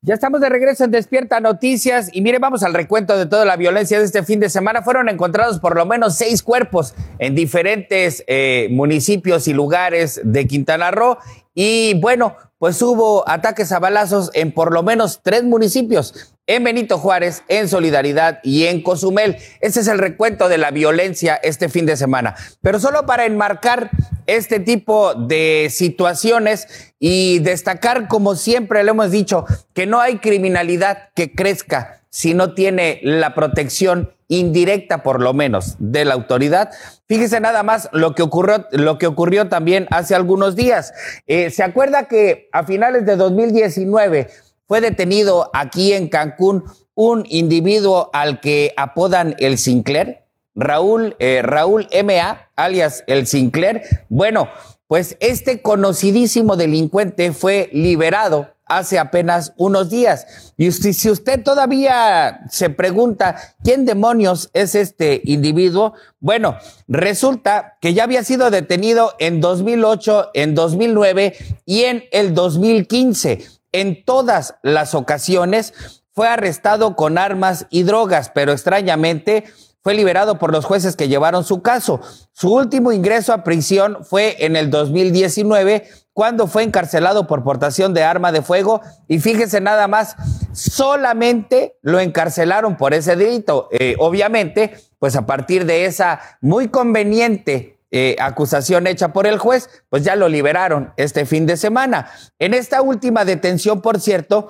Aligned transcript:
Ya 0.00 0.14
estamos 0.14 0.40
de 0.40 0.48
regreso 0.48 0.84
en 0.84 0.92
Despierta 0.92 1.40
Noticias 1.40 2.08
y 2.12 2.20
mire, 2.20 2.38
vamos 2.38 2.62
al 2.62 2.72
recuento 2.72 3.18
de 3.18 3.26
toda 3.26 3.44
la 3.44 3.56
violencia 3.56 3.98
de 3.98 4.04
este 4.04 4.22
fin 4.22 4.38
de 4.38 4.48
semana. 4.48 4.82
Fueron 4.82 5.08
encontrados 5.08 5.58
por 5.58 5.74
lo 5.74 5.86
menos 5.86 6.14
seis 6.14 6.44
cuerpos 6.44 6.94
en 7.18 7.34
diferentes 7.34 8.22
eh, 8.28 8.68
municipios 8.70 9.48
y 9.48 9.54
lugares 9.54 10.20
de 10.22 10.46
Quintana 10.46 10.92
Roo 10.92 11.18
y 11.52 11.94
bueno, 12.00 12.36
pues 12.58 12.80
hubo 12.80 13.28
ataques 13.28 13.72
a 13.72 13.80
balazos 13.80 14.30
en 14.34 14.52
por 14.52 14.72
lo 14.72 14.84
menos 14.84 15.18
tres 15.20 15.42
municipios, 15.42 16.32
en 16.48 16.64
Benito 16.64 16.98
Juárez, 16.98 17.44
en 17.46 17.68
Solidaridad 17.68 18.40
y 18.42 18.64
en 18.64 18.82
Cozumel. 18.82 19.36
Ese 19.60 19.80
es 19.80 19.86
el 19.86 19.98
recuento 19.98 20.48
de 20.48 20.58
la 20.58 20.72
violencia 20.72 21.36
este 21.36 21.68
fin 21.68 21.86
de 21.86 21.96
semana. 21.96 22.34
Pero 22.62 22.80
solo 22.80 23.06
para 23.06 23.26
enmarcar 23.26 23.90
este 24.26 24.58
tipo 24.58 25.14
de 25.14 25.68
situaciones 25.70 26.92
y 26.98 27.38
destacar, 27.40 28.08
como 28.08 28.34
siempre 28.34 28.82
le 28.82 28.90
hemos 28.90 29.10
dicho, 29.10 29.44
que 29.74 29.86
no 29.86 30.00
hay 30.00 30.18
criminalidad 30.18 31.10
que 31.14 31.32
crezca 31.32 32.00
si 32.10 32.32
no 32.32 32.54
tiene 32.54 33.00
la 33.02 33.34
protección 33.34 34.14
indirecta, 34.28 35.02
por 35.02 35.20
lo 35.20 35.34
menos, 35.34 35.76
de 35.78 36.04
la 36.06 36.14
autoridad. 36.14 36.70
Fíjese 37.06 37.40
nada 37.40 37.62
más 37.62 37.88
lo 37.92 38.14
que 38.14 38.22
ocurrió, 38.22 38.66
lo 38.72 38.98
que 38.98 39.06
ocurrió 39.06 39.48
también 39.48 39.86
hace 39.90 40.14
algunos 40.14 40.56
días. 40.56 40.92
Eh, 41.26 41.50
¿Se 41.50 41.62
acuerda 41.62 42.08
que 42.08 42.48
a 42.52 42.64
finales 42.64 43.04
de 43.06 43.16
2019 43.16 44.28
fue 44.68 44.80
detenido 44.80 45.50
aquí 45.54 45.94
en 45.94 46.08
Cancún 46.08 46.64
un 46.94 47.24
individuo 47.28 48.10
al 48.12 48.38
que 48.38 48.74
apodan 48.76 49.34
el 49.38 49.58
Sinclair? 49.58 50.24
Raúl, 50.54 51.16
eh, 51.18 51.40
Raúl 51.42 51.88
M.A., 51.90 52.50
alias 52.54 53.02
el 53.06 53.26
Sinclair. 53.26 53.82
Bueno, 54.08 54.48
pues 54.86 55.16
este 55.20 55.62
conocidísimo 55.62 56.56
delincuente 56.56 57.32
fue 57.32 57.70
liberado 57.72 58.48
hace 58.68 58.98
apenas 58.98 59.54
unos 59.56 59.88
días. 59.88 60.52
Y 60.56 60.70
si 60.72 61.10
usted 61.10 61.42
todavía 61.42 62.40
se 62.50 62.68
pregunta 62.68 63.36
quién 63.64 63.86
demonios 63.86 64.50
es 64.52 64.74
este 64.74 65.22
individuo, 65.24 65.94
bueno, 66.20 66.56
resulta 66.86 67.78
que 67.80 67.94
ya 67.94 68.04
había 68.04 68.24
sido 68.24 68.50
detenido 68.50 69.14
en 69.18 69.40
2008, 69.40 70.30
en 70.34 70.54
2009 70.54 71.34
y 71.64 71.84
en 71.84 72.04
el 72.12 72.34
2015. 72.34 73.57
En 73.72 74.04
todas 74.04 74.54
las 74.62 74.94
ocasiones 74.94 76.02
fue 76.12 76.28
arrestado 76.28 76.96
con 76.96 77.18
armas 77.18 77.66
y 77.70 77.82
drogas, 77.82 78.30
pero 78.34 78.52
extrañamente 78.52 79.44
fue 79.82 79.94
liberado 79.94 80.38
por 80.38 80.52
los 80.52 80.64
jueces 80.64 80.96
que 80.96 81.08
llevaron 81.08 81.44
su 81.44 81.62
caso. 81.62 82.00
Su 82.32 82.52
último 82.52 82.92
ingreso 82.92 83.32
a 83.32 83.44
prisión 83.44 83.98
fue 84.04 84.44
en 84.44 84.56
el 84.56 84.70
2019, 84.70 85.88
cuando 86.12 86.48
fue 86.48 86.64
encarcelado 86.64 87.26
por 87.26 87.44
portación 87.44 87.94
de 87.94 88.02
arma 88.02 88.32
de 88.32 88.42
fuego. 88.42 88.80
Y 89.06 89.20
fíjese 89.20 89.60
nada 89.60 89.86
más, 89.86 90.16
solamente 90.52 91.78
lo 91.80 92.00
encarcelaron 92.00 92.76
por 92.76 92.92
ese 92.92 93.14
delito. 93.14 93.68
Eh, 93.70 93.94
obviamente, 93.98 94.74
pues 94.98 95.14
a 95.14 95.26
partir 95.26 95.64
de 95.64 95.84
esa 95.84 96.20
muy 96.40 96.68
conveniente 96.68 97.77
eh, 97.90 98.16
acusación 98.20 98.86
hecha 98.86 99.12
por 99.12 99.26
el 99.26 99.38
juez, 99.38 99.68
pues 99.88 100.02
ya 100.04 100.16
lo 100.16 100.28
liberaron 100.28 100.92
este 100.96 101.24
fin 101.26 101.46
de 101.46 101.56
semana. 101.56 102.10
En 102.38 102.54
esta 102.54 102.82
última 102.82 103.24
detención, 103.24 103.80
por 103.80 104.00
cierto, 104.00 104.48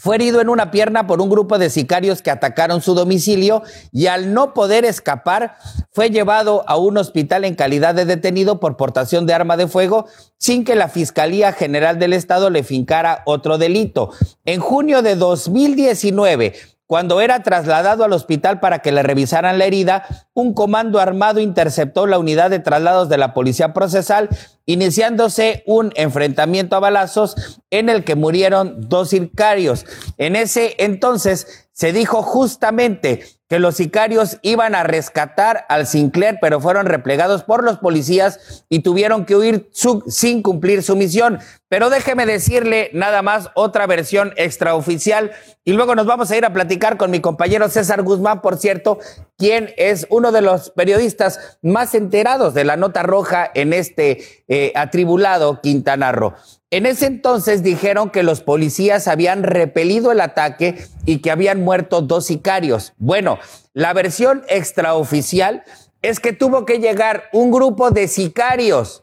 fue 0.00 0.14
herido 0.14 0.40
en 0.40 0.48
una 0.48 0.70
pierna 0.70 1.08
por 1.08 1.20
un 1.20 1.28
grupo 1.28 1.58
de 1.58 1.70
sicarios 1.70 2.22
que 2.22 2.30
atacaron 2.30 2.80
su 2.80 2.94
domicilio 2.94 3.64
y 3.90 4.06
al 4.06 4.32
no 4.32 4.54
poder 4.54 4.84
escapar 4.84 5.56
fue 5.90 6.10
llevado 6.10 6.62
a 6.68 6.76
un 6.76 6.96
hospital 6.98 7.44
en 7.44 7.56
calidad 7.56 7.96
de 7.96 8.04
detenido 8.04 8.60
por 8.60 8.76
portación 8.76 9.26
de 9.26 9.34
arma 9.34 9.56
de 9.56 9.66
fuego 9.66 10.06
sin 10.36 10.64
que 10.64 10.76
la 10.76 10.88
Fiscalía 10.88 11.52
General 11.52 11.98
del 11.98 12.12
Estado 12.12 12.48
le 12.48 12.62
fincara 12.62 13.22
otro 13.26 13.58
delito. 13.58 14.12
En 14.44 14.60
junio 14.60 15.02
de 15.02 15.16
2019, 15.16 16.54
cuando 16.88 17.20
era 17.20 17.42
trasladado 17.42 18.02
al 18.02 18.14
hospital 18.14 18.60
para 18.60 18.78
que 18.78 18.92
le 18.92 19.02
revisaran 19.02 19.58
la 19.58 19.66
herida, 19.66 20.04
un 20.32 20.54
comando 20.54 21.00
armado 21.00 21.38
interceptó 21.38 22.06
la 22.06 22.18
unidad 22.18 22.48
de 22.48 22.60
traslados 22.60 23.10
de 23.10 23.18
la 23.18 23.34
policía 23.34 23.74
procesal, 23.74 24.30
iniciándose 24.64 25.64
un 25.66 25.92
enfrentamiento 25.96 26.76
a 26.76 26.80
balazos 26.80 27.60
en 27.70 27.90
el 27.90 28.04
que 28.04 28.14
murieron 28.14 28.88
dos 28.88 29.10
sicarios. 29.10 29.84
En 30.16 30.34
ese 30.34 30.76
entonces 30.78 31.68
se 31.72 31.92
dijo 31.92 32.22
justamente 32.22 33.22
que 33.48 33.58
los 33.58 33.76
sicarios 33.76 34.38
iban 34.42 34.74
a 34.74 34.82
rescatar 34.82 35.66
al 35.68 35.86
Sinclair, 35.86 36.38
pero 36.40 36.60
fueron 36.60 36.86
replegados 36.86 37.44
por 37.44 37.64
los 37.64 37.78
policías 37.78 38.64
y 38.68 38.80
tuvieron 38.80 39.26
que 39.26 39.36
huir 39.36 39.70
sin 40.06 40.42
cumplir 40.42 40.82
su 40.82 40.96
misión. 40.96 41.38
Pero 41.68 41.90
déjeme 41.90 42.24
decirle 42.24 42.90
nada 42.94 43.20
más 43.20 43.50
otra 43.54 43.86
versión 43.86 44.32
extraoficial 44.36 45.32
y 45.64 45.72
luego 45.72 45.94
nos 45.94 46.06
vamos 46.06 46.30
a 46.30 46.36
ir 46.36 46.46
a 46.46 46.52
platicar 46.52 46.96
con 46.96 47.10
mi 47.10 47.20
compañero 47.20 47.68
César 47.68 48.02
Guzmán, 48.02 48.40
por 48.40 48.56
cierto, 48.56 48.98
quien 49.36 49.74
es 49.76 50.06
uno 50.08 50.32
de 50.32 50.40
los 50.40 50.70
periodistas 50.70 51.58
más 51.60 51.94
enterados 51.94 52.54
de 52.54 52.64
la 52.64 52.76
nota 52.76 53.02
roja 53.02 53.50
en 53.54 53.74
este 53.74 54.44
eh, 54.48 54.72
atribulado 54.74 55.60
Quintana 55.60 56.10
Roo. 56.10 56.34
En 56.70 56.86
ese 56.86 57.06
entonces 57.06 57.62
dijeron 57.62 58.10
que 58.10 58.22
los 58.22 58.40
policías 58.40 59.06
habían 59.06 59.42
repelido 59.42 60.10
el 60.10 60.20
ataque 60.20 60.84
y 61.04 61.18
que 61.18 61.30
habían 61.30 61.62
muerto 61.62 62.00
dos 62.00 62.26
sicarios. 62.26 62.94
Bueno, 62.96 63.38
la 63.74 63.92
versión 63.92 64.42
extraoficial 64.48 65.64
es 66.00 66.20
que 66.20 66.32
tuvo 66.32 66.64
que 66.64 66.78
llegar 66.78 67.24
un 67.32 67.50
grupo 67.50 67.90
de 67.90 68.08
sicarios 68.08 69.02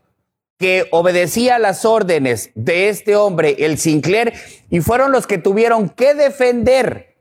que 0.57 0.88
obedecía 0.91 1.59
las 1.59 1.85
órdenes 1.85 2.51
de 2.55 2.89
este 2.89 3.16
hombre, 3.16 3.55
el 3.59 3.77
Sinclair, 3.77 4.33
y 4.69 4.81
fueron 4.81 5.11
los 5.11 5.27
que 5.27 5.38
tuvieron 5.38 5.89
que 5.89 6.13
defender 6.13 7.17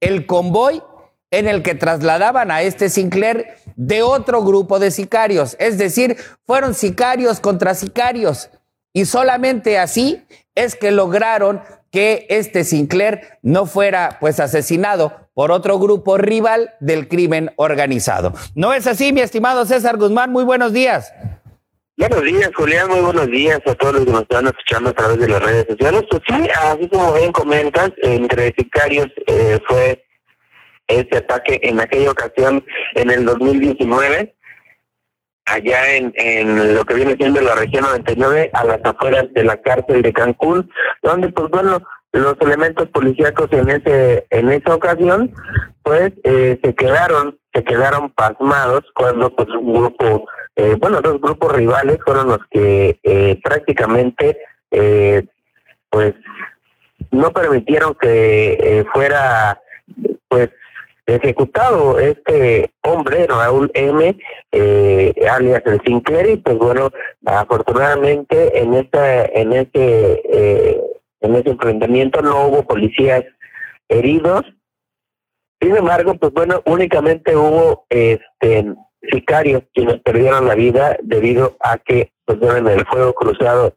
el 0.00 0.26
convoy 0.26 0.82
en 1.30 1.48
el 1.48 1.62
que 1.62 1.74
trasladaban 1.74 2.50
a 2.50 2.62
este 2.62 2.88
Sinclair 2.88 3.56
de 3.74 4.02
otro 4.02 4.42
grupo 4.42 4.78
de 4.78 4.90
sicarios. 4.90 5.56
Es 5.58 5.78
decir, 5.78 6.16
fueron 6.46 6.74
sicarios 6.74 7.40
contra 7.40 7.74
sicarios. 7.74 8.50
Y 8.92 9.04
solamente 9.04 9.78
así 9.78 10.24
es 10.54 10.76
que 10.76 10.90
lograron 10.90 11.60
que 11.90 12.26
este 12.30 12.64
Sinclair 12.64 13.38
no 13.42 13.66
fuera 13.66 14.18
pues 14.20 14.40
asesinado 14.40 15.28
por 15.34 15.50
otro 15.50 15.78
grupo 15.78 16.16
rival 16.16 16.74
del 16.80 17.08
crimen 17.08 17.52
organizado. 17.56 18.32
¿No 18.54 18.72
es 18.72 18.86
así, 18.86 19.12
mi 19.12 19.20
estimado 19.20 19.66
César 19.66 19.98
Guzmán? 19.98 20.32
Muy 20.32 20.44
buenos 20.44 20.72
días. 20.72 21.12
Buenos 21.98 22.24
días, 22.24 22.50
Julián. 22.54 22.90
Muy 22.90 23.00
buenos 23.00 23.26
días 23.28 23.58
a 23.64 23.74
todos 23.74 23.94
los 23.94 24.04
que 24.04 24.10
nos 24.12 24.22
están 24.22 24.46
escuchando 24.46 24.90
a 24.90 24.92
través 24.92 25.18
de 25.18 25.28
las 25.28 25.42
redes 25.42 25.66
sociales. 25.66 26.02
Pues 26.10 26.22
sí, 26.28 26.48
así 26.62 26.88
como 26.90 27.14
bien 27.14 27.32
comentas, 27.32 27.90
entre 28.02 28.52
sicarios 28.52 29.06
eh, 29.26 29.58
fue 29.66 30.04
este 30.88 31.16
ataque 31.16 31.58
en 31.62 31.80
aquella 31.80 32.10
ocasión 32.10 32.62
en 32.96 33.10
el 33.10 33.24
2019 33.24 34.34
allá 35.46 35.94
en, 35.94 36.74
lo 36.74 36.84
que 36.84 36.94
viene 36.94 37.16
siendo 37.16 37.40
la 37.40 37.54
región 37.54 37.84
99, 37.84 38.50
a 38.52 38.64
las 38.64 38.84
afueras 38.84 39.32
de 39.32 39.44
la 39.44 39.56
cárcel 39.62 40.02
de 40.02 40.12
Cancún, 40.12 40.70
donde 41.02 41.30
pues 41.30 41.48
bueno, 41.50 41.78
los 42.12 42.34
elementos 42.40 42.88
policíacos 42.88 43.48
en 43.52 43.70
ese 43.70 44.26
en 44.30 44.50
esa 44.50 44.74
ocasión 44.74 45.32
pues 45.82 46.12
eh, 46.24 46.58
se 46.62 46.74
quedaron 46.74 47.38
se 47.54 47.64
quedaron 47.64 48.10
pasmados 48.10 48.82
cuando 48.94 49.34
pues 49.34 49.48
un 49.48 49.72
grupo 49.72 50.26
eh, 50.56 50.76
bueno 50.78 51.00
dos 51.00 51.20
grupos 51.20 51.52
rivales 51.52 51.98
fueron 52.04 52.28
los 52.28 52.40
que 52.50 52.98
eh, 53.02 53.40
prácticamente 53.42 54.38
eh, 54.70 55.24
pues 55.90 56.14
no 57.10 57.30
permitieron 57.30 57.94
que 57.94 58.52
eh, 58.60 58.84
fuera 58.92 59.60
pues 60.28 60.50
ejecutado 61.06 61.98
este 62.00 62.72
hombre, 62.82 63.26
Raúl 63.26 63.70
M., 63.74 64.18
eh, 64.50 65.14
alias 65.30 65.62
el 65.66 65.80
Sinclair, 65.82 66.30
y 66.30 66.36
pues 66.36 66.58
bueno, 66.58 66.90
afortunadamente 67.24 68.58
en 68.58 68.74
esta, 68.74 69.24
en 69.26 69.52
este, 69.52 70.20
eh, 70.32 70.80
en 71.20 71.34
ese 71.36 71.50
enfrentamiento 71.50 72.22
no 72.22 72.46
hubo 72.48 72.66
policías 72.66 73.24
heridos. 73.88 74.42
Sin 75.60 75.76
embargo, 75.76 76.14
pues 76.16 76.32
bueno, 76.32 76.60
únicamente 76.66 77.36
hubo 77.36 77.86
este 77.88 78.74
sicarios 79.10 79.62
quienes 79.74 80.00
perdieron 80.02 80.46
la 80.46 80.54
vida 80.54 80.96
debido 81.02 81.56
a 81.60 81.78
que, 81.78 82.12
pues 82.24 82.38
bueno, 82.38 82.70
en 82.70 82.78
el 82.78 82.86
fuego 82.86 83.12
cruzado, 83.14 83.74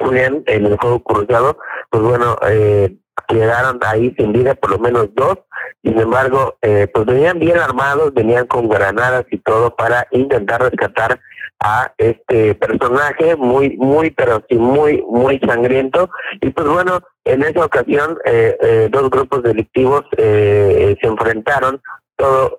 en 0.00 0.66
el 0.66 0.78
fuego 0.78 1.02
cruzado, 1.02 1.58
pues 1.90 2.02
bueno, 2.02 2.36
eh, 2.48 2.96
quedaron 3.28 3.78
ahí 3.82 4.14
sin 4.18 4.32
vida 4.32 4.54
por 4.54 4.70
lo 4.70 4.78
menos 4.78 5.08
dos 5.14 5.38
sin 5.82 5.98
embargo, 5.98 6.58
eh, 6.62 6.86
pues 6.92 7.06
venían 7.06 7.40
bien 7.40 7.58
armados, 7.58 8.14
venían 8.14 8.46
con 8.46 8.68
granadas 8.68 9.24
y 9.32 9.38
todo 9.38 9.74
para 9.74 10.06
intentar 10.12 10.62
rescatar 10.62 11.20
a 11.58 11.92
este 11.98 12.54
personaje 12.54 13.34
muy, 13.34 13.76
muy, 13.76 14.10
pero 14.10 14.44
sí 14.48 14.56
muy, 14.56 15.02
muy 15.08 15.40
sangriento. 15.40 16.08
Y 16.40 16.50
pues 16.50 16.68
bueno, 16.68 17.00
en 17.24 17.42
esa 17.42 17.64
ocasión 17.64 18.16
eh, 18.24 18.56
eh, 18.60 18.88
dos 18.92 19.10
grupos 19.10 19.42
delictivos 19.42 20.04
se 20.16 20.96
enfrentaron 21.02 21.80
todo 22.16 22.58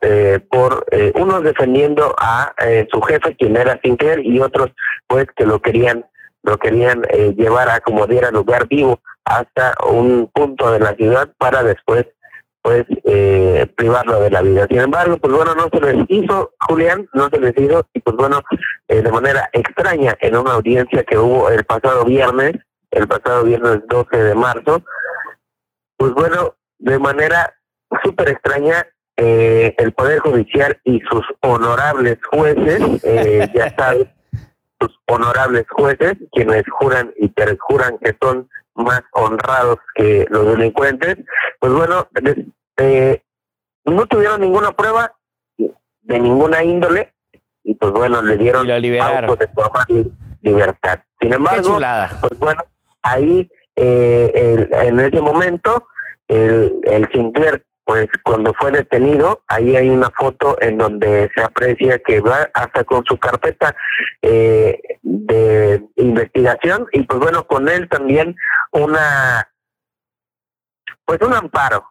por 0.49 0.85
unos 1.15 1.43
defendiendo 1.43 2.13
a 2.17 2.53
su 2.91 3.01
jefe 3.01 3.35
quien 3.35 3.55
era 3.55 3.79
Sinclair 3.83 4.19
y 4.19 4.39
otros 4.39 4.71
pues 5.07 5.27
que 5.35 5.45
lo 5.45 5.61
querían 5.61 6.05
lo 6.41 6.57
querían 6.57 7.03
llevar 7.37 7.69
a 7.69 7.79
como 7.79 8.05
diera 8.07 8.31
lugar 8.31 8.67
vivo 8.67 8.99
hasta 9.25 9.73
un 9.87 10.29
punto 10.33 10.71
de 10.71 10.79
la 10.79 10.95
ciudad 10.95 11.31
para 11.37 11.63
después 11.63 12.05
pues 12.63 12.85
eh, 13.03 13.67
privarlo 13.75 14.21
de 14.21 14.31
la 14.31 14.41
vida. 14.41 14.65
Sin 14.69 14.79
embargo, 14.79 15.17
pues 15.17 15.33
bueno, 15.33 15.53
no 15.53 15.67
se 15.71 15.81
les 15.81 16.05
hizo, 16.07 16.53
Julián, 16.61 17.09
no 17.13 17.27
se 17.29 17.37
les 17.37 17.53
hizo, 17.57 17.85
y 17.93 17.99
pues 17.99 18.15
bueno, 18.15 18.41
eh, 18.87 19.01
de 19.01 19.11
manera 19.11 19.49
extraña 19.51 20.15
en 20.21 20.37
una 20.37 20.53
audiencia 20.53 21.03
que 21.03 21.17
hubo 21.17 21.49
el 21.49 21.65
pasado 21.65 22.05
viernes, 22.05 22.53
el 22.91 23.05
pasado 23.05 23.43
viernes 23.43 23.81
12 23.89 24.17
de 24.17 24.33
marzo, 24.33 24.81
pues 25.97 26.13
bueno, 26.13 26.55
de 26.79 26.99
manera 26.99 27.53
súper 28.01 28.29
extraña, 28.29 28.87
eh, 29.17 29.75
el 29.77 29.91
Poder 29.93 30.19
Judicial 30.19 30.79
y 30.83 30.99
sus 31.01 31.25
honorables 31.41 32.17
jueces, 32.31 33.03
eh, 33.03 33.47
ya 33.55 33.73
saben, 33.75 34.11
sus 34.79 34.99
honorables 35.05 35.65
jueces, 35.69 36.15
quienes 36.31 36.63
juran 36.69 37.13
y 37.17 37.31
juran 37.59 37.97
que 37.99 38.15
son 38.21 38.49
más 38.75 39.03
honrados 39.11 39.77
que 39.95 40.25
los 40.29 40.47
delincuentes, 40.47 41.17
pues 41.59 41.73
bueno, 41.73 42.07
eh, 42.77 43.21
no 43.85 44.05
tuvieron 44.07 44.41
ninguna 44.41 44.71
prueba 44.71 45.13
de 45.57 46.19
ninguna 46.19 46.63
índole 46.63 47.13
y 47.63 47.75
pues 47.75 47.91
bueno, 47.91 48.21
le 48.21 48.37
dieron 48.37 48.69
auto 48.69 49.35
de 49.35 49.47
forma 49.49 49.85
libertad. 50.41 50.99
Sin 51.21 51.33
embargo, 51.33 51.77
pues 52.19 52.39
bueno, 52.39 52.63
ahí 53.03 53.49
eh, 53.75 54.67
en 54.71 54.99
ese 54.99 55.21
momento 55.21 55.87
el, 56.27 56.79
el 56.83 57.09
Sinclair 57.11 57.63
pues 57.85 58.07
cuando 58.23 58.53
fue 58.53 58.71
detenido, 58.71 59.43
ahí 59.47 59.75
hay 59.75 59.89
una 59.89 60.09
foto 60.11 60.57
en 60.61 60.77
donde 60.77 61.29
se 61.35 61.41
aprecia 61.41 61.99
que 61.99 62.21
va 62.21 62.49
hasta 62.53 62.83
con 62.83 63.03
su 63.05 63.17
carpeta 63.17 63.75
eh, 64.21 64.79
de 65.01 65.83
investigación 65.97 66.87
y 66.93 67.03
pues 67.03 67.19
bueno, 67.19 67.45
con 67.45 67.67
él 67.67 67.89
también 67.89 68.35
una, 68.71 69.49
pues 71.05 71.19
un 71.21 71.33
amparo, 71.33 71.85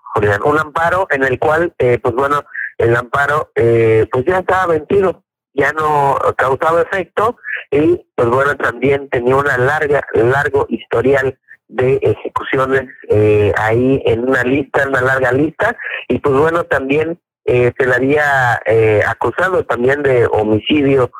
un 0.44 0.58
amparo 0.58 1.06
en 1.10 1.24
el 1.24 1.38
cual, 1.38 1.74
eh, 1.78 1.98
pues 2.02 2.14
bueno, 2.14 2.42
el 2.78 2.96
amparo 2.96 3.50
eh, 3.54 4.06
pues 4.10 4.24
ya 4.24 4.38
estaba 4.38 4.66
vencido, 4.66 5.24
ya 5.52 5.72
no 5.72 6.16
causaba 6.36 6.82
efecto 6.82 7.36
y 7.70 8.06
pues 8.14 8.28
bueno, 8.28 8.56
también 8.56 9.10
tenía 9.10 9.36
una 9.36 9.58
larga, 9.58 10.06
largo 10.14 10.64
historial 10.70 11.38
de 11.72 11.98
ejecuciones 12.02 12.88
eh, 13.08 13.52
ahí 13.56 14.02
en 14.04 14.28
una 14.28 14.42
lista, 14.44 14.82
en 14.82 14.90
una 14.90 15.00
larga 15.00 15.32
lista, 15.32 15.76
y 16.08 16.18
pues 16.18 16.34
bueno, 16.34 16.64
también 16.64 17.18
eh, 17.46 17.72
se 17.76 17.86
le 17.86 17.94
había 17.94 18.60
eh, 18.66 19.00
acusado 19.06 19.64
también 19.64 20.02
de 20.02 20.26
homicidio, 20.26 21.10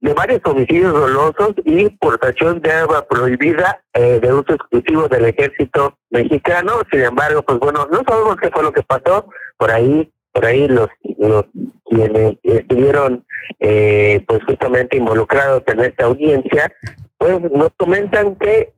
de 0.00 0.14
varios 0.14 0.40
homicidios 0.44 0.94
dolosos 0.94 1.54
y 1.64 1.90
portación 1.90 2.62
de 2.62 2.72
agua 2.72 3.06
prohibida 3.06 3.82
de 3.92 4.32
uso 4.32 4.54
exclusivo 4.54 5.08
del 5.08 5.26
ejército 5.26 5.98
mexicano. 6.08 6.80
Sin 6.90 7.02
embargo, 7.02 7.42
pues 7.42 7.58
bueno, 7.58 7.86
no 7.92 8.00
sabemos 8.08 8.36
qué 8.40 8.48
fue 8.50 8.62
lo 8.62 8.72
que 8.72 8.82
pasó 8.82 9.28
por 9.58 9.70
ahí. 9.70 10.10
Por 10.32 10.46
ahí 10.46 10.68
los, 10.68 10.88
los 11.18 11.44
quienes 11.84 12.36
estuvieron 12.44 13.26
pues 13.58 14.44
justamente 14.46 14.96
involucrados 14.96 15.64
en 15.66 15.80
esta 15.80 16.06
audiencia, 16.06 16.72
pues 17.18 17.38
nos 17.50 17.70
comentan 17.76 18.36
que 18.36 18.72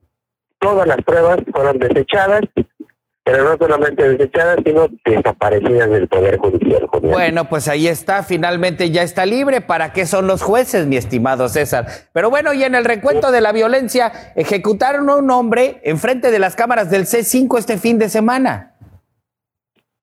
todas 0.63 0.87
las 0.87 0.99
pruebas 1.05 1.39
fueron 1.53 1.79
desechadas, 1.79 2.43
pero 3.25 3.45
no 3.45 3.57
solamente 3.59 4.09
desechadas, 4.09 4.59
sino 4.65 4.89
desaparecidas 5.05 5.91
del 5.91 6.09
Poder 6.09 6.39
Judicial. 6.39 6.89
Bueno, 7.03 7.49
pues 7.49 7.69
ahí 7.69 7.89
está, 7.89 8.23
finalmente 8.23 8.91
ya 8.91 9.03
está 9.03 9.27
libre. 9.27 9.61
¿Para 9.61 9.93
qué 9.93 10.07
son 10.07 10.27
los 10.27 10.43
jueces, 10.43 10.87
mi 10.87 10.97
estimado 10.97 11.49
César? 11.49 11.87
Pero 12.13 12.31
bueno, 12.31 12.53
y 12.53 12.65
en 12.65 12.75
el 12.75 12.85
recuento 12.85 13.31
de 13.31 13.41
la 13.41 13.53
violencia, 13.53 14.13
ejecutaron 14.37 15.11
a 15.11 15.17
un 15.17 15.31
hombre 15.31 15.81
enfrente 15.85 16.31
de 16.31 16.39
las 16.39 16.57
cámaras 16.57 16.91
del 16.91 17.07
C5 17.07 17.59
este 17.59 17.77
fin 17.77 17.99
de 17.99 18.09
semana. 18.09 18.77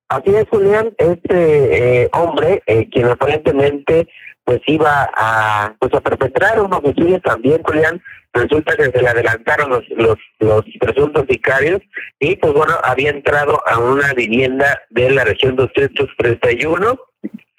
Así 0.10 0.36
es, 0.36 0.48
Julián, 0.50 0.94
este 0.98 2.04
eh, 2.04 2.10
hombre, 2.14 2.64
eh, 2.66 2.90
quien 2.90 3.08
aparentemente 3.08 4.08
pues 4.50 4.62
iba 4.66 5.08
a 5.16 5.76
pues 5.78 5.94
a 5.94 6.02
perpetrar 6.02 6.60
un 6.60 6.74
homicidio 6.74 7.22
también, 7.22 7.62
Julián, 7.62 8.02
resulta 8.34 8.76
que 8.76 8.86
se 8.86 9.00
le 9.00 9.08
adelantaron 9.08 9.70
los, 9.70 9.88
los, 9.90 10.18
los 10.40 10.66
presuntos 10.80 11.28
sicarios 11.30 11.80
y 12.20 12.36
pues 12.36 12.54
bueno, 12.54 12.74
había 12.84 13.12
entrado 13.12 13.62
a 13.68 13.78
una 13.78 14.12
vivienda 14.14 14.82
de 14.90 15.12
la 15.12 15.24
región 15.24 15.56
231 15.56 17.00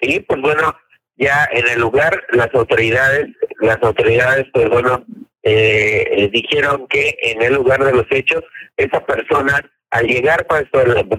y 0.01 0.19
pues 0.19 0.41
bueno, 0.41 0.75
ya 1.15 1.47
en 1.53 1.65
el 1.69 1.79
lugar 1.79 2.23
las 2.33 2.53
autoridades, 2.53 3.27
las 3.61 3.81
autoridades 3.83 4.47
pues 4.51 4.67
bueno, 4.67 5.05
eh, 5.43 6.29
dijeron 6.33 6.87
que 6.89 7.15
en 7.21 7.41
el 7.41 7.53
lugar 7.53 7.85
de 7.85 7.93
los 7.93 8.05
hechos, 8.09 8.43
esa 8.75 8.99
persona 9.05 9.61
al 9.91 10.07
llegar, 10.07 10.45
pues, 10.45 10.65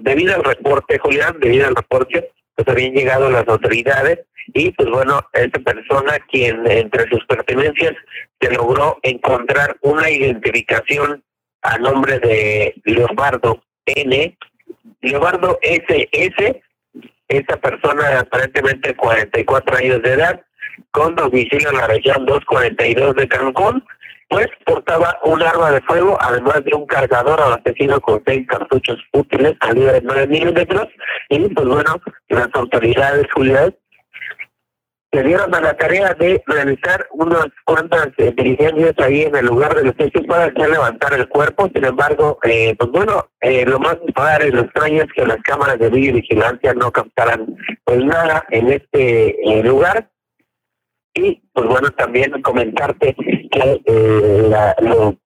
debido 0.03 0.35
al 0.35 0.45
reporte, 0.45 0.99
Julián, 0.99 1.37
debido 1.41 1.67
al 1.67 1.77
reporte, 1.77 2.31
pues 2.55 2.69
habían 2.69 2.93
llegado 2.93 3.31
las 3.31 3.47
autoridades 3.49 4.21
y 4.49 4.71
pues 4.73 4.89
bueno, 4.91 5.21
esta 5.33 5.61
persona 5.61 6.19
quien 6.31 6.67
entre 6.67 7.09
sus 7.09 7.25
pertenencias 7.27 7.93
se 8.41 8.51
logró 8.53 8.99
encontrar 9.03 9.77
una 9.83 10.11
identificación 10.11 11.23
a 11.63 11.79
nombre 11.79 12.19
de 12.19 12.75
Leobardo 12.85 13.63
N, 13.87 14.37
Leobardo 15.01 15.59
SS, 15.63 16.63
esta 17.29 17.57
persona 17.57 18.21
aparentemente 18.21 18.95
44 18.95 19.77
años 19.77 20.03
de 20.03 20.13
edad, 20.13 20.43
con 20.91 21.15
domicilio 21.15 21.71
en 21.71 21.77
la 21.77 21.87
región 21.87 22.27
242 22.27 23.15
de 23.17 23.29
Cancún, 23.29 23.85
pues 24.33 24.49
portaba 24.65 25.19
un 25.25 25.43
arma 25.43 25.71
de 25.73 25.83
fuego, 25.83 26.17
además 26.19 26.65
de 26.65 26.75
un 26.75 26.87
cargador 26.87 27.39
abastecido 27.39 28.01
con 28.01 28.23
seis 28.27 28.47
cartuchos 28.49 28.97
útiles 29.13 29.59
calibre 29.61 29.93
de 29.93 30.01
9 30.03 30.27
milímetros, 30.27 30.89
y 31.29 31.49
pues 31.51 31.69
bueno, 31.69 32.01
las 32.31 32.49
autoridades 32.55 33.27
Julián 33.35 33.77
se 35.13 35.23
dieron 35.23 35.55
a 35.55 35.61
la 35.61 35.77
tarea 35.77 36.15
de 36.15 36.43
realizar 36.47 37.07
unas 37.11 37.49
cuantas 37.67 38.09
eh, 38.17 38.33
diligencias 38.35 38.95
ahí 38.97 39.25
en 39.25 39.37
el 39.37 39.45
lugar 39.45 39.75
del 39.75 39.95
hecho 39.99 40.23
para 40.27 40.45
hacer 40.45 40.71
levantar 40.71 41.13
el 41.13 41.29
cuerpo. 41.29 41.69
Sin 41.75 41.85
embargo, 41.85 42.39
eh, 42.45 42.75
pues 42.79 42.91
bueno, 42.91 43.29
eh, 43.43 43.67
lo 43.67 43.79
más 43.79 43.99
padre 44.15 44.49
y 44.49 44.53
lo 44.53 44.63
extraño 44.63 45.03
es 45.03 45.13
que 45.13 45.27
las 45.27 45.43
cámaras 45.43 45.79
de 45.79 45.91
videovigilancia 45.91 46.73
no 46.73 46.91
captaran 46.91 47.55
pues 47.85 48.03
nada 48.03 48.47
en 48.49 48.73
este 48.73 49.37
lugar. 49.63 50.09
Y 51.13 51.43
pues 51.53 51.67
bueno, 51.67 51.91
también 51.91 52.41
comentarte 52.41 53.15
que 53.53 53.81
eh, 53.85 54.47
la, 54.49 54.75
lo, 54.81 55.17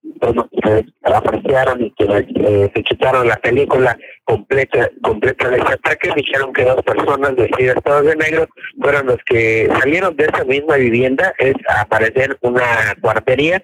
apreciaron 1.03 1.83
y 1.85 1.91
que 1.93 2.05
eh, 2.05 2.71
se 2.75 2.83
chutaron 2.83 3.29
la 3.29 3.37
película 3.37 3.97
completa 4.25 4.91
completa 5.03 5.49
de 5.49 5.59
ese 5.59 5.73
ataque. 5.73 6.11
Dijeron 6.17 6.53
que 6.53 6.65
dos 6.65 6.83
personas 6.83 7.37
vestidas 7.37 7.77
todas 7.85 8.05
de 8.05 8.17
negro 8.17 8.49
fueron 8.81 9.07
los 9.07 9.19
que 9.25 9.69
salieron 9.79 10.17
de 10.17 10.25
esa 10.25 10.45
misma 10.45 10.77
vivienda. 10.77 11.33
Es 11.39 11.55
aparecer 11.81 12.37
una 12.41 12.95
cuartería. 13.01 13.63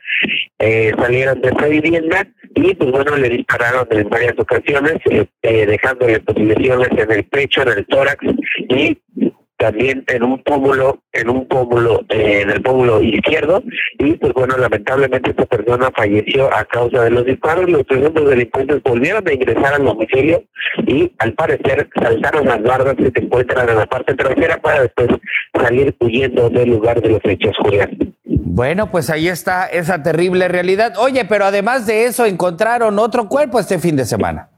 Eh, 0.58 0.92
salieron 0.96 1.40
de 1.40 1.48
esa 1.48 1.66
vivienda 1.66 2.26
y 2.54 2.74
pues 2.74 2.90
bueno, 2.92 3.16
le 3.16 3.28
dispararon 3.28 3.86
en 3.90 4.08
varias 4.08 4.38
ocasiones, 4.38 4.94
eh, 5.10 5.26
eh 5.42 5.66
dejándole 5.66 6.22
lesiones 6.36 6.88
en 6.92 7.10
el 7.10 7.24
pecho, 7.24 7.62
en 7.62 7.68
el 7.78 7.86
tórax 7.86 8.24
y 8.68 8.98
también 9.62 10.04
en 10.08 10.24
un 10.24 10.42
pómulo, 10.42 10.98
en 11.12 11.30
un 11.30 11.46
pómulo, 11.46 12.00
eh, 12.08 12.40
en 12.42 12.50
el 12.50 12.62
pómulo 12.62 13.00
izquierdo, 13.00 13.62
y 13.98 14.14
pues 14.14 14.32
bueno, 14.32 14.56
lamentablemente 14.56 15.30
esta 15.30 15.46
persona 15.46 15.88
falleció 15.96 16.52
a 16.52 16.64
causa 16.64 17.04
de 17.04 17.10
los 17.10 17.24
disparos. 17.24 17.70
Los 17.70 17.84
presuntos 17.84 18.28
delincuentes 18.28 18.82
volvieron 18.82 19.26
a 19.28 19.32
ingresar 19.32 19.74
al 19.74 19.84
domicilio 19.84 20.42
y 20.84 21.12
al 21.18 21.32
parecer 21.34 21.88
saltaron 21.94 22.46
las 22.46 22.60
bardas 22.62 22.96
que 22.96 23.12
se 23.14 23.24
encuentran 23.24 23.68
en 23.68 23.76
la 23.76 23.86
parte 23.86 24.14
trasera 24.14 24.60
para 24.60 24.82
después 24.82 25.08
salir 25.54 25.94
huyendo 26.00 26.50
del 26.50 26.70
lugar 26.70 27.00
de 27.00 27.10
los 27.10 27.20
hechos, 27.24 27.56
Julián. 27.58 27.96
Bueno, 28.24 28.90
pues 28.90 29.10
ahí 29.10 29.28
está 29.28 29.66
esa 29.66 30.02
terrible 30.02 30.48
realidad. 30.48 30.94
Oye, 30.98 31.24
pero 31.24 31.44
además 31.44 31.86
de 31.86 32.06
eso, 32.06 32.26
encontraron 32.26 32.98
otro 32.98 33.28
cuerpo 33.28 33.60
este 33.60 33.78
fin 33.78 33.94
de 33.94 34.04
semana. 34.04 34.51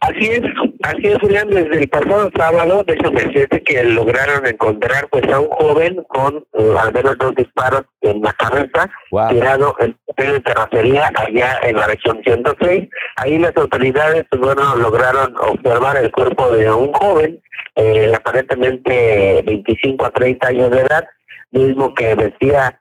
Así 0.00 0.26
es, 0.26 0.42
así 0.82 1.06
es, 1.06 1.18
Julián, 1.18 1.48
desde 1.48 1.82
el 1.82 1.88
pasado 1.88 2.30
sábado, 2.36 2.84
déjame 2.86 3.24
decirte 3.24 3.62
que 3.62 3.82
lograron 3.82 4.46
encontrar 4.46 5.08
pues 5.10 5.26
a 5.32 5.40
un 5.40 5.48
joven 5.48 6.04
con 6.08 6.44
eh, 6.52 6.74
al 6.78 6.92
menos 6.92 7.18
dos 7.18 7.34
disparos 7.34 7.82
en 8.02 8.20
la 8.22 8.32
cabeza, 8.34 8.90
tirado 9.30 9.74
en 9.80 9.96
de 10.16 10.40
terracería 10.40 11.10
allá 11.14 11.58
en 11.62 11.76
la 11.76 11.86
región 11.86 12.20
106. 12.24 12.88
Ahí 13.16 13.38
las 13.38 13.56
autoridades, 13.56 14.24
pues 14.30 14.42
bueno, 14.42 14.76
lograron 14.76 15.34
observar 15.38 15.96
el 15.96 16.10
cuerpo 16.10 16.50
de 16.50 16.70
un 16.70 16.92
joven, 16.92 17.40
eh, 17.76 18.12
aparentemente 18.14 19.42
25 19.46 20.04
a 20.04 20.10
30 20.10 20.48
años 20.48 20.70
de 20.70 20.80
edad, 20.80 21.04
mismo 21.52 21.94
que 21.94 22.14
vestía 22.14 22.80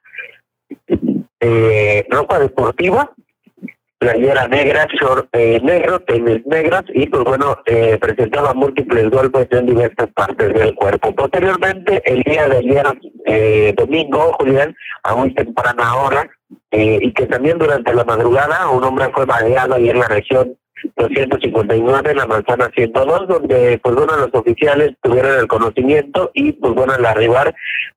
eh, 1.39 2.05
ropa 2.09 2.39
deportiva, 2.39 3.11
playera 3.97 4.47
negra, 4.47 4.87
short 4.99 5.27
eh, 5.33 5.59
negro, 5.63 5.99
tenis 6.01 6.45
negras 6.45 6.83
y 6.93 7.07
pues 7.07 7.23
bueno, 7.23 7.57
eh, 7.65 7.97
presentaba 7.99 8.53
múltiples 8.53 9.09
golpes 9.09 9.47
en 9.51 9.65
diversas 9.65 10.07
partes 10.13 10.53
del 10.53 10.75
cuerpo. 10.75 11.13
Posteriormente, 11.15 12.01
el 12.05 12.21
día 12.23 12.47
de 12.47 12.57
ayer, 12.57 12.85
eh, 13.25 13.73
domingo, 13.75 14.33
Julián, 14.39 14.75
a 15.03 15.15
muy 15.15 15.33
temprana 15.33 15.95
hora, 15.95 16.29
eh, 16.71 16.99
y 17.01 17.11
que 17.13 17.25
también 17.27 17.57
durante 17.57 17.93
la 17.93 18.03
madrugada 18.03 18.69
un 18.69 18.83
hombre 18.83 19.09
fue 19.13 19.25
baleado 19.25 19.75
ahí 19.75 19.89
en 19.89 19.99
la 19.99 20.07
región 20.07 20.57
259 20.95 22.11
en 22.11 22.17
la 22.17 22.27
manzana 22.27 22.69
102, 22.73 23.27
donde 23.27 23.79
pues 23.81 23.95
bueno 23.95 24.15
los 24.17 24.29
oficiales 24.33 24.91
tuvieron 25.01 25.39
el 25.39 25.47
conocimiento 25.47 26.31
y 26.33 26.53
pues 26.53 26.73
bueno 26.73 26.93
al 26.93 27.05
arribar 27.05 27.55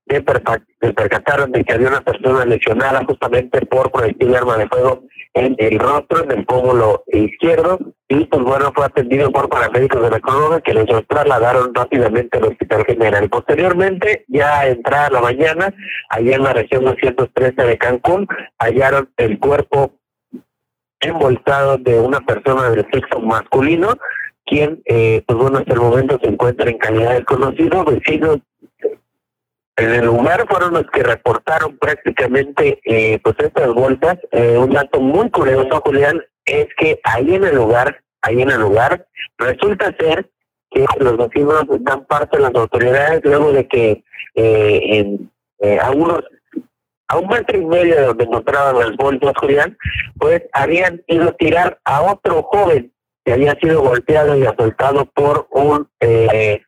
se, 0.09 0.21
percataron 0.23 1.53
de 1.53 1.63
que 1.63 1.73
había 1.73 1.89
una 1.89 2.01
persona 2.01 2.45
lesionada 2.45 3.05
justamente 3.07 3.61
por 3.67 3.91
proyectil 3.91 4.31
de 4.31 4.37
arma 4.37 4.57
de 4.57 4.69
fuego 4.69 5.05
en 5.35 5.55
el 5.59 5.79
rostro, 5.79 6.25
en 6.25 6.33
el 6.33 6.45
pómulo 6.45 7.05
izquierdo, 7.07 7.79
y 8.09 8.25
pues 8.25 8.43
bueno, 8.43 8.73
fue 8.75 8.87
atendido 8.87 9.31
por 9.31 9.49
paramédicos 9.49 10.03
de 10.03 10.11
la 10.11 10.21
Cruz 10.21 10.61
que 10.65 10.75
los 10.75 11.07
trasladaron 11.07 11.73
rápidamente 11.73 12.39
al 12.39 12.47
Hospital 12.47 12.85
General. 12.85 13.29
Posteriormente, 13.31 14.25
ya 14.29 14.67
entrada 14.67 15.11
la 15.11 15.21
mañana, 15.21 15.73
allá 16.09 16.35
en 16.35 16.43
la 16.43 16.53
región 16.53 16.85
213 16.85 17.63
de 17.63 17.79
Cancún, 17.79 18.27
hallaron 18.59 19.09
el 19.17 19.39
cuerpo 19.39 19.93
embolsado 21.01 21.79
de 21.79 22.01
una 22.01 22.21
persona 22.21 22.71
del 22.71 22.87
sexo 22.93 23.21
masculino, 23.21 23.95
quien, 24.45 24.83
eh, 24.87 25.23
pues 25.27 25.39
bueno, 25.39 25.59
hasta 25.59 25.75
el 25.75 25.81
momento 25.81 26.19
se 26.21 26.29
encuentra 26.29 26.69
en 26.69 26.79
calidad 26.79 27.15
de 27.15 27.25
conocido, 27.25 27.85
vecinos 27.85 28.39
en 29.81 29.95
el 29.95 30.07
lugar 30.07 30.47
fueron 30.49 30.75
los 30.75 30.87
que 30.91 31.03
reportaron 31.03 31.77
prácticamente 31.79 32.81
eh, 32.85 33.19
pues 33.23 33.37
estas 33.39 33.73
vueltas. 33.73 34.19
Eh, 34.33 34.57
un 34.59 34.71
dato 34.71 35.01
muy 35.01 35.31
curioso, 35.31 35.81
Julián, 35.85 36.23
es 36.45 36.67
que 36.77 37.01
ahí 37.05 37.35
en 37.35 37.45
el 37.45 37.57
lugar, 37.57 38.03
ahí 38.23 38.43
en 38.43 38.51
el 38.51 38.61
lugar, 38.61 39.07
resulta 39.39 39.95
ser 39.99 40.29
que 40.71 40.87
los 40.99 41.17
vecinos 41.17 41.65
dan 41.81 42.05
parte 42.07 42.37
de 42.37 42.45
las 42.45 42.55
autoridades 42.55 43.21
luego 43.25 43.53
de 43.53 43.67
que 43.67 44.05
eh, 44.35 45.19
eh, 45.61 45.79
a 45.81 45.91
unos 45.91 46.21
a 47.09 47.19
un 47.19 47.27
metro 47.27 47.59
y 47.59 47.65
medio 47.65 47.97
de 47.97 48.03
donde 48.03 48.25
encontraban 48.25 48.79
las 48.79 48.97
bolsas, 48.97 49.33
Julián, 49.37 49.77
pues 50.17 50.43
habían 50.53 51.03
ido 51.09 51.31
a 51.31 51.33
tirar 51.33 51.81
a 51.85 52.03
otro 52.03 52.45
joven 52.45 52.93
que 53.31 53.35
había 53.35 53.55
sido 53.61 53.81
golpeado 53.81 54.37
y 54.37 54.45
asaltado 54.45 55.05
por 55.05 55.47
un 55.53 55.89
eh, 56.01 56.63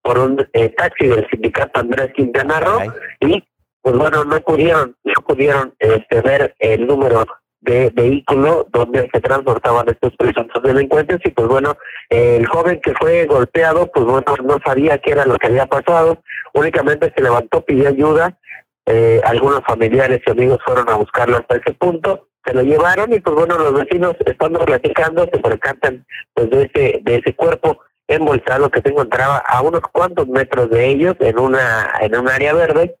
por 0.00 0.18
un 0.18 0.48
eh, 0.54 0.70
taxi 0.70 1.08
del 1.08 1.28
sindicato 1.28 1.80
Andrés 1.80 2.10
Quintana 2.14 2.58
Roo 2.58 2.80
y 3.20 3.44
pues 3.82 3.98
bueno 3.98 4.24
no 4.24 4.40
pudieron 4.40 4.96
no 5.04 5.20
pudieron 5.26 5.74
este, 5.78 6.22
ver 6.22 6.54
el 6.58 6.86
número 6.86 7.26
de 7.60 7.90
vehículo 7.90 8.66
donde 8.72 9.10
se 9.12 9.20
transportaban 9.20 9.90
estos 9.90 10.16
presuntos 10.16 10.62
delincuentes 10.62 11.18
y 11.22 11.30
pues 11.32 11.48
bueno 11.48 11.76
el 12.08 12.46
joven 12.46 12.80
que 12.82 12.94
fue 12.94 13.26
golpeado 13.26 13.90
pues 13.92 14.06
bueno 14.06 14.34
no 14.42 14.58
sabía 14.64 14.96
qué 14.96 15.10
era 15.10 15.26
lo 15.26 15.36
que 15.36 15.48
había 15.48 15.66
pasado 15.66 16.22
únicamente 16.54 17.12
se 17.14 17.22
levantó 17.22 17.60
pidió 17.62 17.90
ayuda 17.90 18.38
eh, 18.86 19.20
algunos 19.22 19.60
familiares 19.66 20.22
y 20.26 20.30
amigos 20.30 20.60
fueron 20.64 20.88
a 20.88 20.94
buscarlo 20.94 21.36
hasta 21.36 21.56
ese 21.56 21.74
punto 21.74 22.28
se 22.46 22.54
lo 22.54 22.62
llevaron 22.62 23.12
y 23.12 23.20
pues 23.20 23.34
bueno 23.34 23.58
los 23.58 23.74
vecinos 23.74 24.14
estando 24.24 24.60
platicando 24.60 25.24
se 25.24 25.38
percatan 25.38 26.06
pues 26.32 26.48
de 26.50 26.62
ese 26.62 27.00
de 27.02 27.16
ese 27.16 27.34
cuerpo 27.34 27.80
embolsado 28.08 28.70
que 28.70 28.80
se 28.80 28.90
encontraba 28.90 29.38
a 29.38 29.62
unos 29.62 29.82
cuantos 29.92 30.28
metros 30.28 30.70
de 30.70 30.88
ellos 30.88 31.16
en 31.20 31.38
una 31.38 31.92
en 32.00 32.16
un 32.16 32.28
área 32.28 32.54
verde. 32.54 32.96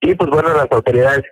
Y 0.00 0.14
pues 0.14 0.30
bueno 0.30 0.54
las 0.54 0.70
autoridades 0.70 1.24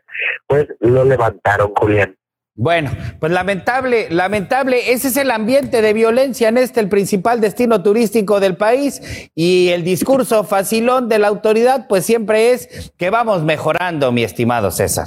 pues 0.46 0.66
lo 0.80 1.04
levantaron 1.04 1.72
Julián. 1.74 2.16
Bueno, 2.58 2.90
pues 3.20 3.30
lamentable, 3.32 4.08
lamentable, 4.08 4.92
ese 4.92 5.08
es 5.08 5.18
el 5.18 5.30
ambiente 5.30 5.82
de 5.82 5.92
violencia 5.92 6.48
en 6.48 6.56
este, 6.56 6.80
el 6.80 6.88
principal 6.88 7.38
destino 7.42 7.82
turístico 7.82 8.40
del 8.40 8.56
país. 8.56 9.30
Y 9.34 9.68
el 9.68 9.84
discurso 9.84 10.42
facilón 10.42 11.06
de 11.10 11.18
la 11.18 11.28
autoridad 11.28 11.86
pues 11.86 12.06
siempre 12.06 12.52
es 12.52 12.92
que 12.96 13.10
vamos 13.10 13.42
mejorando, 13.42 14.10
mi 14.10 14.24
estimado 14.24 14.70
César. 14.70 15.06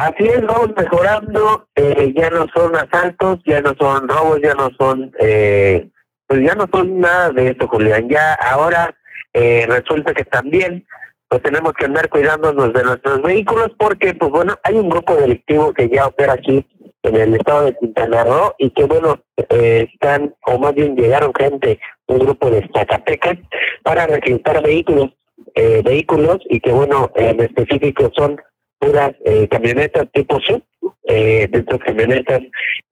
Así 0.00 0.24
es, 0.24 0.40
vamos 0.46 0.70
mejorando, 0.74 1.66
eh, 1.76 2.14
ya 2.16 2.30
no 2.30 2.46
son 2.54 2.74
asaltos, 2.74 3.38
ya 3.44 3.60
no 3.60 3.74
son 3.78 4.08
robos, 4.08 4.40
ya 4.42 4.54
no 4.54 4.70
son, 4.78 5.12
eh, 5.20 5.90
pues 6.26 6.40
ya 6.40 6.54
no 6.54 6.66
son 6.72 7.00
nada 7.00 7.28
de 7.32 7.48
eso, 7.48 7.68
Julián. 7.68 8.08
Ya 8.08 8.32
ahora 8.32 8.94
eh, 9.34 9.66
resulta 9.68 10.14
que 10.14 10.24
también 10.24 10.86
pues 11.28 11.42
tenemos 11.42 11.74
que 11.74 11.84
andar 11.84 12.08
cuidándonos 12.08 12.72
de 12.72 12.82
nuestros 12.82 13.20
vehículos 13.20 13.72
porque, 13.78 14.14
pues 14.14 14.30
bueno, 14.30 14.56
hay 14.62 14.76
un 14.76 14.88
grupo 14.88 15.14
delictivo 15.16 15.74
que 15.74 15.90
ya 15.90 16.06
opera 16.06 16.32
aquí 16.32 16.66
en 17.02 17.16
el 17.16 17.34
estado 17.34 17.66
de 17.66 17.76
Quintana 17.76 18.24
Roo 18.24 18.54
y 18.56 18.70
que, 18.70 18.84
bueno, 18.84 19.22
eh, 19.50 19.86
están, 19.92 20.34
o 20.46 20.58
más 20.58 20.74
bien 20.74 20.96
llegaron 20.96 21.34
gente, 21.34 21.78
un 22.06 22.20
grupo 22.20 22.50
de 22.50 22.66
Zacatecas, 22.74 23.36
para 23.82 24.06
reclutar 24.06 24.62
vehículos, 24.62 25.10
eh, 25.54 25.82
vehículos 25.84 26.38
y 26.48 26.58
que, 26.58 26.72
bueno, 26.72 27.10
en 27.16 27.40
específico 27.40 28.10
son 28.16 28.40
puras 28.80 29.12
eh, 29.24 29.46
camionetas 29.48 30.10
tipo 30.12 30.40
sub, 30.40 30.62
eh, 31.04 31.48
de 31.50 31.58
estas 31.58 31.80
camionetas 31.80 32.40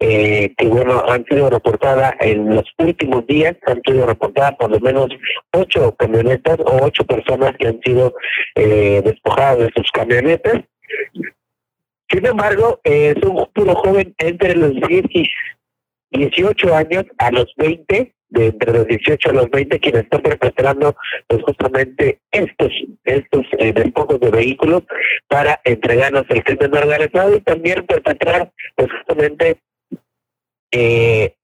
eh, 0.00 0.52
que 0.56 0.66
bueno 0.66 1.02
han 1.08 1.24
sido 1.24 1.48
reportadas 1.50 2.14
en 2.20 2.54
los 2.54 2.64
últimos 2.78 3.26
días, 3.26 3.56
han 3.66 3.80
sido 3.86 4.06
reportadas 4.06 4.56
por 4.56 4.70
lo 4.70 4.80
menos 4.80 5.08
ocho 5.52 5.94
camionetas 5.96 6.58
o 6.60 6.84
ocho 6.84 7.04
personas 7.04 7.56
que 7.58 7.68
han 7.68 7.80
sido 7.80 8.14
eh, 8.54 9.02
despojadas 9.04 9.58
de 9.58 9.70
sus 9.74 9.90
camionetas. 9.92 10.64
Sin 12.10 12.26
embargo, 12.26 12.80
es 12.84 13.16
un 13.22 13.46
puro 13.52 13.74
joven 13.76 14.14
entre 14.18 14.56
los 14.56 14.74
10 14.74 15.04
y 15.10 15.28
18 16.10 16.74
años 16.74 17.04
a 17.18 17.30
los 17.30 17.52
20 17.56 18.14
de 18.30 18.46
entre 18.46 18.72
los 18.72 18.86
18 18.86 19.30
a 19.30 19.32
los 19.32 19.50
20 19.50 19.80
quienes 19.80 20.04
están 20.04 20.22
perpetrando 20.22 20.96
pues 21.26 21.42
justamente 21.42 22.20
estos 22.30 22.72
estos 23.04 23.46
eh, 23.58 23.72
despojos 23.72 24.20
de 24.20 24.30
vehículos 24.30 24.82
para 25.28 25.60
entregarnos 25.64 26.24
el 26.28 26.44
crimen 26.44 26.76
organizado 26.76 27.36
y 27.36 27.40
también 27.40 27.86
perpetrar 27.86 28.52
pues 28.76 28.88
justamente 28.92 29.60
eh, 30.72 31.34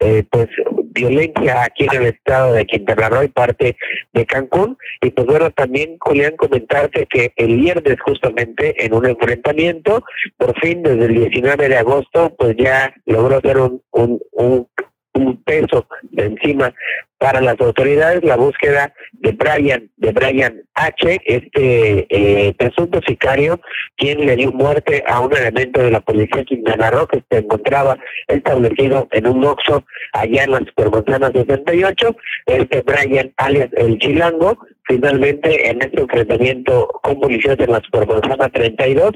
eh, 0.00 0.24
pues 0.30 0.48
violencia 0.94 1.64
aquí 1.64 1.84
en 1.84 2.02
el 2.02 2.06
estado 2.08 2.52
de 2.54 2.66
Quintana 2.66 3.08
Roo 3.08 3.24
y 3.24 3.28
parte 3.28 3.76
de 4.12 4.26
Cancún. 4.26 4.76
Y 5.00 5.10
pues 5.10 5.26
bueno 5.26 5.50
también 5.50 5.96
Julián 5.98 6.36
comentarte 6.36 7.06
que 7.06 7.32
el 7.36 7.56
viernes 7.56 7.96
justamente 8.00 8.84
en 8.84 8.94
un 8.94 9.06
enfrentamiento 9.06 10.04
por 10.36 10.58
fin 10.60 10.82
desde 10.82 11.06
el 11.06 11.14
19 11.14 11.68
de 11.68 11.76
agosto 11.76 12.34
pues 12.36 12.56
ya 12.56 12.94
logró 13.06 13.38
hacer 13.38 13.58
un, 13.58 13.82
un, 13.92 14.20
un 14.32 14.68
un 15.14 15.42
peso 15.42 15.86
de 16.02 16.26
encima 16.26 16.74
para 17.18 17.40
las 17.40 17.60
autoridades 17.60 18.24
la 18.24 18.36
búsqueda 18.36 18.92
de 19.12 19.30
Brian, 19.30 19.88
de 19.96 20.10
Brian 20.10 20.62
H, 20.74 21.20
este 21.24 22.06
eh, 22.10 22.52
presunto 22.54 23.00
sicario, 23.06 23.60
quien 23.96 24.26
le 24.26 24.34
dio 24.34 24.50
muerte 24.50 25.04
a 25.06 25.20
un 25.20 25.32
elemento 25.32 25.80
de 25.80 25.92
la 25.92 26.00
policía 26.00 26.42
Quintana 26.44 26.90
Roo 26.90 27.06
que 27.06 27.22
se 27.30 27.38
encontraba 27.38 27.96
establecido 28.26 29.06
en 29.12 29.28
un 29.28 29.44
oxo 29.44 29.84
allá 30.12 30.42
en 30.44 30.50
las 30.50 30.62
Supermanzanas 30.64 31.30
68. 31.32 32.16
Este 32.46 32.82
Brian, 32.82 33.32
alias 33.36 33.68
el 33.76 33.98
Chilango, 33.98 34.58
finalmente 34.84 35.68
en 35.68 35.82
este 35.82 36.00
enfrentamiento 36.00 36.88
con 37.02 37.20
policías 37.20 37.58
en 37.58 37.72
la 37.72 37.80
Supermanzana 37.80 38.48
32, 38.48 39.12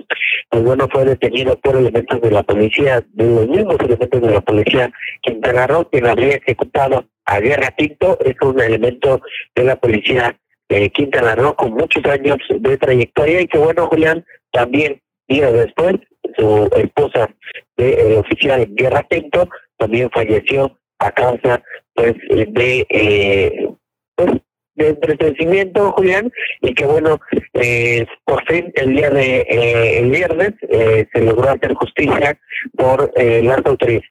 pues 0.50 0.62
bueno, 0.62 0.88
fue 0.90 1.04
detenido 1.04 1.58
por 1.60 1.76
elementos 1.76 2.20
de 2.20 2.30
la 2.30 2.42
policía, 2.42 3.04
de 3.12 3.24
los 3.24 3.48
mismos 3.48 3.76
elementos 3.80 4.20
de 4.20 4.30
la 4.30 4.40
policía 4.40 4.92
Quintana 5.22 5.66
Roo, 5.66 5.88
quien 5.90 6.06
había 6.06 6.36
ejecutado 6.36 7.04
a 7.24 7.40
Guerra 7.40 7.70
Tinto, 7.76 8.18
es 8.24 8.34
un 8.42 8.60
elemento 8.60 9.20
de 9.54 9.64
la 9.64 9.76
policía 9.76 10.38
de 10.68 10.90
Quintana 10.90 11.34
Roo 11.34 11.54
con 11.54 11.72
muchos 11.72 12.04
años 12.04 12.38
de 12.48 12.76
trayectoria 12.78 13.40
y 13.40 13.46
que 13.46 13.58
bueno, 13.58 13.86
Julián, 13.88 14.24
también 14.52 15.00
días 15.28 15.52
después, 15.52 15.96
su 16.36 16.68
esposa 16.76 17.28
de 17.76 18.16
oficial 18.16 18.66
Guerra 18.70 19.04
Tinto 19.08 19.48
también 19.76 20.10
falleció 20.10 20.78
a 20.98 21.10
causa 21.10 21.62
pues 21.94 22.14
de 22.28 22.86
eh, 22.88 23.68
pues, 24.14 24.30
de 24.76 24.88
entretenimiento, 24.88 25.92
Julián, 25.92 26.30
y 26.60 26.74
que 26.74 26.86
bueno, 26.86 27.20
eh, 27.54 28.06
por 28.24 28.44
fin 28.46 28.72
el 28.74 28.94
día 28.94 29.10
de 29.10 29.40
eh, 29.40 29.98
el 29.98 30.10
viernes 30.10 30.52
eh, 30.68 31.06
se 31.12 31.20
logró 31.22 31.50
hacer 31.50 31.74
justicia 31.74 32.38
por 32.76 33.10
eh, 33.16 33.42
las 33.42 33.64
autoridades 33.64 34.04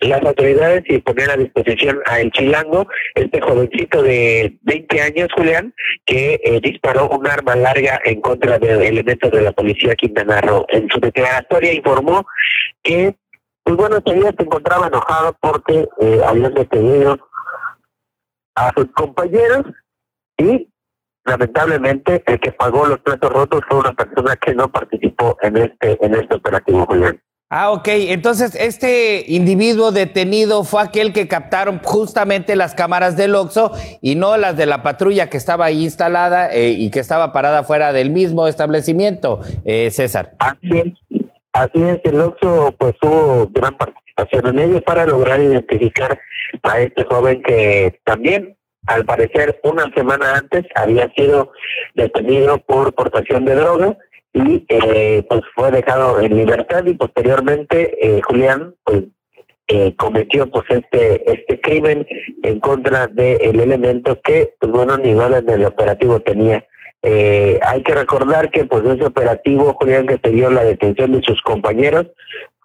las 0.00 0.22
autoridades 0.22 0.84
y 0.88 0.98
poner 0.98 1.30
a 1.30 1.36
disposición 1.36 2.00
a 2.06 2.20
El 2.20 2.30
Chilango, 2.32 2.86
este 3.14 3.40
jovencito 3.40 4.02
de 4.02 4.58
20 4.62 5.00
años, 5.00 5.28
Julián, 5.34 5.74
que 6.04 6.40
eh, 6.42 6.60
disparó 6.62 7.08
un 7.08 7.26
arma 7.26 7.56
larga 7.56 8.00
en 8.04 8.20
contra 8.20 8.58
de 8.58 8.86
elementos 8.86 9.30
de 9.30 9.42
la 9.42 9.52
policía 9.52 9.94
Quintana 9.94 10.40
Roo. 10.40 10.66
En 10.68 10.88
su 10.90 11.00
declaratoria 11.00 11.72
informó 11.72 12.26
que, 12.82 13.14
pues 13.62 13.76
bueno, 13.76 14.00
todavía 14.00 14.34
se 14.36 14.44
encontraba 14.44 14.88
enojado 14.88 15.36
porque 15.40 15.86
eh, 16.00 16.20
habían 16.26 16.54
detenido 16.54 17.18
a 18.56 18.72
sus 18.76 18.86
compañeros 18.92 19.64
y 20.36 20.68
lamentablemente 21.24 22.22
el 22.26 22.40
que 22.40 22.52
pagó 22.52 22.86
los 22.86 23.00
platos 23.00 23.32
rotos 23.32 23.62
fue 23.68 23.78
una 23.78 23.92
persona 23.92 24.36
que 24.36 24.54
no 24.54 24.70
participó 24.70 25.36
en 25.42 25.56
este 25.56 26.04
en 26.04 26.14
este 26.14 26.34
operativo 26.34 26.84
Julián. 26.86 27.20
Ah, 27.50 27.70
ok. 27.70 27.86
Entonces, 27.86 28.56
este 28.56 29.24
individuo 29.28 29.92
detenido 29.92 30.64
fue 30.64 30.82
aquel 30.82 31.12
que 31.12 31.28
captaron 31.28 31.78
justamente 31.84 32.56
las 32.56 32.74
cámaras 32.74 33.16
del 33.16 33.34
Oxxo 33.36 33.70
y 34.00 34.16
no 34.16 34.36
las 34.36 34.56
de 34.56 34.66
la 34.66 34.82
patrulla 34.82 35.30
que 35.30 35.36
estaba 35.36 35.66
ahí 35.66 35.84
instalada 35.84 36.52
eh, 36.52 36.70
y 36.70 36.90
que 36.90 36.98
estaba 36.98 37.32
parada 37.32 37.62
fuera 37.62 37.92
del 37.92 38.10
mismo 38.10 38.48
establecimiento, 38.48 39.40
eh, 39.64 39.90
César. 39.92 40.32
Así 40.40 40.68
es. 40.72 41.20
Así 41.52 41.80
es, 41.80 42.00
el 42.02 42.20
Oxxo 42.20 42.74
pues 42.76 42.94
tuvo 43.00 43.48
gran 43.52 43.76
participación 43.76 44.48
en 44.48 44.58
ello 44.58 44.82
para 44.82 45.06
lograr 45.06 45.40
identificar 45.40 46.18
a 46.64 46.80
este 46.80 47.04
joven 47.04 47.40
que 47.44 48.00
también 48.02 48.53
al 48.86 49.04
parecer 49.04 49.60
una 49.64 49.90
semana 49.94 50.36
antes 50.36 50.64
había 50.74 51.10
sido 51.14 51.52
detenido 51.94 52.58
por 52.58 52.94
portación 52.94 53.44
de 53.44 53.54
droga 53.54 53.96
y 54.32 54.64
eh, 54.68 55.24
pues 55.28 55.42
fue 55.54 55.70
dejado 55.70 56.20
en 56.20 56.36
libertad 56.36 56.84
y 56.84 56.94
posteriormente 56.94 57.96
eh, 58.00 58.20
Julián 58.22 58.74
pues 58.84 59.04
eh, 59.68 59.94
cometió 59.96 60.50
pues 60.50 60.64
este 60.68 61.30
este 61.30 61.60
crimen 61.60 62.06
en 62.42 62.60
contra 62.60 63.06
del 63.06 63.40
el 63.40 63.60
elemento 63.60 64.20
que 64.20 64.54
pues 64.58 64.70
bueno 64.70 64.98
niveles 64.98 65.46
del 65.46 65.64
operativo 65.64 66.20
tenía. 66.20 66.66
Eh, 67.02 67.60
hay 67.62 67.82
que 67.82 67.94
recordar 67.94 68.50
que 68.50 68.64
pues 68.64 68.84
ese 68.84 69.04
operativo 69.04 69.74
Julián 69.74 70.06
que 70.06 70.18
se 70.22 70.30
dio 70.30 70.50
la 70.50 70.64
detención 70.64 71.12
de 71.12 71.22
sus 71.22 71.40
compañeros 71.42 72.06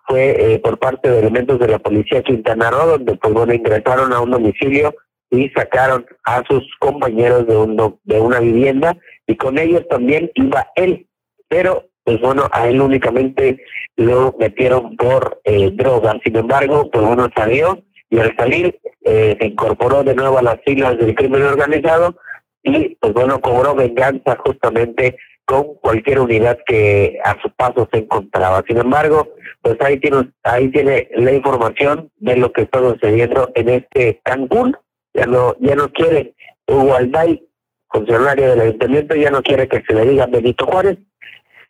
fue 0.08 0.54
eh, 0.54 0.60
por 0.60 0.80
parte 0.80 1.10
de 1.10 1.20
elementos 1.20 1.60
de 1.60 1.68
la 1.68 1.80
policía 1.80 2.24
Quintana 2.24 2.72
Roo 2.72 2.88
donde 2.88 3.16
pues 3.16 3.34
bueno 3.34 3.54
ingresaron 3.54 4.12
a 4.12 4.20
un 4.20 4.32
domicilio 4.32 4.96
y 5.32 5.50
sacaron 5.50 6.06
a 6.26 6.44
sus 6.48 6.64
compañeros 6.80 7.48
de 7.48 7.56
un 7.56 8.00
de 8.04 8.20
una 8.20 8.40
vivienda 8.40 8.98
y 9.28 9.36
con 9.36 9.58
ellos 9.58 9.88
también 9.90 10.32
iba 10.36 10.68
él 10.76 11.08
pero 11.50 11.90
pues 12.04 12.22
bueno, 12.22 12.48
a 12.52 12.68
él 12.68 12.82
únicamente 12.82 13.62
lo 13.98 14.36
metieron 14.40 14.96
por 14.96 15.42
eh, 15.44 15.70
droga. 15.74 16.18
Sin 16.24 16.36
embargo, 16.38 16.90
pues 16.90 17.06
bueno, 17.06 17.30
salió 17.36 17.84
y 18.10 18.20
al 18.20 18.36
salir 18.36 18.80
eh, 19.04 19.36
se 19.40 19.48
incorporó 19.48 20.04
de 20.04 20.16
nuevo 20.16 20.38
a 20.38 20.42
las 20.42 20.60
filas 20.66 20.98
del 20.98 21.14
crimen 21.14 21.44
organizado 21.44 22.16
y 22.64 22.96
pues 22.96 23.14
bueno, 23.14 23.40
cobró 23.42 23.76
venganza 23.76 24.38
justamente 24.44 25.18
con 25.46 25.76
cualquier 25.82 26.20
unidad 26.20 26.58
que 26.66 27.20
a 27.24 27.40
su 27.42 27.52
paso 27.52 27.88
se 27.92 28.00
encontraba. 28.00 28.64
Sin 28.68 28.78
embargo, 28.78 29.34
pues 29.62 29.78
ahí 29.82 30.00
tiene, 30.00 30.32
ahí 30.44 30.70
tiene 30.70 31.10
la 31.16 31.32
información 31.32 32.12
de 32.18 32.38
lo 32.38 32.52
que 32.54 32.64
está 32.64 32.80
sucediendo 32.80 33.52
en 33.56 33.70
este 33.70 34.20
Cancún. 34.24 34.76
Ya 35.14 35.26
no, 35.26 35.56
ya 35.60 35.76
no 35.76 35.92
quiere 35.92 36.36
Hugo 36.68 36.96
Alday, 36.96 37.44
funcionario 37.90 38.50
del 38.50 38.62
ayuntamiento, 38.62 39.16
ya 39.16 39.32
no 39.32 39.42
quiere 39.42 39.68
que 39.68 39.84
se 39.88 39.94
le 39.94 40.06
diga 40.06 40.28
Benito 40.28 40.66
Juárez, 40.66 40.98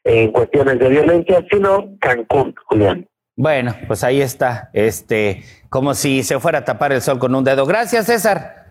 en 0.04 0.32
cuestiones 0.32 0.80
de 0.80 0.90
violencia, 0.90 1.46
sino 1.52 1.98
Cancún, 2.00 2.54
Julián. 2.66 3.08
Bueno, 3.36 3.74
pues 3.88 4.04
ahí 4.04 4.22
está, 4.22 4.70
este, 4.74 5.44
como 5.70 5.94
si 5.94 6.24
se 6.24 6.40
fuera 6.40 6.60
a 6.60 6.66
tapar 6.66 6.92
el 6.92 7.02
sol 7.02 7.20
con 7.20 7.34
un 7.34 7.44
dedo. 7.44 7.66
Gracias, 7.66 8.08
César. 8.08 8.66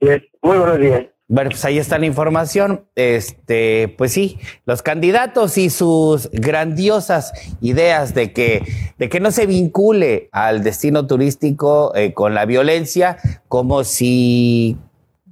muy 0.00 0.58
buenos 0.58 0.78
días. 0.78 1.06
Bueno, 1.32 1.50
pues 1.50 1.64
ahí 1.64 1.78
está 1.78 1.96
la 1.96 2.06
información. 2.06 2.88
Este, 2.96 3.94
pues 3.96 4.12
sí, 4.12 4.40
los 4.66 4.82
candidatos 4.82 5.58
y 5.58 5.70
sus 5.70 6.28
grandiosas 6.32 7.32
ideas 7.60 8.14
de 8.14 8.32
que, 8.32 8.64
de 8.98 9.08
que 9.08 9.20
no 9.20 9.30
se 9.30 9.46
vincule 9.46 10.28
al 10.32 10.64
destino 10.64 11.06
turístico 11.06 11.94
eh, 11.94 12.14
con 12.14 12.34
la 12.34 12.46
violencia, 12.46 13.18
como 13.46 13.84
si 13.84 14.76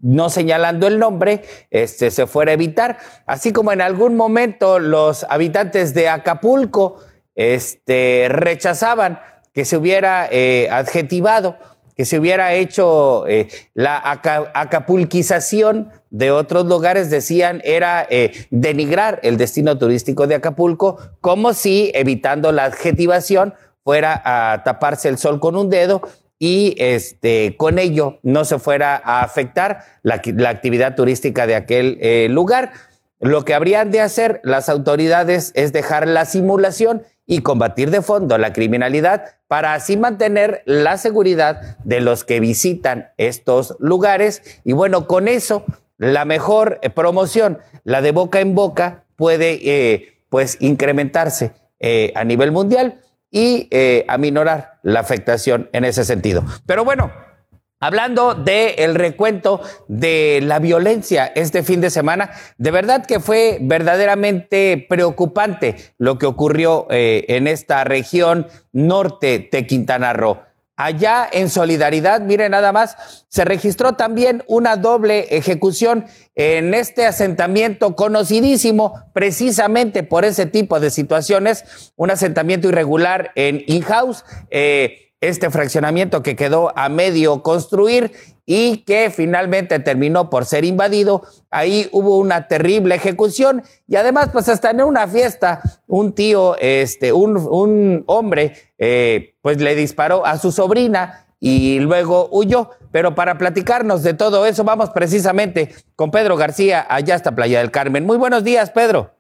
no 0.01 0.31
señalando 0.31 0.87
el 0.87 1.01
nombre, 1.01 1.43
este, 1.73 2.13
se 2.13 2.29
fuera 2.29 2.53
a 2.53 2.55
evitar, 2.55 2.99
así 3.27 3.53
como 3.53 3.73
en 3.73 3.81
algún 3.81 4.15
momento 4.15 4.79
los 4.79 5.27
habitantes 5.29 5.95
de 5.95 6.09
Acapulco 6.09 7.01
este, 7.35 8.29
rechazaban 8.29 9.19
que 9.53 9.65
se 9.65 9.77
hubiera 9.77 10.29
eh, 10.31 10.69
adjetivado, 10.71 11.57
que 11.99 12.05
se 12.05 12.17
hubiera 12.17 12.55
hecho 12.55 13.27
eh, 13.27 13.49
la 13.75 14.01
acapulquización 14.55 15.91
de 16.11 16.31
otros 16.31 16.67
lugares, 16.67 17.11
decían 17.11 17.61
era 17.65 18.07
eh, 18.09 18.47
denigrar 18.51 19.19
el 19.25 19.37
destino 19.37 19.79
turístico 19.79 20.29
de 20.29 20.37
Acapulco, 20.37 20.99
como 21.21 21.55
si 21.55 21.91
evitando 21.95 22.53
la 22.53 22.67
adjetivación 22.67 23.55
fuera 23.83 24.23
a 24.25 24.63
taparse 24.63 25.09
el 25.09 25.19
sol 25.19 25.41
con 25.41 25.57
un 25.57 25.71
dedo 25.71 26.03
y 26.39 26.77
este, 26.79 27.57
con 27.57 27.81
ello 27.81 28.21
no 28.23 28.45
se 28.45 28.61
fuera 28.61 29.03
a 29.05 29.23
afectar 29.23 29.81
la, 30.05 30.23
actividad 30.49 30.95
turística 30.95 31.49
de 31.49 31.57
aquel 31.57 31.99
eh, 32.01 32.29
lugar. 32.31 32.71
Lo 33.21 33.45
que 33.45 33.55
habrían 33.55 33.91
de 33.91 34.01
hacer 34.01 34.41
las 34.45 34.69
autoridades 34.69 35.53
es 35.55 35.73
dejar 35.73 36.07
la 36.07 36.25
simulación 36.25 37.03
y 37.27 37.43
combatir 37.43 37.91
de 37.91 38.03
fondo 38.03 38.39
la 38.39 38.53
criminalidad 38.53 39.25
para 39.49 39.75
así 39.75 39.97
mantener 39.97 40.63
la 40.65 40.97
seguridad 40.99 41.77
de 41.85 42.01
los 42.01 42.25
que 42.25 42.41
visitan 42.41 43.11
estos 43.17 43.77
lugares. 43.79 44.61
Y 44.65 44.73
bueno, 44.73 45.07
con 45.07 45.29
eso, 45.29 45.65
la 45.99 46.25
mejor 46.25 46.79
eh, 46.83 46.91
promoción, 46.91 47.59
la 47.85 48.03
de 48.03 48.13
boca 48.13 48.41
en 48.41 48.55
boca, 48.55 49.05
puede 49.17 49.59
eh, 49.63 50.23
pues 50.29 50.57
incrementarse 50.61 51.53
a 52.15 52.25
nivel 52.25 52.51
mundial 52.51 53.01
y 53.31 53.69
eh, 53.71 54.05
aminorar 54.09 54.79
la 54.83 55.01
afectación 55.01 55.69
en 55.73 55.85
ese 55.85 56.05
sentido. 56.05 56.45
Pero 56.67 56.85
bueno, 56.85 57.13
Hablando 57.81 58.35
del 58.35 58.97
recuento 58.97 59.61
de 59.87 60.41
la 60.43 60.59
violencia 60.59 61.27
este 61.27 61.63
fin 61.63 61.81
de 61.81 61.91
semana, 61.91 62.31
de 62.57 62.73
verdad 62.73 63.07
que 63.07 63.21
fue 63.21 63.59
verdaderamente 63.61 64.85
preocupante 64.89 65.77
lo 65.97 66.19
que 66.19 66.27
ocurrió 66.27 66.89
eh, 66.91 67.25
en 67.29 67.47
esta 67.47 67.85
región 67.85 68.49
norte 68.73 69.49
de 69.53 69.65
Quintana 69.65 70.13
Roo. 70.13 70.41
Allá 70.75 71.29
en 71.31 71.51
solidaridad, 71.51 72.21
mire 72.21 72.49
nada 72.49 72.73
más, 72.73 73.25
se 73.29 73.45
registró 73.45 73.95
también 73.95 74.43
una 74.49 74.77
doble 74.77 75.37
ejecución 75.37 76.07
en 76.35 76.75
este 76.75 77.07
asentamiento 77.07 77.95
conocidísimo 77.95 78.95
precisamente 79.13 80.03
por 80.03 80.25
ese 80.25 80.47
tipo 80.47 80.81
de 80.81 80.91
situaciones, 80.91 81.93
un 81.95 82.11
asentamiento 82.11 82.69
irregular 82.69 83.31
en 83.37 83.63
in-house. 83.67 84.25
Eh, 84.51 85.08
este 85.21 85.51
fraccionamiento 85.51 86.23
que 86.23 86.37
quedó 86.37 86.73
a 86.77 86.89
medio 86.89 87.43
construir 87.43 88.13
y 88.47 88.79
que 88.79 89.11
finalmente 89.11 89.79
terminó 89.79 90.31
por 90.31 90.45
ser 90.45 90.65
invadido. 90.65 91.23
Ahí 91.51 91.89
hubo 91.93 92.19
una 92.19 92.49
terrible 92.49 92.95
ejecución 92.95 93.63
y 93.87 93.97
además, 93.97 94.31
pues 94.33 94.49
hasta 94.49 94.71
en 94.71 94.83
una 94.83 95.07
fiesta, 95.07 95.61
un 95.87 96.15
tío, 96.15 96.57
este, 96.59 97.13
un, 97.13 97.37
un 97.37 98.05
hombre, 98.07 98.55
eh, 98.79 99.35
pues 99.43 99.61
le 99.61 99.75
disparó 99.75 100.25
a 100.25 100.39
su 100.39 100.53
sobrina 100.53 101.27
y 101.41 101.81
luego 101.81 102.29
huyó. 102.31 102.71
Pero 102.91 103.15
para 103.15 103.37
platicarnos 103.37 104.03
de 104.03 104.15
todo 104.15 104.47
eso, 104.47 104.65
vamos 104.65 104.91
precisamente 104.91 105.75
con 105.95 106.11
Pedro 106.11 106.37
García, 106.37 106.87
allá 106.89 107.17
hasta 107.17 107.35
Playa 107.35 107.59
del 107.59 107.71
Carmen. 107.71 108.07
Muy 108.07 108.17
buenos 108.17 108.45
días, 108.45 108.71
Pedro. 108.71 109.18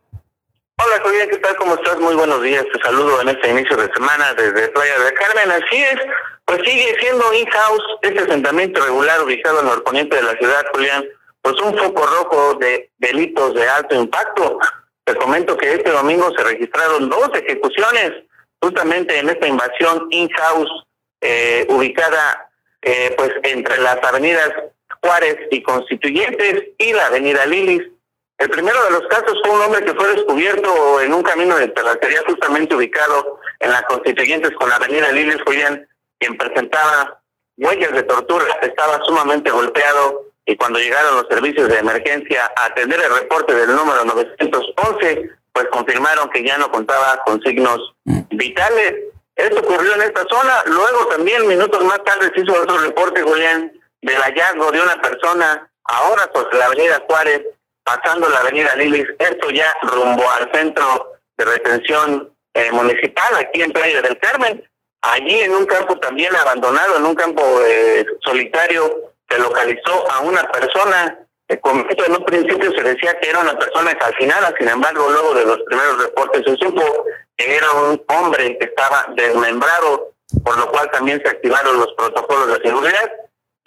Hola 0.81 1.01
Julián, 1.03 1.29
¿qué 1.29 1.39
tal? 1.39 1.57
¿Cómo 1.57 1.75
estás? 1.75 1.99
Muy 1.99 2.15
buenos 2.15 2.41
días. 2.41 2.65
Te 2.73 2.81
saludo 2.81 3.21
en 3.21 3.31
este 3.31 3.51
inicio 3.51 3.77
de 3.77 3.93
semana 3.93 4.33
desde 4.35 4.69
Playa 4.69 4.97
del 5.01 5.15
Carmen. 5.15 5.51
Así 5.51 5.77
es, 5.77 5.97
pues 6.45 6.61
sigue 6.65 6.97
siendo 7.01 7.35
in-house 7.35 7.83
este 8.03 8.21
asentamiento 8.21 8.85
regular 8.85 9.21
ubicado 9.25 9.61
en 9.61 9.69
el 9.69 9.83
poniente 9.83 10.15
de 10.15 10.23
la 10.23 10.37
ciudad, 10.37 10.65
Julián. 10.73 11.05
Pues 11.43 11.61
un 11.61 11.77
foco 11.77 12.07
rojo 12.07 12.55
de 12.61 12.91
delitos 12.99 13.55
de 13.55 13.69
alto 13.69 13.97
impacto. 13.97 14.61
Te 15.03 15.17
comento 15.17 15.57
que 15.57 15.75
este 15.75 15.91
domingo 15.91 16.31
se 16.37 16.45
registraron 16.45 17.09
dos 17.09 17.29
ejecuciones 17.35 18.13
justamente 18.63 19.19
en 19.19 19.31
esta 19.31 19.49
invasión 19.49 20.07
in-house 20.11 20.71
eh, 21.21 21.67
ubicada 21.71 22.51
eh, 22.83 23.13
pues 23.19 23.33
entre 23.43 23.79
las 23.79 23.97
avenidas 24.05 24.53
Juárez 25.03 25.39
y 25.51 25.61
Constituyentes 25.61 26.69
y 26.79 26.93
la 26.93 27.07
avenida 27.07 27.47
Lilis 27.47 27.83
el 28.39 28.51
primero 28.51 28.83
de 28.85 28.91
los 28.93 29.03
casos 29.09 29.39
fue 29.45 29.55
un 29.55 29.63
hombre 29.63 29.85
que 29.85 29.95
fue 29.95 30.15
descubierto 30.15 31.01
en 31.01 31.13
un 31.13 31.23
camino 31.23 31.57
de 31.57 31.69
terracería 31.69 32.23
justamente 32.27 32.75
ubicado 32.75 33.41
en 33.59 33.71
las 33.71 33.83
constituyentes 33.83 34.53
con 34.53 34.69
la 34.69 34.77
avenida 34.77 35.11
Liles 35.11 35.43
Julián, 35.45 35.89
quien 36.19 36.37
presentaba 36.37 37.21
huellas 37.57 37.93
de 37.93 38.05
tortura, 38.05 38.47
estaba 38.63 39.01
sumamente 39.05 39.51
golpeado 39.51 40.29
y 40.47 40.57
cuando 40.57 40.79
llegaron 40.79 41.17
los 41.17 41.27
servicios 41.29 41.69
de 41.69 41.79
emergencia 41.79 42.51
a 42.57 42.67
atender 42.67 43.01
el 43.01 43.13
reporte 43.13 43.55
del 43.55 43.75
número 43.75 44.05
911, 44.05 45.31
pues 45.53 45.67
confirmaron 45.73 46.31
que 46.31 46.43
ya 46.45 46.57
no 46.57 46.71
contaba 46.71 47.21
con 47.27 47.43
signos 47.43 47.95
vitales. 48.31 48.95
Esto 49.37 49.61
ocurrió 49.61 49.95
en 49.95 50.03
esta 50.03 50.25
zona. 50.31 50.63
Luego 50.67 51.07
también, 51.09 51.47
minutos 51.47 51.85
más 51.85 52.03
tarde, 52.05 52.31
se 52.35 52.41
hizo 52.41 52.63
otro 52.63 52.79
reporte, 52.79 53.21
Julián, 53.21 53.73
del 54.01 54.17
hallazgo 54.17 54.71
de 54.71 54.81
una 54.81 55.03
persona 55.03 55.71
ahora 55.85 56.31
sobre 56.33 56.57
la 56.57 56.67
avenida 56.67 57.05
Juárez, 57.07 57.43
pasando 57.89 58.29
la 58.29 58.41
avenida 58.41 58.77
Lilis, 58.77 59.07
esto 59.19 59.51
ya 59.51 59.75
rumbo 59.83 60.25
al 60.31 60.51
centro 60.53 61.13
de 61.39 61.45
retención 61.45 62.31
eh, 62.55 62.71
municipal, 62.73 63.35
aquí 63.39 63.63
en 63.63 63.73
Playa 63.73 64.03
del 64.03 64.19
Carmen. 64.19 64.63
Allí 65.01 65.41
en 65.41 65.53
un 65.53 65.65
campo 65.65 65.99
también 65.99 66.35
abandonado, 66.35 66.97
en 66.97 67.07
un 67.07 67.15
campo 67.15 67.43
eh, 67.65 68.05
solitario, 68.21 69.13
se 69.29 69.39
localizó 69.39 70.11
a 70.11 70.21
una 70.21 70.43
persona, 70.51 71.19
eh, 71.49 71.61
en 71.65 72.13
un 72.13 72.25
principio 72.25 72.73
se 72.73 72.83
decía 72.83 73.19
que 73.21 73.31
era 73.31 73.41
una 73.41 73.59
persona 73.59 73.95
calcinada, 73.95 74.53
sin 74.59 74.69
embargo 74.69 75.09
luego 75.11 75.35
de 75.35 75.47
los 75.47 75.59
primeros 75.63 76.03
reportes 76.03 76.43
se 76.45 76.57
supo 76.57 76.83
era 77.39 77.71
un 77.73 78.03
hombre 78.09 78.59
que 78.59 78.67
estaba 78.67 79.07
desmembrado, 79.15 80.13
por 80.45 80.59
lo 80.59 80.71
cual 80.73 80.91
también 80.91 81.23
se 81.25 81.31
activaron 81.31 81.79
los 81.79 81.93
protocolos 81.95 82.49
de 82.49 82.69
seguridad. 82.69 83.13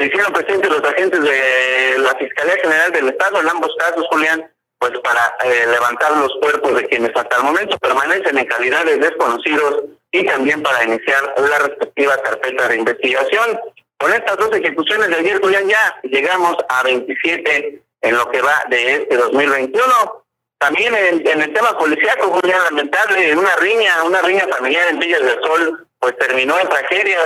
Se 0.01 0.07
hicieron 0.07 0.33
presentes 0.33 0.67
los 0.67 0.83
agentes 0.83 1.21
de 1.21 1.99
la 1.99 2.15
Fiscalía 2.15 2.55
General 2.55 2.91
del 2.91 3.09
Estado 3.09 3.39
en 3.39 3.49
ambos 3.49 3.69
casos, 3.77 4.03
Julián, 4.09 4.51
pues 4.79 4.93
para 5.03 5.35
eh, 5.43 5.67
levantar 5.67 6.17
los 6.17 6.33
cuerpos 6.41 6.73
de 6.73 6.87
quienes 6.87 7.11
hasta 7.15 7.37
el 7.37 7.43
momento 7.43 7.77
permanecen 7.77 8.35
en 8.35 8.47
calidad 8.47 8.83
de 8.83 8.97
desconocidos 8.97 9.83
y 10.11 10.25
también 10.25 10.63
para 10.63 10.83
iniciar 10.85 11.35
la 11.37 11.59
respectiva 11.59 12.17
carpeta 12.17 12.67
de 12.67 12.77
investigación. 12.77 13.59
Con 13.99 14.11
estas 14.11 14.37
dos 14.37 14.49
ejecuciones 14.55 15.07
de 15.09 15.17
ayer, 15.17 15.39
Julián, 15.39 15.69
ya 15.69 15.99
llegamos 16.01 16.55
a 16.67 16.81
27 16.81 17.83
en 18.01 18.17
lo 18.17 18.27
que 18.31 18.41
va 18.41 18.65
de 18.71 18.95
este 18.95 19.17
2021. 19.17 19.83
También 20.57 20.95
en, 20.95 21.41
el 21.41 21.53
tema 21.53 21.77
policíaco, 21.77 22.39
Julián, 22.41 22.63
lamentable, 22.63 23.37
una 23.37 23.55
riña, 23.57 24.03
una 24.03 24.23
riña 24.23 24.47
familiar 24.47 24.87
en 24.89 24.97
Villas 24.97 25.21
del 25.21 25.39
Sol, 25.43 25.87
pues 25.99 26.17
terminó 26.17 26.59
en 26.59 26.69
tragedia 26.69 27.19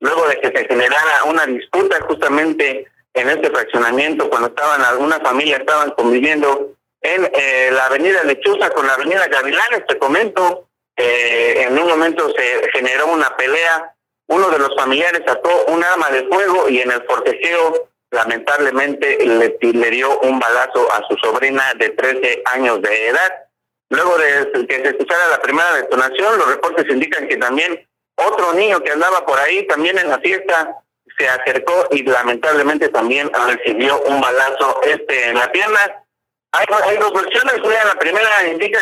luego 0.00 0.28
de 0.28 0.40
que 0.40 0.48
se 0.48 0.66
generara 0.66 1.24
una 1.26 1.46
disputa 1.46 2.00
justamente 2.02 2.86
en 3.14 3.28
este 3.28 3.50
fraccionamiento 3.50 4.28
cuando 4.30 4.48
estaban 4.48 4.82
algunas 4.82 5.20
familias 5.22 5.60
estaban 5.60 5.90
conviviendo 5.92 6.74
en 7.00 7.30
eh, 7.32 7.70
la 7.72 7.86
avenida 7.86 8.24
Lechuza 8.24 8.70
con 8.70 8.86
la 8.86 8.94
avenida 8.94 9.26
Gavilanes, 9.28 9.86
te 9.86 9.98
comento, 9.98 10.68
eh, 10.96 11.64
en 11.68 11.78
un 11.78 11.88
momento 11.88 12.28
se 12.36 12.70
generó 12.72 13.06
una 13.06 13.36
pelea, 13.36 13.94
uno 14.26 14.50
de 14.50 14.58
los 14.58 14.74
familiares 14.76 15.22
sacó 15.26 15.66
un 15.68 15.82
arma 15.82 16.10
de 16.10 16.24
fuego 16.24 16.68
y 16.68 16.80
en 16.80 16.90
el 16.90 17.02
forcejeo 17.04 17.88
lamentablemente 18.10 19.18
le, 19.24 19.56
le 19.60 19.90
dio 19.90 20.18
un 20.20 20.38
balazo 20.38 20.92
a 20.92 21.06
su 21.08 21.16
sobrina 21.18 21.62
de 21.78 21.90
13 21.90 22.42
años 22.46 22.82
de 22.82 23.08
edad. 23.08 23.44
Luego 23.90 24.18
de 24.18 24.66
que 24.66 24.76
se 24.76 24.88
escuchara 24.88 25.28
la 25.30 25.40
primera 25.40 25.72
detonación, 25.74 26.38
los 26.38 26.48
reportes 26.48 26.86
indican 26.90 27.28
que 27.28 27.36
también 27.36 27.87
otro 28.18 28.52
niño 28.52 28.80
que 28.82 28.92
andaba 28.92 29.24
por 29.24 29.38
ahí, 29.38 29.66
también 29.66 29.98
en 29.98 30.08
la 30.08 30.18
fiesta, 30.18 30.76
se 31.16 31.28
acercó 31.28 31.88
y 31.90 32.02
lamentablemente 32.04 32.88
también 32.88 33.30
recibió 33.46 34.00
un 34.02 34.20
balazo 34.20 34.80
este 34.84 35.30
en 35.30 35.36
la 35.36 35.50
pierna. 35.50 36.04
Hay, 36.52 36.66
hay 36.84 36.96
dos 36.96 37.12
versiones, 37.12 37.60
la 37.62 37.98
primera 37.98 38.46
indica 38.50 38.78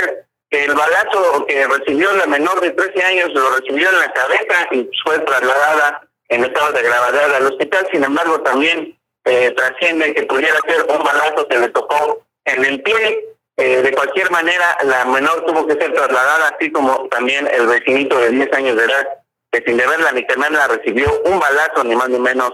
que 0.50 0.64
el 0.64 0.74
balazo 0.74 1.46
que 1.46 1.66
recibió 1.66 2.12
la 2.12 2.26
menor 2.26 2.60
de 2.60 2.70
13 2.70 3.02
años 3.02 3.30
lo 3.34 3.56
recibió 3.56 3.88
en 3.88 3.98
la 3.98 4.12
cabeza 4.12 4.68
y 4.72 4.88
fue 5.04 5.18
trasladada 5.20 6.02
en 6.28 6.44
estado 6.44 6.72
de 6.72 6.82
gravedad 6.82 7.34
al 7.34 7.46
hospital. 7.46 7.88
Sin 7.90 8.04
embargo, 8.04 8.40
también 8.42 8.96
eh, 9.24 9.52
trasciende 9.56 10.14
que 10.14 10.22
pudiera 10.24 10.58
ser 10.68 10.86
un 10.88 11.02
balazo 11.02 11.48
que 11.48 11.58
le 11.58 11.68
tocó 11.70 12.22
en 12.44 12.64
el 12.64 12.82
pie. 12.82 13.24
Eh, 13.58 13.82
de 13.82 13.92
cualquier 13.92 14.30
manera, 14.30 14.76
la 14.84 15.06
menor 15.06 15.44
tuvo 15.46 15.66
que 15.66 15.74
ser 15.74 15.92
trasladada, 15.92 16.54
así 16.54 16.70
como 16.70 17.08
también 17.08 17.48
el 17.50 17.66
vecinito 17.66 18.18
de 18.18 18.30
10 18.30 18.52
años 18.52 18.76
de 18.76 18.84
edad, 18.84 19.08
sin 19.64 19.76
deberla 19.76 20.12
ni 20.12 20.26
temerla 20.26 20.68
recibió 20.68 21.22
un 21.24 21.38
balazo, 21.38 21.84
ni 21.84 21.94
más 21.94 22.08
ni 22.08 22.18
menos, 22.18 22.52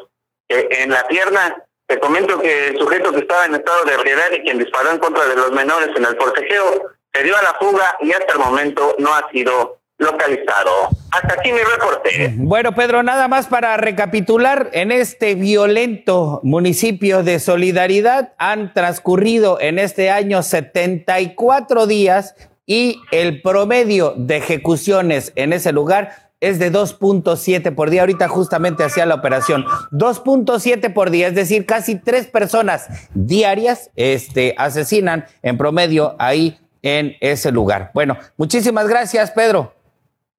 en 0.49 0.91
la 0.91 1.07
pierna. 1.07 1.57
Te 1.87 1.99
comento 1.99 2.41
que 2.41 2.69
el 2.69 2.79
sujeto 2.79 3.13
que 3.13 3.21
estaba 3.21 3.47
en 3.47 3.55
estado 3.55 3.85
de 3.85 3.95
ebriedad 3.95 4.31
y 4.33 4.43
quien 4.43 4.59
disparó 4.59 4.91
en 4.91 4.99
contra 4.99 5.27
de 5.27 5.37
los 5.37 5.53
menores 5.53 5.91
en 5.95 6.05
el 6.05 6.17
forcejeo 6.17 6.91
se 7.13 7.23
dio 7.23 7.37
a 7.37 7.43
la 7.43 7.55
fuga 7.55 7.97
y 8.01 8.13
hasta 8.13 8.33
el 8.33 8.39
momento 8.39 8.95
no 8.99 9.15
ha 9.15 9.31
sido 9.31 9.83
localizado. 9.99 10.89
Hasta 11.11 11.35
aquí 11.35 11.53
mi 11.53 11.61
reporte. 11.61 12.33
Bueno, 12.37 12.75
Pedro, 12.75 13.03
nada 13.03 13.29
más 13.29 13.47
para 13.47 13.77
recapitular, 13.77 14.71
en 14.73 14.91
este 14.91 15.35
violento 15.35 16.41
municipio 16.43 17.23
de 17.23 17.39
Solidaridad 17.39 18.33
han 18.39 18.73
transcurrido 18.73 19.61
en 19.61 19.79
este 19.79 20.11
año 20.11 20.43
74 20.43 21.87
días 21.87 22.35
y 22.67 23.01
el 23.11 23.43
promedio 23.43 24.15
de 24.17 24.39
ejecuciones 24.39 25.33
en 25.37 25.53
ese 25.53 25.73
lugar 25.73 26.32
es 26.43 26.59
de 26.59 26.73
2.7 26.73 27.75
por 27.75 27.89
día. 27.89 28.03
Ahorita 28.03 28.29
justamente 28.29 28.83
hacía 28.83 29.07
la 29.07 29.15
operación. 29.15 29.65
2.7 29.93 30.93
por 30.93 31.11
día, 31.11 31.29
es 31.29 31.35
decir, 31.35 31.65
casi 31.65 31.95
tres 31.95 32.27
personas 32.27 32.89
diarias 33.15 33.91
este, 33.95 34.55
asesinan 34.59 35.25
en 35.43 35.57
promedio 35.57 36.17
ahí 36.19 36.59
en 36.83 37.17
ese 37.21 37.53
lugar. 37.53 37.93
Bueno, 37.95 38.19
muchísimas 38.37 38.89
gracias, 38.89 39.31
Pedro. 39.31 39.73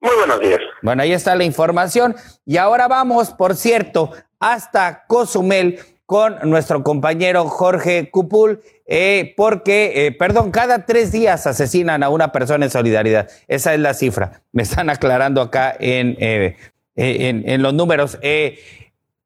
Muy 0.01 0.13
buenos 0.17 0.41
días. 0.41 0.59
Bueno, 0.81 1.03
ahí 1.03 1.13
está 1.13 1.33
la 1.35 1.45
información. 1.45 2.15
Y 2.45 2.57
ahora 2.57 2.89
vamos, 2.89 3.29
por 3.31 3.55
cierto, 3.55 4.11
hasta 4.39 5.05
Cozumel 5.07 5.79
con 6.05 6.37
nuestro 6.43 6.83
compañero 6.83 7.45
Jorge 7.45 8.11
Cupul, 8.11 8.61
eh, 8.95 9.33
porque, 9.35 10.05
eh, 10.05 10.11
perdón, 10.11 10.51
cada 10.51 10.85
tres 10.85 11.11
días 11.11 11.47
asesinan 11.47 12.03
a 12.03 12.09
una 12.09 12.31
persona 12.31 12.65
en 12.65 12.69
solidaridad. 12.69 13.27
Esa 13.47 13.73
es 13.73 13.79
la 13.79 13.95
cifra. 13.95 14.43
Me 14.51 14.61
están 14.61 14.87
aclarando 14.91 15.41
acá 15.41 15.75
en, 15.79 16.15
eh, 16.19 16.57
en, 16.95 17.49
en, 17.49 17.63
los 17.63 17.73
números. 17.73 18.19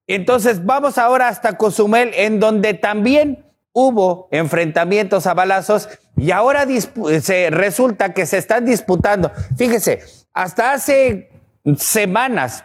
entonces, 0.07 0.65
vamos 0.65 0.97
ahora 0.97 1.27
hasta 1.27 1.57
Cozumel, 1.57 2.11
en 2.13 2.39
donde 2.39 2.75
también 2.75 3.43
hubo 3.73 4.29
enfrentamientos 4.31 5.27
a 5.27 5.33
balazos 5.33 5.89
y 6.15 6.31
ahora 6.31 6.65
se 7.21 7.49
resulta 7.49 8.13
que 8.13 8.25
se 8.25 8.37
están 8.37 8.65
disputando. 8.65 9.33
Fíjese, 9.57 9.99
hasta 10.31 10.71
hace 10.71 11.29
semanas, 11.75 12.63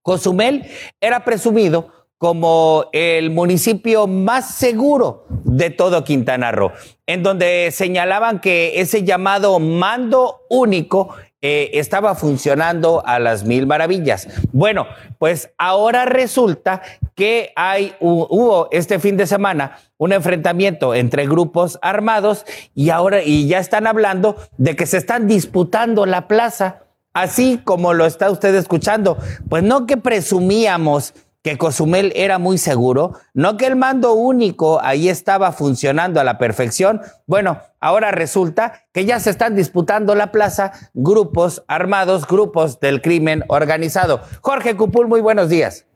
Cozumel 0.00 0.70
era 1.02 1.22
presumido 1.22 2.03
como 2.24 2.86
el 2.92 3.28
municipio 3.28 4.06
más 4.06 4.54
seguro 4.54 5.26
de 5.44 5.68
todo 5.68 6.04
Quintana 6.04 6.52
Roo, 6.52 6.72
en 7.06 7.22
donde 7.22 7.68
señalaban 7.70 8.40
que 8.40 8.80
ese 8.80 9.04
llamado 9.04 9.60
mando 9.60 10.40
único 10.48 11.14
eh, 11.42 11.72
estaba 11.74 12.14
funcionando 12.14 13.02
a 13.04 13.18
las 13.18 13.44
mil 13.44 13.66
maravillas. 13.66 14.26
Bueno, 14.52 14.86
pues 15.18 15.50
ahora 15.58 16.06
resulta 16.06 16.80
que 17.14 17.52
hay, 17.56 17.94
hubo 18.00 18.68
este 18.72 18.98
fin 18.98 19.18
de 19.18 19.26
semana 19.26 19.76
un 19.98 20.14
enfrentamiento 20.14 20.94
entre 20.94 21.26
grupos 21.26 21.78
armados 21.82 22.46
y 22.74 22.88
ahora 22.88 23.22
y 23.22 23.48
ya 23.48 23.58
están 23.58 23.86
hablando 23.86 24.36
de 24.56 24.74
que 24.76 24.86
se 24.86 24.96
están 24.96 25.28
disputando 25.28 26.06
la 26.06 26.26
plaza 26.26 26.84
así 27.14 27.60
como 27.64 27.94
lo 27.94 28.04
está 28.04 28.30
usted 28.30 28.54
escuchando. 28.54 29.16
Pues 29.48 29.62
no 29.62 29.86
que 29.86 29.96
presumíamos 29.96 31.14
que 31.44 31.58
Cozumel 31.58 32.10
era 32.16 32.38
muy 32.38 32.56
seguro, 32.56 33.12
no 33.34 33.58
que 33.58 33.66
el 33.66 33.76
mando 33.76 34.14
único 34.14 34.80
ahí 34.82 35.10
estaba 35.10 35.52
funcionando 35.52 36.18
a 36.18 36.24
la 36.24 36.38
perfección. 36.38 37.02
Bueno, 37.26 37.60
ahora 37.80 38.10
resulta 38.12 38.86
que 38.94 39.04
ya 39.04 39.20
se 39.20 39.28
están 39.28 39.54
disputando 39.54 40.14
la 40.14 40.32
plaza 40.32 40.72
grupos 40.94 41.62
armados, 41.68 42.26
grupos 42.26 42.80
del 42.80 43.02
crimen 43.02 43.44
organizado. 43.48 44.22
Jorge 44.40 44.74
Cupul, 44.74 45.06
muy 45.06 45.20
buenos 45.20 45.50
días. 45.50 45.86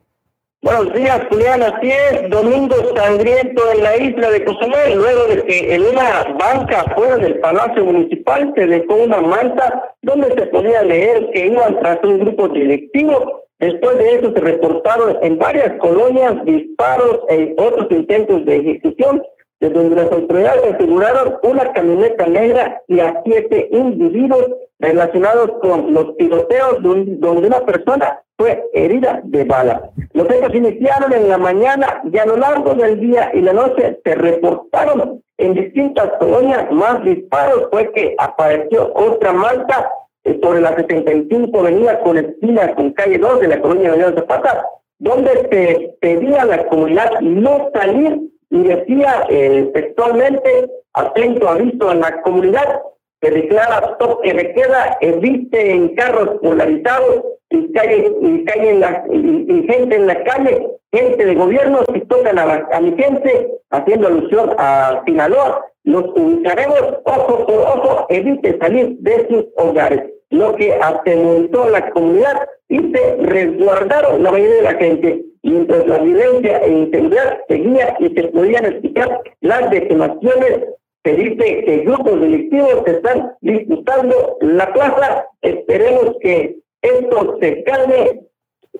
Buenos 0.60 0.92
días, 0.92 1.22
Julián. 1.30 1.62
Así 1.62 1.92
es, 1.92 2.28
domingo 2.28 2.74
sangriento 2.94 3.62
en 3.72 3.82
la 3.84 3.96
isla 3.96 4.30
de 4.30 4.44
Cozumel, 4.44 4.98
luego 4.98 5.24
de 5.28 5.44
que 5.44 5.74
en 5.74 5.82
una 5.82 6.24
banca 6.38 6.84
fuera 6.94 7.16
del 7.16 7.38
Palacio 7.38 7.86
Municipal 7.86 8.52
se 8.54 8.66
dejó 8.66 8.96
una 8.96 9.22
manta 9.22 9.94
donde 10.02 10.34
se 10.34 10.46
podía 10.48 10.82
leer 10.82 11.30
que 11.32 11.46
iban 11.46 11.78
tras 11.80 12.04
un 12.04 12.18
grupo 12.18 12.48
directivo. 12.48 13.47
Después 13.58 13.98
de 13.98 14.14
eso 14.14 14.32
se 14.32 14.40
reportaron 14.40 15.18
en 15.22 15.38
varias 15.38 15.78
colonias 15.80 16.44
disparos 16.44 17.20
e 17.28 17.54
otros 17.58 17.90
intentos 17.90 18.44
de 18.44 18.56
ejecución, 18.56 19.22
de 19.60 19.70
donde 19.70 19.96
las 19.96 20.12
autoridades 20.12 20.74
aseguraron 20.74 21.38
una 21.42 21.72
camioneta 21.72 22.26
negra 22.26 22.80
y 22.86 23.00
a 23.00 23.20
siete 23.24 23.68
individuos 23.72 24.46
relacionados 24.78 25.50
con 25.60 25.92
los 25.92 26.16
tiroteos 26.16 26.80
donde 26.82 27.48
una 27.48 27.60
persona 27.66 28.20
fue 28.36 28.64
herida 28.72 29.20
de 29.24 29.44
bala. 29.44 29.90
Los 30.12 30.30
hechos 30.30 30.54
iniciaron 30.54 31.12
en 31.12 31.28
la 31.28 31.38
mañana 31.38 32.02
y 32.10 32.16
a 32.18 32.26
lo 32.26 32.36
largo 32.36 32.74
del 32.74 33.00
día 33.00 33.32
y 33.34 33.40
la 33.40 33.52
noche 33.52 33.98
se 34.04 34.14
reportaron 34.14 35.20
en 35.38 35.54
distintas 35.54 36.12
colonias 36.20 36.70
más 36.70 37.02
disparos. 37.02 37.68
Fue 37.72 37.90
que 37.92 38.14
apareció 38.18 38.92
otra 38.94 39.32
malta 39.32 39.90
eh, 39.90 39.97
sobre 40.42 40.60
la 40.60 40.74
75 40.76 41.58
avenida 41.58 42.00
con 42.00 42.18
esquina 42.18 42.74
con 42.74 42.92
calle 42.92 43.18
2 43.18 43.40
de 43.40 43.48
la 43.48 43.60
colonia 43.60 43.92
de 43.92 44.14
Zapata, 44.14 44.66
donde 44.98 45.30
se 45.50 45.96
pedía 46.00 46.42
a 46.42 46.46
la 46.46 46.66
comunidad 46.68 47.20
no 47.20 47.70
salir 47.74 48.20
y 48.50 48.62
decía 48.62 49.26
eh, 49.28 49.70
textualmente, 49.74 50.70
atento 50.94 51.48
aviso 51.48 51.90
a 51.90 51.94
la 51.94 52.22
comunidad, 52.22 52.80
que 53.20 53.30
declara 53.30 53.96
toque 53.98 54.32
de 54.32 54.54
queda, 54.54 54.96
evite 55.00 55.72
en 55.72 55.94
carros 55.94 56.38
polarizados 56.40 57.24
y 57.50 57.72
calle, 57.72 58.12
y 58.20 58.44
calle 58.44 58.70
en 58.70 58.80
la, 58.80 59.04
gente 59.08 59.96
en 59.96 60.06
la 60.06 60.22
calle, 60.24 60.68
gente 60.92 61.24
de 61.24 61.34
gobierno, 61.34 61.80
si 61.92 62.00
tocan 62.02 62.38
a, 62.38 62.68
a 62.72 62.80
mi 62.80 62.94
gente, 62.96 63.48
haciendo 63.70 64.08
alusión 64.08 64.54
a 64.58 65.02
Sinaloa, 65.04 65.64
los 65.84 66.04
ubicaremos 66.14 66.98
ojo 67.04 67.46
por 67.46 67.56
ojo, 67.56 68.06
evite 68.10 68.58
salir 68.58 68.96
de 69.00 69.26
sus 69.28 69.46
hogares, 69.56 70.02
lo 70.30 70.54
que 70.56 70.74
atemorizó 70.74 71.68
la 71.70 71.90
comunidad 71.90 72.48
y 72.68 72.78
se 72.78 73.16
resguardaron 73.16 74.22
la 74.22 74.30
mayoría 74.30 74.56
de 74.56 74.62
la 74.62 74.74
gente, 74.74 75.24
mientras 75.42 75.86
la 75.86 75.98
violencia 75.98 76.58
e 76.58 76.70
inseguridad 76.70 77.38
seguía 77.48 77.96
y 77.98 78.08
se 78.14 78.24
podían 78.28 78.66
explicar 78.66 79.22
las 79.40 79.70
detonaciones 79.70 80.68
se 81.04 81.14
dice 81.14 81.64
que 81.64 81.84
grupos 81.86 82.20
delictivos 82.20 82.86
están 82.86 83.32
disputando 83.40 84.36
la 84.40 84.72
plaza. 84.72 85.26
Esperemos 85.42 86.16
que 86.20 86.58
esto 86.82 87.38
se 87.40 87.64
calme, 87.64 88.20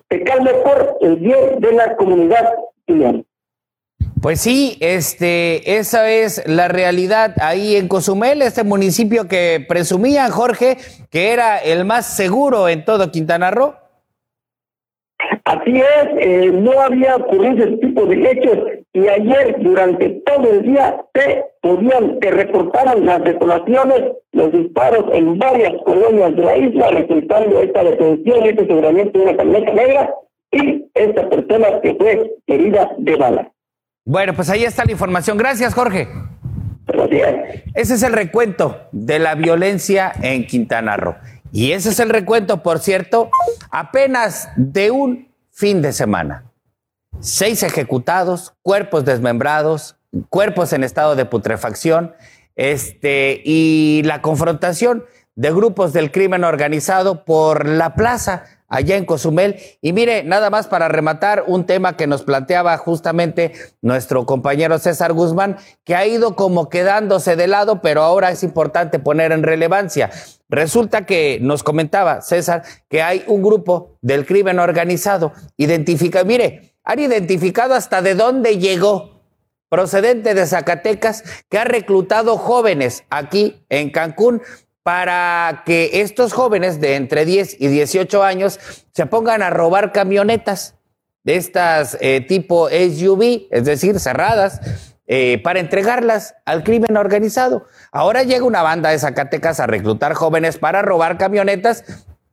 se 0.09 0.23
calme 0.23 0.51
por 0.63 0.97
el 1.01 1.15
bien 1.15 1.59
de 1.59 1.71
la 1.71 1.95
comunidad 1.95 2.53
Pues 4.21 4.41
sí, 4.41 4.75
este, 4.81 5.77
esa 5.77 6.09
es 6.09 6.43
la 6.45 6.67
realidad 6.67 7.35
ahí 7.39 7.77
en 7.77 7.87
Cozumel, 7.87 8.41
este 8.41 8.65
municipio 8.65 9.29
que 9.29 9.63
presumía 9.65 10.29
Jorge 10.29 10.75
que 11.09 11.31
era 11.31 11.57
el 11.57 11.85
más 11.85 12.17
seguro 12.17 12.67
en 12.67 12.83
todo 12.83 13.11
Quintana 13.11 13.49
Roo. 13.49 13.75
Así 15.45 15.77
es, 15.77 16.09
eh, 16.17 16.51
no 16.51 16.81
había 16.81 17.15
ocurrido 17.15 17.65
ese 17.65 17.77
tipo 17.77 18.05
de 18.05 18.31
hechos 18.31 18.57
y 18.93 19.07
ayer 19.07 19.55
durante 19.59 20.09
todo 20.25 20.51
el 20.51 20.63
día 20.63 21.01
te 21.13 21.45
podían, 21.61 22.19
te 22.19 22.31
reportaron 22.31 23.05
las 23.05 23.23
detonaciones, 23.23 24.03
los 24.33 24.51
disparos 24.51 25.05
en 25.13 25.37
varias 25.39 25.73
colonias 25.85 26.35
de 26.35 26.43
la 26.43 26.57
isla, 26.57 26.89
resultando 26.89 27.61
esta 27.61 27.83
detención, 27.83 28.45
este 28.45 28.63
aseguramiento 28.63 29.17
de 29.17 29.25
una 29.25 29.37
camioneta 29.37 29.73
negra 29.73 30.15
y 30.51 30.85
esta 30.93 31.29
persona 31.29 31.81
que 31.81 31.95
fue 31.95 32.31
herida 32.47 32.91
de 32.97 33.15
bala. 33.15 33.51
Bueno, 34.09 34.33
pues 34.33 34.49
ahí 34.49 34.63
está 34.65 34.85
la 34.85 34.91
información. 34.91 35.37
Gracias, 35.37 35.75
Jorge. 35.75 36.07
Gracias. 36.87 37.61
Ese 37.75 37.93
es 37.93 38.01
el 38.01 38.13
recuento 38.13 38.87
de 38.91 39.19
la 39.19 39.35
violencia 39.35 40.11
en 40.23 40.47
Quintana 40.47 40.97
Roo. 40.97 41.15
Y 41.51 41.73
ese 41.73 41.89
es 41.89 41.99
el 41.99 42.09
recuento, 42.09 42.63
por 42.63 42.79
cierto, 42.79 43.29
apenas 43.69 44.49
de 44.55 44.89
un 44.89 45.31
fin 45.51 45.83
de 45.83 45.93
semana. 45.93 46.51
Seis 47.19 47.61
ejecutados, 47.61 48.55
cuerpos 48.63 49.05
desmembrados, 49.05 49.97
cuerpos 50.29 50.73
en 50.73 50.83
estado 50.83 51.15
de 51.15 51.25
putrefacción, 51.25 52.15
este, 52.55 53.43
y 53.45 54.01
la 54.05 54.23
confrontación 54.23 55.05
de 55.35 55.51
grupos 55.51 55.93
del 55.93 56.11
crimen 56.11 56.43
organizado 56.43 57.25
por 57.25 57.67
la 57.67 57.93
plaza 57.93 58.45
allá 58.69 58.95
en 58.95 59.05
Cozumel. 59.05 59.57
Y 59.81 59.91
mire, 59.91 60.23
nada 60.23 60.49
más 60.49 60.67
para 60.67 60.87
rematar 60.87 61.43
un 61.47 61.65
tema 61.65 61.97
que 61.97 62.07
nos 62.07 62.23
planteaba 62.23 62.77
justamente 62.77 63.51
nuestro 63.81 64.25
compañero 64.25 64.79
César 64.79 65.13
Guzmán, 65.13 65.57
que 65.83 65.95
ha 65.95 66.05
ido 66.05 66.35
como 66.35 66.69
quedándose 66.69 67.35
de 67.35 67.47
lado, 67.47 67.81
pero 67.81 68.03
ahora 68.03 68.31
es 68.31 68.43
importante 68.43 68.99
poner 68.99 69.31
en 69.31 69.43
relevancia. 69.43 70.11
Resulta 70.47 71.05
que 71.05 71.39
nos 71.41 71.63
comentaba 71.63 72.21
César 72.21 72.63
que 72.87 73.01
hay 73.01 73.23
un 73.27 73.41
grupo 73.41 73.97
del 74.01 74.25
crimen 74.25 74.59
organizado, 74.59 75.33
identifica, 75.57 76.23
mire, 76.23 76.75
han 76.83 76.99
identificado 76.99 77.73
hasta 77.73 78.01
de 78.01 78.15
dónde 78.15 78.57
llegó 78.57 79.19
procedente 79.69 80.33
de 80.33 80.45
Zacatecas, 80.47 81.23
que 81.47 81.59
ha 81.59 81.63
reclutado 81.63 82.37
jóvenes 82.37 83.03
aquí 83.09 83.63
en 83.69 83.91
Cancún 83.91 84.41
para 84.83 85.63
que 85.65 86.01
estos 86.01 86.33
jóvenes 86.33 86.79
de 86.79 86.95
entre 86.95 87.25
10 87.25 87.57
y 87.59 87.67
18 87.67 88.23
años 88.23 88.59
se 88.93 89.05
pongan 89.05 89.41
a 89.41 89.49
robar 89.49 89.91
camionetas 89.91 90.75
de 91.23 91.35
estas 91.35 91.97
eh, 92.01 92.21
tipo 92.21 92.69
SUV, 92.69 93.47
es 93.51 93.65
decir, 93.65 93.99
cerradas, 93.99 94.61
eh, 95.05 95.41
para 95.43 95.59
entregarlas 95.59 96.35
al 96.45 96.63
crimen 96.63 96.95
organizado. 96.95 97.65
Ahora 97.91 98.23
llega 98.23 98.45
una 98.45 98.61
banda 98.61 98.91
de 98.91 98.99
Zacatecas 98.99 99.59
a 99.59 99.67
reclutar 99.67 100.13
jóvenes 100.13 100.57
para 100.57 100.81
robar 100.81 101.17
camionetas 101.17 101.83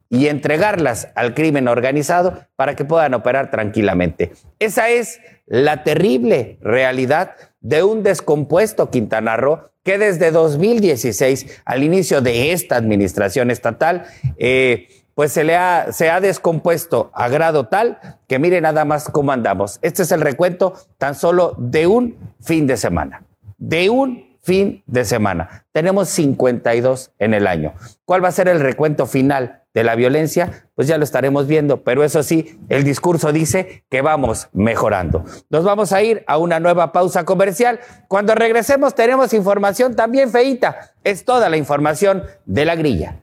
y 0.08 0.28
entregarlas 0.28 1.08
al 1.14 1.34
crimen 1.34 1.68
organizado 1.68 2.46
para 2.54 2.76
que 2.76 2.84
puedan 2.84 3.14
operar 3.14 3.50
tranquilamente. 3.50 4.32
Esa 4.58 4.88
es 4.90 5.20
la 5.46 5.84
terrible 5.84 6.58
realidad 6.60 7.32
de 7.66 7.82
un 7.82 8.04
descompuesto 8.04 8.90
Quintana 8.90 9.36
Roo 9.36 9.70
que 9.82 9.98
desde 9.98 10.30
2016, 10.30 11.62
al 11.64 11.82
inicio 11.82 12.20
de 12.20 12.52
esta 12.52 12.76
administración 12.76 13.50
estatal, 13.50 14.04
eh, 14.36 14.88
pues 15.14 15.32
se 15.32 15.44
le 15.44 15.56
ha, 15.56 15.92
se 15.92 16.10
ha 16.10 16.20
descompuesto 16.20 17.10
a 17.14 17.28
grado 17.28 17.68
tal 17.68 17.98
que 18.28 18.38
mire 18.38 18.60
nada 18.60 18.84
más 18.84 19.08
cómo 19.10 19.32
andamos. 19.32 19.78
Este 19.82 20.02
es 20.02 20.12
el 20.12 20.20
recuento 20.20 20.74
tan 20.98 21.14
solo 21.14 21.54
de 21.58 21.86
un 21.86 22.16
fin 22.40 22.66
de 22.66 22.76
semana. 22.76 23.24
De 23.58 23.90
un 23.90 24.38
fin 24.42 24.84
de 24.86 25.04
semana. 25.04 25.66
Tenemos 25.72 26.08
52 26.10 27.12
en 27.18 27.34
el 27.34 27.48
año. 27.48 27.74
¿Cuál 28.04 28.22
va 28.22 28.28
a 28.28 28.32
ser 28.32 28.48
el 28.48 28.60
recuento 28.60 29.06
final 29.06 29.64
de 29.76 29.84
la 29.84 29.94
violencia? 29.94 30.66
Pues 30.74 30.88
ya 30.88 30.96
lo 30.96 31.04
estaremos 31.04 31.46
viendo, 31.46 31.82
pero 31.84 32.02
eso 32.02 32.22
sí, 32.22 32.58
el 32.70 32.82
discurso 32.82 33.30
dice 33.30 33.84
que 33.90 34.00
vamos 34.00 34.48
mejorando. 34.54 35.22
Nos 35.50 35.64
vamos 35.64 35.92
a 35.92 36.02
ir 36.02 36.24
a 36.26 36.38
una 36.38 36.60
nueva 36.60 36.92
pausa 36.92 37.26
comercial. 37.26 37.80
Cuando 38.08 38.34
regresemos 38.34 38.94
tenemos 38.94 39.34
información 39.34 39.94
también 39.94 40.30
feita. 40.30 40.94
Es 41.04 41.26
toda 41.26 41.50
la 41.50 41.58
información 41.58 42.22
de 42.46 42.64
la 42.64 42.74
grilla. 42.74 43.20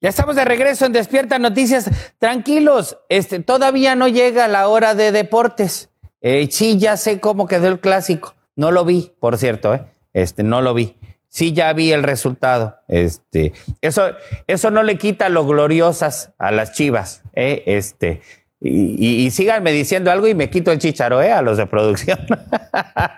Ya 0.00 0.08
estamos 0.08 0.34
de 0.34 0.46
regreso 0.46 0.86
en 0.86 0.94
Despierta 0.94 1.38
Noticias. 1.38 1.90
Tranquilos, 2.18 2.96
este, 3.10 3.40
todavía 3.40 3.94
no 3.96 4.08
llega 4.08 4.48
la 4.48 4.68
hora 4.68 4.94
de 4.94 5.12
deportes. 5.12 5.90
Eh, 6.22 6.48
sí, 6.50 6.78
ya 6.78 6.96
sé 6.96 7.20
cómo 7.20 7.46
quedó 7.46 7.68
el 7.68 7.80
clásico. 7.80 8.34
No 8.54 8.70
lo 8.70 8.86
vi, 8.86 9.12
por 9.20 9.36
cierto, 9.36 9.74
¿eh? 9.74 9.84
Este, 10.14 10.42
no 10.42 10.62
lo 10.62 10.72
vi. 10.72 10.96
Sí, 11.36 11.52
ya 11.52 11.70
vi 11.74 11.92
el 11.92 12.02
resultado. 12.02 12.78
Este, 12.88 13.52
eso, 13.82 14.04
eso 14.46 14.70
no 14.70 14.82
le 14.82 14.96
quita 14.96 15.28
lo 15.28 15.46
gloriosas 15.46 16.32
a 16.38 16.50
las 16.50 16.72
chivas. 16.72 17.24
¿eh? 17.34 17.62
Este, 17.66 18.22
y, 18.58 19.30
síganme 19.30 19.70
diciendo 19.70 20.10
algo 20.10 20.28
y 20.28 20.34
me 20.34 20.48
quito 20.48 20.72
el 20.72 20.78
chicharo 20.78 21.20
¿eh? 21.20 21.32
a 21.32 21.42
los 21.42 21.58
de 21.58 21.66
producción. 21.66 22.20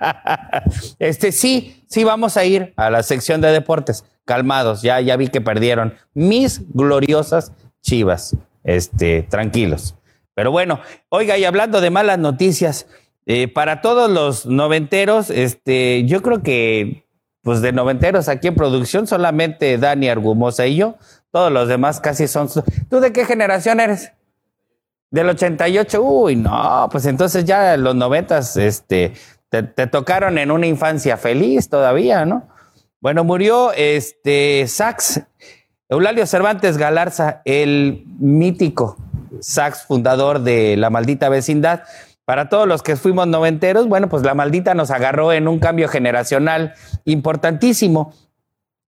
este, 0.98 1.30
sí, 1.30 1.84
sí, 1.86 2.02
vamos 2.02 2.36
a 2.36 2.44
ir 2.44 2.72
a 2.74 2.90
la 2.90 3.04
sección 3.04 3.40
de 3.40 3.52
deportes. 3.52 4.04
Calmados, 4.24 4.82
ya, 4.82 5.00
ya 5.00 5.16
vi 5.16 5.28
que 5.28 5.40
perdieron 5.40 5.94
mis 6.12 6.62
gloriosas 6.74 7.52
chivas. 7.82 8.36
Este, 8.64 9.22
tranquilos. 9.22 9.94
Pero 10.34 10.50
bueno, 10.50 10.80
oiga, 11.08 11.38
y 11.38 11.44
hablando 11.44 11.80
de 11.80 11.90
malas 11.90 12.18
noticias, 12.18 12.88
eh, 13.26 13.46
para 13.46 13.80
todos 13.80 14.10
los 14.10 14.44
noventeros, 14.44 15.30
este, 15.30 16.04
yo 16.06 16.20
creo 16.20 16.42
que, 16.42 17.04
pues 17.48 17.62
de 17.62 17.72
noventeros 17.72 18.28
aquí 18.28 18.48
en 18.48 18.54
producción, 18.54 19.06
solamente 19.06 19.78
Dani 19.78 20.10
Argumosa 20.10 20.66
y 20.66 20.76
yo, 20.76 20.96
todos 21.30 21.50
los 21.50 21.66
demás 21.66 21.98
casi 21.98 22.28
son. 22.28 22.46
¿Tú 22.90 23.00
de 23.00 23.10
qué 23.10 23.24
generación 23.24 23.80
eres? 23.80 24.12
Del 25.10 25.30
88, 25.30 26.02
uy, 26.02 26.36
no, 26.36 26.90
pues 26.92 27.06
entonces 27.06 27.46
ya 27.46 27.74
los 27.78 27.94
noventas, 27.94 28.58
este, 28.58 29.14
te, 29.48 29.62
tocaron 29.62 30.36
en 30.36 30.50
una 30.50 30.66
infancia 30.66 31.16
feliz 31.16 31.70
todavía, 31.70 32.26
¿no? 32.26 32.46
Bueno, 33.00 33.24
murió 33.24 33.72
este 33.72 34.66
Sax, 34.68 35.22
Eulalio 35.88 36.26
Cervantes 36.26 36.76
Galarza, 36.76 37.40
el 37.46 38.04
mítico 38.18 38.98
Sax 39.40 39.86
fundador 39.86 40.40
de 40.40 40.76
La 40.76 40.90
Maldita 40.90 41.30
Vecindad, 41.30 41.84
para 42.28 42.50
todos 42.50 42.68
los 42.68 42.82
que 42.82 42.96
fuimos 42.96 43.26
noventeros, 43.26 43.88
bueno, 43.88 44.10
pues 44.10 44.22
la 44.22 44.34
maldita 44.34 44.74
nos 44.74 44.90
agarró 44.90 45.32
en 45.32 45.48
un 45.48 45.60
cambio 45.60 45.88
generacional 45.88 46.74
importantísimo. 47.06 48.12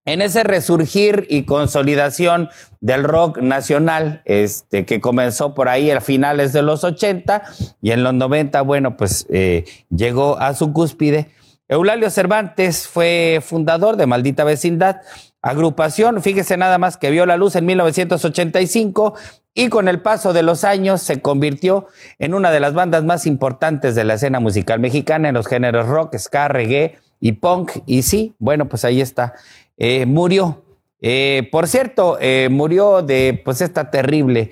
En 0.04 0.20
ese 0.20 0.42
resurgir 0.44 1.26
y 1.30 1.44
consolidación 1.44 2.50
del 2.82 3.02
rock 3.02 3.38
nacional, 3.38 4.20
este, 4.26 4.84
que 4.84 5.00
comenzó 5.00 5.54
por 5.54 5.70
ahí 5.70 5.90
a 5.90 6.02
finales 6.02 6.52
de 6.52 6.60
los 6.60 6.84
80 6.84 7.44
y 7.80 7.92
en 7.92 8.04
los 8.04 8.12
90, 8.12 8.60
bueno, 8.60 8.98
pues 8.98 9.26
eh, 9.30 9.64
llegó 9.88 10.38
a 10.38 10.52
su 10.52 10.74
cúspide. 10.74 11.30
Eulalio 11.66 12.10
Cervantes 12.10 12.88
fue 12.88 13.40
fundador 13.42 13.96
de 13.96 14.04
Maldita 14.04 14.44
Vecindad, 14.44 14.96
agrupación, 15.42 16.22
fíjese 16.22 16.56
nada 16.56 16.78
más 16.78 16.96
que 16.96 17.10
vio 17.10 17.26
la 17.26 17.36
luz 17.36 17.56
en 17.56 17.66
1985 17.66 19.14
y 19.54 19.68
con 19.68 19.88
el 19.88 20.00
paso 20.00 20.32
de 20.32 20.42
los 20.42 20.64
años 20.64 21.02
se 21.02 21.20
convirtió 21.20 21.86
en 22.18 22.34
una 22.34 22.50
de 22.50 22.60
las 22.60 22.74
bandas 22.74 23.04
más 23.04 23.26
importantes 23.26 23.94
de 23.94 24.04
la 24.04 24.14
escena 24.14 24.38
musical 24.38 24.80
mexicana 24.80 25.28
en 25.28 25.34
los 25.34 25.46
géneros 25.46 25.88
rock, 25.88 26.16
ska, 26.18 26.48
reggae 26.48 26.98
y 27.20 27.32
punk. 27.32 27.72
Y 27.86 28.02
sí, 28.02 28.34
bueno, 28.38 28.68
pues 28.68 28.84
ahí 28.84 29.00
está. 29.00 29.34
Eh, 29.76 30.06
murió. 30.06 30.64
Eh, 31.00 31.48
por 31.50 31.66
cierto, 31.66 32.18
eh, 32.20 32.48
murió 32.50 33.02
de 33.02 33.40
pues 33.44 33.60
esta 33.60 33.90
terrible 33.90 34.50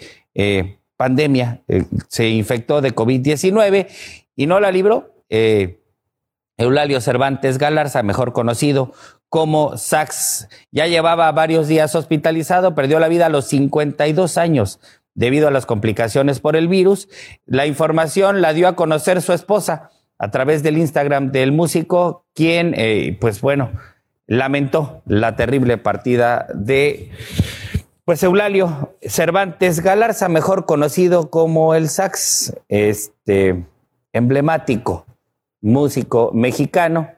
pandemia. 0.97 1.63
se 2.09 2.29
infectó 2.29 2.81
de 2.81 2.95
COVID-19 2.95 3.89
y 4.37 4.47
no 4.47 4.61
la 4.61 4.71
libró. 4.71 5.15
Eulalio 6.57 7.01
Cervantes 7.01 7.59
Galarza, 7.59 8.03
mejor 8.03 8.33
conocido 8.33 8.93
como 9.29 9.77
Sax. 9.77 10.49
Ya 10.71 10.87
llevaba 10.87 11.31
varios 11.33 11.69
días 11.69 11.95
hospitalizado, 11.95 12.75
perdió 12.75 12.99
la 12.99 13.09
vida 13.09 13.27
a 13.27 13.31
los 13.31 13.47
52 13.47 14.39
años 14.39 14.81
debido 15.15 15.49
a 15.49 15.51
las 15.51 15.67
complicaciones 15.67 16.41
por 16.41 16.57
el 16.57 16.69
virus. 16.69 17.09
La 17.45 17.67
información 17.67 18.41
la 18.41 18.53
dio 18.53 18.69
a 18.69 18.77
conocer 18.77 19.21
su 19.23 19.33
esposa 19.33 19.91
a 20.19 20.31
través 20.31 20.63
del 20.63 20.79
Instagram 20.79 21.31
del 21.31 21.53
músico, 21.53 22.25
quien, 22.35 22.75
eh, 22.77 23.17
pues 23.21 23.41
bueno, 23.41 23.73
lamentó 24.27 25.03
la 25.07 25.37
terrible 25.37 25.79
partida 25.79 26.47
de, 26.55 27.11
pues 28.05 28.23
Eulalio 28.23 28.95
Cervantes 29.03 29.81
Galarza, 29.81 30.29
mejor 30.29 30.67
conocido 30.67 31.31
como 31.31 31.75
el 31.75 31.89
Sax, 31.89 32.55
este 32.69 33.65
emblemático 34.13 35.07
músico 35.61 36.31
mexicano 36.33 37.11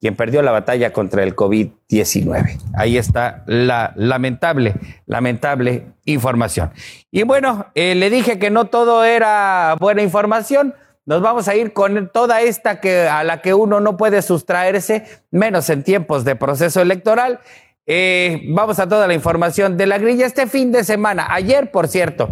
quien 0.00 0.16
perdió 0.16 0.40
la 0.42 0.50
batalla 0.50 0.92
contra 0.92 1.22
el 1.22 1.36
COVID-19. 1.36 2.58
Ahí 2.74 2.96
está 2.96 3.42
la 3.46 3.92
lamentable, 3.96 4.74
lamentable 5.06 5.88
información. 6.06 6.72
Y 7.10 7.24
bueno, 7.24 7.66
eh, 7.74 7.94
le 7.94 8.08
dije 8.08 8.38
que 8.38 8.50
no 8.50 8.66
todo 8.66 9.04
era 9.04 9.76
buena 9.78 10.02
información. 10.02 10.74
Nos 11.04 11.20
vamos 11.20 11.48
a 11.48 11.54
ir 11.54 11.72
con 11.72 12.10
toda 12.12 12.40
esta 12.40 12.80
que, 12.80 13.08
a 13.08 13.24
la 13.24 13.42
que 13.42 13.52
uno 13.52 13.80
no 13.80 13.96
puede 13.96 14.22
sustraerse, 14.22 15.04
menos 15.30 15.68
en 15.68 15.82
tiempos 15.82 16.24
de 16.24 16.34
proceso 16.34 16.80
electoral. 16.80 17.40
Eh, 17.86 18.42
vamos 18.48 18.78
a 18.78 18.88
toda 18.88 19.06
la 19.06 19.14
información 19.14 19.76
de 19.76 19.86
la 19.86 19.98
grilla. 19.98 20.24
Este 20.24 20.46
fin 20.46 20.72
de 20.72 20.84
semana, 20.84 21.26
ayer, 21.28 21.70
por 21.70 21.88
cierto, 21.88 22.30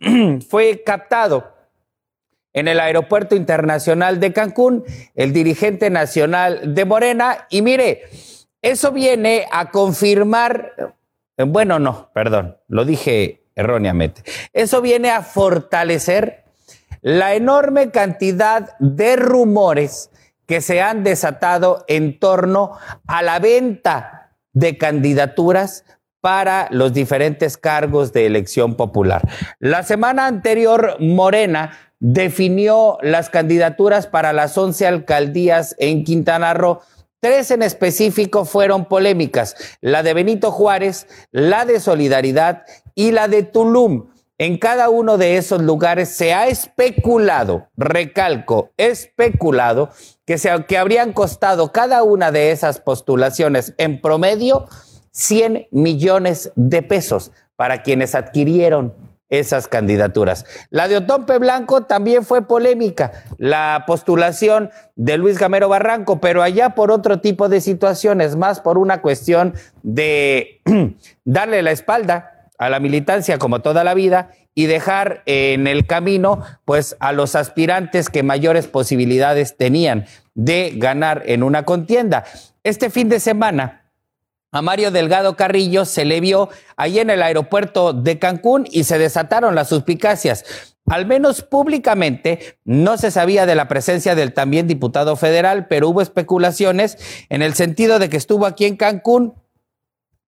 fue 0.48 0.82
captado 0.84 1.57
en 2.52 2.68
el 2.68 2.80
Aeropuerto 2.80 3.36
Internacional 3.36 4.20
de 4.20 4.32
Cancún, 4.32 4.84
el 5.14 5.32
dirigente 5.32 5.90
nacional 5.90 6.74
de 6.74 6.84
Morena. 6.84 7.46
Y 7.50 7.62
mire, 7.62 8.02
eso 8.62 8.92
viene 8.92 9.46
a 9.52 9.70
confirmar, 9.70 10.94
bueno, 11.36 11.78
no, 11.78 12.10
perdón, 12.12 12.56
lo 12.68 12.84
dije 12.84 13.44
erróneamente. 13.54 14.22
Eso 14.52 14.80
viene 14.80 15.10
a 15.10 15.22
fortalecer 15.22 16.44
la 17.00 17.34
enorme 17.34 17.90
cantidad 17.90 18.76
de 18.78 19.16
rumores 19.16 20.10
que 20.46 20.60
se 20.60 20.80
han 20.80 21.04
desatado 21.04 21.84
en 21.88 22.18
torno 22.18 22.72
a 23.06 23.22
la 23.22 23.38
venta 23.38 24.32
de 24.52 24.78
candidaturas 24.78 25.84
para 26.20 26.68
los 26.70 26.92
diferentes 26.92 27.56
cargos 27.56 28.12
de 28.12 28.26
elección 28.26 28.74
popular. 28.74 29.22
La 29.60 29.82
semana 29.82 30.26
anterior, 30.26 30.96
Morena 30.98 31.87
definió 32.00 32.98
las 33.02 33.30
candidaturas 33.30 34.06
para 34.06 34.32
las 34.32 34.56
11 34.56 34.86
alcaldías 34.86 35.74
en 35.78 36.04
Quintana 36.04 36.54
Roo. 36.54 36.80
Tres 37.20 37.50
en 37.50 37.62
específico 37.62 38.44
fueron 38.44 38.84
polémicas, 38.84 39.56
la 39.80 40.04
de 40.04 40.14
Benito 40.14 40.52
Juárez, 40.52 41.08
la 41.32 41.64
de 41.64 41.80
Solidaridad 41.80 42.62
y 42.94 43.10
la 43.10 43.26
de 43.26 43.42
Tulum. 43.42 44.10
En 44.40 44.56
cada 44.56 44.88
uno 44.88 45.18
de 45.18 45.36
esos 45.36 45.60
lugares 45.60 46.10
se 46.10 46.32
ha 46.32 46.46
especulado, 46.46 47.70
recalco, 47.76 48.70
especulado, 48.76 49.90
que, 50.24 50.38
se, 50.38 50.50
que 50.68 50.78
habrían 50.78 51.12
costado 51.12 51.72
cada 51.72 52.04
una 52.04 52.30
de 52.30 52.52
esas 52.52 52.78
postulaciones 52.78 53.74
en 53.78 54.00
promedio 54.00 54.66
100 55.10 55.66
millones 55.72 56.52
de 56.54 56.82
pesos 56.82 57.32
para 57.56 57.82
quienes 57.82 58.14
adquirieron 58.14 58.94
esas 59.30 59.68
candidaturas. 59.68 60.46
La 60.70 60.88
de 60.88 60.96
Otompe 60.96 61.38
Blanco 61.38 61.82
también 61.84 62.24
fue 62.24 62.46
polémica, 62.46 63.12
la 63.36 63.84
postulación 63.86 64.70
de 64.96 65.18
Luis 65.18 65.38
Gamero 65.38 65.68
Barranco, 65.68 66.20
pero 66.20 66.42
allá 66.42 66.70
por 66.70 66.90
otro 66.90 67.20
tipo 67.20 67.48
de 67.48 67.60
situaciones, 67.60 68.36
más 68.36 68.60
por 68.60 68.78
una 68.78 69.02
cuestión 69.02 69.54
de 69.82 70.60
darle 71.24 71.62
la 71.62 71.72
espalda 71.72 72.48
a 72.58 72.70
la 72.70 72.80
militancia 72.80 73.38
como 73.38 73.60
toda 73.60 73.84
la 73.84 73.94
vida 73.94 74.30
y 74.54 74.66
dejar 74.66 75.22
en 75.26 75.68
el 75.68 75.86
camino 75.86 76.42
pues 76.64 76.96
a 76.98 77.12
los 77.12 77.36
aspirantes 77.36 78.08
que 78.08 78.24
mayores 78.24 78.66
posibilidades 78.66 79.56
tenían 79.56 80.06
de 80.34 80.72
ganar 80.74 81.22
en 81.26 81.44
una 81.44 81.64
contienda. 81.64 82.24
Este 82.64 82.90
fin 82.90 83.08
de 83.08 83.20
semana 83.20 83.87
a 84.50 84.62
Mario 84.62 84.90
Delgado 84.90 85.36
Carrillo 85.36 85.84
se 85.84 86.04
le 86.04 86.20
vio 86.20 86.48
ahí 86.76 86.98
en 86.98 87.10
el 87.10 87.22
aeropuerto 87.22 87.92
de 87.92 88.18
Cancún 88.18 88.66
y 88.70 88.84
se 88.84 88.98
desataron 88.98 89.54
las 89.54 89.68
suspicacias. 89.68 90.44
Al 90.86 91.04
menos 91.04 91.42
públicamente 91.42 92.58
no 92.64 92.96
se 92.96 93.10
sabía 93.10 93.44
de 93.44 93.54
la 93.54 93.68
presencia 93.68 94.14
del 94.14 94.32
también 94.32 94.66
diputado 94.66 95.16
federal, 95.16 95.66
pero 95.68 95.90
hubo 95.90 96.00
especulaciones 96.00 96.96
en 97.28 97.42
el 97.42 97.54
sentido 97.54 97.98
de 97.98 98.08
que 98.08 98.16
estuvo 98.16 98.46
aquí 98.46 98.64
en 98.64 98.76
Cancún 98.76 99.34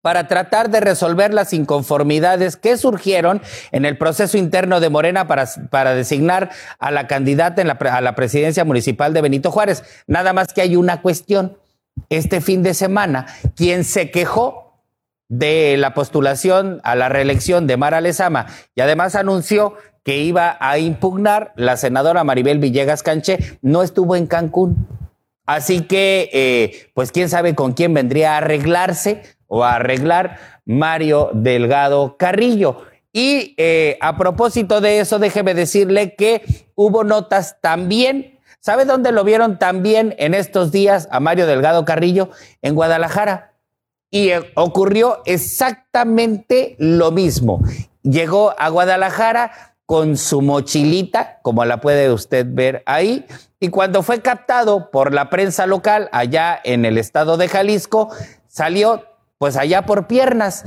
para 0.03 0.27
tratar 0.27 0.71
de 0.71 0.81
resolver 0.81 1.33
las 1.35 1.53
inconformidades 1.53 2.57
que 2.57 2.77
surgieron 2.77 3.41
en 3.73 3.85
el 3.85 3.99
proceso 3.99 4.39
interno 4.39 4.81
de 4.81 4.91
Morena 4.91 5.27
para, 5.29 5.47
para 5.71 5.95
designar 5.95 6.51
a 6.79 6.91
la 6.91 7.07
candidata 7.07 7.61
en 7.61 7.69
la, 7.69 7.75
a 7.75 8.01
la 8.01 8.15
presidencia 8.15 8.65
municipal 8.65 9.13
de 9.13 9.23
Benito 9.23 9.53
Juárez. 9.53 9.85
Nada 10.07 10.33
más 10.33 10.53
que 10.53 10.63
hay 10.63 10.77
una 10.77 11.03
cuestión 11.03 11.57
este 12.09 12.41
fin 12.41 12.63
de 12.63 12.75
semana, 12.75 13.27
quien 13.55 13.85
se 13.85 14.11
quejó 14.11 14.69
de 15.29 15.77
la 15.77 15.95
postulación 15.95 16.81
a 16.85 16.95
la 16.95 17.09
reelección 17.09 17.67
de 17.67 17.77
Mara 17.77 18.01
Lezama 18.01 18.47
y 18.75 18.81
además 18.81 19.15
anunció 19.15 19.75
que 20.03 20.19
iba 20.19 20.57
a 20.61 20.79
impugnar 20.79 21.53
la 21.57 21.77
senadora 21.77 22.25
Maribel 22.25 22.59
Villegas 22.59 23.03
Canché, 23.03 23.59
no 23.61 23.83
estuvo 23.83 24.17
en 24.17 24.27
Cancún. 24.27 24.89
Así 25.45 25.83
que, 25.83 26.31
eh, 26.33 26.91
pues 26.95 27.13
quién 27.13 27.29
sabe 27.29 27.55
con 27.55 27.73
quién 27.73 27.93
vendría 27.93 28.35
a 28.35 28.37
arreglarse 28.39 29.23
o 29.47 29.65
a 29.65 29.75
arreglar 29.75 30.39
Mario 30.65 31.31
Delgado 31.35 32.17
Carrillo. 32.17 32.85
Y 33.13 33.55
eh, 33.59 33.99
a 34.01 34.17
propósito 34.17 34.81
de 34.81 35.01
eso, 35.01 35.19
déjeme 35.19 35.55
decirle 35.55 36.15
que 36.15 36.43
hubo 36.75 37.05
notas 37.05 37.59
también 37.61 38.38
¿Sabe 38.69 38.85
dónde 38.85 39.13
lo 39.13 39.25
vieron 39.25 39.59
también 39.59 40.15
en 40.19 40.35
estos 40.35 40.71
días 40.71 41.09
a 41.11 41.21
Mario 41.21 41.47
Delgado 41.47 41.87
Carrillo? 41.87 42.29
En 42.61 42.75
Guadalajara. 42.75 43.55
Y 44.11 44.29
eh, 44.29 44.53
ocurrió 44.57 45.23
exactamente 45.25 46.77
lo 46.79 47.11
mismo. 47.11 47.63
Llegó 48.03 48.55
a 48.59 48.69
Guadalajara 48.69 49.77
con 49.87 50.19
su 50.19 50.43
mochilita, 50.43 51.39
como 51.41 51.65
la 51.65 51.81
puede 51.81 52.13
usted 52.13 52.45
ver 52.47 52.83
ahí, 52.85 53.25
y 53.59 53.71
cuando 53.71 54.03
fue 54.03 54.21
captado 54.21 54.91
por 54.91 55.15
la 55.15 55.31
prensa 55.31 55.67
local 55.67 56.11
allá 56.13 56.61
en 56.63 56.85
el 56.85 56.99
estado 56.99 57.39
de 57.39 57.49
Jalisco, 57.49 58.11
salió 58.49 59.03
pues 59.39 59.57
allá 59.57 59.87
por 59.87 60.07
piernas 60.09 60.65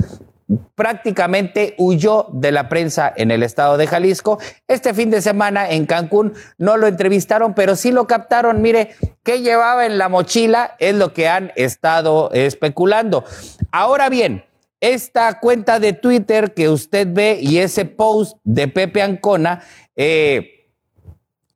prácticamente 0.74 1.74
huyó 1.78 2.26
de 2.32 2.52
la 2.52 2.68
prensa 2.68 3.12
en 3.16 3.30
el 3.30 3.42
estado 3.42 3.76
de 3.76 3.86
Jalisco. 3.86 4.38
Este 4.68 4.94
fin 4.94 5.10
de 5.10 5.22
semana 5.22 5.70
en 5.70 5.86
Cancún 5.86 6.34
no 6.58 6.76
lo 6.76 6.86
entrevistaron, 6.86 7.54
pero 7.54 7.76
sí 7.76 7.92
lo 7.92 8.06
captaron. 8.06 8.62
Mire, 8.62 8.94
¿qué 9.22 9.40
llevaba 9.40 9.86
en 9.86 9.98
la 9.98 10.08
mochila? 10.08 10.76
Es 10.78 10.94
lo 10.94 11.12
que 11.12 11.28
han 11.28 11.52
estado 11.56 12.30
especulando. 12.32 13.24
Ahora 13.70 14.08
bien, 14.08 14.44
esta 14.80 15.38
cuenta 15.38 15.78
de 15.78 15.92
Twitter 15.92 16.54
que 16.54 16.68
usted 16.68 17.06
ve 17.10 17.38
y 17.40 17.58
ese 17.58 17.84
post 17.84 18.36
de 18.42 18.68
Pepe 18.68 19.00
Ancona, 19.00 19.62
eh, 19.94 20.68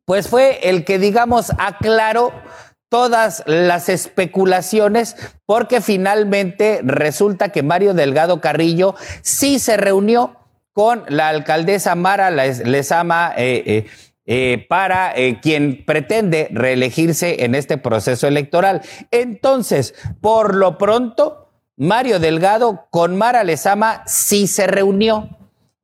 pues 0.04 0.28
fue 0.28 0.60
el 0.62 0.84
que, 0.84 1.00
digamos, 1.00 1.50
aclaró 1.58 2.32
todas 2.88 3.42
las 3.46 3.88
especulaciones 3.88 5.16
porque 5.44 5.80
finalmente 5.80 6.80
resulta 6.82 7.50
que 7.50 7.62
Mario 7.62 7.94
Delgado 7.94 8.40
Carrillo 8.40 8.94
sí 9.22 9.58
se 9.58 9.76
reunió 9.76 10.36
con 10.72 11.04
la 11.08 11.28
alcaldesa 11.28 11.94
Mara 11.94 12.30
Lezama 12.30 13.32
eh, 13.36 13.62
eh, 13.66 13.86
eh, 14.26 14.66
para 14.68 15.14
quien 15.40 15.84
pretende 15.86 16.48
reelegirse 16.50 17.44
en 17.44 17.54
este 17.54 17.78
proceso 17.78 18.26
electoral. 18.26 18.82
Entonces, 19.10 19.94
por 20.20 20.54
lo 20.54 20.76
pronto, 20.76 21.50
Mario 21.76 22.18
Delgado 22.18 22.88
con 22.90 23.16
Mara 23.16 23.44
Lezama 23.44 24.02
sí 24.06 24.46
se 24.46 24.66
reunió. 24.66 25.35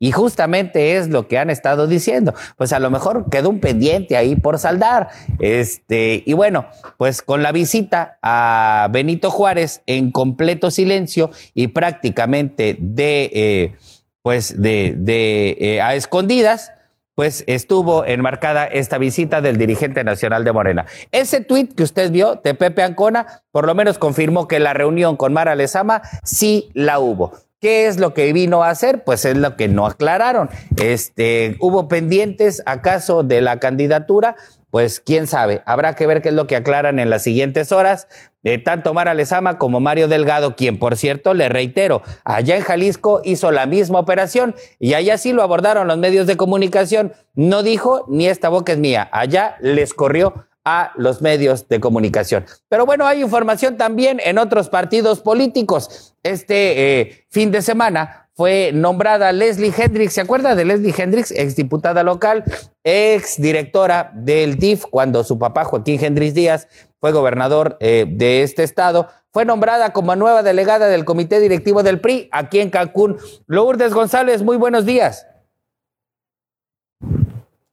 Y 0.02 0.10
justamente 0.10 0.96
es 0.96 1.10
lo 1.10 1.28
que 1.28 1.38
han 1.38 1.48
estado 1.48 1.86
diciendo. 1.86 2.34
Pues 2.56 2.72
a 2.72 2.80
lo 2.80 2.90
mejor 2.90 3.30
quedó 3.30 3.50
un 3.50 3.60
pendiente 3.60 4.16
ahí 4.16 4.34
por 4.34 4.58
saldar. 4.58 5.10
Este, 5.38 6.24
y 6.26 6.32
bueno, 6.32 6.66
pues 6.98 7.22
con 7.22 7.44
la 7.44 7.52
visita 7.52 8.18
a 8.20 8.88
Benito 8.90 9.30
Juárez 9.30 9.80
en 9.86 10.10
completo 10.10 10.72
silencio 10.72 11.30
y 11.54 11.68
prácticamente 11.68 12.76
de, 12.80 13.30
eh, 13.32 13.76
pues 14.22 14.60
de, 14.60 14.94
de 14.96 15.56
eh, 15.60 15.80
a 15.80 15.94
escondidas, 15.94 16.72
pues 17.14 17.44
estuvo 17.46 18.04
enmarcada 18.04 18.64
esta 18.64 18.98
visita 18.98 19.40
del 19.40 19.56
dirigente 19.56 20.02
nacional 20.02 20.42
de 20.42 20.50
Morena. 20.50 20.86
Ese 21.12 21.42
tuit 21.42 21.76
que 21.76 21.84
usted 21.84 22.10
vio 22.10 22.40
de 22.42 22.54
Pepe 22.54 22.82
Ancona, 22.82 23.44
por 23.52 23.68
lo 23.68 23.76
menos 23.76 23.98
confirmó 23.98 24.48
que 24.48 24.58
la 24.58 24.72
reunión 24.72 25.16
con 25.16 25.32
Mara 25.32 25.54
Lezama 25.54 26.02
sí 26.24 26.70
la 26.74 26.98
hubo. 26.98 27.51
¿Qué 27.62 27.86
es 27.86 28.00
lo 28.00 28.12
que 28.12 28.32
vino 28.32 28.64
a 28.64 28.70
hacer? 28.70 29.04
Pues 29.04 29.24
es 29.24 29.36
lo 29.36 29.54
que 29.54 29.68
no 29.68 29.86
aclararon. 29.86 30.50
Este, 30.78 31.54
¿Hubo 31.60 31.86
pendientes 31.86 32.60
acaso 32.66 33.22
de 33.22 33.40
la 33.40 33.60
candidatura? 33.60 34.34
Pues 34.70 34.98
quién 34.98 35.28
sabe. 35.28 35.62
Habrá 35.64 35.94
que 35.94 36.08
ver 36.08 36.22
qué 36.22 36.30
es 36.30 36.34
lo 36.34 36.48
que 36.48 36.56
aclaran 36.56 36.98
en 36.98 37.08
las 37.08 37.22
siguientes 37.22 37.70
horas. 37.70 38.08
De 38.42 38.58
tanto 38.58 38.94
Mara 38.94 39.14
Lezama 39.14 39.58
como 39.58 39.78
Mario 39.78 40.08
Delgado, 40.08 40.56
quien 40.56 40.80
por 40.80 40.96
cierto, 40.96 41.34
le 41.34 41.48
reitero, 41.48 42.02
allá 42.24 42.56
en 42.56 42.62
Jalisco 42.62 43.20
hizo 43.22 43.52
la 43.52 43.66
misma 43.66 44.00
operación 44.00 44.56
y 44.80 44.94
allá 44.94 45.16
sí 45.16 45.32
lo 45.32 45.44
abordaron 45.44 45.86
los 45.86 45.98
medios 45.98 46.26
de 46.26 46.36
comunicación. 46.36 47.12
No 47.36 47.62
dijo 47.62 48.06
ni 48.08 48.26
esta 48.26 48.48
boca 48.48 48.72
es 48.72 48.78
mía. 48.78 49.08
Allá 49.12 49.54
les 49.60 49.94
corrió 49.94 50.48
a 50.64 50.92
los 50.96 51.20
medios 51.22 51.68
de 51.68 51.80
comunicación. 51.80 52.44
Pero 52.68 52.86
bueno, 52.86 53.06
hay 53.06 53.22
información 53.22 53.76
también 53.76 54.20
en 54.24 54.38
otros 54.38 54.68
partidos 54.68 55.20
políticos. 55.20 56.14
Este 56.22 57.00
eh, 57.00 57.26
fin 57.28 57.50
de 57.50 57.62
semana 57.62 58.28
fue 58.34 58.70
nombrada 58.72 59.32
Leslie 59.32 59.72
Hendricks. 59.76 60.14
¿Se 60.14 60.20
acuerda 60.20 60.54
de 60.54 60.64
Leslie 60.64 60.94
Hendricks, 60.96 61.32
exdiputada 61.32 62.02
local, 62.02 62.44
ex 62.84 63.40
directora 63.40 64.12
del 64.14 64.56
DIF, 64.56 64.84
cuando 64.86 65.24
su 65.24 65.38
papá 65.38 65.64
Joaquín 65.64 66.02
Hendricks 66.02 66.34
Díaz 66.34 66.68
fue 67.00 67.12
gobernador 67.12 67.76
eh, 67.80 68.06
de 68.08 68.42
este 68.42 68.62
estado? 68.62 69.08
Fue 69.32 69.44
nombrada 69.44 69.92
como 69.92 70.14
nueva 70.14 70.42
delegada 70.42 70.88
del 70.88 71.04
comité 71.04 71.40
directivo 71.40 71.82
del 71.82 72.00
PRI 72.00 72.28
aquí 72.32 72.60
en 72.60 72.70
Cancún. 72.70 73.16
Lourdes 73.46 73.94
González, 73.94 74.42
muy 74.42 74.56
buenos 74.56 74.86
días. 74.86 75.26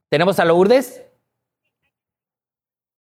¿Tenemos 0.10 0.40
a 0.40 0.46
Lourdes? 0.46 1.04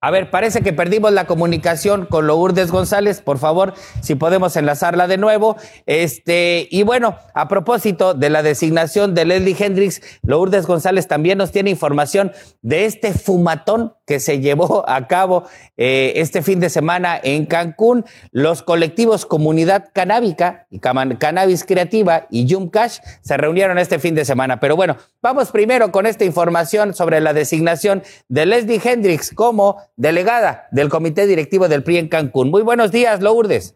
A 0.04 0.10
ver, 0.10 0.30
parece 0.30 0.62
que 0.62 0.72
perdimos 0.72 1.12
la 1.12 1.26
comunicación 1.28 2.06
con 2.06 2.26
Lourdes 2.26 2.72
González. 2.72 3.20
Por 3.20 3.38
favor, 3.38 3.74
si 4.00 4.16
podemos 4.16 4.56
enlazarla 4.56 5.06
de 5.06 5.16
nuevo. 5.16 5.56
Este, 5.86 6.66
y 6.72 6.82
bueno, 6.82 7.16
a 7.34 7.46
propósito 7.46 8.12
de 8.12 8.28
la 8.28 8.42
designación 8.42 9.14
de 9.14 9.26
Leslie 9.26 9.54
Hendricks, 9.56 10.02
Lourdes 10.22 10.66
González 10.66 11.06
también 11.06 11.38
nos 11.38 11.52
tiene 11.52 11.70
información 11.70 12.32
de 12.62 12.86
este 12.86 13.12
fumatón 13.12 13.94
que 14.12 14.20
se 14.20 14.40
llevó 14.40 14.84
a 14.86 15.06
cabo 15.06 15.44
eh, 15.78 16.12
este 16.16 16.42
fin 16.42 16.60
de 16.60 16.68
semana 16.68 17.18
en 17.22 17.46
Cancún. 17.46 18.04
Los 18.30 18.62
colectivos 18.62 19.24
Comunidad 19.24 19.88
Canábica 19.94 20.66
y 20.68 20.80
Cannabis 20.80 21.64
Creativa 21.64 22.26
y 22.28 22.44
Yum 22.44 22.68
Cash 22.68 22.98
se 23.22 23.38
reunieron 23.38 23.78
este 23.78 23.98
fin 23.98 24.14
de 24.14 24.26
semana. 24.26 24.60
Pero 24.60 24.76
bueno, 24.76 24.98
vamos 25.22 25.50
primero 25.50 25.92
con 25.92 26.04
esta 26.04 26.26
información 26.26 26.92
sobre 26.92 27.22
la 27.22 27.32
designación 27.32 28.02
de 28.28 28.44
Leslie 28.44 28.82
Hendricks 28.84 29.30
como 29.34 29.78
delegada 29.96 30.68
del 30.72 30.90
Comité 30.90 31.26
Directivo 31.26 31.68
del 31.68 31.82
PRI 31.82 31.96
en 31.96 32.08
Cancún. 32.08 32.50
Muy 32.50 32.60
buenos 32.60 32.92
días, 32.92 33.22
Lourdes. 33.22 33.74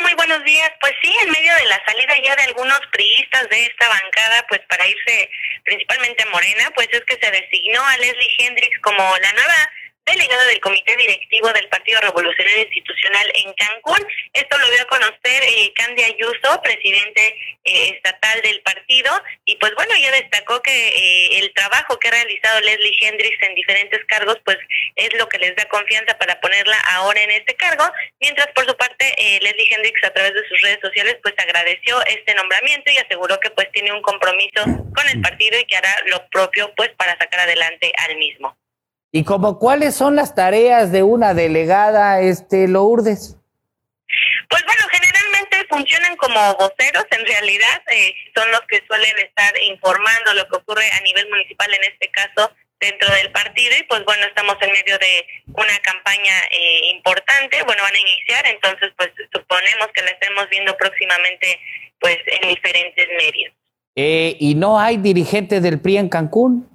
Muy 0.00 0.14
buenos 0.14 0.42
días. 0.44 0.72
Pues 0.80 0.92
sí, 1.00 1.14
en 1.22 1.30
medio 1.30 1.54
de 1.54 1.66
la 1.66 1.80
salida 1.86 2.14
ya 2.24 2.34
de 2.34 2.42
algunos 2.42 2.80
priistas 2.90 3.48
de 3.50 3.66
esta 3.66 3.88
bancada, 3.88 4.44
pues 4.48 4.60
para 4.68 4.84
irse 4.86 5.30
principalmente 5.64 6.24
a 6.24 6.30
Morena, 6.30 6.70
pues 6.74 6.88
es 6.90 7.02
que 7.04 7.16
se 7.22 7.30
designó 7.30 7.80
a 7.86 7.96
Leslie 7.98 8.34
Hendricks 8.38 8.80
como 8.80 9.16
la 9.18 9.32
nueva 9.32 9.72
delegada 10.10 10.44
del 10.46 10.60
Comité 10.60 10.96
Directivo 10.96 11.52
del 11.52 11.68
Partido 11.68 12.00
Revolucionario 12.00 12.62
Institucional 12.62 13.32
en 13.44 13.52
Cancún. 13.54 14.06
Esto 14.32 14.58
lo 14.58 14.70
dio 14.70 14.82
a 14.82 14.86
conocer 14.86 15.42
eh, 15.42 15.72
Candy 15.74 16.02
Ayuso, 16.02 16.60
presidente 16.62 17.36
eh, 17.64 17.90
estatal 17.94 18.40
del 18.42 18.60
partido, 18.62 19.12
y 19.44 19.56
pues 19.56 19.74
bueno, 19.74 19.94
ella 19.94 20.10
destacó 20.12 20.60
que 20.62 20.72
eh, 20.72 21.38
el 21.38 21.52
trabajo 21.54 21.98
que 21.98 22.08
ha 22.08 22.12
realizado 22.12 22.60
Leslie 22.60 22.96
Hendricks 23.00 23.42
en 23.42 23.54
diferentes 23.54 24.00
cargos, 24.06 24.38
pues 24.44 24.58
es 24.96 25.12
lo 25.14 25.28
que 25.28 25.38
les 25.38 25.54
da 25.56 25.64
confianza 25.66 26.16
para 26.18 26.40
ponerla 26.40 26.78
ahora 26.92 27.22
en 27.22 27.30
este 27.30 27.54
cargo, 27.54 27.84
mientras 28.20 28.48
por 28.54 28.66
su 28.66 28.76
parte 28.76 29.14
eh, 29.18 29.38
Leslie 29.42 29.68
Hendricks 29.70 30.04
a 30.04 30.12
través 30.12 30.34
de 30.34 30.48
sus 30.48 30.60
redes 30.62 30.78
sociales 30.80 31.18
pues 31.22 31.34
agradeció 31.38 32.04
este 32.06 32.34
nombramiento 32.34 32.90
y 32.90 32.98
aseguró 32.98 33.38
que 33.40 33.50
pues 33.50 33.70
tiene 33.72 33.92
un 33.92 34.02
compromiso 34.02 34.64
con 34.64 35.08
el 35.08 35.20
partido 35.20 35.58
y 35.58 35.64
que 35.64 35.76
hará 35.76 35.94
lo 36.06 36.26
propio 36.28 36.72
pues 36.74 36.90
para 36.96 37.16
sacar 37.18 37.40
adelante 37.40 37.92
al 38.08 38.16
mismo. 38.16 38.56
¿Y 39.12 39.24
como 39.24 39.58
cuáles 39.58 39.94
son 39.94 40.14
las 40.14 40.34
tareas 40.34 40.92
de 40.92 41.02
una 41.02 41.34
delegada, 41.34 42.20
este 42.20 42.68
Lourdes? 42.68 43.36
Pues 44.48 44.64
bueno, 44.64 44.82
generalmente 44.90 45.66
funcionan 45.68 46.16
como 46.16 46.38
voceros, 46.54 47.06
en 47.10 47.26
realidad 47.26 47.82
eh, 47.92 48.14
son 48.34 48.50
los 48.52 48.60
que 48.68 48.82
suelen 48.86 49.18
estar 49.18 49.52
informando 49.62 50.34
lo 50.34 50.48
que 50.48 50.56
ocurre 50.56 50.84
a 50.92 51.00
nivel 51.00 51.28
municipal, 51.28 51.72
en 51.72 51.92
este 51.92 52.08
caso 52.10 52.52
dentro 52.78 53.12
del 53.14 53.30
partido, 53.30 53.72
y 53.78 53.82
pues 53.84 54.04
bueno, 54.04 54.24
estamos 54.26 54.56
en 54.60 54.72
medio 54.72 54.96
de 54.98 55.26
una 55.52 55.78
campaña 55.82 56.32
eh, 56.50 56.90
importante, 56.94 57.62
bueno, 57.64 57.82
van 57.82 57.94
a 57.94 57.98
iniciar, 57.98 58.46
entonces 58.46 58.90
pues 58.96 59.10
suponemos 59.32 59.88
que 59.94 60.02
la 60.02 60.10
estemos 60.10 60.48
viendo 60.48 60.76
próximamente 60.76 61.60
pues 62.00 62.18
en 62.26 62.48
diferentes 62.48 63.06
medios. 63.18 63.52
Eh, 63.96 64.36
¿Y 64.38 64.54
no 64.54 64.80
hay 64.80 64.96
dirigente 64.96 65.60
del 65.60 65.80
PRI 65.80 65.98
en 65.98 66.08
Cancún? 66.08 66.68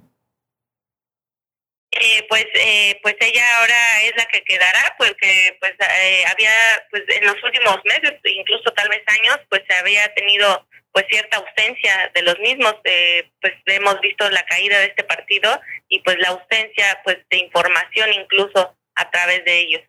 Eh, 1.98 2.26
pues 2.28 2.44
eh, 2.54 2.98
pues 3.02 3.16
ella 3.20 3.42
ahora 3.58 4.02
es 4.02 4.12
la 4.16 4.26
que 4.26 4.42
quedará 4.44 4.94
porque 4.98 5.56
pues 5.60 5.72
eh, 5.80 6.24
había 6.30 6.50
pues 6.90 7.04
en 7.08 7.26
los 7.26 7.42
últimos 7.42 7.78
meses 7.84 8.20
incluso 8.24 8.70
tal 8.72 8.88
vez 8.90 9.02
años 9.06 9.40
pues 9.48 9.62
se 9.66 9.76
había 9.76 10.12
tenido 10.12 10.66
pues 10.92 11.06
cierta 11.08 11.38
ausencia 11.38 12.10
de 12.14 12.22
los 12.22 12.38
mismos 12.40 12.74
eh, 12.84 13.30
pues 13.40 13.54
hemos 13.66 13.98
visto 14.00 14.28
la 14.28 14.42
caída 14.44 14.78
de 14.80 14.86
este 14.86 15.04
partido 15.04 15.58
y 15.88 16.00
pues 16.00 16.18
la 16.18 16.28
ausencia 16.28 17.00
pues 17.02 17.16
de 17.30 17.38
información 17.38 18.12
incluso 18.12 18.76
a 18.96 19.10
través 19.10 19.44
de 19.44 19.60
ellos. 19.60 19.82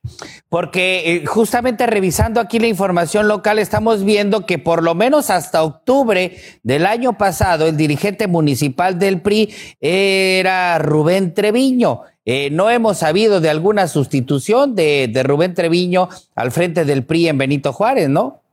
Porque 0.50 1.04
eh, 1.06 1.26
justamente 1.26 1.88
revisando 1.88 2.40
aquí 2.40 2.60
la 2.60 2.68
información 2.68 3.28
local 3.28 3.58
estamos 3.58 4.04
viendo 4.04 4.46
que 4.46 4.60
por 4.60 4.84
lo 4.84 4.96
menos 4.96 5.30
hasta 5.30 5.64
octubre 5.64 6.38
del 6.64 6.86
año 6.86 7.18
pasado 7.18 7.68
el 7.68 7.78
dirigente 7.78 8.28
municipal 8.28 9.00
del 9.00 9.22
PRI 9.22 9.54
era 9.80 10.78
Rubén 10.80 11.34
Treviño. 11.34 12.02
Eh, 12.26 12.50
no 12.52 12.70
hemos 12.70 13.00
sabido 13.00 13.40
de 13.40 13.50
alguna 13.50 13.88
sustitución 13.88 14.76
de, 14.76 15.08
de 15.10 15.24
Rubén 15.24 15.54
Treviño 15.54 16.10
al 16.36 16.52
frente 16.52 16.84
del 16.84 17.06
PRI 17.06 17.30
en 17.30 17.38
Benito 17.38 17.72
Juárez, 17.72 18.10
¿no? 18.10 18.44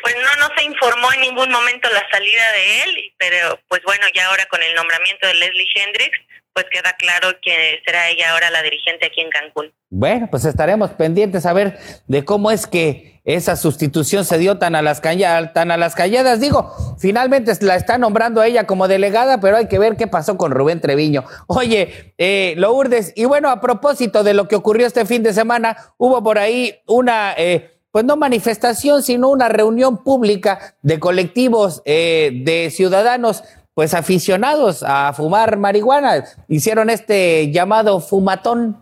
Pues 0.00 0.14
no, 0.16 0.48
no 0.48 0.54
se 0.56 0.64
informó 0.64 1.12
en 1.12 1.20
ningún 1.22 1.50
momento 1.50 1.88
la 1.90 2.06
salida 2.10 2.52
de 2.52 2.82
él, 2.82 3.12
pero 3.18 3.60
pues 3.68 3.82
bueno, 3.84 4.06
ya 4.14 4.26
ahora 4.26 4.46
con 4.46 4.62
el 4.62 4.74
nombramiento 4.74 5.26
de 5.26 5.34
Leslie 5.34 5.66
Hendricks, 5.74 6.18
pues 6.58 6.66
queda 6.72 6.92
claro 6.98 7.28
que 7.40 7.80
será 7.84 8.08
ella 8.08 8.32
ahora 8.32 8.50
la 8.50 8.64
dirigente 8.64 9.06
aquí 9.06 9.20
en 9.20 9.30
Cancún. 9.30 9.72
Bueno, 9.90 10.26
pues 10.28 10.44
estaremos 10.44 10.90
pendientes 10.90 11.46
a 11.46 11.52
ver 11.52 11.78
de 12.08 12.24
cómo 12.24 12.50
es 12.50 12.66
que 12.66 13.20
esa 13.24 13.54
sustitución 13.54 14.24
se 14.24 14.38
dio 14.38 14.58
tan 14.58 14.74
a 14.74 14.82
las 14.82 15.00
calladas, 15.00 15.52
tan 15.52 15.70
a 15.70 15.76
las 15.76 15.94
calladas. 15.94 16.40
Digo, 16.40 16.74
finalmente 16.98 17.52
la 17.60 17.76
está 17.76 17.96
nombrando 17.96 18.40
a 18.40 18.48
ella 18.48 18.66
como 18.66 18.88
delegada, 18.88 19.38
pero 19.38 19.56
hay 19.56 19.68
que 19.68 19.78
ver 19.78 19.96
qué 19.96 20.08
pasó 20.08 20.36
con 20.36 20.50
Rubén 20.50 20.80
Treviño. 20.80 21.24
Oye, 21.46 22.14
eh, 22.18 22.54
Lourdes, 22.56 23.12
y 23.14 23.26
bueno, 23.26 23.50
a 23.50 23.60
propósito 23.60 24.24
de 24.24 24.34
lo 24.34 24.48
que 24.48 24.56
ocurrió 24.56 24.84
este 24.88 25.06
fin 25.06 25.22
de 25.22 25.32
semana, 25.32 25.76
hubo 25.96 26.24
por 26.24 26.40
ahí 26.40 26.74
una, 26.88 27.34
eh, 27.36 27.78
pues 27.92 28.04
no 28.04 28.16
manifestación, 28.16 29.04
sino 29.04 29.28
una 29.28 29.48
reunión 29.48 30.02
pública 30.02 30.74
de 30.82 30.98
colectivos 30.98 31.82
eh, 31.84 32.32
de 32.42 32.70
ciudadanos 32.72 33.44
pues 33.78 33.94
aficionados 33.94 34.82
a 34.82 35.12
fumar 35.12 35.56
marihuana. 35.56 36.24
Hicieron 36.48 36.90
este 36.90 37.52
llamado 37.52 38.00
fumatón. 38.00 38.74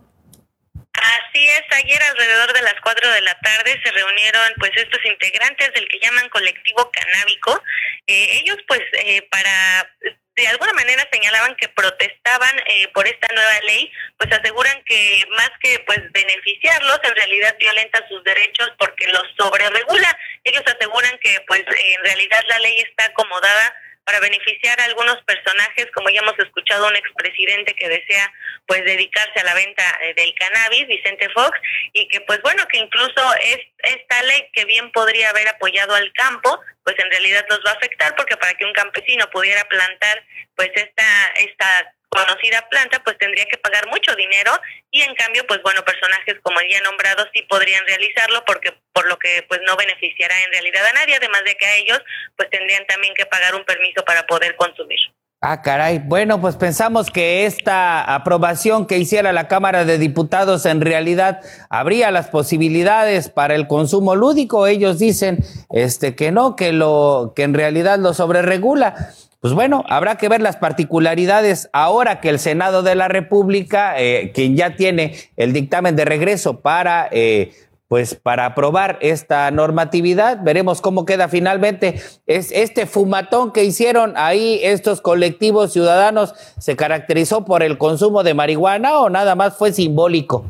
Así 0.91 1.47
es, 1.49 1.61
ayer 1.77 2.01
alrededor 2.01 2.51
de 2.51 2.63
las 2.63 2.73
4 2.81 3.11
de 3.11 3.21
la 3.21 3.37
tarde 3.41 3.79
se 3.83 3.91
reunieron 3.91 4.53
pues 4.57 4.71
estos 4.75 4.99
integrantes 5.05 5.71
del 5.75 5.87
que 5.87 5.99
llaman 5.99 6.27
colectivo 6.29 6.89
canábico. 6.89 7.61
Eh, 8.07 8.41
ellos 8.41 8.57
pues 8.67 8.81
eh, 8.93 9.21
para 9.29 9.87
de 10.35 10.47
alguna 10.47 10.73
manera 10.73 11.07
señalaban 11.11 11.55
que 11.57 11.69
protestaban 11.69 12.57
eh, 12.57 12.87
por 12.91 13.05
esta 13.07 13.27
nueva 13.35 13.59
ley, 13.67 13.91
pues 14.17 14.31
aseguran 14.31 14.81
que 14.83 15.23
más 15.29 15.51
que 15.61 15.77
pues 15.85 16.11
beneficiarlos, 16.11 16.99
en 17.03 17.15
realidad 17.15 17.55
violenta 17.59 18.03
sus 18.09 18.23
derechos 18.23 18.71
porque 18.79 19.05
los 19.09 19.25
sobreregula. 19.37 20.17
Ellos 20.43 20.63
aseguran 20.65 21.15
que 21.21 21.39
pues 21.47 21.61
en 21.61 22.03
realidad 22.03 22.41
la 22.49 22.57
ley 22.57 22.79
está 22.79 23.05
acomodada 23.05 23.75
para 24.07 24.21
beneficiar 24.21 24.79
a 24.79 24.85
algunos 24.85 25.21
personajes, 25.23 25.87
como 25.93 26.09
ya 26.09 26.21
hemos 26.21 26.39
escuchado 26.39 26.87
un 26.87 26.95
expresidente 26.95 27.75
que 27.75 27.89
desea 27.89 28.33
pues 28.65 28.81
dedicarse 28.85 29.37
a 29.41 29.43
la 29.43 29.53
venta 29.53 29.83
eh, 30.01 30.13
del 30.13 30.33
cannabis, 30.35 30.87
Vicente 30.87 31.27
Fox, 31.31 31.59
y 31.91 32.07
que 32.07 32.21
pues 32.21 32.41
bueno, 32.41 32.65
que 32.69 32.77
incluso 32.77 33.33
es 33.43 33.59
esta 33.79 34.23
ley 34.23 34.49
que 34.53 34.63
bien 34.63 34.93
podría 34.93 35.29
haber 35.31 35.49
apoyado 35.49 35.93
al 35.93 36.09
campo, 36.13 36.57
pues 36.85 36.97
en 36.99 37.11
realidad 37.11 37.45
los 37.49 37.59
va 37.65 37.71
a 37.71 37.73
afectar 37.73 38.15
porque 38.15 38.37
para 38.37 38.53
que 38.53 38.63
un 38.63 38.71
campesino 38.71 39.29
pudiera 39.29 39.65
plantar 39.65 40.23
pues 40.55 40.71
esta 40.75 41.27
esta 41.35 41.93
conocida 42.09 42.67
planta, 42.69 43.01
pues 43.03 43.17
tendría 43.17 43.45
que 43.45 43.57
pagar 43.57 43.87
mucho 43.87 44.15
dinero 44.15 44.51
y 44.91 45.01
en 45.01 45.13
cambio, 45.15 45.45
pues 45.47 45.61
bueno, 45.61 45.83
personajes 45.83 46.35
como 46.41 46.59
el 46.59 46.69
ya 46.71 46.81
nombrado 46.81 47.25
sí 47.33 47.43
podrían 47.43 47.85
realizarlo 47.85 48.43
porque 48.45 48.73
por 48.93 49.07
lo 49.07 49.17
que 49.17 49.45
pues 49.47 49.61
no 49.65 49.75
beneficiará 49.75 50.41
en 50.43 50.51
realidad 50.51 50.85
a 50.85 50.93
nadie, 50.93 51.15
además 51.15 51.43
de 51.43 51.55
que 51.55 51.65
a 51.65 51.75
ellos 51.75 52.01
pues 52.35 52.49
tendrían 52.49 52.85
también 52.87 53.13
que 53.13 53.25
pagar 53.25 53.55
un 53.55 53.65
permiso 53.65 54.03
para 54.05 54.25
poder 54.25 54.55
consumir. 54.55 54.99
Ah, 55.39 55.61
caray. 55.61 55.99
Bueno, 55.99 56.41
pues 56.41 56.55
pensamos 56.55 57.11
que 57.11 57.45
esta 57.45 58.01
aprobación 58.15 58.87
que 58.87 58.97
hiciera 58.97 59.31
la 59.33 59.47
Cámara 59.47 59.85
de 59.85 59.99
Diputados 59.99 60.65
en 60.65 60.81
realidad 60.81 61.41
habría 61.69 62.09
las 62.09 62.29
posibilidades 62.29 63.29
para 63.29 63.53
el 63.53 63.67
consumo 63.67 64.15
lúdico. 64.15 64.65
Ellos 64.65 64.97
dicen 64.97 65.37
este 65.69 66.15
que 66.15 66.31
no, 66.31 66.55
que 66.55 66.71
lo 66.71 67.33
que 67.35 67.43
en 67.43 67.53
realidad 67.53 67.99
lo 67.99 68.15
sobreregula. 68.15 69.13
Pues 69.47 69.55
bueno, 69.55 69.85
habrá 69.87 70.17
que 70.17 70.27
ver 70.27 70.41
las 70.41 70.57
particularidades 70.57 71.69
ahora 71.71 72.19
que 72.19 72.27
el 72.27 72.37
Senado 72.37 72.83
de 72.83 72.95
la 72.95 73.07
República, 73.07 73.93
eh, 73.97 74.33
quien 74.35 74.57
ya 74.57 74.75
tiene 74.75 75.15
el 75.37 75.53
dictamen 75.53 75.95
de 75.95 76.03
regreso 76.03 76.59
para, 76.59 77.07
eh, 77.13 77.53
pues 77.87 78.13
para 78.15 78.45
aprobar 78.45 78.97
esta 78.99 79.49
normatividad, 79.51 80.39
veremos 80.43 80.81
cómo 80.81 81.05
queda 81.05 81.29
finalmente. 81.29 82.01
Es 82.25 82.51
este 82.51 82.87
fumatón 82.87 83.53
que 83.53 83.63
hicieron 83.63 84.15
ahí 84.17 84.59
estos 84.63 84.99
colectivos 84.99 85.71
ciudadanos 85.71 86.35
se 86.57 86.75
caracterizó 86.75 87.45
por 87.45 87.63
el 87.63 87.77
consumo 87.77 88.23
de 88.23 88.33
marihuana 88.33 88.99
o 88.99 89.09
nada 89.09 89.35
más 89.35 89.55
fue 89.55 89.71
simbólico. 89.71 90.43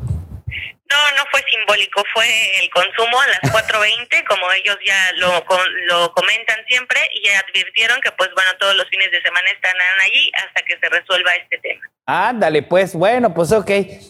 No, 0.89 1.11
no 1.17 1.23
fue 1.31 1.43
simbólico 1.49 2.03
fue 2.13 2.27
el 2.61 2.69
consumo 2.69 3.19
a 3.19 3.27
las 3.27 3.39
4.20, 3.53 4.23
como 4.27 4.51
ellos 4.51 4.77
ya 4.85 5.11
lo, 5.15 5.43
lo 5.87 6.11
comentan 6.13 6.57
siempre, 6.67 6.99
y 7.13 7.29
advirtieron 7.29 7.99
que, 8.01 8.11
pues 8.11 8.29
bueno, 8.33 8.49
todos 8.59 8.75
los 8.75 8.87
fines 8.89 9.11
de 9.11 9.21
semana 9.21 9.49
estarán 9.51 9.99
allí 10.03 10.31
hasta 10.45 10.61
que 10.63 10.77
se 10.79 10.89
resuelva 10.89 11.35
este 11.35 11.57
tema. 11.59 11.81
Ándale, 12.05 12.63
pues 12.63 12.93
bueno, 12.93 13.33
pues 13.33 13.51
ok, 13.51 13.69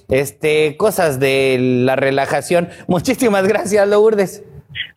este, 0.10 0.78
cosas 0.78 1.20
de 1.20 1.58
la 1.60 1.96
relajación. 1.96 2.70
Muchísimas 2.88 3.48
gracias, 3.48 3.88
Lourdes. 3.88 4.44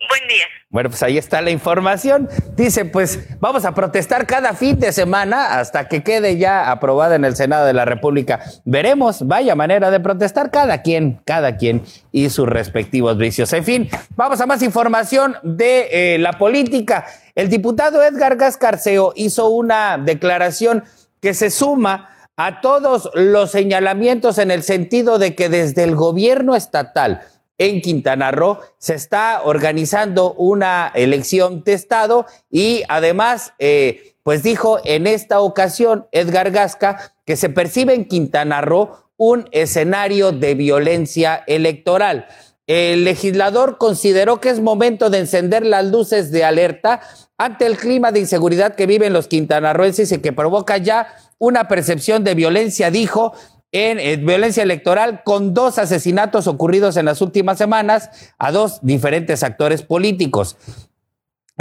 Buen 0.09 0.29
día. 0.29 0.47
Bueno, 0.73 0.89
pues 0.89 1.03
ahí 1.03 1.19
está 1.19 1.43
la 1.43 1.51
información. 1.51 2.29
Dice, 2.55 2.85
pues 2.85 3.19
vamos 3.41 3.65
a 3.65 3.75
protestar 3.75 4.25
cada 4.25 4.55
fin 4.55 4.79
de 4.79 4.93
semana 4.93 5.59
hasta 5.59 5.89
que 5.89 6.05
quede 6.05 6.39
ya 6.39 6.71
aprobada 6.71 7.17
en 7.17 7.25
el 7.25 7.35
Senado 7.35 7.67
de 7.67 7.73
la 7.73 7.85
República. 7.85 8.39
Veremos, 8.65 9.27
vaya 9.27 9.57
manera 9.57 9.91
de 9.91 9.99
protestar 9.99 10.53
cada 10.53 10.81
quien, 10.83 11.23
cada 11.25 11.57
quien 11.57 11.83
y 12.13 12.31
sus 12.31 12.49
respectivos 12.49 13.19
vicios. 13.19 13.53
En 13.53 13.65
fin, 13.65 13.89
vamos 14.15 14.41
a 14.41 14.47
más 14.47 14.63
información 14.63 15.35
de 15.43 16.15
eh, 16.15 16.19
la 16.19 16.35
política. 16.35 17.05
El 17.35 17.49
diputado 17.49 18.01
Edgar 18.05 18.37
Gascarceo 18.37 19.13
hizo 19.17 19.49
una 19.49 19.99
declaración 19.99 20.85
que 21.21 21.35
se 21.35 21.51
suma 21.51 22.11
a 22.37 22.61
todos 22.61 23.11
los 23.15 23.51
señalamientos 23.51 24.39
en 24.39 24.53
el 24.53 24.63
sentido 24.63 25.19
de 25.19 25.35
que 25.35 25.49
desde 25.49 25.83
el 25.83 25.97
gobierno 25.97 26.55
estatal 26.55 27.23
en 27.61 27.83
Quintana 27.83 28.31
Roo 28.31 28.59
se 28.79 28.95
está 28.95 29.43
organizando 29.45 30.33
una 30.33 30.91
elección 30.95 31.63
de 31.63 31.75
Estado 31.75 32.25
y 32.51 32.83
además, 32.89 33.53
eh, 33.59 34.15
pues 34.23 34.43
dijo 34.43 34.81
en 34.85 35.07
esta 35.07 35.41
ocasión 35.41 36.07
Edgar 36.11 36.51
Gasca 36.53 37.13
que 37.27 37.37
se 37.37 37.51
percibe 37.51 37.95
en 37.95 38.07
Quintana 38.07 38.63
Roo 38.63 38.97
un 39.19 39.47
escenario 39.53 40.33
de 40.33 40.55
violencia 40.55 41.45
electoral. 41.47 42.27
El 42.67 43.05
legislador 43.05 43.77
consideró 43.77 44.41
que 44.41 44.49
es 44.49 44.61
momento 44.61 45.11
de 45.11 45.19
encender 45.19 45.67
las 45.67 45.85
luces 45.85 46.33
de 46.33 46.45
alerta 46.45 47.03
ante 47.37 47.67
el 47.67 47.77
clima 47.77 48.11
de 48.11 48.21
inseguridad 48.21 48.75
que 48.75 48.87
viven 48.87 49.13
los 49.13 49.29
quintanarroenses 49.29 50.13
y 50.13 50.19
que 50.19 50.33
provoca 50.33 50.79
ya 50.79 51.09
una 51.37 51.69
percepción 51.69 52.25
de 52.25 52.35
violencia, 52.35 52.91
dijo, 52.91 53.35
en, 53.73 54.27
violencia 54.27 54.63
electoral 54.63 55.23
con 55.25 55.55
dos 55.55 55.79
asesinatos 55.79 56.47
ocurridos 56.47 56.97
en 56.97 57.05
las 57.05 57.21
últimas 57.21 57.59
semanas 57.59 58.11
a 58.39 58.53
dos 58.53 58.81
diferentes 58.83 59.43
actores 59.43 59.83
políticos. 59.83 60.57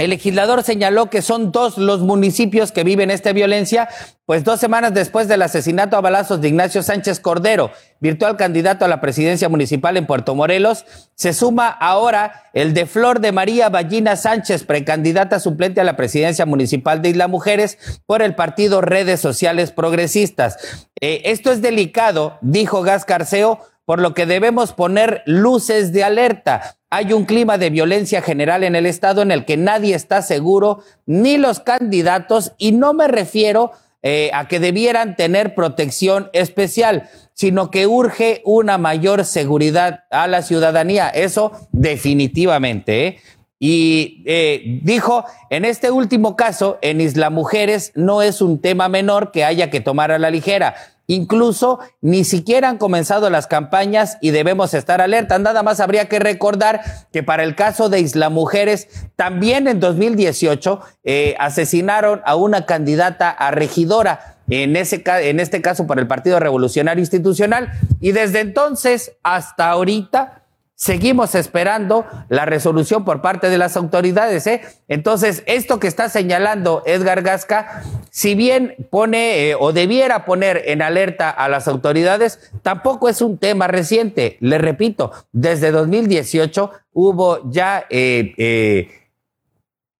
El 0.00 0.08
legislador 0.08 0.62
señaló 0.62 1.10
que 1.10 1.20
son 1.20 1.52
dos 1.52 1.76
los 1.76 2.00
municipios 2.00 2.72
que 2.72 2.84
viven 2.84 3.10
esta 3.10 3.34
violencia, 3.34 3.86
pues 4.24 4.44
dos 4.44 4.58
semanas 4.58 4.94
después 4.94 5.28
del 5.28 5.42
asesinato 5.42 5.94
a 5.94 6.00
balazos 6.00 6.40
de 6.40 6.48
Ignacio 6.48 6.82
Sánchez 6.82 7.20
Cordero, 7.20 7.70
virtual 8.00 8.38
candidato 8.38 8.86
a 8.86 8.88
la 8.88 9.02
presidencia 9.02 9.50
municipal 9.50 9.98
en 9.98 10.06
Puerto 10.06 10.34
Morelos, 10.34 10.86
se 11.16 11.34
suma 11.34 11.68
ahora 11.68 12.44
el 12.54 12.72
de 12.72 12.86
Flor 12.86 13.20
de 13.20 13.32
María 13.32 13.68
Ballina 13.68 14.16
Sánchez, 14.16 14.64
precandidata 14.64 15.38
suplente 15.38 15.82
a 15.82 15.84
la 15.84 15.96
presidencia 15.96 16.46
municipal 16.46 17.02
de 17.02 17.10
Isla 17.10 17.28
Mujeres 17.28 17.76
por 18.06 18.22
el 18.22 18.34
partido 18.34 18.80
Redes 18.80 19.20
Sociales 19.20 19.70
Progresistas. 19.70 20.56
Eh, 21.02 21.20
esto 21.26 21.52
es 21.52 21.60
delicado, 21.60 22.38
dijo 22.40 22.80
Gas 22.80 23.04
Carceo, 23.04 23.60
por 23.90 24.00
lo 24.00 24.14
que 24.14 24.24
debemos 24.24 24.72
poner 24.72 25.24
luces 25.26 25.92
de 25.92 26.04
alerta. 26.04 26.76
Hay 26.90 27.12
un 27.12 27.24
clima 27.24 27.58
de 27.58 27.70
violencia 27.70 28.22
general 28.22 28.62
en 28.62 28.76
el 28.76 28.86
Estado 28.86 29.20
en 29.20 29.32
el 29.32 29.44
que 29.44 29.56
nadie 29.56 29.96
está 29.96 30.22
seguro, 30.22 30.84
ni 31.06 31.38
los 31.38 31.58
candidatos, 31.58 32.52
y 32.56 32.70
no 32.70 32.94
me 32.94 33.08
refiero 33.08 33.72
eh, 34.04 34.30
a 34.32 34.46
que 34.46 34.60
debieran 34.60 35.16
tener 35.16 35.56
protección 35.56 36.30
especial, 36.34 37.10
sino 37.34 37.72
que 37.72 37.88
urge 37.88 38.42
una 38.44 38.78
mayor 38.78 39.24
seguridad 39.24 40.04
a 40.12 40.28
la 40.28 40.42
ciudadanía. 40.42 41.08
Eso 41.08 41.50
definitivamente. 41.72 43.06
¿eh? 43.08 43.18
Y 43.58 44.22
eh, 44.24 44.80
dijo, 44.84 45.24
en 45.50 45.64
este 45.64 45.90
último 45.90 46.36
caso, 46.36 46.78
en 46.80 47.00
Isla 47.00 47.28
Mujeres 47.28 47.90
no 47.96 48.22
es 48.22 48.40
un 48.40 48.60
tema 48.60 48.88
menor 48.88 49.32
que 49.32 49.44
haya 49.44 49.68
que 49.68 49.80
tomar 49.80 50.12
a 50.12 50.20
la 50.20 50.30
ligera. 50.30 50.76
Incluso 51.10 51.80
ni 52.00 52.22
siquiera 52.22 52.68
han 52.68 52.78
comenzado 52.78 53.30
las 53.30 53.48
campañas 53.48 54.16
y 54.20 54.30
debemos 54.30 54.74
estar 54.74 55.00
alerta. 55.00 55.40
Nada 55.40 55.64
más 55.64 55.80
habría 55.80 56.08
que 56.08 56.20
recordar 56.20 56.82
que 57.12 57.24
para 57.24 57.42
el 57.42 57.56
caso 57.56 57.88
de 57.88 57.98
Isla 57.98 58.28
Mujeres, 58.28 58.86
también 59.16 59.66
en 59.66 59.80
2018 59.80 60.80
eh, 61.02 61.34
asesinaron 61.40 62.20
a 62.24 62.36
una 62.36 62.64
candidata 62.64 63.28
a 63.28 63.50
regidora. 63.50 64.36
En, 64.48 64.76
ese, 64.76 65.02
en 65.04 65.40
este 65.40 65.60
caso 65.60 65.88
para 65.88 66.00
el 66.00 66.06
Partido 66.06 66.38
Revolucionario 66.38 67.00
Institucional. 67.00 67.72
Y 68.00 68.12
desde 68.12 68.38
entonces 68.38 69.16
hasta 69.24 69.68
ahorita, 69.68 70.39
Seguimos 70.80 71.34
esperando 71.34 72.06
la 72.30 72.46
resolución 72.46 73.04
por 73.04 73.20
parte 73.20 73.50
de 73.50 73.58
las 73.58 73.76
autoridades. 73.76 74.46
¿eh? 74.46 74.62
Entonces, 74.88 75.42
esto 75.44 75.78
que 75.78 75.86
está 75.86 76.08
señalando 76.08 76.82
Edgar 76.86 77.20
Gasca, 77.20 77.82
si 78.08 78.34
bien 78.34 78.76
pone 78.88 79.50
eh, 79.50 79.56
o 79.60 79.74
debiera 79.74 80.24
poner 80.24 80.62
en 80.64 80.80
alerta 80.80 81.28
a 81.28 81.50
las 81.50 81.68
autoridades, 81.68 82.50
tampoco 82.62 83.10
es 83.10 83.20
un 83.20 83.36
tema 83.36 83.66
reciente. 83.66 84.38
Le 84.40 84.56
repito, 84.56 85.12
desde 85.32 85.70
2018 85.70 86.70
hubo 86.94 87.50
ya 87.50 87.84
eh, 87.90 88.88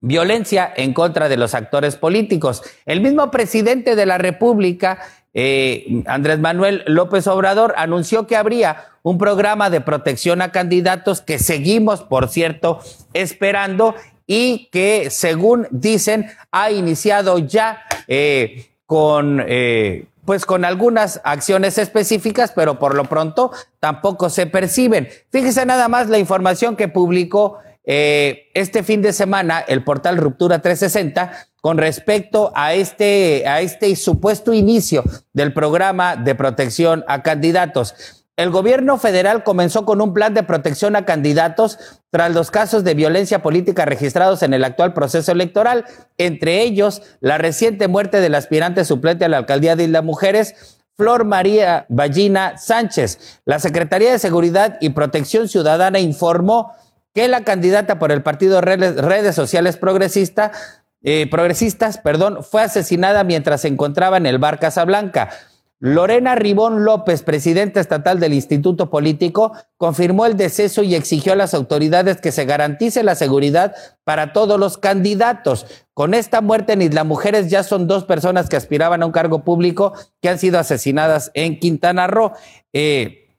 violencia 0.01 0.73
en 0.75 0.95
contra 0.95 1.29
de 1.29 1.37
los 1.37 1.55
actores 1.55 1.97
políticos. 1.97 2.63
El 2.87 3.03
mismo 3.03 3.31
presidente 3.31 3.97
de 3.97 4.07
la 4.07 4.17
República 4.17 4.99
eh, 5.33 6.03
Andrés 6.07 6.39
Manuel 6.39 6.83
López 6.87 7.27
Obrador 7.27 7.75
anunció 7.77 8.27
que 8.27 8.37
habría 8.37 8.85
un 9.03 9.19
programa 9.19 9.71
de 9.71 9.81
protección 9.81 10.43
a 10.43 10.53
candidatos 10.53 11.21
que 11.21 11.39
seguimos, 11.39 12.03
por 12.03 12.29
cierto, 12.29 12.81
esperando 13.13 13.95
y 14.27 14.69
que, 14.71 15.11
según 15.11 15.67
dicen, 15.71 16.31
ha 16.51 16.71
iniciado 16.71 17.39
ya 17.39 17.83
eh, 18.07 18.71
con, 18.87 19.43
eh, 19.47 20.07
pues 20.25 20.47
con 20.47 20.65
algunas 20.65 21.21
acciones 21.25 21.79
específicas, 21.79 22.53
pero 22.55 22.79
por 22.79 22.95
lo 22.95 23.05
pronto 23.05 23.53
tampoco 23.79 24.31
se 24.31 24.47
perciben. 24.47 25.09
Fíjese 25.31 25.65
nada 25.65 25.89
más 25.89 26.09
la 26.09 26.19
información 26.19 26.77
que 26.77 26.89
publicó 26.89 27.59
este 27.85 28.83
fin 28.83 29.03
de 29.03 29.13
semana 29.13 29.61
el 29.61 29.83
portal 29.85 30.17
Ruptura 30.17 30.61
360 30.61 31.49
con 31.61 31.79
respecto 31.79 32.53
a 32.55 32.75
este, 32.75 33.47
a 33.47 33.61
este 33.61 33.95
supuesto 33.97 34.53
inicio 34.53 35.05
del 35.33 35.53
programa 35.53 36.17
de 36.17 36.35
protección 36.35 37.05
a 37.09 37.23
candidatos. 37.23 38.21
El 38.37 38.49
gobierno 38.49 38.97
federal 38.97 39.45
comenzó 39.45 39.85
con 39.85 40.01
un 40.01 40.15
plan 40.15 40.33
de 40.33 40.43
protección 40.43 40.97
a 40.97 41.05
candidatos 41.05 41.79
tras 42.09 42.33
los 42.33 42.51
casos 42.51 42.85
de 42.85 42.95
violencia 42.95 43.43
política 43.43 43.85
registrados 43.85 44.43
en 44.43 44.55
el 44.55 44.65
actual 44.65 44.95
proceso 44.95 45.33
electoral, 45.33 45.85
entre 46.17 46.63
ellos 46.63 47.03
la 47.21 47.37
reciente 47.37 47.87
muerte 47.87 48.21
del 48.21 48.35
aspirante 48.35 48.87
suplente 48.87 49.27
a 49.27 49.29
la 49.29 49.37
alcaldía 49.37 49.77
de 49.77 49.85
Isla 49.85 50.01
Mujeres, 50.01 50.79
Flor 50.97 51.27
María 51.27 51.85
Ballina 51.91 52.57
Sánchez. 52.57 53.43
La 53.45 53.59
Secretaría 53.59 54.13
de 54.13 54.19
Seguridad 54.19 54.79
y 54.81 54.91
Protección 54.91 55.47
Ciudadana 55.47 55.99
informó 55.99 56.73
que 57.15 57.29
la 57.29 57.45
candidata 57.45 57.99
por 57.99 58.13
el 58.13 58.23
partido 58.23 58.61
Redes, 58.61 59.35
Sociales 59.35 59.77
Progresista 59.77 60.53
eh, 61.03 61.27
progresistas, 61.31 61.97
perdón, 61.97 62.45
fue 62.45 62.63
asesinada 62.63 63.25
mientras 63.25 63.63
se 63.63 63.69
encontraba 63.69 64.19
en 64.19 64.27
el 64.27 64.39
bar 64.39 64.59
Casablanca. 64.59 65.31
Lorena 65.83 66.35
Ribón 66.35 66.85
López, 66.85 67.23
presidenta 67.23 67.81
estatal 67.81 68.21
del 68.21 68.35
Instituto 68.35 68.91
Político, 68.91 69.53
confirmó 69.79 70.27
el 70.27 70.37
deceso 70.37 70.83
y 70.83 70.95
exigió 70.95 71.33
a 71.33 71.37
las 71.37 71.55
autoridades 71.55 72.21
que 72.21 72.33
se 72.33 72.45
garantice 72.45 73.03
la 73.03 73.15
seguridad 73.15 73.75
para 74.05 74.35
todos 74.35 74.61
los 74.61 74.77
candidatos. 74.77 75.65
Con 75.95 76.13
esta 76.13 76.43
muerte 76.43 76.75
en 76.75 76.83
Isla 76.83 77.05
Mujeres 77.05 77.49
ya 77.49 77.63
son 77.63 77.87
dos 77.87 78.05
personas 78.05 78.51
que 78.51 78.57
aspiraban 78.57 79.03
a 79.03 79.07
un 79.07 79.13
cargo 79.13 79.43
público 79.43 79.95
que 80.21 80.29
han 80.29 80.39
sido 80.39 80.59
asesinadas 80.59 81.31
en 81.33 81.59
Quintana 81.59 82.07
Roo. 82.07 82.33
Eh, 82.75 83.30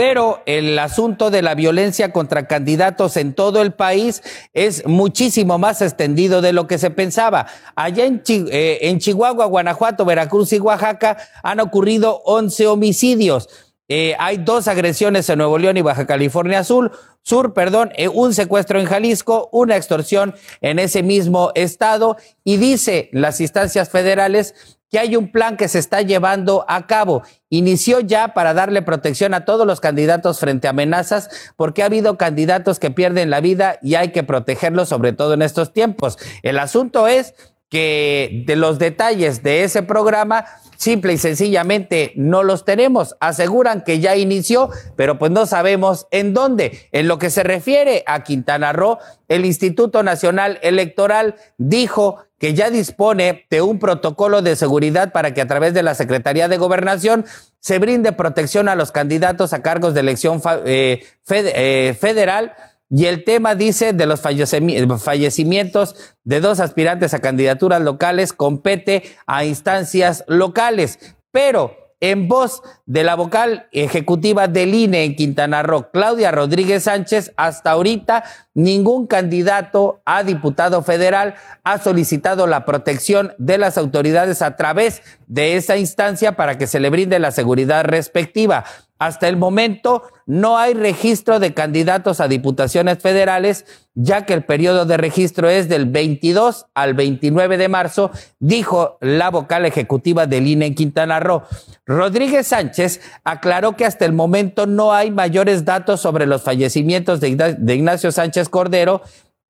pero 0.00 0.42
el 0.46 0.78
asunto 0.78 1.30
de 1.30 1.42
la 1.42 1.54
violencia 1.54 2.10
contra 2.10 2.46
candidatos 2.46 3.18
en 3.18 3.34
todo 3.34 3.60
el 3.60 3.74
país 3.74 4.22
es 4.54 4.86
muchísimo 4.86 5.58
más 5.58 5.82
extendido 5.82 6.40
de 6.40 6.54
lo 6.54 6.66
que 6.66 6.78
se 6.78 6.88
pensaba. 6.88 7.48
Allá 7.74 8.06
en, 8.06 8.22
eh, 8.26 8.96
Chihuahua, 8.96 9.44
Guanajuato, 9.44 10.06
Veracruz 10.06 10.54
y 10.54 10.58
Oaxaca 10.58 11.18
han 11.42 11.60
ocurrido 11.60 12.22
11 12.24 12.66
homicidios. 12.68 13.50
Eh, 13.88 14.16
hay 14.18 14.38
dos 14.38 14.68
agresiones 14.68 15.28
en 15.28 15.36
Nuevo 15.36 15.58
León 15.58 15.76
y 15.76 15.82
Baja 15.82 16.06
California 16.06 16.64
Sur, 16.64 16.92
Sur, 17.22 17.52
perdón, 17.52 17.92
eh, 17.94 18.08
un 18.08 18.32
secuestro 18.32 18.80
en 18.80 18.86
Jalisco, 18.86 19.50
una 19.52 19.76
extorsión 19.76 20.34
en 20.62 20.78
ese 20.78 21.02
mismo 21.02 21.52
estado 21.54 22.16
y 22.42 22.56
dice 22.56 23.10
las 23.12 23.38
instancias 23.42 23.90
federales 23.90 24.79
que 24.90 24.98
hay 24.98 25.16
un 25.16 25.30
plan 25.30 25.56
que 25.56 25.68
se 25.68 25.78
está 25.78 26.02
llevando 26.02 26.64
a 26.68 26.86
cabo. 26.86 27.22
Inició 27.48 28.00
ya 28.00 28.34
para 28.34 28.54
darle 28.54 28.82
protección 28.82 29.34
a 29.34 29.44
todos 29.44 29.66
los 29.66 29.80
candidatos 29.80 30.40
frente 30.40 30.66
a 30.66 30.70
amenazas, 30.70 31.30
porque 31.56 31.82
ha 31.82 31.86
habido 31.86 32.18
candidatos 32.18 32.78
que 32.78 32.90
pierden 32.90 33.30
la 33.30 33.40
vida 33.40 33.78
y 33.82 33.94
hay 33.94 34.10
que 34.10 34.24
protegerlos, 34.24 34.88
sobre 34.88 35.12
todo 35.12 35.34
en 35.34 35.42
estos 35.42 35.72
tiempos. 35.72 36.18
El 36.42 36.58
asunto 36.58 37.06
es 37.06 37.34
que 37.68 38.42
de 38.46 38.56
los 38.56 38.80
detalles 38.80 39.44
de 39.44 39.62
ese 39.62 39.84
programa 39.84 40.44
simple 40.76 41.12
y 41.12 41.18
sencillamente 41.18 42.12
no 42.16 42.42
los 42.42 42.64
tenemos. 42.64 43.14
Aseguran 43.20 43.82
que 43.84 44.00
ya 44.00 44.16
inició, 44.16 44.70
pero 44.96 45.18
pues 45.18 45.30
no 45.30 45.46
sabemos 45.46 46.08
en 46.10 46.34
dónde. 46.34 46.88
En 46.90 47.06
lo 47.06 47.18
que 47.18 47.30
se 47.30 47.44
refiere 47.44 48.02
a 48.06 48.24
Quintana 48.24 48.72
Roo, 48.72 48.98
el 49.28 49.44
Instituto 49.44 50.02
Nacional 50.02 50.58
Electoral 50.62 51.36
dijo 51.58 52.24
que 52.40 52.54
ya 52.54 52.70
dispone 52.70 53.46
de 53.50 53.60
un 53.60 53.78
protocolo 53.78 54.40
de 54.40 54.56
seguridad 54.56 55.12
para 55.12 55.34
que 55.34 55.42
a 55.42 55.46
través 55.46 55.74
de 55.74 55.82
la 55.82 55.94
Secretaría 55.94 56.48
de 56.48 56.56
Gobernación 56.56 57.26
se 57.60 57.78
brinde 57.78 58.12
protección 58.12 58.70
a 58.70 58.74
los 58.74 58.92
candidatos 58.92 59.52
a 59.52 59.62
cargos 59.62 59.92
de 59.92 60.00
elección 60.00 60.40
eh, 60.64 61.04
eh, 61.28 61.96
federal 62.00 62.54
y 62.88 63.04
el 63.04 63.24
tema 63.24 63.54
dice 63.54 63.92
de 63.92 64.06
los 64.06 64.22
fallecimientos 64.22 66.16
de 66.24 66.40
dos 66.40 66.60
aspirantes 66.60 67.12
a 67.12 67.20
candidaturas 67.20 67.82
locales 67.82 68.32
compete 68.32 69.04
a 69.26 69.44
instancias 69.44 70.24
locales. 70.26 70.98
Pero 71.30 71.76
en 72.00 72.28
voz 72.28 72.62
de 72.86 73.04
la 73.04 73.14
vocal 73.14 73.68
ejecutiva 73.72 74.48
del 74.48 74.74
INE 74.74 75.04
en 75.04 75.14
Quintana 75.14 75.62
Roo, 75.62 75.90
Claudia 75.92 76.30
Rodríguez 76.30 76.84
Sánchez, 76.84 77.32
hasta 77.36 77.70
ahorita 77.70 78.24
ningún 78.54 79.06
candidato 79.06 80.00
a 80.04 80.22
diputado 80.22 80.82
federal 80.82 81.34
ha 81.62 81.78
solicitado 81.78 82.46
la 82.46 82.64
protección 82.64 83.34
de 83.38 83.58
las 83.58 83.78
autoridades 83.78 84.42
a 84.42 84.56
través 84.56 85.02
de 85.26 85.56
esa 85.56 85.76
instancia 85.76 86.36
para 86.36 86.58
que 86.58 86.66
se 86.66 86.80
le 86.80 86.90
brinde 86.90 87.18
la 87.18 87.30
seguridad 87.30 87.84
respectiva. 87.84 88.64
Hasta 89.00 89.28
el 89.28 89.38
momento 89.38 90.02
no 90.26 90.58
hay 90.58 90.74
registro 90.74 91.40
de 91.40 91.54
candidatos 91.54 92.20
a 92.20 92.28
diputaciones 92.28 92.98
federales, 92.98 93.64
ya 93.94 94.26
que 94.26 94.34
el 94.34 94.44
periodo 94.44 94.84
de 94.84 94.98
registro 94.98 95.48
es 95.48 95.70
del 95.70 95.86
22 95.86 96.66
al 96.74 96.92
29 96.92 97.56
de 97.56 97.68
marzo, 97.68 98.10
dijo 98.38 98.98
la 99.00 99.30
vocal 99.30 99.64
ejecutiva 99.64 100.26
del 100.26 100.46
INE 100.46 100.66
en 100.66 100.74
Quintana 100.74 101.18
Roo. 101.18 101.44
Rodríguez 101.86 102.48
Sánchez 102.48 103.00
aclaró 103.24 103.74
que 103.74 103.86
hasta 103.86 104.04
el 104.04 104.12
momento 104.12 104.66
no 104.66 104.92
hay 104.92 105.10
mayores 105.10 105.64
datos 105.64 106.02
sobre 106.02 106.26
los 106.26 106.42
fallecimientos 106.42 107.20
de 107.20 107.74
Ignacio 107.74 108.12
Sánchez 108.12 108.50
Cordero 108.50 109.00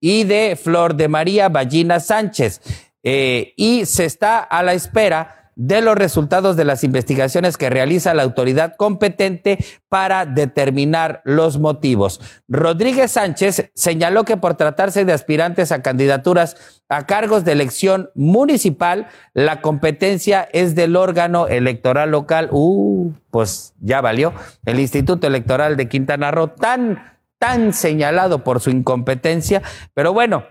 y 0.01 0.23
de 0.25 0.55
Flor 0.55 0.95
de 0.95 1.09
María 1.09 1.49
Ballina 1.49 1.99
Sánchez, 1.99 2.61
eh, 3.03 3.53
y 3.57 3.85
se 3.87 4.05
está 4.05 4.39
a 4.39 4.63
la 4.63 4.75
espera 4.75 5.40
de 5.61 5.83
los 5.83 5.95
resultados 5.95 6.57
de 6.57 6.65
las 6.65 6.85
investigaciones 6.85 7.59
que 7.59 7.69
realiza 7.69 8.15
la 8.15 8.23
autoridad 8.23 8.77
competente 8.77 9.63
para 9.91 10.25
determinar 10.25 11.21
los 11.25 11.59
motivos. 11.59 12.23
Rodríguez 12.49 13.11
Sánchez 13.11 13.71
señaló 13.75 14.25
que 14.25 14.39
por 14.39 14.55
tratarse 14.55 15.05
de 15.05 15.13
aspirantes 15.13 15.71
a 15.71 15.83
candidaturas 15.83 16.81
a 16.89 17.05
cargos 17.05 17.45
de 17.45 17.53
elección 17.53 18.09
municipal, 18.15 19.09
la 19.35 19.61
competencia 19.61 20.49
es 20.55 20.75
del 20.75 20.97
órgano 20.97 21.47
electoral 21.47 22.11
local. 22.11 22.49
Uh, 22.53 23.13
pues 23.31 23.75
ya 23.81 24.01
valió. 24.01 24.33
El 24.65 24.81
Instituto 24.81 25.27
Electoral 25.27 25.77
de 25.77 25.91
Quintana 25.91 26.31
Roo, 26.31 26.49
tan, 26.49 27.19
tan 27.39 27.75
señalado 27.75 28.45
por 28.45 28.61
su 28.61 28.71
incompetencia, 28.71 29.61
pero 29.93 30.15
bueno, 30.15 30.43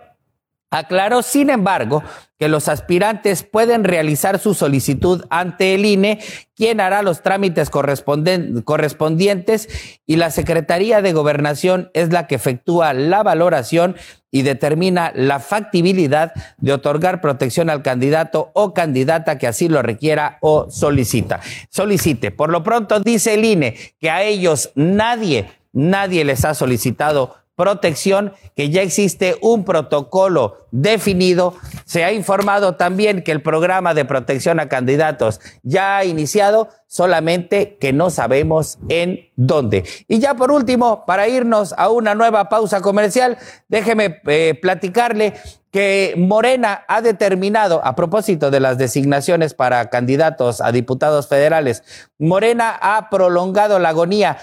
Aclaró, 0.71 1.23
sin 1.23 1.49
embargo, 1.49 2.03
que 2.37 2.47
los 2.47 2.69
aspirantes 2.69 3.41
pueden 3.43 3.83
realizar 3.83 4.37
su 4.37 4.53
solicitud 4.53 5.25
ante 5.31 5.73
el 5.73 5.83
INE, 5.83 6.19
quien 6.55 6.79
hará 6.79 7.01
los 7.01 7.23
trámites 7.23 7.71
correspondientes 7.71 9.67
y 10.05 10.15
la 10.15 10.29
Secretaría 10.29 11.01
de 11.01 11.11
Gobernación 11.11 11.89
es 11.93 12.13
la 12.13 12.27
que 12.27 12.35
efectúa 12.35 12.93
la 12.93 13.23
valoración 13.23 13.95
y 14.31 14.43
determina 14.43 15.11
la 15.15 15.39
factibilidad 15.39 16.33
de 16.57 16.73
otorgar 16.73 17.19
protección 17.19 17.71
al 17.71 17.81
candidato 17.81 18.51
o 18.53 18.75
candidata 18.75 19.39
que 19.39 19.47
así 19.47 19.69
lo 19.69 19.81
requiera 19.81 20.37
o 20.41 20.69
solicita. 20.69 21.39
Solicite. 21.69 22.29
Por 22.29 22.51
lo 22.51 22.61
pronto 22.63 22.99
dice 22.99 23.33
el 23.33 23.43
INE 23.43 23.75
que 23.99 24.11
a 24.11 24.21
ellos 24.21 24.71
nadie, 24.75 25.49
nadie 25.73 26.23
les 26.23 26.45
ha 26.45 26.53
solicitado 26.53 27.38
protección, 27.59 28.31
que 28.55 28.69
ya 28.69 28.81
existe 28.81 29.35
un 29.41 29.65
protocolo 29.65 30.65
definido. 30.71 31.55
Se 31.83 32.05
ha 32.05 32.13
informado 32.13 32.75
también 32.75 33.21
que 33.21 33.33
el 33.33 33.41
programa 33.41 33.93
de 33.93 34.05
protección 34.05 34.61
a 34.61 34.69
candidatos 34.69 35.41
ya 35.61 35.97
ha 35.97 36.05
iniciado, 36.05 36.69
solamente 36.87 37.77
que 37.77 37.91
no 37.91 38.11
sabemos 38.11 38.79
en 38.87 39.29
dónde. 39.35 39.83
Y 40.07 40.19
ya 40.19 40.35
por 40.35 40.53
último, 40.53 41.03
para 41.05 41.27
irnos 41.27 41.75
a 41.77 41.89
una 41.89 42.15
nueva 42.15 42.47
pausa 42.47 42.79
comercial, 42.79 43.37
déjeme 43.67 44.21
eh, 44.27 44.57
platicarle 44.61 45.33
que 45.69 46.15
Morena 46.17 46.85
ha 46.87 47.01
determinado, 47.01 47.81
a 47.83 47.93
propósito 47.93 48.51
de 48.51 48.61
las 48.61 48.77
designaciones 48.77 49.53
para 49.53 49.89
candidatos 49.89 50.61
a 50.61 50.71
diputados 50.71 51.27
federales, 51.27 51.83
Morena 52.17 52.71
ha 52.81 53.09
prolongado 53.09 53.79
la 53.79 53.89
agonía 53.89 54.37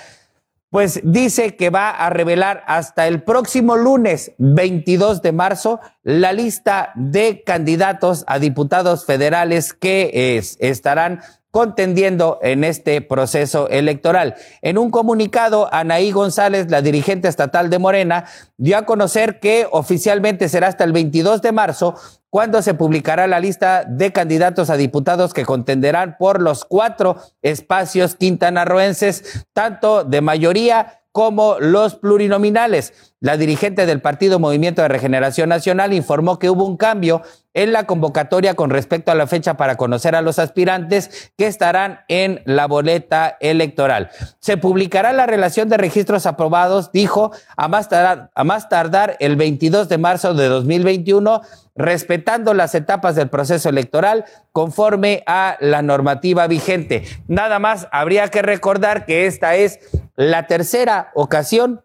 pues 0.77 1.01
dice 1.05 1.57
que 1.57 1.71
va 1.71 1.89
a 1.89 2.11
revelar 2.11 2.63
hasta 2.67 3.07
el 3.07 3.23
próximo 3.23 3.79
lunes 3.79 4.33
22 4.37 5.23
de 5.23 5.33
marzo 5.33 5.81
la 6.03 6.35
lista 6.35 6.93
de 6.97 7.43
candidatos 7.45 8.25
a 8.27 8.39
diputados 8.39 9.07
federales 9.07 9.73
que 9.73 10.37
estarán 10.59 11.23
contendiendo 11.51 12.39
en 12.43 12.63
este 12.65 13.01
proceso 13.01 13.71
electoral. 13.71 14.35
En 14.61 14.77
un 14.77 14.91
comunicado, 14.91 15.73
Anaí 15.73 16.11
González, 16.11 16.71
la 16.71 16.83
dirigente 16.83 17.29
estatal 17.29 17.71
de 17.71 17.79
Morena, 17.79 18.27
dio 18.59 18.77
a 18.77 18.85
conocer 18.85 19.41
que 19.41 19.67
oficialmente 19.71 20.51
será 20.51 20.69
hasta 20.69 20.85
el 20.85 20.93
22 20.93 21.41
de 21.41 21.53
marzo 21.53 21.95
cuando 22.37 22.61
se 22.61 22.75
publicará 22.75 23.27
la 23.27 23.41
lista 23.41 23.87
de 23.89 24.13
candidatos 24.13 24.69
a 24.69 24.77
diputados 24.77 25.33
que 25.33 25.47
contenderán 25.47 26.19
por 26.19 26.43
los 26.43 26.67
cuatro 26.67 27.17
espacios 27.41 28.15
quintanarroenses, 28.15 29.47
tanto 29.55 30.05
de 30.05 30.21
mayoría 30.21 31.01
como 31.13 31.57
los 31.61 31.95
plurinominales. 31.95 32.93
La 33.21 33.39
dirigente 33.39 33.87
del 33.87 34.03
Partido 34.03 34.39
Movimiento 34.39 34.83
de 34.83 34.89
Regeneración 34.89 35.49
Nacional 35.49 35.95
informó 35.95 36.39
que 36.39 36.51
hubo 36.51 36.67
un 36.67 36.77
cambio 36.77 37.23
en 37.57 37.73
la 37.73 37.85
convocatoria 37.85 38.55
con 38.55 38.71
respecto 38.71 39.11
a 39.11 39.15
la 39.15 39.27
fecha 39.27 39.57
para 39.57 39.77
conocer 39.77 40.15
a 40.15 40.21
los 40.21 40.39
aspirantes 40.39 41.33
que 41.39 41.47
estarán 41.47 42.01
en 42.07 42.43
la 42.45 42.67
boleta 42.67 43.39
electoral. 43.41 44.11
Se 44.41 44.59
publicará 44.59 45.15
la 45.15 45.27
relación 45.27 45.71
de 45.71 45.79
registros 45.79 46.27
aprobados, 46.27 46.93
dijo, 46.93 47.33
a 47.57 47.67
más 47.69 47.89
tardar, 47.89 48.31
a 48.35 48.45
más 48.45 48.69
tardar 48.69 49.17
el 49.21 49.37
22 49.37 49.89
de 49.89 49.99
marzo 49.99 50.35
de 50.35 50.49
2021 50.49 51.41
respetando 51.75 52.53
las 52.53 52.75
etapas 52.75 53.15
del 53.15 53.29
proceso 53.29 53.69
electoral 53.69 54.27
conforme 54.53 55.23
a 55.27 55.57
la 55.61 55.81
normativa 55.81 56.47
vigente. 56.47 57.05
Nada 57.27 57.59
más 57.59 57.89
habría 57.91 58.29
que 58.29 58.43
recordar 58.43 59.07
que 59.07 59.27
esta 59.27 59.57
es 59.57 59.81
la 60.15 60.47
tercera 60.47 61.11
ocasión 61.15 61.83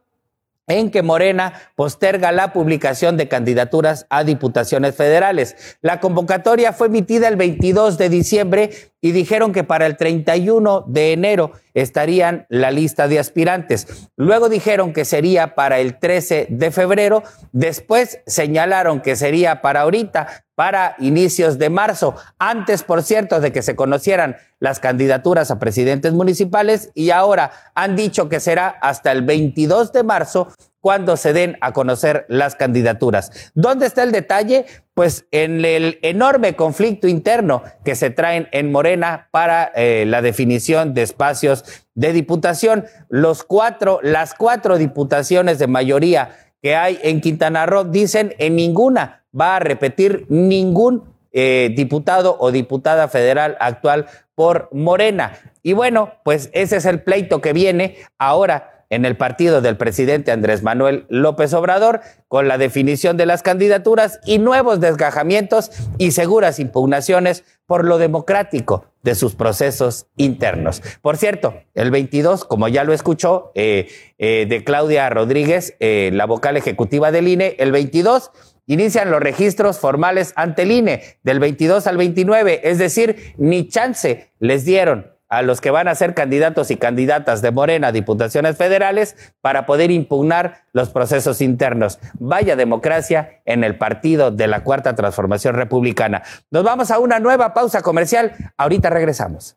en 0.67 0.91
que 0.91 1.01
Morena 1.01 1.53
posterga 1.75 2.31
la 2.31 2.53
publicación 2.53 3.17
de 3.17 3.27
candidaturas 3.27 4.05
a 4.09 4.23
diputaciones 4.23 4.95
federales. 4.95 5.77
La 5.81 5.99
convocatoria 5.99 6.73
fue 6.73 6.87
emitida 6.87 7.27
el 7.27 7.35
22 7.35 7.97
de 7.97 8.09
diciembre 8.09 8.90
y 9.01 9.11
dijeron 9.11 9.51
que 9.51 9.63
para 9.63 9.87
el 9.87 9.97
31 9.97 10.85
de 10.87 11.11
enero 11.11 11.51
estarían 11.73 12.45
la 12.49 12.69
lista 12.69 13.07
de 13.07 13.19
aspirantes. 13.19 14.09
Luego 14.15 14.47
dijeron 14.47 14.93
que 14.93 15.05
sería 15.05 15.55
para 15.55 15.79
el 15.79 15.97
13 15.97 16.47
de 16.49 16.71
febrero. 16.71 17.23
Después 17.51 18.19
señalaron 18.27 19.01
que 19.01 19.15
sería 19.15 19.61
para 19.61 19.81
ahorita, 19.81 20.45
para 20.53 20.95
inicios 20.99 21.57
de 21.57 21.71
marzo, 21.71 22.15
antes, 22.37 22.83
por 22.83 23.01
cierto, 23.01 23.39
de 23.39 23.51
que 23.51 23.63
se 23.63 23.75
conocieran 23.75 24.37
las 24.59 24.79
candidaturas 24.79 25.49
a 25.49 25.57
presidentes 25.57 26.13
municipales 26.13 26.91
y 26.93 27.09
ahora 27.09 27.51
han 27.73 27.95
dicho 27.95 28.29
que 28.29 28.39
será 28.39 28.67
hasta 28.67 29.11
el 29.11 29.23
22 29.23 29.91
de 29.91 30.03
marzo 30.03 30.49
cuando 30.81 31.15
se 31.15 31.31
den 31.31 31.57
a 31.61 31.71
conocer 31.71 32.25
las 32.27 32.55
candidaturas. 32.55 33.51
¿Dónde 33.53 33.85
está 33.85 34.03
el 34.03 34.11
detalle? 34.11 34.65
Pues 35.01 35.25
en 35.31 35.65
el 35.65 35.97
enorme 36.03 36.55
conflicto 36.55 37.07
interno 37.07 37.63
que 37.83 37.95
se 37.95 38.11
traen 38.11 38.47
en 38.51 38.71
Morena 38.71 39.29
para 39.31 39.71
eh, 39.73 40.05
la 40.05 40.21
definición 40.21 40.93
de 40.93 41.01
espacios 41.01 41.65
de 41.95 42.13
diputación. 42.13 42.85
Los 43.09 43.43
cuatro, 43.43 43.99
las 44.03 44.35
cuatro 44.35 44.77
diputaciones 44.77 45.57
de 45.57 45.65
mayoría 45.65 46.53
que 46.61 46.75
hay 46.75 46.99
en 47.01 47.19
Quintana 47.19 47.65
Roo 47.65 47.85
dicen 47.85 48.35
en 48.37 48.55
ninguna 48.55 49.23
va 49.33 49.55
a 49.55 49.59
repetir 49.59 50.27
ningún 50.29 51.15
eh, 51.31 51.73
diputado 51.75 52.37
o 52.39 52.51
diputada 52.51 53.07
federal 53.07 53.57
actual 53.59 54.05
por 54.35 54.69
Morena. 54.71 55.33
Y 55.63 55.73
bueno, 55.73 56.13
pues 56.23 56.51
ese 56.53 56.75
es 56.75 56.85
el 56.85 57.01
pleito 57.01 57.41
que 57.41 57.53
viene 57.53 57.97
ahora 58.19 58.80
en 58.91 59.05
el 59.05 59.17
partido 59.17 59.61
del 59.61 59.77
presidente 59.77 60.31
Andrés 60.31 60.61
Manuel 60.61 61.05
López 61.09 61.53
Obrador 61.53 62.01
con 62.27 62.47
la 62.47 62.59
definición 62.59 63.17
de 63.17 63.25
las 63.25 63.41
candidaturas 63.41 64.19
y 64.25 64.37
nuevos 64.37 64.79
desgajamientos 64.79 65.71
y 65.97 66.11
seguras 66.11 66.59
impugnaciones 66.59 67.43
por 67.65 67.85
lo 67.85 67.97
democrático 67.97 68.85
de 69.01 69.15
sus 69.15 69.33
procesos 69.33 70.07
internos. 70.17 70.83
Por 71.01 71.17
cierto, 71.17 71.55
el 71.73 71.89
22, 71.89 72.43
como 72.43 72.67
ya 72.67 72.83
lo 72.83 72.93
escuchó 72.93 73.51
eh, 73.55 73.87
eh, 74.19 74.45
de 74.47 74.63
Claudia 74.63 75.09
Rodríguez, 75.09 75.75
eh, 75.79 76.11
la 76.13 76.25
vocal 76.25 76.57
ejecutiva 76.57 77.11
del 77.11 77.29
INE, 77.29 77.55
el 77.59 77.71
22 77.71 78.31
inician 78.67 79.09
los 79.09 79.21
registros 79.21 79.79
formales 79.79 80.33
ante 80.35 80.63
el 80.63 80.71
INE 80.71 81.01
del 81.23 81.39
22 81.39 81.87
al 81.87 81.97
29, 81.97 82.61
es 82.63 82.77
decir, 82.77 83.33
ni 83.37 83.67
chance 83.69 84.31
les 84.39 84.65
dieron 84.65 85.11
a 85.31 85.41
los 85.41 85.61
que 85.61 85.71
van 85.71 85.87
a 85.87 85.95
ser 85.95 86.13
candidatos 86.13 86.71
y 86.71 86.75
candidatas 86.75 87.41
de 87.41 87.51
Morena 87.51 87.87
a 87.87 87.91
diputaciones 87.93 88.57
federales 88.57 89.15
para 89.39 89.65
poder 89.65 89.89
impugnar 89.89 90.65
los 90.73 90.89
procesos 90.89 91.39
internos. 91.39 91.99
Vaya 92.19 92.57
democracia 92.57 93.41
en 93.45 93.63
el 93.63 93.77
partido 93.77 94.31
de 94.31 94.47
la 94.47 94.65
Cuarta 94.65 94.93
Transformación 94.93 95.55
Republicana. 95.55 96.21
Nos 96.51 96.65
vamos 96.65 96.91
a 96.91 96.99
una 96.99 97.19
nueva 97.19 97.53
pausa 97.53 97.81
comercial. 97.81 98.33
Ahorita 98.57 98.89
regresamos. 98.89 99.55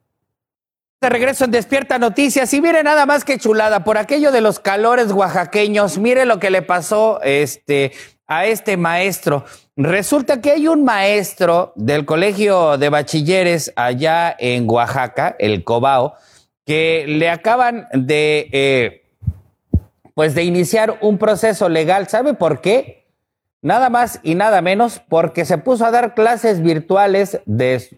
De 1.01 1.09
regreso 1.09 1.45
en 1.45 1.51
Despierta 1.51 1.99
Noticias 1.99 2.55
y 2.55 2.63
mire 2.63 2.85
nada 2.85 3.05
más 3.05 3.25
que 3.25 3.37
chulada 3.37 3.83
por 3.83 3.99
aquello 3.99 4.31
de 4.31 4.41
los 4.41 4.61
calores 4.61 5.11
oaxaqueños. 5.11 5.99
Mire 5.99 6.25
lo 6.25 6.39
que 6.39 6.51
le 6.51 6.63
pasó 6.63 7.21
este 7.23 7.91
a 8.29 8.47
este 8.47 8.77
maestro. 8.77 9.45
Resulta 9.77 10.41
que 10.41 10.53
hay 10.53 10.69
un 10.69 10.85
maestro 10.85 11.73
del 11.75 12.05
Colegio 12.05 12.79
de 12.79 12.91
Bachilleres 12.91 13.73
allá 13.75 14.35
en 14.39 14.71
Oaxaca, 14.71 15.35
el 15.41 15.65
Cobao, 15.65 16.15
que 16.65 17.07
le 17.09 17.29
acaban 17.29 17.89
de, 17.93 18.49
eh, 18.53 19.03
pues 20.15 20.37
de 20.37 20.45
iniciar 20.45 20.99
un 21.01 21.19
proceso 21.19 21.69
legal. 21.69 22.07
¿Sabe 22.07 22.35
por 22.35 22.61
qué? 22.61 23.09
Nada 23.63 23.91
más 23.91 24.21
y 24.23 24.37
nada 24.37 24.63
menos 24.63 25.03
porque 25.09 25.45
se 25.45 25.59
puso 25.59 25.85
a 25.85 25.91
dar 25.91 26.15
clases 26.15 26.63
virtuales 26.63 27.41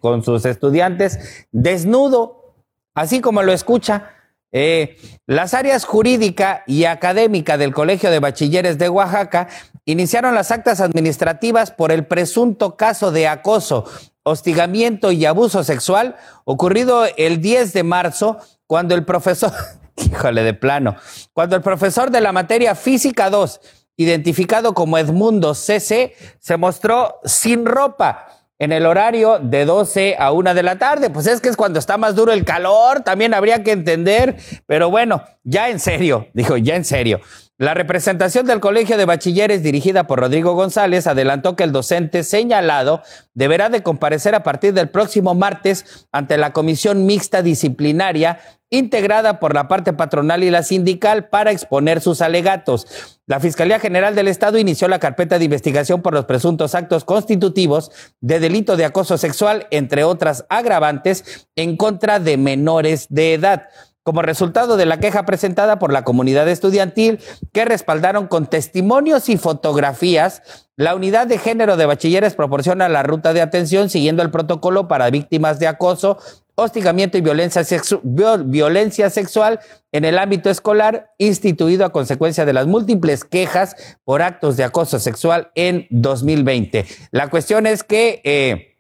con 0.01 0.23
sus 0.23 0.47
estudiantes 0.47 1.47
desnudo, 1.53 2.55
así 2.95 3.21
como 3.21 3.43
lo 3.43 3.53
escucha. 3.53 4.16
Eh, 4.53 4.97
las 5.27 5.55
áreas 5.55 5.85
jurídica 5.85 6.63
y 6.67 6.85
académica 6.85 7.59
del 7.59 7.75
Colegio 7.75 8.11
de 8.11 8.21
Bachilleres 8.21 8.79
de 8.79 8.89
Oaxaca 8.89 9.49
iniciaron 9.85 10.35
las 10.35 10.51
actas 10.51 10.81
administrativas 10.81 11.71
por 11.71 11.93
el 11.93 12.07
presunto 12.07 12.77
caso 12.77 13.13
de 13.13 13.29
acoso, 13.29 13.85
hostigamiento 14.23 15.13
y 15.13 15.25
abuso 15.25 15.65
sexual 15.65 16.17
ocurrido 16.45 17.05
el 17.17 17.41
10 17.41 17.73
de 17.73 17.83
marzo 17.83 18.39
cuando 18.67 18.95
el 18.95 19.05
profesor, 19.05 19.53
híjole 19.97 20.43
de 20.43 20.55
plano, 20.55 20.97
cuando 21.33 21.57
el 21.57 21.63
profesor 21.63 22.11
de 22.11 22.21
la 22.21 22.33
materia 22.33 22.75
física 22.75 23.31
2, 23.31 23.61
identificado 23.97 24.75
como 24.75 24.99
Edmundo 24.99 25.55
CC, 25.55 26.15
se 26.39 26.57
mostró 26.57 27.21
sin 27.25 27.67
ropa 27.67 28.27
en 28.59 28.73
el 28.73 28.87
horario 28.87 29.39
de 29.39 29.65
12 29.65 30.17
a 30.19 30.33
1 30.33 30.55
de 30.55 30.63
la 30.63 30.79
tarde. 30.79 31.11
Pues 31.11 31.27
es 31.27 31.41
que 31.41 31.49
es 31.49 31.57
cuando 31.57 31.79
está 31.79 31.99
más 31.99 32.15
duro 32.15 32.33
el 32.33 32.45
calor, 32.45 33.01
también 33.01 33.35
habría 33.35 33.63
que 33.63 33.73
entender, 33.73 34.37
pero 34.67 34.91
bueno, 34.91 35.23
ya 35.45 35.69
en 35.69 35.79
serio, 35.79 36.29
dijo, 36.35 36.57
ya 36.57 36.77
en 36.77 36.85
serio. 36.85 37.21
La 37.59 37.73
representación 37.73 38.45
del 38.45 38.61
Colegio 38.61 38.99
de 38.99 39.07
Bachilleres 39.07 39.63
dirigida 39.63 40.07
por 40.07 40.21
Rodrigo 40.21 40.53
González 40.53 41.07
adelantó 41.07 41.57
que 41.57 41.65
el 41.65 41.73
docente 41.73 42.23
señalado 42.23 43.01
deberá 43.33 43.71
de 43.71 43.83
comparecer 43.83 44.35
a 44.35 44.43
partir 44.43 44.75
del 44.75 44.91
próximo 44.91 45.35
martes 45.35 46.07
ante 46.13 46.37
la 46.37 46.53
Comisión 46.53 47.07
Mixta 47.07 47.41
Disciplinaria 47.41 48.41
integrada 48.69 49.41
por 49.41 49.55
la 49.55 49.69
parte 49.69 49.95
patronal 49.95 50.45
y 50.45 50.51
la 50.51 50.63
sindical 50.63 51.31
para 51.31 51.51
exponer 51.51 52.03
sus 52.03 52.21
alegatos. 52.21 53.21
La 53.27 53.41
Fiscalía 53.41 53.81
General 53.81 54.15
del 54.15 54.29
Estado 54.29 54.59
inició 54.59 54.87
la 54.87 54.99
carpeta 54.99 55.39
de 55.39 55.47
investigación 55.47 56.03
por 56.03 56.13
los 56.13 56.27
presuntos 56.27 56.75
actos 56.75 57.05
constitutivos 57.05 57.91
de 58.21 58.39
delito 58.39 58.77
de 58.77 58.85
acoso 58.85 59.17
sexual, 59.17 59.67
entre 59.71 60.05
otras 60.05 60.45
agravantes, 60.51 61.49
en 61.57 61.79
contra 61.79 62.21
de 62.21 62.37
menores 62.37 63.07
de 63.09 63.33
edad 63.33 63.69
como 64.07 64.23
resultado 64.23 64.77
de 64.77 64.87
la 64.87 65.01
queja 65.01 65.27
presentada 65.27 65.81
por 65.81 65.93
la 65.93 66.05
comunidad 66.05 66.49
estudiantil 66.49 67.19
que 67.53 67.65
respaldaron 67.65 68.29
con 68.29 68.47
testimonios 68.47 69.29
y 69.29 69.37
fotografías, 69.37 70.43
la 70.77 70.95
unidad 70.95 71.27
de 71.27 71.39
género 71.39 71.77
de 71.77 71.87
bachilleres 71.87 72.37
proporciona 72.37 72.89
la 72.89 73.03
ruta 73.03 73.33
de 73.33 73.41
atención 73.41 73.91
siguiendo 73.91 74.23
el 74.23 74.31
protocolo 74.31 74.87
para 74.87 75.11
víctimas 75.11 75.59
de 75.59 75.67
acoso, 75.67 76.19
hostigamiento 76.55 77.19
y 77.19 77.21
violencia, 77.21 79.11
sexual 79.11 79.59
en 79.91 80.05
el 80.05 80.21
ámbito 80.21 80.51
escolar, 80.51 81.11
instituido 81.19 81.85
a 81.85 81.91
consecuencia 81.91 82.45
de 82.45 82.53
las 82.53 82.69
múltiples 82.69 83.25
quejas 83.25 83.75
por 84.05 84.23
actos 84.23 84.57
de 84.57 84.63
acoso 84.63 85.01
sexual 85.01 85.51
en 85.57 85.89
2020. 85.91 86.87
La 87.11 87.29
cuestión 87.29 87.67
es 87.67 87.83
que... 87.83 88.21
Eh, 88.23 88.76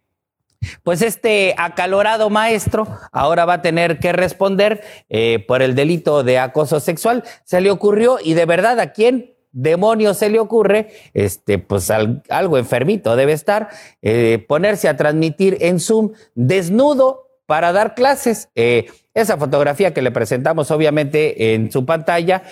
pues 0.83 1.03
este 1.03 1.55
acalorado 1.59 2.31
maestro 2.31 2.87
ahora 3.13 3.45
va 3.45 3.55
a 3.55 3.63
tener 3.63 3.99
que 3.99 4.13
responder 4.13 4.83
eh, 5.09 5.45
por 5.47 5.63
el 5.63 5.75
delito 5.75 6.23
de 6.23 6.39
acoso 6.39 6.81
sexual. 6.81 7.25
Se 7.45 7.61
le 7.61 7.71
ocurrió, 7.71 8.19
y 8.23 8.35
de 8.35 8.47
verdad, 8.47 8.81
¿a 8.81 8.93
quién 8.93 9.35
demonios 9.53 10.19
se 10.19 10.29
le 10.29 10.39
ocurre? 10.39 10.89
Este, 11.15 11.59
pues 11.59 11.91
algo 11.91 12.59
enfermito 12.59 13.17
debe 13.17 13.33
estar, 13.33 13.69
eh, 14.03 14.45
ponerse 14.47 14.89
a 14.89 14.97
transmitir 14.97 15.59
en 15.61 15.81
Zoom 15.81 16.13
desnudo 16.35 17.29
para 17.47 17.73
dar 17.73 17.95
clases. 17.95 18.49
Eh, 18.55 18.87
esa 19.15 19.37
fotografía 19.39 19.95
que 19.95 20.03
le 20.03 20.11
presentamos 20.11 20.71
obviamente 20.71 21.55
en 21.55 21.73
su 21.73 21.87
pantalla, 21.87 22.43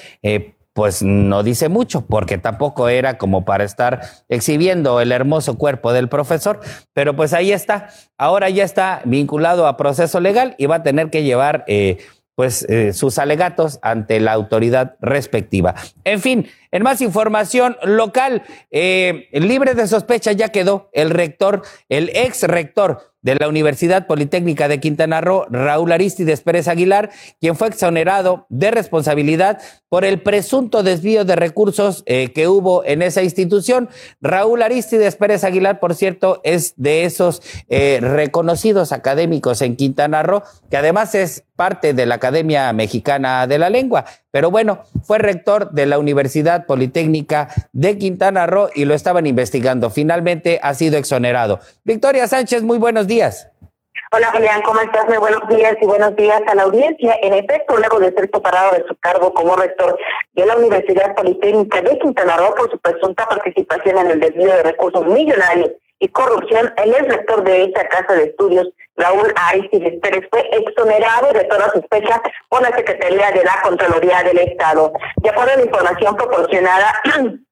pues 0.75 1.03
no 1.03 1.43
dice 1.43 1.69
mucho, 1.69 2.05
porque 2.05 2.37
tampoco 2.37 2.89
era 2.89 3.17
como 3.17 3.45
para 3.45 3.65
estar 3.65 4.03
exhibiendo 4.29 5.01
el 5.01 5.13
hermoso 5.13 5.57
cuerpo 5.57 5.93
del 5.93 6.09
profesor, 6.09 6.61
pero 6.93 7.17
pues 7.17 7.33
ahí 7.33 7.53
está. 7.53 7.89
Ahora 8.19 8.51
ya 8.51 8.65
está 8.65 9.01
vinculado 9.05 9.67
a 9.67 9.77
proceso 9.77 10.21
legal 10.21 10.57
y 10.59 10.67
va 10.67 10.77
a 10.77 10.83
tener 10.83 11.11
que 11.11 11.23
llevar 11.23 11.65
eh, 11.69 11.99
pues 12.35 12.67
eh, 12.69 12.93
sus 12.93 13.19
alegatos 13.19 13.79
ante 13.83 14.19
la 14.19 14.33
autoridad 14.33 14.97
respectiva. 15.01 15.77
En 16.03 16.21
fin, 16.21 16.49
en 16.73 16.83
más 16.83 17.01
información 17.01 17.77
local, 17.85 18.43
eh, 18.73 19.29
libre 19.33 19.75
de 19.75 19.87
sospecha 19.87 20.33
ya 20.33 20.49
quedó 20.49 20.91
el 20.93 21.11
rector, 21.11 21.63
el 21.89 22.11
ex 22.15 22.43
rector 22.43 23.14
de 23.25 23.35
la 23.35 23.49
Universidad 23.49 24.07
Politécnica 24.07 24.69
de 24.69 24.79
Quintana 24.79 25.21
Roo, 25.21 25.47
Raúl 25.51 25.91
Aristides 25.91 26.43
Pérez 26.43 26.69
Aguilar, 26.69 27.11
quien 27.41 27.57
fue 27.57 27.69
exonerado 27.69 28.47
de 28.51 28.71
responsabilidad 28.71 29.61
por 29.89 30.05
el 30.05 30.21
presunto 30.21 30.83
desvío 30.83 31.25
de 31.25 31.35
recursos 31.35 32.03
eh, 32.07 32.33
que 32.33 32.49
hubo 32.49 32.85
en 32.85 33.01
esa 33.01 33.23
institución. 33.23 33.89
Raúl 34.21 34.63
Aristides 34.63 35.17
Pérez 35.17 35.43
Aguilar, 35.43 35.81
por 35.81 35.95
cierto, 35.95 36.41
es 36.45 36.75
de 36.77 37.05
esos 37.05 37.43
eh, 37.69 37.99
reconocidos 38.01 38.93
académicos 38.93 39.63
en 39.63 39.77
Quintana 39.77 40.23
Roo, 40.23 40.43
que 40.71 40.77
además 40.77 41.15
es 41.15 41.45
parte 41.57 41.95
de 41.95 42.07
la 42.07 42.17
Academia 42.17 42.73
Mexicana 42.73 43.47
de 43.47 43.59
la 43.59 43.71
Lengua. 43.71 44.05
Pero 44.35 44.51
bueno, 44.51 44.81
fue 45.05 45.19
rector 45.19 45.71
de 45.71 45.87
la 45.87 45.97
Universidad 45.97 46.67
Politécnica 46.67 47.47
de 47.73 47.97
Quintana 47.97 48.49
Roo 48.49 48.69
y 48.75 48.85
lo 48.85 48.93
estaban 48.93 49.29
investigando. 49.29 49.91
Finalmente 49.91 50.59
ha 50.61 50.75
sido 50.75 50.99
exonerado. 50.99 51.61
Victoria 51.85 52.27
Sánchez, 52.27 52.65
muy 52.65 52.79
buenos 52.79 53.07
días. 53.07 53.49
Hola 54.11 54.33
Julián, 54.33 54.61
¿cómo 54.63 54.81
estás? 54.81 55.07
Muy 55.07 55.19
buenos 55.19 55.49
días 55.49 55.77
y 55.81 55.87
buenos 55.87 56.17
días 56.17 56.43
a 56.49 56.55
la 56.57 56.65
audiencia. 56.65 57.17
En 57.23 57.33
efecto, 57.33 57.77
luego 57.77 58.01
de 58.01 58.13
ser 58.13 58.29
separado 58.35 58.73
de 58.73 58.85
su 58.89 58.97
cargo 58.97 59.33
como 59.33 59.55
rector 59.55 59.97
de 60.33 60.47
la 60.47 60.57
Universidad 60.57 61.15
Politécnica 61.15 61.81
de 61.83 61.97
Quintana 62.01 62.37
Roo 62.37 62.57
por 62.57 62.69
su 62.73 62.79
presunta 62.81 63.29
participación 63.29 63.99
en 63.99 64.11
el 64.11 64.19
desvío 64.19 64.53
de 64.53 64.65
recursos 64.65 65.07
millonarios 65.07 65.71
y 65.99 66.09
corrupción, 66.09 66.73
el 66.77 66.95
ex 66.95 67.09
rector 67.09 67.45
de 67.45 67.65
esta 67.65 67.89
casa 67.89 68.15
de 68.15 68.25
estudios, 68.25 68.69
Raúl 68.97 69.33
Aristides 69.37 70.01
Pérez, 70.01 70.27
fue 70.31 70.49
exonerado 70.53 71.33
de 71.33 71.45
toda 71.45 71.71
sospecha 71.71 72.21
por 72.49 72.63
la 72.63 72.77
Secretaría 72.77 73.31
de 73.31 73.45
la 73.45 73.61
Contraloría 73.63 74.23
del 74.23 74.39
Estado. 74.39 74.93
De 75.17 75.31
acuerdo 75.31 75.53
a 75.53 75.57
la 75.57 75.65
información 75.65 76.17
proporcionada 76.17 76.95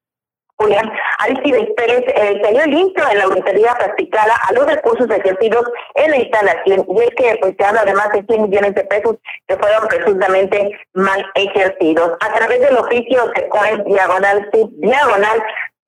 Julián 0.57 0.91
Aristides 1.19 1.69
Pérez 1.75 2.03
eh, 2.07 2.39
salió 2.43 2.65
limpio 2.65 3.03
en 3.09 3.17
la 3.17 3.23
auditoría 3.25 3.73
practicada 3.73 4.33
a 4.47 4.53
los 4.53 4.65
recursos 4.65 5.09
ejercidos 5.09 5.65
en 5.95 6.11
la 6.11 6.17
instalación 6.17 6.85
y 6.87 7.01
es 7.01 7.09
que 7.15 7.37
pues 7.41 7.55
se 7.57 7.65
habla 7.65 7.81
además 7.81 8.09
de 8.13 8.23
100 8.23 8.43
millones 8.43 8.75
de 8.75 8.83
pesos 8.85 9.17
que 9.47 9.57
fueron 9.57 9.87
presuntamente 9.87 10.79
mal 10.93 11.25
ejercidos. 11.35 12.11
A 12.21 12.33
través 12.33 12.61
del 12.61 12.77
oficio 12.77 13.31
se 13.35 13.41
pone 13.43 13.83
diagonal, 13.85 14.49
diagonal 14.77 15.43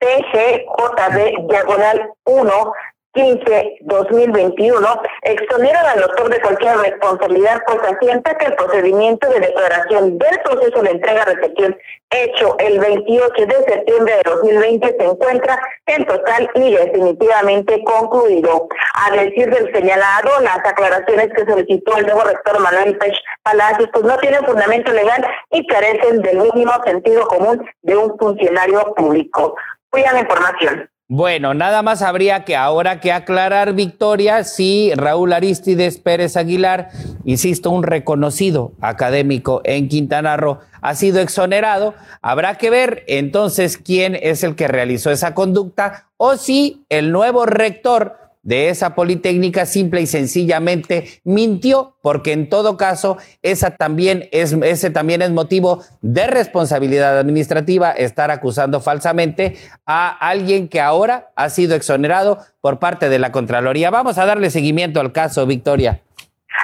TGJB 0.06 1.48
diagonal 1.50 2.10
1 2.26 2.74
15-2021 3.16 5.02
exoneran 5.22 5.86
al 5.86 6.02
doctor 6.02 6.30
de 6.30 6.42
cualquier 6.42 6.78
responsabilidad 6.78 7.62
pues 7.66 7.80
asienta 7.80 8.38
que 8.38 8.48
el 8.48 8.56
procedimiento 8.56 9.30
de 9.30 9.40
declaración 9.40 10.18
del 10.18 10.40
proceso 10.44 10.82
de 10.82 10.92
entrega-recepción 10.92 11.78
hecho 12.10 12.58
el 12.60 12.78
28 12.80 13.46
de 13.46 13.56
septiembre 13.74 14.16
de 14.18 14.30
2020 14.30 14.96
se 15.00 15.06
encuentra 15.06 15.58
en 15.86 16.06
total 16.06 16.50
y 16.56 16.74
definitivamente 16.74 17.82
concluido. 17.86 18.68
A 18.96 19.12
decir 19.12 19.50
del 19.50 19.74
señalado, 19.74 20.30
las 20.42 20.58
aclaraciones 20.58 21.30
que 21.34 21.46
solicitó 21.46 21.98
el 21.98 22.06
nuevo 22.06 22.24
rector 22.26 22.60
Manuel 22.60 22.98
Pech 22.98 23.16
Palacios 23.44 23.90
pues 23.94 24.04
no 24.04 24.18
tienen 24.18 24.46
fundamento 24.46 24.92
legal 24.92 25.26
y 25.52 25.66
carecen 25.68 26.22
del 26.22 26.38
mínimo 26.38 26.74
sentido 26.86 27.26
común 27.28 27.66
de 27.82 27.96
un 27.96 28.18
funcionario 28.18 28.94
público. 28.94 29.56
Cuida 29.90 30.14
la 30.14 30.22
información. 30.22 30.90
Bueno, 31.08 31.54
nada 31.54 31.84
más 31.84 32.02
habría 32.02 32.46
que 32.46 32.56
ahora 32.56 33.00
que 33.00 33.12
aclarar, 33.12 33.74
Victoria, 33.74 34.44
si 34.44 34.92
Raúl 34.96 35.34
Aristides 35.34 36.00
Pérez 36.00 36.36
Aguilar, 36.36 36.90
insisto, 37.26 37.70
un 37.70 37.84
reconocido 37.84 38.74
académico 38.82 39.62
en 39.66 39.88
Quintana 39.88 40.36
Roo, 40.36 40.62
ha 40.82 40.96
sido 40.96 41.20
exonerado. 41.20 41.94
Habrá 42.24 42.56
que 42.56 42.72
ver 42.72 43.04
entonces 43.06 43.78
quién 43.78 44.18
es 44.20 44.44
el 44.44 44.56
que 44.56 44.68
realizó 44.68 45.12
esa 45.12 45.36
conducta 45.36 46.08
o 46.18 46.38
si 46.38 46.84
el 46.90 47.12
nuevo 47.12 47.46
rector 47.46 48.25
de 48.46 48.70
esa 48.70 48.96
Politécnica 48.96 49.66
simple 49.66 50.02
y 50.02 50.08
sencillamente 50.08 51.20
mintió, 51.24 51.98
porque 52.02 52.32
en 52.32 52.48
todo 52.48 52.78
caso 52.78 53.18
esa 53.42 53.76
también 53.76 54.30
es, 54.32 54.54
ese 54.54 54.92
también 54.92 55.22
es 55.22 55.32
motivo 55.32 55.84
de 56.02 56.28
responsabilidad 56.28 57.18
administrativa 57.18 57.92
estar 57.92 58.32
acusando 58.32 58.80
falsamente 58.80 59.58
a 59.86 60.10
alguien 60.10 60.70
que 60.70 60.80
ahora 60.80 61.32
ha 61.36 61.50
sido 61.50 61.76
exonerado 61.76 62.38
por 62.62 62.80
parte 62.80 63.10
de 63.10 63.20
la 63.20 63.32
Contraloría. 63.32 63.90
Vamos 63.90 64.18
a 64.20 64.26
darle 64.26 64.52
seguimiento 64.52 65.00
al 65.00 65.12
caso, 65.12 65.46
Victoria. 65.48 66.02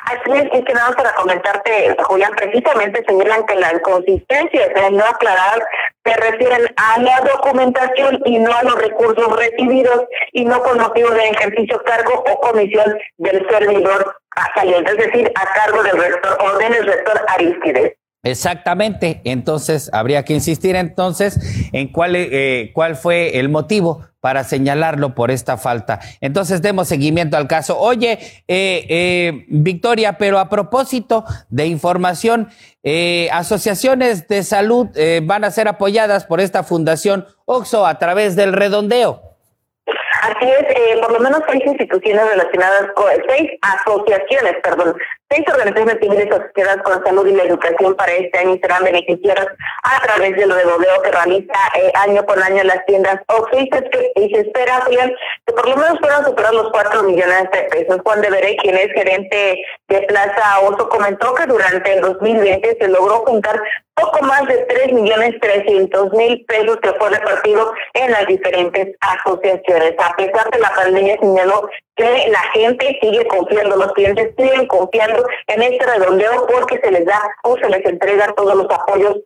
Así 0.06 0.32
es, 0.34 0.44
es 0.54 0.66
que 0.66 0.74
para 0.74 1.16
comentarte, 1.16 1.96
Julián, 2.04 2.32
precisamente 2.36 3.04
señalan 3.08 3.46
que 3.46 3.56
la 3.56 3.74
inconsistencia 3.74 4.68
de 4.70 4.92
no 4.92 5.04
aclarar 5.04 5.66
se 6.04 6.14
refieren 6.16 6.68
a 6.78 7.00
la 7.00 7.22
documentación 7.22 8.22
y 8.26 8.40
no 8.40 8.54
a 8.54 8.64
los 8.64 8.76
recursos 8.76 9.36
recibidos 9.38 10.04
y 10.32 10.46
no 10.46 10.62
con 10.64 10.80
motivo 10.80 11.10
de 11.12 11.30
ejercicio, 11.30 11.82
cargo 11.84 12.24
o 12.28 12.40
comisión 12.40 12.98
del 13.18 13.48
servidor 13.50 14.16
saliente, 14.56 14.92
es 14.92 14.98
decir, 14.98 15.32
a 15.36 15.54
cargo 15.54 15.84
del 15.84 15.98
rector 15.98 16.38
o 16.42 16.58
del 16.58 16.86
rector 16.86 17.22
Aristides. 17.28 17.94
Exactamente, 18.24 19.20
entonces 19.24 19.90
habría 19.94 20.24
que 20.24 20.34
insistir 20.34 20.76
entonces 20.76 21.40
en 21.72 21.92
cuál, 21.92 22.16
eh, 22.16 22.72
cuál 22.76 22.96
fue 22.96 23.40
el 23.40 23.50
motivo 23.50 24.06
para 24.20 24.44
señalarlo 24.44 25.16
por 25.16 25.32
esta 25.32 25.58
falta. 25.58 26.00
Entonces 26.20 26.62
demos 26.62 26.88
seguimiento 26.88 27.36
al 27.36 27.48
caso. 27.48 27.80
Oye, 27.80 28.20
eh, 28.48 28.86
eh, 28.90 29.46
Victoria, 29.48 30.20
pero 30.20 30.38
a 30.38 30.50
propósito 30.50 31.26
de 31.50 31.66
información, 31.66 32.50
asociaciones 33.32 34.28
de 34.28 34.44
salud 34.44 34.88
van 35.24 35.44
a 35.44 35.50
ser 35.52 35.68
apoyadas 35.68 36.26
por 36.26 36.42
esta 36.42 36.62
fundación 36.62 37.26
OXO 37.46 37.88
a 37.88 37.98
través 37.98 38.36
del 38.36 38.54
redondeo. 38.54 39.31
Así 40.22 40.46
es, 40.50 41.00
por 41.00 41.12
lo 41.12 41.20
menos 41.20 41.42
seis 41.50 41.64
instituciones 41.66 42.24
relacionadas 42.30 42.92
con, 42.94 43.12
seis 43.28 43.52
asociaciones, 43.62 44.56
perdón, 44.62 44.96
Seis 45.34 45.46
organizaciones 45.48 45.98
civiles 46.02 46.28
asociadas 46.30 46.84
con 46.84 47.02
salud 47.06 47.26
y 47.26 47.32
la 47.32 47.44
educación 47.44 47.96
para 47.96 48.12
este 48.12 48.38
año 48.38 48.58
serán 48.62 48.84
beneficiadas 48.84 49.48
a 49.84 50.02
través 50.02 50.36
de 50.36 50.46
lo 50.46 50.56
de 50.56 50.66
bodeo 50.66 51.02
que 51.02 51.10
realiza 51.10 51.54
eh, 51.76 51.90
año 51.96 52.22
por 52.26 52.38
año 52.44 52.62
las 52.66 52.86
tiendas 52.86 53.16
Oxxo 53.28 53.58
y 53.58 54.30
se 54.30 54.42
espera, 54.42 54.86
que 54.90 55.54
por 55.54 55.70
lo 55.70 55.78
menos 55.78 56.00
puedan 56.02 56.26
superar 56.26 56.54
los 56.54 56.70
cuatro 56.74 57.04
millones 57.04 57.50
de 57.54 57.62
pesos. 57.72 58.02
Juan 58.04 58.20
de 58.20 58.30
Veré, 58.30 58.58
quien 58.58 58.76
es 58.76 58.92
gerente 58.92 59.64
de 59.88 60.02
Plaza 60.02 60.60
Oso, 60.64 60.90
comentó 60.90 61.34
que 61.34 61.46
durante 61.46 61.94
el 61.94 62.02
2020 62.02 62.78
se 62.82 62.88
logró 62.90 63.20
juntar 63.26 63.64
poco 64.02 64.26
más 64.26 64.46
de 64.48 64.58
tres 64.66 64.92
millones 64.92 65.36
trescientos 65.40 66.12
mil 66.14 66.44
pesos 66.46 66.78
que 66.78 66.94
fue 66.94 67.10
repartido 67.10 67.74
en 67.94 68.12
las 68.12 68.26
diferentes 68.28 68.96
asociaciones. 69.00 69.94
A 69.98 70.16
pesar 70.16 70.50
de 70.52 70.60
la 70.60 70.74
pandemia, 70.76 71.18
señaló 71.20 71.70
que 71.96 72.28
la 72.30 72.42
gente 72.54 72.98
sigue 73.02 73.26
confiando, 73.28 73.76
los 73.78 73.94
clientes 73.94 74.34
siguen 74.38 74.68
confiando 74.68 75.26
en 75.48 75.62
este 75.62 75.86
redondeo 75.86 76.48
porque 76.48 76.80
se 76.84 76.92
les 76.92 77.06
da 77.06 77.22
o 77.44 77.58
se 77.58 77.70
les 77.70 77.86
entrega 77.86 78.34
todos 78.34 78.56
los 78.56 78.68
apoyos 78.70 79.18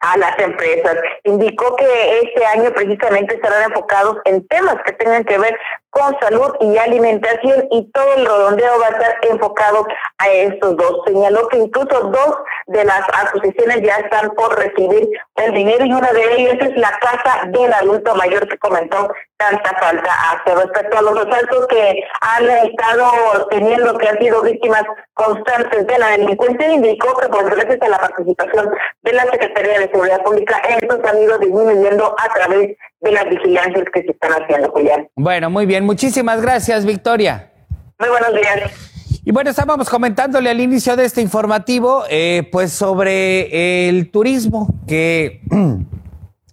a 0.00 0.16
las 0.16 0.38
empresas. 0.38 0.96
Indicó 1.24 1.76
que 1.76 2.20
este 2.20 2.44
año 2.46 2.72
precisamente 2.72 3.34
estarán 3.34 3.70
enfocados 3.70 4.16
en 4.24 4.46
temas 4.48 4.76
que 4.84 4.92
tengan 4.92 5.24
que 5.24 5.38
ver 5.38 5.56
con 5.90 6.16
salud 6.20 6.54
y 6.60 6.78
alimentación 6.78 7.66
y 7.70 7.90
todo 7.90 8.14
el 8.14 8.24
redondeo 8.24 8.80
va 8.80 8.86
a 8.86 8.90
estar 8.90 9.18
enfocado 9.22 9.86
a 10.18 10.28
estos 10.28 10.76
dos. 10.76 11.00
Señaló 11.06 11.48
que 11.48 11.58
incluso 11.58 12.00
dos 12.00 12.36
de 12.68 12.84
las 12.84 13.02
asociaciones 13.12 13.82
ya 13.82 13.96
están 13.96 14.30
por 14.30 14.56
recibir 14.56 15.08
el 15.36 15.52
dinero 15.52 15.84
y 15.84 15.92
una 15.92 16.12
de 16.12 16.34
ellas 16.34 16.56
es 16.60 16.76
la 16.76 16.96
casa 16.98 17.46
del 17.48 17.72
adulto 17.72 18.14
mayor 18.14 18.48
que 18.48 18.58
comentó 18.58 19.12
tanta 19.36 19.76
falta 19.80 20.10
hace. 20.30 20.54
Respecto 20.54 20.98
a 20.98 21.02
los 21.02 21.24
resaltos 21.24 21.66
que 21.66 22.04
han 22.20 22.48
estado 22.48 23.48
teniendo, 23.50 23.98
que 23.98 24.08
han 24.08 24.18
sido 24.18 24.42
víctimas 24.42 24.84
constantes 25.14 25.86
de 25.86 25.98
la 25.98 26.10
delincuencia, 26.10 26.72
indicó 26.72 27.16
que 27.18 27.28
pues 27.28 27.46
gracias 27.46 27.82
a 27.82 27.88
la 27.88 27.98
participación 27.98 28.70
de 29.02 29.12
la 29.12 29.22
Secretaría 29.24 29.80
de 29.80 29.89
Seguridad 29.90 30.22
Pública, 30.22 30.56
estos 30.80 30.98
han 31.04 31.22
ido 31.22 31.38
disminuyendo 31.38 32.14
a 32.18 32.32
través 32.34 32.76
de 33.00 33.12
las 33.12 33.28
vigilancias 33.28 33.84
que 33.92 34.02
se 34.02 34.10
están 34.10 34.32
haciendo, 34.32 34.70
Julián. 34.70 35.08
Bueno, 35.16 35.50
muy 35.50 35.66
bien. 35.66 35.84
Muchísimas 35.84 36.40
gracias, 36.40 36.84
Victoria. 36.84 37.50
Muy 37.98 38.08
buenos 38.08 38.34
días. 38.34 38.90
Y 39.24 39.32
bueno, 39.32 39.50
estábamos 39.50 39.90
comentándole 39.90 40.48
al 40.50 40.60
inicio 40.60 40.96
de 40.96 41.04
este 41.04 41.20
informativo, 41.20 42.04
eh, 42.08 42.48
pues 42.50 42.72
sobre 42.72 43.88
el 43.88 44.10
turismo 44.10 44.68
que 44.88 45.42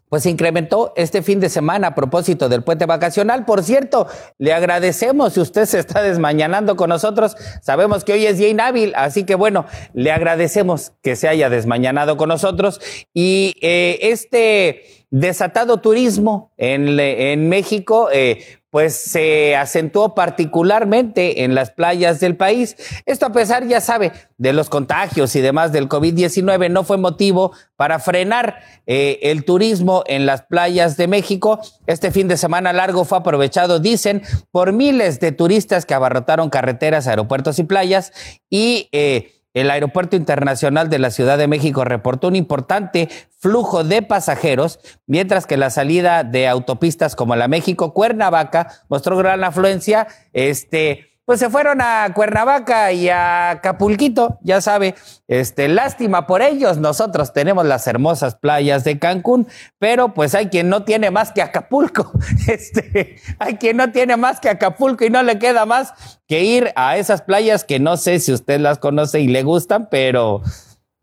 pues 0.09 0.25
incrementó 0.25 0.93
este 0.95 1.21
fin 1.21 1.39
de 1.39 1.49
semana 1.49 1.87
a 1.87 1.95
propósito 1.95 2.49
del 2.49 2.63
puente 2.63 2.85
vacacional. 2.85 3.45
Por 3.45 3.63
cierto, 3.63 4.07
le 4.37 4.53
agradecemos 4.53 5.33
si 5.33 5.41
usted 5.41 5.65
se 5.65 5.79
está 5.79 6.01
desmañanando 6.01 6.75
con 6.75 6.89
nosotros. 6.89 7.35
Sabemos 7.61 8.03
que 8.03 8.13
hoy 8.13 8.25
es 8.25 8.37
día 8.37 8.49
inhábil, 8.49 8.93
así 8.95 9.25
que 9.25 9.35
bueno, 9.35 9.65
le 9.93 10.11
agradecemos 10.11 10.93
que 11.01 11.15
se 11.15 11.27
haya 11.27 11.49
desmañanado 11.49 12.17
con 12.17 12.29
nosotros. 12.29 12.79
Y 13.13 13.55
eh, 13.61 13.99
este 14.01 14.83
desatado 15.09 15.77
turismo 15.77 16.51
en, 16.57 16.99
en 16.99 17.49
México, 17.49 18.09
eh, 18.11 18.43
pues 18.78 18.95
se 18.95 19.55
acentuó 19.55 20.13
particularmente 20.13 21.43
en 21.43 21.55
las 21.55 21.71
playas 21.71 22.19
del 22.19 22.38
país. 22.38 22.75
Esto 23.07 23.25
a 23.25 23.32
pesar, 23.32 23.65
ya 23.65 23.82
sabe, 23.82 24.11
de 24.38 24.53
los 24.53 24.69
contagios 24.69 25.36
y 25.36 25.41
demás 25.41 25.71
del 25.71 25.89
COVID-19, 25.89 26.69
no 26.69 26.84
fue 26.84 26.97
motivo 26.97 27.53
para 27.75 27.97
frenar 27.97 28.59
eh, 28.86 29.17
el 29.23 29.45
turismo 29.45 30.03
en 30.05 30.28
las 30.28 30.43
playas 30.43 30.95
de 30.95 31.07
México. 31.07 31.59
Este 31.88 32.11
fin 32.11 32.28
de 32.28 32.38
semana 32.38 32.71
largo 32.71 33.03
fue 33.03 33.17
aprovechado, 33.17 33.80
dicen, 33.80 34.21
por 34.51 34.73
miles 34.73 35.19
de 35.19 35.32
turistas 35.32 35.88
que 35.88 35.95
abarrotaron 35.95 36.51
carreteras, 36.51 37.07
aeropuertos 37.07 37.57
y 37.57 37.63
playas 37.63 38.13
y... 38.47 38.89
Eh, 38.91 39.34
el 39.61 39.71
Aeropuerto 39.71 40.15
Internacional 40.15 40.89
de 40.89 40.99
la 40.99 41.11
Ciudad 41.11 41.37
de 41.37 41.47
México 41.47 41.83
reportó 41.83 42.27
un 42.27 42.35
importante 42.35 43.09
flujo 43.39 43.83
de 43.83 44.01
pasajeros, 44.01 44.79
mientras 45.05 45.45
que 45.45 45.57
la 45.57 45.69
salida 45.69 46.23
de 46.23 46.47
autopistas 46.47 47.15
como 47.15 47.35
la 47.35 47.47
México 47.47 47.93
Cuernavaca 47.93 48.67
mostró 48.89 49.17
gran 49.17 49.43
afluencia. 49.43 50.07
Este, 50.33 51.06
pues 51.28 51.41
se 51.41 51.49
fueron 51.49 51.82
a 51.82 52.09
Cuernavaca 52.13 52.93
y 52.93 53.09
a 53.09 53.49
Acapulquito, 53.49 54.39
ya 54.43 54.61
sabe, 54.61 54.95
este, 55.28 55.67
lástima 55.67 56.25
por 56.25 56.41
ellos, 56.41 56.78
nosotros 56.78 57.34
tenemos 57.34 57.65
las 57.65 57.86
hermosas 57.86 58.36
playas 58.36 58.86
de 58.86 58.97
Cancún, 58.97 59.45
pero 59.78 60.13
pues 60.13 60.36
hay 60.36 60.47
quien 60.47 60.69
no 60.69 60.86
tiene 60.86 61.11
más 61.11 61.34
que 61.34 61.41
Acapulco, 61.41 62.13
este, 62.47 63.17
hay 63.39 63.55
quien 63.57 63.75
no 63.75 63.91
tiene 63.91 64.15
más 64.15 64.39
que 64.39 64.47
Acapulco 64.47 65.03
y 65.03 65.09
no 65.09 65.21
le 65.21 65.38
queda 65.38 65.65
más 65.65 65.91
que 66.30 66.45
ir 66.45 66.71
a 66.78 66.95
esas 66.95 67.21
playas 67.23 67.65
que 67.65 67.78
no 67.78 67.97
sé 67.97 68.21
si 68.21 68.32
usted 68.32 68.61
las 68.61 68.80
conoce 68.80 69.19
y 69.19 69.28
le 69.28 69.43
gustan, 69.43 69.89
pero 69.91 70.43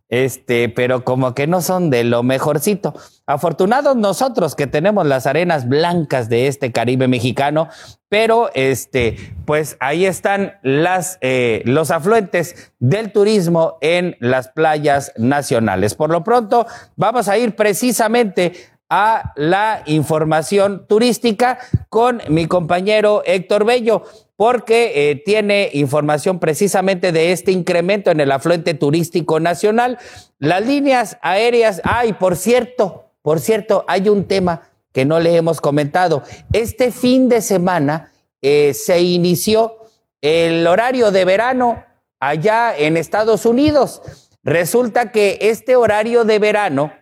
este, 0.09 0.68
pero 0.68 1.05
como 1.05 1.34
que 1.34 1.46
no 1.46 1.61
son 1.61 1.90
de 1.90 2.05
lo 2.05 2.22
mejorcito. 2.22 2.94
Afortunados 3.26 3.96
nosotros 3.96 4.55
que 4.55 4.66
tenemos 4.66 5.07
las 5.07 5.26
arenas 5.26 5.68
blancas 5.68 6.28
de 6.28 6.46
este 6.46 6.72
Caribe 6.72 7.09
mexicano, 7.09 7.68
pero 8.09 8.50
este, 8.55 9.16
pues 9.44 9.76
ahí 9.80 10.07
están 10.07 10.55
las, 10.62 11.18
eh, 11.20 11.62
los 11.64 11.90
afluentes 11.90 12.72
del 12.78 13.12
turismo 13.12 13.78
en 13.80 14.16
las 14.20 14.48
playas 14.48 15.12
nacionales. 15.16 15.94
Por 15.94 16.11
lo 16.11 16.22
pronto, 16.22 16.66
vamos 16.96 17.28
a 17.28 17.38
ir 17.38 17.57
precisamente 17.57 18.52
a 18.97 19.32
la 19.34 19.82
información 19.86 20.86
turística 20.86 21.59
con 21.88 22.22
mi 22.28 22.47
compañero 22.47 23.24
Héctor 23.26 23.64
Bello 23.64 24.05
porque 24.36 25.11
eh, 25.11 25.16
tiene 25.16 25.70
información 25.72 26.38
precisamente 26.38 27.11
de 27.11 27.32
este 27.32 27.51
incremento 27.51 28.12
en 28.12 28.20
el 28.20 28.30
afluente 28.30 28.72
turístico 28.74 29.40
nacional. 29.40 29.99
Las 30.38 30.64
líneas 30.64 31.18
aéreas, 31.22 31.80
ay, 31.82 32.12
por 32.12 32.36
cierto, 32.36 33.11
por 33.20 33.40
cierto, 33.40 33.84
hay 33.88 34.09
un 34.09 34.26
tema 34.26 34.62
que 34.92 35.05
no 35.05 35.18
le 35.18 35.34
hemos 35.34 35.61
comentado. 35.61 36.22
Este 36.53 36.92
fin 36.92 37.28
de 37.28 37.40
semana 37.40 38.12
eh, 38.42 38.74
se 38.74 39.01
inició 39.01 39.76
el 40.20 40.64
horario 40.68 41.11
de 41.11 41.24
verano 41.24 41.82
allá 42.20 42.76
en 42.78 42.97
Estados 42.97 43.45
Unidos. 43.45 44.03
Resulta 44.45 45.11
que 45.11 45.38
este 45.40 45.74
horario 45.74 46.24
de 46.24 46.38
verano 46.38 46.92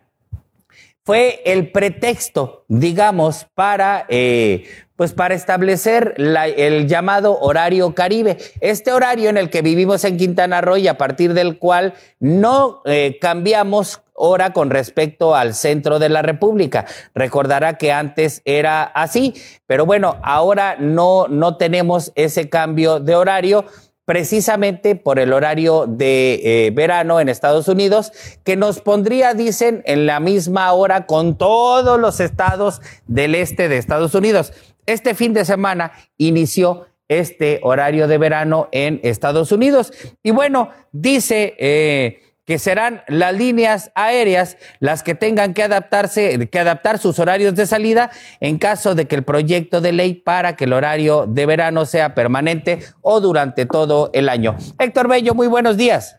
fue 1.05 1.43
el 1.45 1.73
pretexto, 1.73 2.65
digamos, 2.69 3.47
para 3.55 4.07
eh, 4.09 4.65
pues 4.97 5.13
para 5.13 5.35
establecer 5.35 6.15
el 6.17 6.87
llamado 6.87 7.37
horario 7.41 7.93
Caribe, 7.93 8.37
este 8.61 8.93
horario 8.93 9.31
en 9.31 9.37
el 9.37 9.51
que 9.51 9.61
vivimos 9.61 10.05
en 10.05 10.17
Quintana 10.17 10.61
Roo 10.61 10.77
y 10.77 10.87
a 10.87 10.97
partir 10.97 11.35
del 11.35 11.59
cual 11.59 11.95
no 12.21 12.83
eh, 12.85 13.19
cambiamos 13.21 14.03
hora 14.15 14.53
con 14.53 14.71
respecto 14.71 15.35
al 15.35 15.55
centro 15.55 15.99
de 15.99 16.09
la 16.09 16.23
República. 16.23 16.87
Recordará 17.17 17.79
que 17.79 17.91
antes 17.91 18.43
era 18.45 18.85
así, 18.85 19.35
pero 19.67 19.87
bueno, 19.87 20.19
ahora 20.23 20.77
no, 20.79 21.27
no 21.27 21.57
tenemos 21.57 22.13
ese 22.15 22.49
cambio 22.49 23.01
de 23.01 23.17
horario 23.17 23.65
precisamente 24.13 24.95
por 24.95 25.19
el 25.19 25.33
horario 25.33 25.87
de 25.89 26.67
eh, 26.67 26.71
verano 26.71 27.19
en 27.19 27.31
Estados 27.31 27.67
Unidos, 27.67 28.13
que 28.45 28.57
nos 28.57 28.79
pondría, 28.83 29.33
dicen, 29.33 29.83
en 29.87 30.05
la 30.05 30.21
misma 30.21 30.71
hora 30.75 31.07
con 31.07 31.39
todos 31.39 31.99
los 31.99 32.21
estados 32.21 32.83
del 33.07 33.35
este 33.35 33.71
de 33.71 33.79
Estados 33.79 34.15
Unidos. 34.15 34.53
Este 34.85 35.15
fin 35.15 35.33
de 35.33 35.47
semana 35.47 35.93
inició 36.19 36.89
este 37.09 37.61
horario 37.63 38.07
de 38.07 38.19
verano 38.19 38.69
en 38.71 39.01
Estados 39.03 39.51
Unidos. 39.51 39.95
Y 40.23 40.31
bueno, 40.31 40.69
dice... 40.93 41.55
Eh, 41.59 42.19
que 42.53 42.59
serán 42.59 43.01
las 43.09 43.33
líneas 43.33 43.93
aéreas 43.95 44.59
las 44.79 45.03
que 45.03 45.15
tengan 45.15 45.55
que 45.55 45.63
adaptarse, 45.63 46.51
que 46.51 46.59
adaptar 46.59 46.99
sus 46.99 47.19
horarios 47.19 47.55
de 47.55 47.65
salida 47.65 48.11
en 48.41 48.59
caso 48.59 48.95
de 48.95 49.07
que 49.07 49.15
el 49.15 49.23
proyecto 49.23 49.81
de 49.81 49.93
ley 49.93 50.13
para 50.13 50.55
que 50.55 50.65
el 50.65 50.75
horario 50.75 51.25
de 51.27 51.47
verano 51.47 51.87
sea 51.87 52.15
permanente 52.15 52.81
o 53.01 53.23
durante 53.23 53.65
todo 53.65 54.11
el 54.13 54.29
año. 54.29 54.55
Héctor 54.79 55.09
Bello, 55.09 55.35
muy 55.35 55.47
buenos 55.47 55.79
días. 55.79 56.19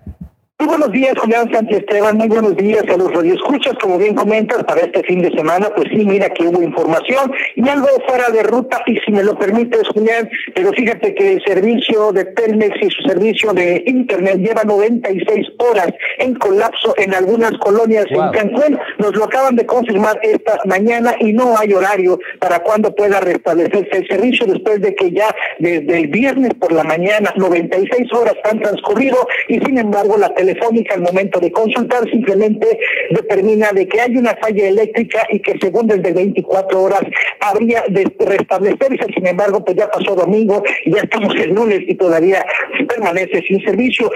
Muy 0.63 0.77
buenos 0.77 0.93
días, 0.93 1.13
Julián 1.19 1.51
Sánchez 1.51 1.79
Esteban. 1.79 2.17
Muy 2.17 2.29
buenos 2.29 2.55
días 2.55 2.85
a 2.87 2.95
los 2.95 3.11
radioescuchas. 3.11 3.73
Como 3.81 3.97
bien 3.97 4.15
comentas, 4.15 4.63
para 4.63 4.79
este 4.79 5.03
fin 5.03 5.21
de 5.21 5.29
semana, 5.31 5.69
pues 5.75 5.89
sí, 5.89 6.05
mira 6.05 6.29
que 6.29 6.47
hubo 6.47 6.63
información 6.63 7.33
y 7.57 7.67
algo 7.67 7.89
fuera 8.07 8.29
de 8.29 8.43
ruta, 8.43 8.81
y 8.85 8.97
si 8.99 9.11
me 9.11 9.23
lo 9.23 9.37
permites, 9.37 9.85
Julián, 9.89 10.29
pero 10.55 10.71
fíjate 10.71 11.13
que 11.15 11.33
el 11.33 11.43
servicio 11.43 12.13
de 12.13 12.23
Telmex 12.23 12.77
y 12.81 12.89
su 12.91 13.01
servicio 13.01 13.51
de 13.51 13.83
Internet 13.87 14.37
lleva 14.37 14.63
96 14.63 15.47
horas 15.57 15.89
en 16.19 16.35
colapso 16.35 16.93
en 16.95 17.13
algunas 17.13 17.51
colonias 17.57 18.05
en 18.09 18.31
Cancún. 18.31 18.79
Nos 18.99 19.13
lo 19.17 19.25
acaban 19.25 19.57
de 19.57 19.65
confirmar 19.65 20.17
esta 20.23 20.59
mañana 20.63 21.13
y 21.19 21.33
no 21.33 21.57
hay 21.57 21.73
horario 21.73 22.17
para 22.39 22.59
cuando 22.59 22.95
pueda 22.95 23.19
restablecerse 23.19 23.97
el 23.97 24.07
servicio 24.07 24.45
después 24.45 24.79
de 24.79 24.95
que 24.95 25.11
ya 25.11 25.35
desde 25.59 25.99
el 25.99 26.07
viernes 26.07 26.53
por 26.53 26.71
la 26.71 26.85
mañana 26.85 27.33
96 27.35 28.13
horas 28.13 28.35
han 28.45 28.61
transcurrido 28.61 29.27
y 29.49 29.59
sin 29.59 29.77
embargo 29.77 30.17
la 30.17 30.33
telefónica 30.53 30.95
al 30.95 31.01
momento 31.01 31.39
de 31.39 31.51
consultar 31.51 32.09
simplemente 32.09 32.79
determina 33.09 33.71
de 33.71 33.87
que 33.87 34.01
hay 34.01 34.15
una 34.17 34.35
falla 34.35 34.67
eléctrica 34.67 35.25
y 35.29 35.39
que 35.39 35.57
según 35.59 35.87
desde 35.87 36.13
24 36.13 36.81
horas 36.81 37.01
habría 37.39 37.83
de 37.89 38.11
restablecerse. 38.19 39.05
Sin 39.13 39.27
embargo, 39.27 39.63
pues 39.63 39.77
ya 39.77 39.89
pasó 39.89 40.15
domingo 40.15 40.63
ya 40.85 41.01
estamos 41.01 41.35
el 41.35 41.53
lunes 41.53 41.81
y 41.87 41.95
todavía 41.95 42.45
permanece 42.87 43.41
sin 43.47 43.63
servicio 43.63 44.11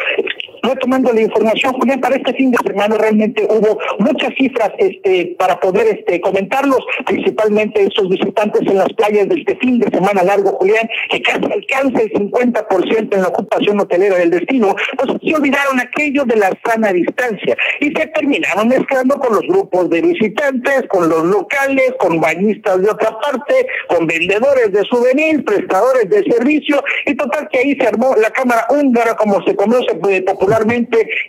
retomando 0.67 1.13
la 1.13 1.21
información, 1.21 1.73
Julián, 1.73 1.99
para 1.99 2.15
este 2.15 2.33
fin 2.33 2.51
de 2.51 2.57
semana 2.65 2.97
realmente 2.97 3.47
hubo 3.49 3.79
muchas 3.99 4.33
cifras 4.37 4.71
este, 4.77 5.35
para 5.37 5.59
poder 5.59 5.87
este, 5.87 6.19
comentarlos, 6.21 6.79
principalmente 7.05 7.83
esos 7.83 8.09
visitantes 8.09 8.61
en 8.61 8.77
las 8.77 8.91
playas 8.93 9.27
de 9.29 9.35
este 9.35 9.55
fin 9.57 9.79
de 9.79 9.89
semana 9.89 10.23
largo, 10.23 10.51
Julián, 10.59 10.87
que 11.09 11.21
casi 11.21 11.45
alcanza 11.45 12.01
el 12.01 12.11
50% 12.13 13.15
en 13.15 13.21
la 13.21 13.27
ocupación 13.27 13.79
hotelera 13.79 14.17
del 14.17 14.31
destino, 14.31 14.75
pues 14.97 15.11
se 15.23 15.35
olvidaron 15.35 15.79
aquello 15.79 16.23
de 16.25 16.35
la 16.35 16.51
sana 16.65 16.91
distancia. 16.91 17.55
Y 17.79 17.87
se 17.87 18.07
terminaron 18.07 18.67
mezclando 18.67 19.17
con 19.19 19.33
los 19.33 19.43
grupos 19.43 19.89
de 19.89 20.01
visitantes, 20.01 20.83
con 20.89 21.09
los 21.09 21.23
locales, 21.23 21.93
con 21.99 22.19
bañistas 22.19 22.81
de 22.81 22.89
otra 22.89 23.17
parte, 23.19 23.67
con 23.87 24.07
vendedores 24.07 24.71
de 24.71 24.83
souvenirs, 24.83 25.43
prestadores 25.43 26.09
de 26.09 26.23
servicio, 26.23 26.83
y 27.05 27.15
total 27.15 27.47
que 27.51 27.59
ahí 27.59 27.75
se 27.79 27.87
armó 27.87 28.15
la 28.15 28.29
cámara 28.31 28.67
húngara, 28.69 29.15
como 29.15 29.41
se 29.43 29.55
conoce 29.55 29.95
pues, 29.95 30.23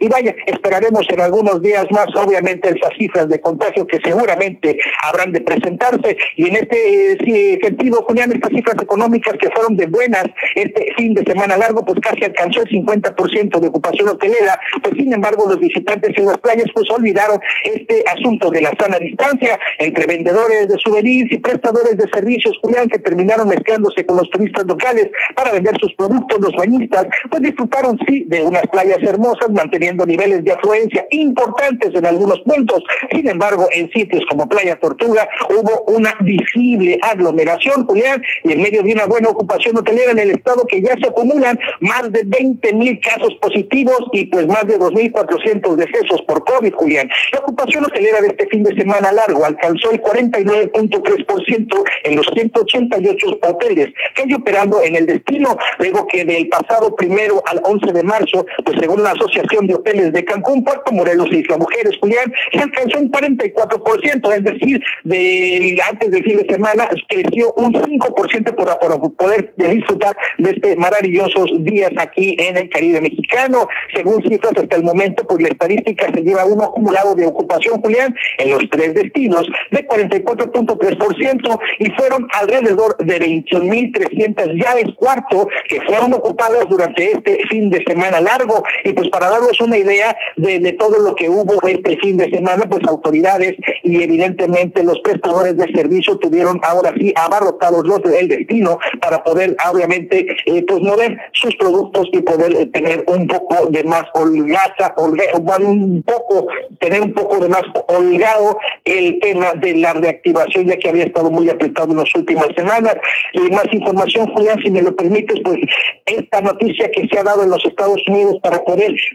y 0.01 0.09
vaya, 0.09 0.35
esperaremos 0.47 1.07
en 1.11 1.21
algunos 1.21 1.61
días 1.61 1.87
más, 1.91 2.07
obviamente, 2.17 2.69
esas 2.69 2.97
cifras 2.99 3.29
de 3.29 3.41
contagio 3.41 3.87
que 3.87 3.99
seguramente 4.03 4.79
habrán 5.03 5.33
de 5.33 5.41
presentarse 5.41 6.17
y 6.37 6.49
en 6.49 6.57
este 6.57 7.13
eh, 7.13 7.59
sentido, 7.63 8.03
Julián, 8.07 8.33
estas 8.33 8.51
cifras 8.51 8.77
económicas 8.81 9.35
que 9.41 9.51
fueron 9.51 9.77
de 9.77 9.87
buenas 9.87 10.25
este 10.55 10.93
fin 10.97 11.15
de 11.15 11.25
semana 11.25 11.57
largo, 11.57 11.85
pues 11.85 11.99
casi 12.01 12.25
alcanzó 12.25 12.63
el 12.63 12.69
50% 12.69 13.61
de 13.61 13.69
ocupación 13.69 14.09
hotelera, 14.09 14.59
pues 14.83 14.95
sin 14.97 15.13
embargo 15.13 15.47
los 15.49 15.59
visitantes 15.59 16.17
en 16.17 16.27
las 16.27 16.39
playas 16.39 16.67
pues 16.75 16.89
olvidaron 16.91 17.39
este 17.65 18.05
asunto 18.07 18.51
de 18.51 18.63
la 18.63 18.73
sana 18.79 18.99
distancia 18.99 19.59
entre 19.79 20.07
vendedores 20.07 20.69
de 20.69 20.79
souvenirs 20.79 21.31
y 21.33 21.39
prestadores 21.39 21.97
de 21.97 22.09
servicios, 22.09 22.57
Julián, 22.63 22.89
que 22.89 22.99
terminaron 22.99 23.49
mezclándose 23.49 24.07
con 24.07 24.17
los 24.17 24.31
turistas 24.31 24.65
locales 24.67 25.11
para 25.35 25.53
vender 25.53 25.77
sus 25.81 25.93
productos, 25.95 26.41
los 26.41 26.55
bañistas, 26.55 27.07
pues 27.31 27.43
disfrutaron 27.43 27.99
sí 28.07 28.25
de 28.27 28.43
unas 28.43 28.67
playas 28.69 28.99
hermosas 29.09 29.51
manteniendo 29.51 30.07
niveles 30.07 30.45
de 30.45 30.53
afluencia 30.53 31.07
importantes 31.11 31.95
en 31.95 32.07
algunos 32.07 32.41
puntos. 32.41 32.83
Sin 33.11 33.29
embargo, 33.29 33.69
en 33.73 33.91
sitios 33.91 34.25
como 34.29 34.49
Playa 34.49 34.79
Tortuga 34.79 35.29
hubo 35.49 35.85
una 35.89 36.15
visible 36.21 36.99
aglomeración, 37.03 37.87
Julián, 37.87 38.23
y 38.45 38.53
en 38.53 38.63
medio 38.63 38.83
de 38.83 38.93
una 38.93 39.07
buena 39.07 39.29
ocupación 39.29 39.77
hotelera 39.77 40.13
en 40.13 40.19
el 40.19 40.31
estado 40.31 40.67
que 40.67 40.83
ya 40.83 40.95
se 41.01 41.09
acumulan 41.09 41.59
más 41.81 42.11
de 42.13 42.23
20 42.25 42.73
mil 42.75 43.01
casos 43.01 43.35
positivos 43.41 43.99
y 44.13 44.27
pues 44.27 44.47
más 44.47 44.67
de 44.67 44.79
2.400 44.79 45.77
decesos 45.77 46.23
por 46.23 46.45
COVID, 46.45 46.75
Julián. 46.75 47.09
La 47.33 47.41
ocupación 47.41 47.85
hotelera 47.85 48.21
de 48.21 48.29
este 48.29 48.47
fin 48.49 48.63
de 48.63 48.75
semana 48.75 49.13
largo 49.13 49.45
alcanzó 49.45 49.91
el 49.91 50.03
49.3% 50.03 51.85
en 52.05 52.17
los 52.17 52.27
188 52.35 53.27
hoteles 53.43 53.89
que 54.15 54.23
hay 54.23 54.35
operando 54.35 54.83
en 54.83 54.97
el 54.97 55.07
destino, 55.07 55.57
luego 55.79 56.07
que 56.07 56.25
del 56.25 56.49
pasado 56.49 56.95
primero 56.95 57.43
al 57.47 57.61
11 57.65 57.93
de 57.93 58.03
marzo, 58.03 58.47
pues 58.65 58.79
según 58.81 58.98
la 59.03 59.13
Asociación 59.13 59.67
de 59.67 59.75
Hoteles 59.75 60.13
de 60.13 60.25
Cancún, 60.25 60.65
Puerto 60.65 60.93
Morelos 60.93 61.29
y 61.31 61.39
Isla 61.39 61.59
Mujeres, 61.59 61.97
Julián, 62.01 62.33
se 62.53 62.61
alcanzó 62.61 62.99
un 62.99 63.11
44%, 63.11 64.33
es 64.35 64.45
decir, 64.45 64.83
de 65.05 65.79
antes 65.89 66.11
del 66.11 66.25
fin 66.25 66.37
de 66.39 66.53
semana 66.53 66.89
creció 67.09 67.53
un 67.55 67.73
5% 67.73 68.55
por, 68.55 68.79
por 68.79 69.15
poder 69.15 69.55
disfrutar 69.57 70.17
de 70.39 70.51
este 70.51 70.77
maravillosos 70.77 71.51
días 71.65 71.93
aquí 71.99 72.37
en 72.39 72.57
el 72.57 72.69
Caribe 72.69 73.01
mexicano. 73.01 73.69
Según 73.95 74.23
cifras 74.23 74.53
hasta 74.57 74.77
el 74.77 74.83
momento, 74.83 75.27
pues 75.27 75.43
la 75.43 75.49
estadística 75.49 76.07
se 76.13 76.23
lleva 76.23 76.45
un 76.45 76.63
acumulado 76.63 77.15
de 77.15 77.27
ocupación, 77.27 77.81
Julián, 77.81 78.15
en 78.39 78.51
los 78.51 78.69
tres 78.71 78.95
destinos 78.95 79.47
de 79.71 79.87
44.3% 79.87 81.61
y 81.79 81.91
fueron 81.93 82.29
alrededor 82.33 82.97
de 82.99 83.21
21.300 83.21 84.55
llaves 84.55 84.95
cuarto 84.97 85.49
que 85.69 85.81
fueron 85.83 86.15
ocupadas 86.15 86.69
durante 86.69 87.13
este 87.13 87.41
fin 87.49 87.71
de 87.71 87.83
semana 87.85 88.21
largo 88.21 88.63
y 88.89 88.93
pues 88.93 89.09
para 89.11 89.29
darnos 89.29 89.61
una 89.61 89.77
idea 89.77 90.17
de, 90.37 90.73
todo 90.79 90.99
lo 90.99 91.15
que 91.15 91.29
hubo 91.29 91.61
este 91.67 91.97
fin 91.99 92.17
de 92.17 92.31
semana, 92.31 92.65
pues 92.69 92.83
autoridades 92.87 93.55
y 93.83 94.03
evidentemente 94.03 94.83
los 94.83 94.99
prestadores 95.01 95.57
de 95.57 95.67
servicio 95.73 96.19
tuvieron 96.19 96.61
ahora 96.63 96.93
sí 96.99 97.13
abarrotados 97.17 97.87
los 97.87 98.03
del 98.03 98.29
destino 98.29 98.79
para 99.01 99.23
poder 99.23 99.57
obviamente 99.71 100.27
eh, 100.47 100.65
pues 100.67 100.81
mover 100.81 101.19
sus 101.33 101.55
productos 101.57 102.07
y 102.13 102.21
poder 102.21 102.55
eh, 102.55 102.67
tener 102.67 103.05
un 103.07 103.27
poco 103.27 103.67
de 103.67 103.85
más 103.85 104.05
holgaza, 104.15 104.95
un 104.99 106.03
poco, 106.03 106.47
tener 106.81 107.03
un 107.03 107.13
poco 107.13 107.39
de 107.39 107.49
más 107.49 107.63
holgado 107.89 108.59
el 108.85 109.19
tema 109.21 109.53
de 109.55 109.75
la 109.77 109.93
reactivación 109.93 110.67
ya 110.67 110.77
que 110.77 110.89
había 110.89 111.05
estado 111.05 111.31
muy 111.31 111.49
apretado 111.51 111.91
en 111.93 111.99
las 111.99 112.15
últimas 112.15 112.49
semanas. 112.57 112.97
Y 113.33 113.41
más 113.51 113.67
información, 113.73 114.33
Julián, 114.33 114.61
si 114.63 114.71
me 114.71 114.83
lo 114.83 114.95
permites, 114.95 115.41
pues 115.45 115.59
esta 116.07 116.41
noticia 116.41 116.91
que 116.91 117.07
se 117.09 117.19
ha 117.19 117.23
dado 117.23 117.43
en 117.43 117.51
los 117.51 117.65
Estados 117.65 118.01
Unidos 118.09 118.37
para 118.43 118.59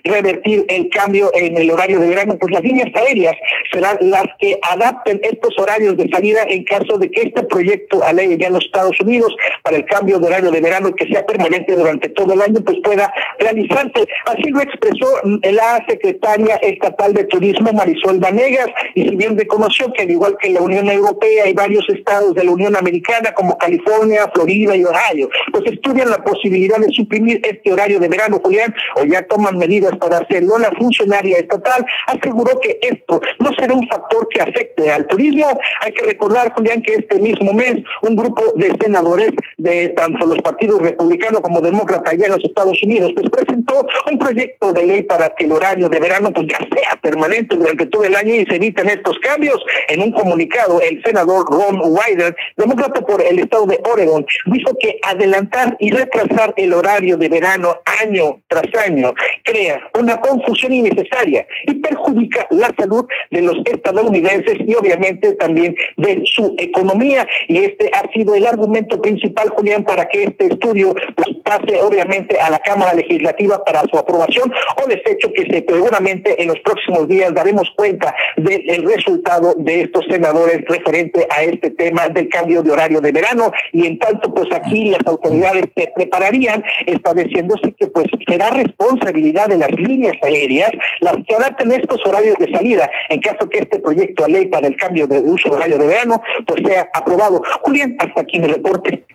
revertir 0.04 0.66
el 0.68 0.90
cambio 0.90 1.32
en 1.34 1.58
el 1.58 1.72
horario 1.72 2.00
de 2.00 2.08
verano, 2.08 2.38
pues 2.40 2.52
las 2.54 2.64
líneas 2.64 2.90
aéreas 2.96 3.36
serán 3.72 3.98
las 4.02 4.26
que 4.40 4.60
adapten 4.62 5.20
estos 5.24 5.58
horarios 5.58 5.98
de 5.98 6.10
salida 6.10 6.44
en 6.48 6.64
caso 6.64 6.98
de 6.98 7.10
que 7.10 7.22
este 7.22 7.44
proyecto 7.44 8.04
a 8.04 8.14
ley 8.14 8.38
ya 8.38 8.48
en 8.48 8.54
los 8.54 8.66
Estados 8.66 9.00
Unidos 9.00 9.36
para 9.64 9.78
el 9.78 9.86
cambio 9.86 10.20
de 10.20 10.28
horario 10.28 10.52
de 10.52 10.62
verano 10.62 10.94
que 10.94 11.08
sea 11.08 11.26
permanente 11.26 11.76
durante 11.76 12.10
todo 12.10 12.34
el 12.34 12.42
año, 12.42 12.62
pues 12.66 12.78
pueda 12.84 13.14
realizarse. 13.40 14.08
Así 14.26 14.50
lo 14.50 14.62
expresó 14.62 15.08
la 15.24 15.84
secretaria 15.88 16.56
estatal 16.58 17.14
de 17.14 17.26
Turismo, 17.26 17.72
Marisol 17.74 18.20
Vanegas, 18.20 18.68
y 18.96 19.10
si 19.10 19.16
bien 19.16 19.38
reconoció 19.38 19.92
que 19.94 20.04
al 20.04 20.12
igual 20.12 20.38
que 20.40 20.50
la 20.50 20.62
Unión 20.62 20.90
Europea 20.90 21.48
y 21.48 21.54
varios 21.54 21.88
estados 21.90 22.34
de 22.36 22.44
la 22.44 22.52
Unión 22.52 22.76
Americana 22.76 23.34
como 23.34 23.58
California, 23.58 24.30
Florida 24.34 24.76
y 24.76 24.84
Ohio, 24.84 25.30
pues 25.52 25.66
estudian 25.72 26.10
la 26.10 26.24
posibilidad 26.24 26.78
de 26.78 26.92
suprimir 26.92 27.42
este 27.44 27.72
horario 27.72 28.00
de 28.00 28.08
verano, 28.08 28.40
Julián, 28.44 28.74
o 28.96 29.04
ya 29.04 29.26
toman 29.28 29.53
medidas 29.56 29.96
para 29.98 30.20
hacerlo. 30.20 30.58
La 30.58 30.72
funcionaria 30.72 31.38
estatal 31.38 31.86
aseguró 32.08 32.60
que 32.60 32.80
esto 32.82 33.22
no 33.40 33.54
será 33.54 33.74
un 33.74 33.88
factor 33.88 34.28
que 34.30 34.42
afecte 34.42 34.92
al 34.92 35.08
turismo. 35.08 35.48
Hay 35.82 35.92
que 35.92 36.06
recordar, 36.06 36.54
Julián, 36.54 36.82
que 36.82 36.96
este 36.96 37.20
mismo 37.20 37.54
mes 37.54 37.78
un 38.02 38.16
grupo 38.16 38.54
de 38.56 38.76
senadores 38.82 39.32
de 39.58 39.90
tanto 39.90 40.26
los 40.26 40.42
partidos 40.42 40.82
republicanos 40.82 41.42
como 41.42 41.62
demócratas 41.62 42.14
allá 42.14 42.26
en 42.26 42.32
los 42.34 42.44
Estados 42.44 42.82
Unidos 42.84 43.12
pues 43.16 43.30
presentó 43.30 43.86
un 44.12 44.18
proyecto 44.18 44.74
de 44.74 44.86
ley 44.86 45.04
para 45.04 45.30
que 45.30 45.46
el 45.46 45.52
horario 45.52 45.90
de 45.90 46.00
verano 46.00 46.32
pues 46.32 46.48
ya 46.48 46.58
sea 46.58 46.96
permanente 47.02 47.56
durante 47.56 47.86
todo 47.88 48.04
el 48.04 48.16
año 48.16 48.36
y 48.36 48.46
se 48.46 48.56
eviten 48.56 48.90
estos 48.90 49.18
cambios. 49.20 49.58
En 49.88 50.02
un 50.02 50.12
comunicado, 50.12 50.82
el 50.82 51.02
senador 51.04 51.46
Ron 51.50 51.80
Wyder, 51.84 52.36
demócrata 52.58 53.02
por 53.02 53.22
el 53.22 53.40
estado 53.40 53.66
de 53.66 53.80
Oregon, 53.92 54.26
dijo 54.48 54.72
que 54.80 55.00
adelantar 55.04 55.76
y 55.80 55.92
retrasar 55.92 56.54
el 56.58 56.74
horario 56.74 57.18
de 57.18 57.30
verano 57.30 57.78
año 58.02 58.42
tras 58.48 58.64
año 58.86 59.14
crea 59.44 59.90
una 60.00 60.20
confusión 60.20 60.74
innecesaria 60.74 61.46
y 61.68 61.74
perjudica 61.76 62.48
la 62.52 62.74
salud 62.78 63.06
de 63.32 63.42
los 63.42 63.58
estadounidenses 63.66 64.56
y 64.66 64.74
obviamente 64.76 65.34
también 65.34 65.76
de 65.98 66.22
su 66.26 66.56
economía. 66.58 67.28
Y 67.48 67.60
este 67.60 67.92
ha 67.94 68.10
sido 68.12 68.36
el 68.36 68.46
argumento 68.46 69.02
principal, 69.02 69.50
Julián, 69.50 69.84
para 69.84 70.08
que 70.08 70.24
este 70.24 70.48
estudio 70.48 70.94
pues, 71.16 71.28
pase 71.44 71.82
obviamente 71.82 72.40
a 72.40 72.50
la 72.50 72.60
Cámara 72.60 72.94
Legislativa 72.94 73.64
para 73.64 73.82
su 73.82 73.98
aprobación 73.98 74.52
o 74.84 74.88
desecho 74.88 75.32
que 75.34 75.44
se 75.44 75.66
seguramente 75.68 76.42
en 76.42 76.48
los 76.48 76.60
próximos 76.60 77.08
días 77.08 77.34
daremos 77.34 77.70
cuenta 77.76 78.14
del 78.38 78.84
resultado 78.84 79.54
de 79.58 79.82
estos 79.82 80.06
senadores 80.10 80.64
referente 80.68 81.28
a 81.30 81.44
este 81.44 81.72
tema 81.72 82.10
del 82.10 82.30
cambio 82.30 82.62
de 82.62 82.72
horario 82.72 83.02
de 83.02 83.12
verano 83.12 83.52
y 83.72 83.86
en 83.86 83.98
tanto 84.00 84.34
pues 84.34 84.48
aquí 84.52 84.92
las 84.92 85.06
autoridades 85.06 85.66
se 85.76 85.92
prepararían 85.96 86.64
estableciéndose 86.86 87.74
que 87.74 87.88
pues 87.88 88.08
será 88.28 88.50
responsabilidad 88.52 89.33
de 89.48 89.58
las 89.58 89.72
líneas 89.72 90.16
aéreas 90.22 90.72
las 91.02 91.16
que 91.28 91.36
adapten 91.36 91.72
estos 91.72 92.00
horarios 92.06 92.38
de 92.38 92.52
salida 92.52 92.90
en 93.10 93.20
caso 93.20 93.50
que 93.50 93.60
este 93.60 93.80
proyecto 93.80 94.24
a 94.24 94.28
ley 94.28 94.46
para 94.48 94.68
el 94.68 94.78
cambio 94.78 95.08
de 95.08 95.20
uso 95.20 95.52
horario 95.52 95.78
de 95.78 95.88
verano 95.88 96.22
pues 96.46 96.62
sea 96.66 96.90
aprobado. 96.94 97.42
Julián, 97.62 97.96
hasta 98.00 98.22
aquí 98.22 98.40
mi 98.40 98.48
reporte. 98.48 99.06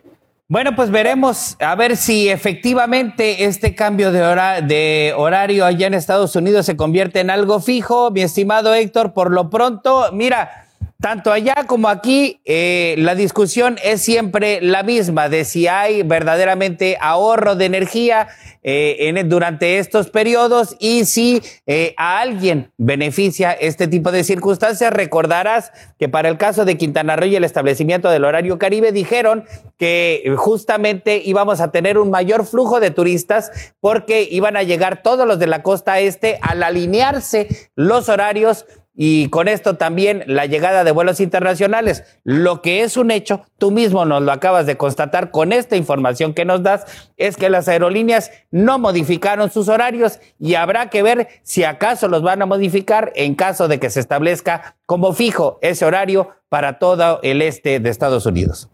Bueno, 0.50 0.74
pues 0.74 0.90
veremos 0.90 1.56
a 1.60 1.74
ver 1.74 1.96
si 1.96 2.30
efectivamente 2.30 3.44
este 3.44 3.74
cambio 3.74 4.10
de, 4.10 4.20
de, 4.66 5.12
horario 5.14 5.66
allá 5.66 5.86
en 5.86 5.92
Estados 5.94 6.34
Unidos 6.36 6.64
se 6.64 6.74
convierte 6.74 7.20
en 7.20 7.28
algo 7.28 7.60
fijo. 7.60 8.10
Mi 8.10 8.22
estimado 8.22 8.72
Héctor, 8.72 9.12
por 9.12 9.30
lo 9.30 9.50
pronto, 9.50 10.06
mira, 10.12 10.67
tanto 11.00 11.30
allá 11.30 11.64
como 11.68 11.88
aquí, 11.88 12.40
eh, 12.44 12.96
la 12.98 13.14
discusión 13.14 13.76
es 13.84 14.02
siempre 14.02 14.60
la 14.60 14.82
misma 14.82 15.28
de 15.28 15.44
si 15.44 15.68
hay 15.68 16.02
verdaderamente 16.02 16.98
ahorro 17.00 17.54
de 17.54 17.66
energía 17.66 18.26
eh, 18.64 18.96
en, 18.98 19.28
durante 19.28 19.78
estos 19.78 20.10
periodos 20.10 20.74
y 20.80 21.04
si 21.04 21.40
eh, 21.66 21.94
a 21.96 22.18
alguien 22.18 22.72
beneficia 22.78 23.52
este 23.52 23.86
tipo 23.86 24.10
de 24.10 24.24
circunstancias. 24.24 24.92
Recordarás 24.92 25.70
que 26.00 26.08
para 26.08 26.28
el 26.28 26.36
caso 26.36 26.64
de 26.64 26.76
Quintana 26.76 27.14
Roo 27.14 27.26
y 27.26 27.36
el 27.36 27.44
establecimiento 27.44 28.10
del 28.10 28.24
horario 28.24 28.58
Caribe 28.58 28.90
dijeron 28.90 29.44
que 29.76 30.34
justamente 30.36 31.22
íbamos 31.24 31.60
a 31.60 31.70
tener 31.70 31.98
un 31.98 32.10
mayor 32.10 32.44
flujo 32.44 32.80
de 32.80 32.90
turistas 32.90 33.52
porque 33.78 34.26
iban 34.28 34.56
a 34.56 34.64
llegar 34.64 35.02
todos 35.04 35.28
los 35.28 35.38
de 35.38 35.46
la 35.46 35.62
costa 35.62 36.00
este 36.00 36.40
al 36.42 36.64
alinearse 36.64 37.70
los 37.76 38.08
horarios 38.08 38.66
y 39.00 39.28
con 39.28 39.46
esto 39.46 39.76
también 39.76 40.24
la 40.26 40.46
llegada 40.46 40.82
de 40.82 40.90
vuelos 40.90 41.20
internacionales. 41.20 42.02
Lo 42.24 42.62
que 42.62 42.82
es 42.82 42.96
un 42.96 43.12
hecho, 43.12 43.42
tú 43.56 43.70
mismo 43.70 44.04
nos 44.04 44.22
lo 44.22 44.32
acabas 44.32 44.66
de 44.66 44.76
constatar 44.76 45.30
con 45.30 45.52
esta 45.52 45.76
información 45.76 46.34
que 46.34 46.44
nos 46.44 46.64
das, 46.64 47.08
es 47.16 47.36
que 47.36 47.48
las 47.48 47.68
aerolíneas 47.68 48.32
no 48.50 48.80
modificaron 48.80 49.52
sus 49.52 49.68
horarios 49.68 50.18
y 50.40 50.56
habrá 50.56 50.90
que 50.90 51.04
ver 51.04 51.28
si 51.44 51.62
acaso 51.62 52.08
los 52.08 52.22
van 52.22 52.42
a 52.42 52.46
modificar 52.46 53.12
en 53.14 53.36
caso 53.36 53.68
de 53.68 53.78
que 53.78 53.88
se 53.88 54.00
establezca 54.00 54.74
como 54.84 55.12
fijo 55.12 55.60
ese 55.62 55.84
horario 55.84 56.30
para 56.48 56.80
todo 56.80 57.20
el 57.22 57.40
este 57.40 57.78
de 57.78 57.90
Estados 57.90 58.26
Unidos. 58.26 58.68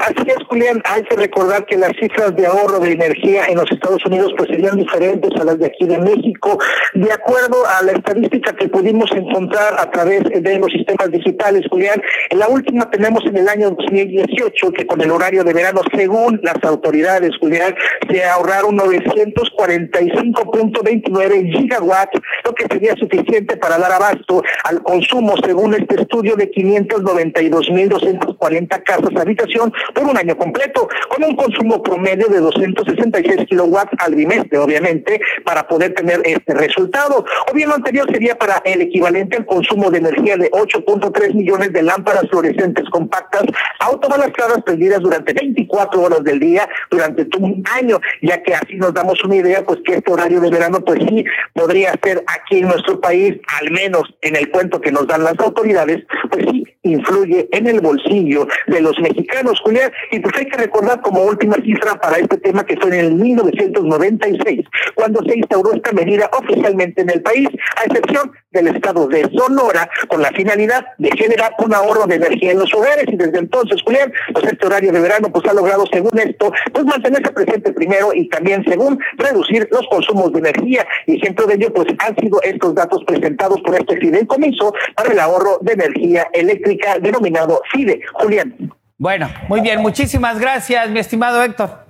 Así 0.00 0.28
es, 0.28 0.41
Julián, 0.52 0.82
hay 0.84 1.02
que 1.04 1.16
recordar 1.16 1.64
que 1.64 1.78
las 1.78 1.92
cifras 1.98 2.36
de 2.36 2.46
ahorro 2.46 2.78
de 2.78 2.92
energía 2.92 3.46
en 3.46 3.56
los 3.56 3.70
Estados 3.70 4.04
Unidos 4.04 4.34
pues 4.36 4.50
serían 4.50 4.76
diferentes 4.76 5.30
a 5.40 5.44
las 5.44 5.58
de 5.58 5.64
aquí 5.64 5.86
de 5.86 5.96
México, 5.96 6.58
de 6.92 7.10
acuerdo 7.10 7.66
a 7.66 7.82
la 7.82 7.92
estadística 7.92 8.52
que 8.52 8.68
pudimos 8.68 9.10
encontrar 9.12 9.80
a 9.80 9.90
través 9.90 10.24
de 10.24 10.58
los 10.58 10.70
sistemas 10.70 11.10
digitales, 11.10 11.64
Julián. 11.70 12.02
La 12.32 12.48
última 12.48 12.90
tenemos 12.90 13.24
en 13.24 13.38
el 13.38 13.48
año 13.48 13.70
2018 13.70 14.72
que 14.72 14.86
con 14.86 15.00
el 15.00 15.10
horario 15.10 15.42
de 15.42 15.54
verano, 15.54 15.80
según 15.96 16.38
las 16.42 16.62
autoridades, 16.64 17.30
Julián, 17.40 17.74
se 18.10 18.22
ahorraron 18.22 18.76
945.29 18.76 21.50
gigawatts, 21.50 22.20
lo 22.44 22.54
que 22.54 22.66
sería 22.70 22.94
suficiente 22.96 23.56
para 23.56 23.78
dar 23.78 23.92
abasto 23.92 24.42
al 24.64 24.82
consumo, 24.82 25.34
según 25.42 25.72
este 25.72 26.02
estudio 26.02 26.36
de 26.36 26.50
592.240 26.50 28.82
casas 28.82 29.16
habitación 29.18 29.72
por 29.94 30.04
un 30.04 30.18
año 30.18 30.36
completo, 30.42 30.88
con 31.08 31.22
un 31.24 31.36
consumo 31.36 31.82
promedio 31.82 32.26
de 32.26 32.40
266 32.40 33.46
kilowatts 33.48 33.92
al 33.98 34.14
bimestre, 34.14 34.58
obviamente, 34.58 35.20
para 35.44 35.66
poder 35.68 35.94
tener 35.94 36.20
este 36.24 36.54
resultado. 36.54 37.24
O 37.48 37.54
bien 37.54 37.68
lo 37.68 37.76
anterior 37.76 38.10
sería 38.10 38.36
para 38.36 38.60
el 38.64 38.82
equivalente 38.82 39.36
al 39.36 39.46
consumo 39.46 39.90
de 39.90 39.98
energía 39.98 40.36
de 40.36 40.50
8.3 40.50 41.34
millones 41.34 41.72
de 41.72 41.82
lámparas 41.82 42.28
fluorescentes 42.28 42.88
compactas 42.90 43.44
autobalanceadas 43.78 44.62
prendidas 44.62 45.00
durante 45.00 45.32
24 45.32 46.00
horas 46.00 46.24
del 46.24 46.40
día 46.40 46.68
durante 46.90 47.26
un 47.38 47.62
año, 47.72 48.00
ya 48.20 48.42
que 48.42 48.54
así 48.54 48.74
nos 48.76 48.92
damos 48.92 49.22
una 49.24 49.36
idea, 49.36 49.64
pues 49.64 49.80
que 49.84 49.94
este 49.94 50.12
horario 50.12 50.40
de 50.40 50.50
verano, 50.50 50.80
pues 50.80 51.00
sí, 51.08 51.24
podría 51.52 51.94
ser 52.02 52.24
aquí 52.26 52.58
en 52.58 52.68
nuestro 52.68 53.00
país, 53.00 53.36
al 53.60 53.70
menos 53.70 54.02
en 54.22 54.36
el 54.36 54.50
cuento 54.50 54.80
que 54.80 54.90
nos 54.90 55.06
dan 55.06 55.24
las 55.24 55.38
autoridades, 55.38 56.04
pues 56.30 56.46
sí, 56.50 56.61
influye 56.82 57.48
en 57.52 57.66
el 57.66 57.80
bolsillo 57.80 58.46
de 58.66 58.80
los 58.80 58.98
mexicanos, 59.00 59.60
Julián. 59.60 59.92
Y 60.10 60.20
pues 60.20 60.34
hay 60.36 60.46
que 60.46 60.56
recordar 60.56 61.00
como 61.00 61.22
última 61.22 61.56
cifra 61.56 61.94
para 62.00 62.18
este 62.18 62.38
tema 62.38 62.64
que 62.64 62.76
fue 62.76 62.88
en 62.90 63.06
el 63.06 63.14
1996, 63.14 64.66
cuando 64.94 65.22
se 65.22 65.38
instauró 65.38 65.72
esta 65.72 65.92
medida 65.92 66.28
oficialmente 66.32 67.02
en 67.02 67.10
el 67.10 67.22
país, 67.22 67.48
a 67.76 67.84
excepción 67.84 68.32
del 68.50 68.68
estado 68.68 69.06
de 69.08 69.30
Sonora, 69.34 69.88
con 70.08 70.20
la 70.20 70.30
finalidad 70.30 70.84
de 70.98 71.10
generar 71.16 71.54
un 71.58 71.74
ahorro 71.74 72.06
de 72.06 72.16
energía 72.16 72.52
en 72.52 72.58
los 72.58 72.72
hogares. 72.74 73.04
Y 73.08 73.16
desde 73.16 73.38
entonces, 73.38 73.80
Julián, 73.82 74.12
pues 74.32 74.44
este 74.46 74.66
horario 74.66 74.92
de 74.92 75.00
verano 75.00 75.30
pues 75.32 75.44
ha 75.46 75.54
logrado, 75.54 75.84
según 75.92 76.18
esto, 76.18 76.52
pues 76.72 76.84
mantenerse 76.84 77.32
presente 77.32 77.72
primero 77.72 78.12
y 78.12 78.28
también, 78.28 78.64
según, 78.68 78.98
reducir 79.16 79.68
los 79.70 79.86
consumos 79.88 80.32
de 80.32 80.40
energía. 80.40 80.86
Y 81.06 81.16
ejemplo 81.16 81.46
de 81.46 81.54
ello, 81.54 81.72
pues 81.72 81.86
han 81.98 82.16
sido 82.16 82.42
estos 82.42 82.74
datos 82.74 83.02
presentados 83.04 83.60
por 83.62 83.74
este 83.74 83.96
fideicomiso 83.98 84.74
para 84.96 85.12
el 85.12 85.18
ahorro 85.18 85.58
de 85.62 85.72
energía 85.72 86.26
eléctrica 86.32 86.71
denominado 87.00 87.60
FIDE. 87.72 88.00
Julián. 88.14 88.72
Bueno, 88.98 89.28
muy 89.48 89.60
bien, 89.60 89.80
muchísimas 89.80 90.38
gracias, 90.38 90.88
mi 90.90 91.00
estimado 91.00 91.42
Héctor. 91.42 91.84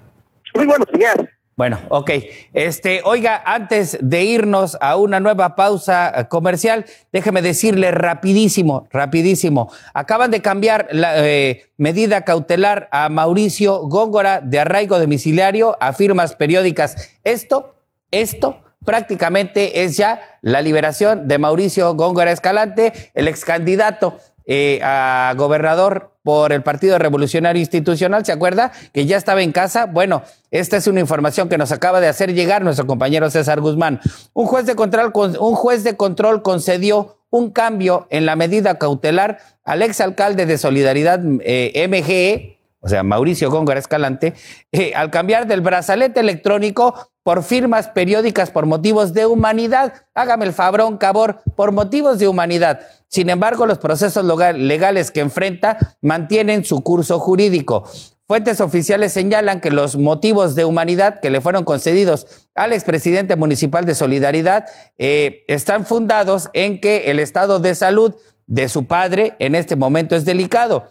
Muy 0.55 0.67
buenos 0.67 0.89
días. 0.93 1.17
Bueno, 1.55 1.79
ok. 1.91 2.11
Este, 2.55 3.03
oiga, 3.05 3.43
antes 3.45 3.99
de 4.01 4.25
irnos 4.25 4.79
a 4.81 4.97
una 4.97 5.21
nueva 5.21 5.55
pausa 5.55 6.27
comercial, 6.31 6.87
déjeme 7.13 7.43
decirle 7.43 7.91
rapidísimo, 7.91 8.89
rapidísimo. 8.91 9.71
Acaban 9.93 10.31
de 10.31 10.41
cambiar 10.41 10.89
la 10.91 11.27
eh, 11.29 11.67
medida 11.77 12.23
cautelar 12.23 12.89
a 12.91 13.11
Mauricio 13.11 13.81
Góngora 13.87 14.41
de 14.41 14.61
arraigo 14.61 14.99
domiciliario 14.99 15.77
a 15.81 15.93
firmas 15.93 16.35
periódicas. 16.35 17.19
Esto, 17.23 17.75
esto 18.11 18.63
prácticamente 18.85 19.85
es 19.85 19.97
ya 19.97 20.39
la 20.41 20.63
liberación 20.63 21.29
de 21.29 21.39
Mauricio 21.39 21.95
Góngora 21.95 22.33
Escalante, 22.33 22.93
el 23.15 23.29
ex 23.29 23.45
candidato 23.45 24.19
eh, 24.47 24.81
a 24.83 25.35
gobernador 25.37 26.13
por 26.23 26.53
el 26.53 26.63
Partido 26.63 26.99
Revolucionario 26.99 27.61
Institucional, 27.61 28.25
¿se 28.25 28.33
acuerda? 28.33 28.73
Que 28.93 29.07
ya 29.07 29.17
estaba 29.17 29.43
en 29.43 29.53
casa. 29.53 29.87
Bueno, 29.87 30.23
esta 30.51 30.77
es 30.77 30.87
una 30.87 31.01
información 31.01 31.49
que 31.49 31.59
nos 31.59 31.73
acaba 31.73 32.01
de 32.01 32.09
hacer 32.09 32.33
llegar 32.33 32.63
nuestro 32.63 32.87
compañero 32.87 33.31
César 33.31 33.61
Guzmán. 33.61 34.01
Un 34.33 34.47
juez 34.47 34.67
de 34.67 34.75
control, 34.75 35.13
un 35.15 35.55
juez 35.55 35.85
de 35.85 35.97
control 35.97 36.43
concedió 36.43 37.19
un 37.31 37.51
cambio 37.51 38.07
en 38.11 38.27
la 38.27 38.37
medida 38.37 38.79
cautelar 38.79 39.39
al 39.65 39.83
exalcalde 39.83 40.47
de 40.47 40.59
Solidaridad 40.59 41.21
eh, 41.41 41.89
MGE, 41.89 42.59
o 42.83 42.89
sea, 42.89 43.05
Mauricio 43.05 43.49
Góngora 43.49 43.79
Escalante, 43.79 44.35
eh, 44.73 44.93
al 44.95 45.11
cambiar 45.11 45.47
del 45.47 45.61
brazalete 45.61 46.19
electrónico 46.19 46.95
por 47.23 47.45
firmas 47.45 47.87
periódicas 47.87 48.51
por 48.51 48.67
motivos 48.67 49.13
de 49.15 49.25
humanidad. 49.25 49.95
Hágame 50.15 50.47
el 50.47 50.53
fabrón, 50.53 50.99
cabor, 50.99 51.41
por 51.55 51.71
motivos 51.71 52.19
de 52.19 52.27
humanidad. 52.27 52.81
Sin 53.07 53.31
embargo, 53.31 53.67
los 53.67 53.79
procesos 53.79 54.25
legales 54.25 55.13
que 55.13 55.21
enfrenta 55.21 55.97
mantienen 56.01 56.65
su 56.65 56.83
curso 56.83 57.21
jurídico. 57.21 57.85
Fuentes 58.27 58.61
oficiales 58.61 59.13
señalan 59.13 59.61
que 59.61 59.71
los 59.71 59.97
motivos 59.97 60.57
de 60.57 60.65
humanidad 60.65 61.21
que 61.21 61.31
le 61.31 61.41
fueron 61.41 61.65
concedidos 61.65 62.49
al 62.55 62.73
expresidente 62.73 63.37
municipal 63.37 63.85
de 63.85 63.95
Solidaridad 63.95 64.65
eh, 64.99 65.45
están 65.47 65.87
fundados 65.87 66.51
en 66.53 66.81
que 66.81 67.11
el 67.11 67.21
estado 67.21 67.61
de 67.61 67.77
salud 67.77 68.15
de 68.47 68.69
su 68.69 68.87
padre 68.87 69.37
en 69.39 69.55
este 69.55 69.77
momento 69.77 70.17
es 70.17 70.25
delicado 70.25 70.89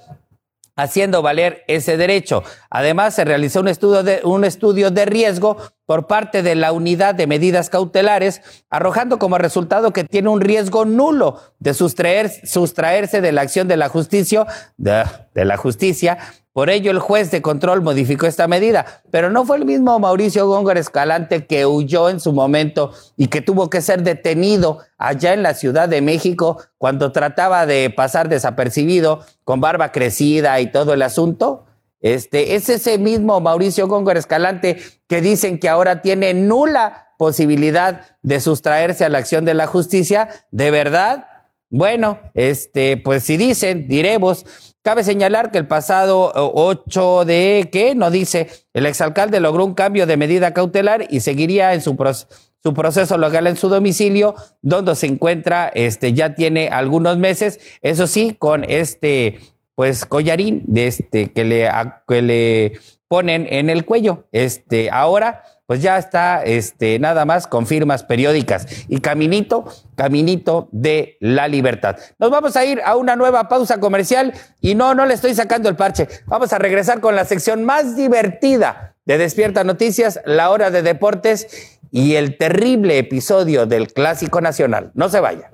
haciendo 0.81 1.21
valer 1.21 1.63
ese 1.67 1.97
derecho. 1.97 2.43
Además, 2.69 3.15
se 3.15 3.25
realizó 3.25 3.59
un 3.59 3.67
estudio 3.67 4.03
de, 4.03 4.21
un 4.23 4.43
estudio 4.45 4.91
de 4.91 5.05
riesgo 5.05 5.57
por 5.85 6.07
parte 6.07 6.41
de 6.41 6.55
la 6.55 6.71
unidad 6.71 7.15
de 7.15 7.27
medidas 7.27 7.69
cautelares, 7.69 8.41
arrojando 8.69 9.19
como 9.19 9.37
resultado 9.37 9.91
que 9.91 10.03
tiene 10.03 10.29
un 10.29 10.41
riesgo 10.41 10.85
nulo 10.85 11.39
de 11.59 11.73
sustraer, 11.73 12.31
sustraerse 12.47 13.21
de 13.21 13.31
la 13.31 13.41
acción 13.41 13.67
de 13.67 13.77
la 13.77 13.89
justicia, 13.89 14.45
de, 14.77 15.03
de 15.33 15.45
la 15.45 15.57
justicia 15.57 16.17
por 16.53 16.69
ello, 16.69 16.91
el 16.91 16.99
juez 16.99 17.31
de 17.31 17.41
control 17.41 17.81
modificó 17.81 18.25
esta 18.25 18.45
medida, 18.45 19.03
pero 19.09 19.29
no 19.29 19.45
fue 19.45 19.55
el 19.55 19.65
mismo 19.65 19.97
Mauricio 19.99 20.47
Góngora 20.47 20.81
Escalante 20.81 21.45
que 21.47 21.65
huyó 21.65 22.09
en 22.09 22.19
su 22.19 22.33
momento 22.33 22.91
y 23.15 23.27
que 23.27 23.41
tuvo 23.41 23.69
que 23.69 23.81
ser 23.81 24.03
detenido 24.03 24.79
allá 24.97 25.33
en 25.33 25.43
la 25.43 25.53
Ciudad 25.53 25.87
de 25.87 26.01
México 26.01 26.61
cuando 26.77 27.13
trataba 27.13 27.65
de 27.65 27.89
pasar 27.89 28.27
desapercibido 28.27 29.23
con 29.45 29.61
barba 29.61 29.93
crecida 29.93 30.59
y 30.59 30.71
todo 30.71 30.93
el 30.93 31.03
asunto. 31.03 31.67
Este, 32.01 32.55
es 32.55 32.67
ese 32.67 32.97
mismo 32.97 33.39
Mauricio 33.39 33.87
Góngora 33.87 34.19
Escalante 34.19 34.81
que 35.07 35.21
dicen 35.21 35.57
que 35.57 35.69
ahora 35.69 36.01
tiene 36.01 36.33
nula 36.33 37.13
posibilidad 37.17 38.17
de 38.23 38.41
sustraerse 38.41 39.05
a 39.05 39.09
la 39.09 39.19
acción 39.19 39.45
de 39.45 39.53
la 39.53 39.67
justicia. 39.67 40.27
¿De 40.51 40.69
verdad? 40.69 41.27
Bueno, 41.71 42.19
este, 42.33 42.97
pues 42.97 43.23
si 43.23 43.37
dicen, 43.37 43.87
diremos. 43.87 44.45
Cabe 44.83 45.03
señalar 45.03 45.51
que 45.51 45.57
el 45.57 45.67
pasado 45.67 46.31
8 46.35 47.23
de 47.23 47.69
¿qué? 47.71 47.95
No 47.95 48.11
dice, 48.11 48.49
el 48.73 48.85
exalcalde 48.85 49.39
logró 49.39 49.63
un 49.63 49.73
cambio 49.73 50.05
de 50.05 50.17
medida 50.17 50.53
cautelar 50.53 51.07
y 51.09 51.21
seguiría 51.21 51.73
en 51.73 51.81
su, 51.81 51.95
su 52.61 52.73
proceso 52.73 53.17
legal 53.17 53.47
en 53.47 53.55
su 53.55 53.69
domicilio, 53.69 54.35
donde 54.61 54.95
se 54.95 55.07
encuentra, 55.07 55.71
este, 55.73 56.13
ya 56.13 56.35
tiene 56.35 56.67
algunos 56.67 57.17
meses, 57.17 57.59
eso 57.81 58.05
sí, 58.05 58.35
con 58.37 58.65
este, 58.65 59.39
pues, 59.75 60.05
collarín 60.05 60.63
de 60.65 60.87
este, 60.87 61.31
que 61.31 61.45
le, 61.45 61.69
que 62.07 62.21
le 62.21 62.73
ponen 63.11 63.45
en 63.49 63.69
el 63.69 63.83
cuello. 63.83 64.29
Este, 64.31 64.89
ahora 64.89 65.43
pues 65.65 65.81
ya 65.81 65.97
está 65.97 66.43
este, 66.45 66.97
nada 66.97 67.25
más 67.25 67.45
con 67.45 67.67
firmas 67.67 68.03
periódicas 68.03 68.65
y 68.87 69.01
caminito, 69.01 69.65
caminito 69.97 70.69
de 70.71 71.17
la 71.19 71.49
libertad. 71.49 71.97
Nos 72.19 72.31
vamos 72.31 72.55
a 72.55 72.63
ir 72.63 72.79
a 72.85 72.95
una 72.95 73.17
nueva 73.17 73.49
pausa 73.49 73.81
comercial 73.81 74.31
y 74.61 74.75
no, 74.75 74.95
no 74.95 75.05
le 75.05 75.13
estoy 75.13 75.35
sacando 75.35 75.67
el 75.67 75.75
parche. 75.75 76.07
Vamos 76.25 76.53
a 76.53 76.57
regresar 76.57 77.01
con 77.01 77.17
la 77.17 77.25
sección 77.25 77.65
más 77.65 77.97
divertida 77.97 78.95
de 79.03 79.17
Despierta 79.17 79.65
Noticias, 79.65 80.21
la 80.23 80.49
hora 80.49 80.71
de 80.71 80.81
deportes 80.81 81.79
y 81.91 82.15
el 82.15 82.37
terrible 82.37 82.97
episodio 82.97 83.65
del 83.65 83.91
Clásico 83.91 84.39
Nacional. 84.39 84.91
No 84.93 85.09
se 85.09 85.19
vaya. 85.19 85.51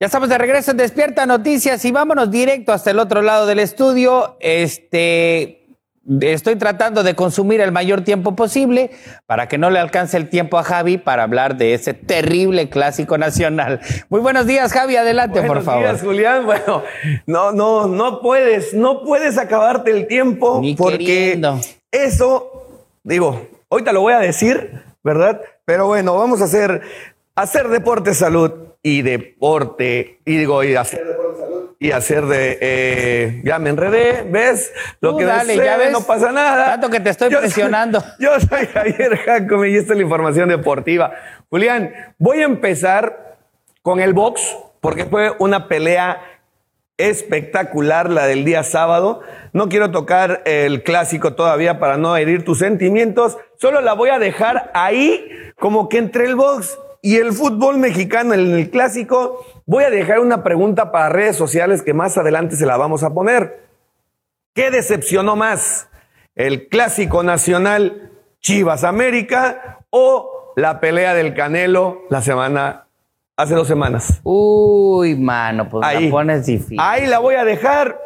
Ya 0.00 0.06
estamos 0.06 0.28
de 0.28 0.38
regreso 0.38 0.72
en 0.72 0.76
Despierta 0.76 1.24
Noticias 1.24 1.84
y 1.84 1.92
vámonos 1.92 2.28
directo 2.28 2.72
hasta 2.72 2.90
el 2.90 2.98
otro 2.98 3.22
lado 3.22 3.46
del 3.46 3.60
estudio. 3.60 4.36
Este, 4.40 5.68
estoy 6.20 6.56
tratando 6.56 7.04
de 7.04 7.14
consumir 7.14 7.60
el 7.60 7.70
mayor 7.70 8.00
tiempo 8.00 8.34
posible 8.34 8.90
para 9.26 9.46
que 9.46 9.56
no 9.56 9.70
le 9.70 9.78
alcance 9.78 10.16
el 10.16 10.28
tiempo 10.28 10.58
a 10.58 10.64
Javi 10.64 10.98
para 10.98 11.22
hablar 11.22 11.56
de 11.56 11.74
ese 11.74 11.94
terrible 11.94 12.68
clásico 12.68 13.18
nacional. 13.18 13.80
Muy 14.08 14.18
buenos 14.18 14.48
días, 14.48 14.72
Javi, 14.72 14.96
adelante, 14.96 15.42
por 15.42 15.62
favor. 15.62 15.82
Buenos 15.82 16.00
días, 16.00 16.12
Julián. 16.12 16.44
Bueno, 16.44 16.82
no, 17.26 17.52
no, 17.52 17.86
no 17.86 18.20
puedes, 18.20 18.74
no 18.74 19.04
puedes 19.04 19.38
acabarte 19.38 19.92
el 19.92 20.08
tiempo 20.08 20.60
porque 20.76 21.40
eso, 21.92 22.82
digo, 23.04 23.46
ahorita 23.70 23.92
lo 23.92 24.00
voy 24.00 24.14
a 24.14 24.18
decir, 24.18 24.82
¿verdad? 25.04 25.40
Pero 25.64 25.86
bueno, 25.86 26.16
vamos 26.16 26.40
a 26.40 26.46
hacer, 26.46 26.82
hacer 27.36 27.68
deporte 27.68 28.12
salud 28.12 28.73
y 28.86 29.00
deporte, 29.00 30.20
y 30.26 30.36
digo, 30.36 30.62
y 30.62 30.76
hacer 30.76 31.02
y 31.78 31.90
hacer 31.90 32.26
de, 32.26 32.58
eh, 32.60 33.42
ya 33.44 33.58
me 33.58 33.70
enredé, 33.70 34.22
¿ves? 34.30 34.72
Lo 35.00 35.16
que 35.16 35.24
dale, 35.24 35.56
ya 35.56 35.76
ves, 35.76 35.90
no 35.90 36.02
pasa 36.02 36.32
nada. 36.32 36.66
Tanto 36.66 36.90
que 36.90 37.00
te 37.00 37.10
estoy 37.10 37.30
presionando. 37.30 38.02
yo 38.18 38.38
soy 38.40 38.66
Javier 38.66 39.16
Jacome 39.18 39.70
y 39.70 39.76
esta 39.76 39.92
es 39.92 39.98
la 39.98 40.02
información 40.04 40.48
deportiva. 40.50 41.12
Julián, 41.50 41.92
voy 42.18 42.40
a 42.40 42.44
empezar 42.44 43.38
con 43.82 44.00
el 44.00 44.12
box, 44.12 44.56
porque 44.80 45.06
fue 45.06 45.32
una 45.38 45.66
pelea 45.66 46.22
espectacular 46.96 48.08
la 48.10 48.26
del 48.26 48.44
día 48.44 48.62
sábado. 48.62 49.20
No 49.52 49.68
quiero 49.68 49.90
tocar 49.90 50.42
el 50.44 50.82
clásico 50.82 51.34
todavía 51.34 51.78
para 51.78 51.96
no 51.96 52.16
herir 52.16 52.44
tus 52.44 52.58
sentimientos, 52.58 53.38
solo 53.56 53.80
la 53.80 53.94
voy 53.94 54.10
a 54.10 54.18
dejar 54.18 54.70
ahí 54.74 55.26
como 55.58 55.88
que 55.88 55.98
entre 55.98 56.24
el 56.24 56.34
box 56.34 56.78
y 57.04 57.16
el 57.16 57.34
fútbol 57.34 57.76
mexicano 57.76 58.32
en 58.32 58.54
el 58.54 58.70
clásico, 58.70 59.44
voy 59.66 59.84
a 59.84 59.90
dejar 59.90 60.20
una 60.20 60.42
pregunta 60.42 60.90
para 60.90 61.10
redes 61.10 61.36
sociales 61.36 61.82
que 61.82 61.92
más 61.92 62.16
adelante 62.16 62.56
se 62.56 62.64
la 62.64 62.78
vamos 62.78 63.02
a 63.02 63.12
poner. 63.12 63.60
¿Qué 64.54 64.70
decepcionó 64.70 65.36
más? 65.36 65.90
¿El 66.34 66.66
clásico 66.68 67.22
nacional 67.22 68.10
Chivas 68.40 68.84
América 68.84 69.80
o 69.90 70.54
la 70.56 70.80
pelea 70.80 71.12
del 71.12 71.34
Canelo 71.34 72.04
la 72.08 72.22
semana, 72.22 72.86
hace 73.36 73.54
dos 73.54 73.68
semanas? 73.68 74.22
Uy, 74.22 75.14
mano, 75.14 75.68
pues 75.68 75.86
ahí, 75.86 76.06
la 76.06 76.10
pones 76.10 76.46
difícil. 76.46 76.78
Ahí 76.80 77.06
la 77.06 77.18
voy 77.18 77.34
a 77.34 77.44
dejar. 77.44 78.00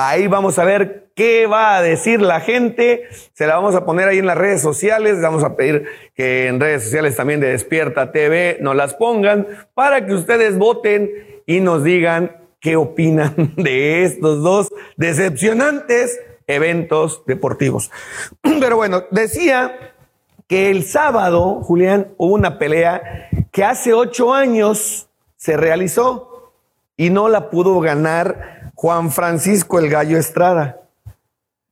Ahí 0.00 0.28
vamos 0.28 0.60
a 0.60 0.64
ver 0.64 1.10
qué 1.16 1.48
va 1.48 1.76
a 1.76 1.82
decir 1.82 2.22
la 2.22 2.38
gente. 2.38 3.08
Se 3.32 3.48
la 3.48 3.56
vamos 3.56 3.74
a 3.74 3.84
poner 3.84 4.06
ahí 4.06 4.18
en 4.18 4.26
las 4.26 4.38
redes 4.38 4.62
sociales. 4.62 5.20
Vamos 5.20 5.42
a 5.42 5.56
pedir 5.56 5.86
que 6.14 6.46
en 6.46 6.60
redes 6.60 6.84
sociales 6.84 7.16
también 7.16 7.40
de 7.40 7.48
Despierta 7.48 8.12
TV 8.12 8.58
nos 8.60 8.76
las 8.76 8.94
pongan 8.94 9.48
para 9.74 10.06
que 10.06 10.14
ustedes 10.14 10.56
voten 10.56 11.10
y 11.46 11.58
nos 11.58 11.82
digan 11.82 12.36
qué 12.60 12.76
opinan 12.76 13.34
de 13.56 14.04
estos 14.04 14.40
dos 14.40 14.68
decepcionantes 14.96 16.20
eventos 16.46 17.24
deportivos. 17.26 17.90
Pero 18.60 18.76
bueno, 18.76 19.02
decía 19.10 19.96
que 20.46 20.70
el 20.70 20.84
sábado, 20.84 21.60
Julián, 21.64 22.14
hubo 22.18 22.34
una 22.34 22.60
pelea 22.60 23.30
que 23.50 23.64
hace 23.64 23.92
ocho 23.94 24.32
años 24.32 25.08
se 25.34 25.56
realizó 25.56 26.37
y 26.98 27.08
no 27.08 27.30
la 27.30 27.48
pudo 27.48 27.80
ganar 27.80 28.72
Juan 28.74 29.10
Francisco 29.10 29.78
el 29.78 29.88
Gallo 29.88 30.18
Estrada. 30.18 30.82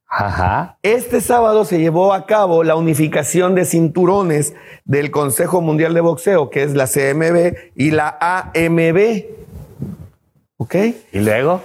Ajá. 0.09 0.79
Este 0.83 1.21
sábado 1.21 1.67
se 1.67 1.79
llevó 1.79 2.15
a 2.15 2.27
cabo 2.27 2.65
la 2.65 2.77
unificación 2.77 3.55
de 3.55 3.65
cinturones 3.67 4.55
del 4.85 5.11
Consejo 5.11 5.61
Mundial 5.61 5.93
de 5.93 6.01
Boxeo, 6.01 6.49
que 6.49 6.63
es 6.63 6.75
la 6.75 6.87
CMB 6.87 7.75
y 7.75 7.91
la 7.91 8.17
AMB. 8.21 9.25
¿Ok? 10.59 10.75
¿Y 11.13 11.21
luego? 11.21 11.61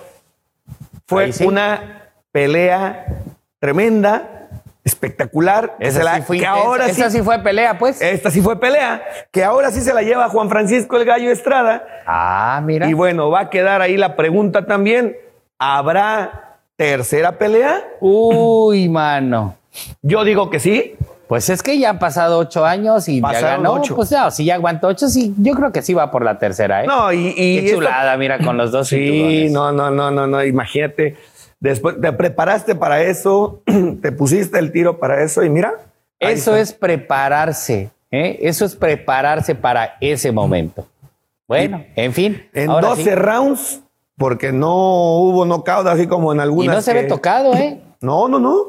Fue 1.05 1.31
una 1.45 2.09
pelea 2.31 3.23
tremenda 3.59 4.40
espectacular. 4.83 5.75
Esa, 5.79 6.15
sí 6.15 6.21
fue, 6.23 6.39
que 6.39 6.45
ahora 6.45 6.87
esa, 6.87 7.09
sí, 7.09 7.21
fue 7.21 7.39
pelea, 7.39 7.77
pues. 7.77 8.01
Esta 8.01 8.31
sí 8.31 8.41
fue 8.41 8.59
pelea, 8.59 9.03
que 9.31 9.43
ahora 9.43 9.71
sí 9.71 9.81
se 9.81 9.93
la 9.93 10.01
lleva 10.01 10.29
Juan 10.29 10.49
Francisco 10.49 10.97
el 10.97 11.05
Gallo 11.05 11.31
Estrada. 11.31 11.85
Ah, 12.05 12.61
mira. 12.63 12.89
Y 12.89 12.93
bueno, 12.93 13.29
va 13.29 13.41
a 13.41 13.49
quedar 13.49 13.81
ahí 13.81 13.97
la 13.97 14.15
pregunta 14.15 14.65
también. 14.65 15.15
¿Habrá 15.57 16.57
tercera 16.75 17.37
pelea? 17.37 17.83
Uy, 17.99 18.89
mano. 18.89 19.55
Yo 20.01 20.23
digo 20.23 20.49
que 20.49 20.59
sí. 20.59 20.95
Pues 21.31 21.49
es 21.49 21.63
que 21.63 21.79
ya 21.79 21.91
han 21.91 21.97
pasado 21.97 22.39
ocho 22.39 22.65
años 22.65 23.07
y 23.07 23.21
ya 23.21 23.39
ganó. 23.39 23.75
Ocho. 23.75 23.95
Pues 23.95 24.11
no, 24.11 24.29
si 24.31 24.43
ya 24.43 24.55
aguantó 24.55 24.87
ocho, 24.87 25.07
sí, 25.07 25.33
yo 25.37 25.53
creo 25.53 25.71
que 25.71 25.81
sí 25.81 25.93
va 25.93 26.11
por 26.11 26.25
la 26.25 26.37
tercera, 26.37 26.83
¿eh? 26.83 26.87
No, 26.87 27.13
y. 27.13 27.33
y 27.37 27.61
Qué 27.61 27.71
chulada, 27.71 28.17
mira, 28.17 28.37
con 28.39 28.57
los 28.57 28.69
dos. 28.69 28.89
Sí, 28.89 29.47
no, 29.49 29.71
no, 29.71 29.89
no, 29.89 30.11
no, 30.11 30.27
no, 30.27 30.43
imagínate. 30.43 31.15
Después 31.61 32.01
te 32.01 32.11
preparaste 32.11 32.73
para 32.73 33.03
eso, 33.03 33.61
te 34.01 34.11
pusiste 34.11 34.57
el 34.57 34.71
tiro 34.71 34.99
para 34.99 35.23
eso 35.23 35.43
y 35.43 35.49
mira. 35.49 35.75
Eso 36.19 36.55
es 36.55 36.73
prepararse, 36.73 37.91
¿eh? 38.11 38.39
Eso 38.41 38.65
es 38.65 38.75
prepararse 38.75 39.55
para 39.55 39.95
ese 40.01 40.31
momento. 40.31 40.87
Bueno, 41.47 41.83
en 41.95 42.13
fin. 42.13 42.49
En 42.53 42.67
12 42.67 43.15
rounds, 43.15 43.81
porque 44.17 44.51
no 44.51 44.73
hubo 45.19 45.45
knockout 45.45 45.85
así 45.87 46.07
como 46.07 46.33
en 46.33 46.39
algunas. 46.39 46.73
Y 46.73 46.75
no 46.75 46.81
se 46.81 46.93
ve 46.93 47.03
tocado, 47.03 47.53
¿eh? 47.53 47.79
No, 48.01 48.27
no, 48.27 48.39
no. 48.39 48.65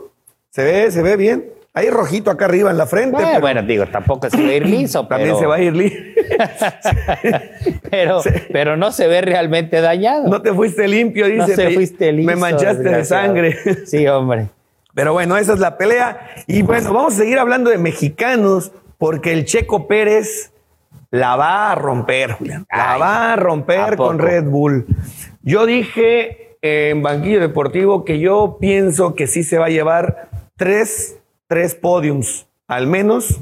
Se 0.50 0.62
ve, 0.62 0.90
se 0.90 1.02
ve 1.02 1.16
bien. 1.16 1.50
Hay 1.74 1.88
rojito 1.88 2.30
acá 2.30 2.44
arriba 2.44 2.70
en 2.70 2.76
la 2.76 2.86
frente. 2.86 3.16
Bueno, 3.16 3.40
bueno 3.40 3.62
digo, 3.62 3.86
tampoco 3.86 4.28
se 4.30 4.36
va 4.36 4.48
a 4.48 4.54
ir 4.54 4.66
liso. 4.66 5.06
También 5.06 5.36
se 5.36 5.46
va 5.46 5.56
a 5.56 5.60
ir 5.62 5.74
liso. 5.74 5.96
pero, 7.90 8.20
pero 8.52 8.76
no 8.76 8.92
se 8.92 9.06
ve 9.06 9.22
realmente 9.22 9.80
dañado. 9.80 10.28
No 10.28 10.42
te 10.42 10.52
fuiste 10.52 10.86
limpio, 10.86 11.26
dice. 11.26 11.38
No 11.38 11.46
se 11.46 11.70
fuiste 11.70 12.12
liso. 12.12 12.26
Me 12.26 12.36
manchaste 12.36 12.82
de 12.82 13.04
sangre. 13.04 13.56
sí, 13.86 14.06
hombre. 14.06 14.48
Pero 14.94 15.14
bueno, 15.14 15.38
esa 15.38 15.54
es 15.54 15.60
la 15.60 15.78
pelea. 15.78 16.28
Y 16.46 16.62
bueno, 16.62 16.92
vamos 16.92 17.14
a 17.14 17.16
seguir 17.18 17.38
hablando 17.38 17.70
de 17.70 17.78
mexicanos, 17.78 18.72
porque 18.98 19.32
el 19.32 19.46
Checo 19.46 19.88
Pérez 19.88 20.52
la 21.10 21.36
va 21.36 21.72
a 21.72 21.74
romper, 21.74 22.32
Julián. 22.32 22.66
La 22.70 22.98
va 22.98 23.32
a 23.32 23.36
romper 23.36 23.96
con 23.96 24.18
Red 24.18 24.44
Bull. 24.44 24.86
Yo 25.42 25.64
dije 25.64 26.56
en 26.60 27.02
Banquillo 27.02 27.40
Deportivo 27.40 28.04
que 28.04 28.18
yo 28.18 28.58
pienso 28.60 29.14
que 29.14 29.26
sí 29.26 29.42
se 29.42 29.58
va 29.58 29.66
a 29.66 29.70
llevar 29.70 30.28
tres 30.56 31.21
tres 31.52 31.74
podiums, 31.74 32.46
al 32.66 32.86
menos 32.86 33.38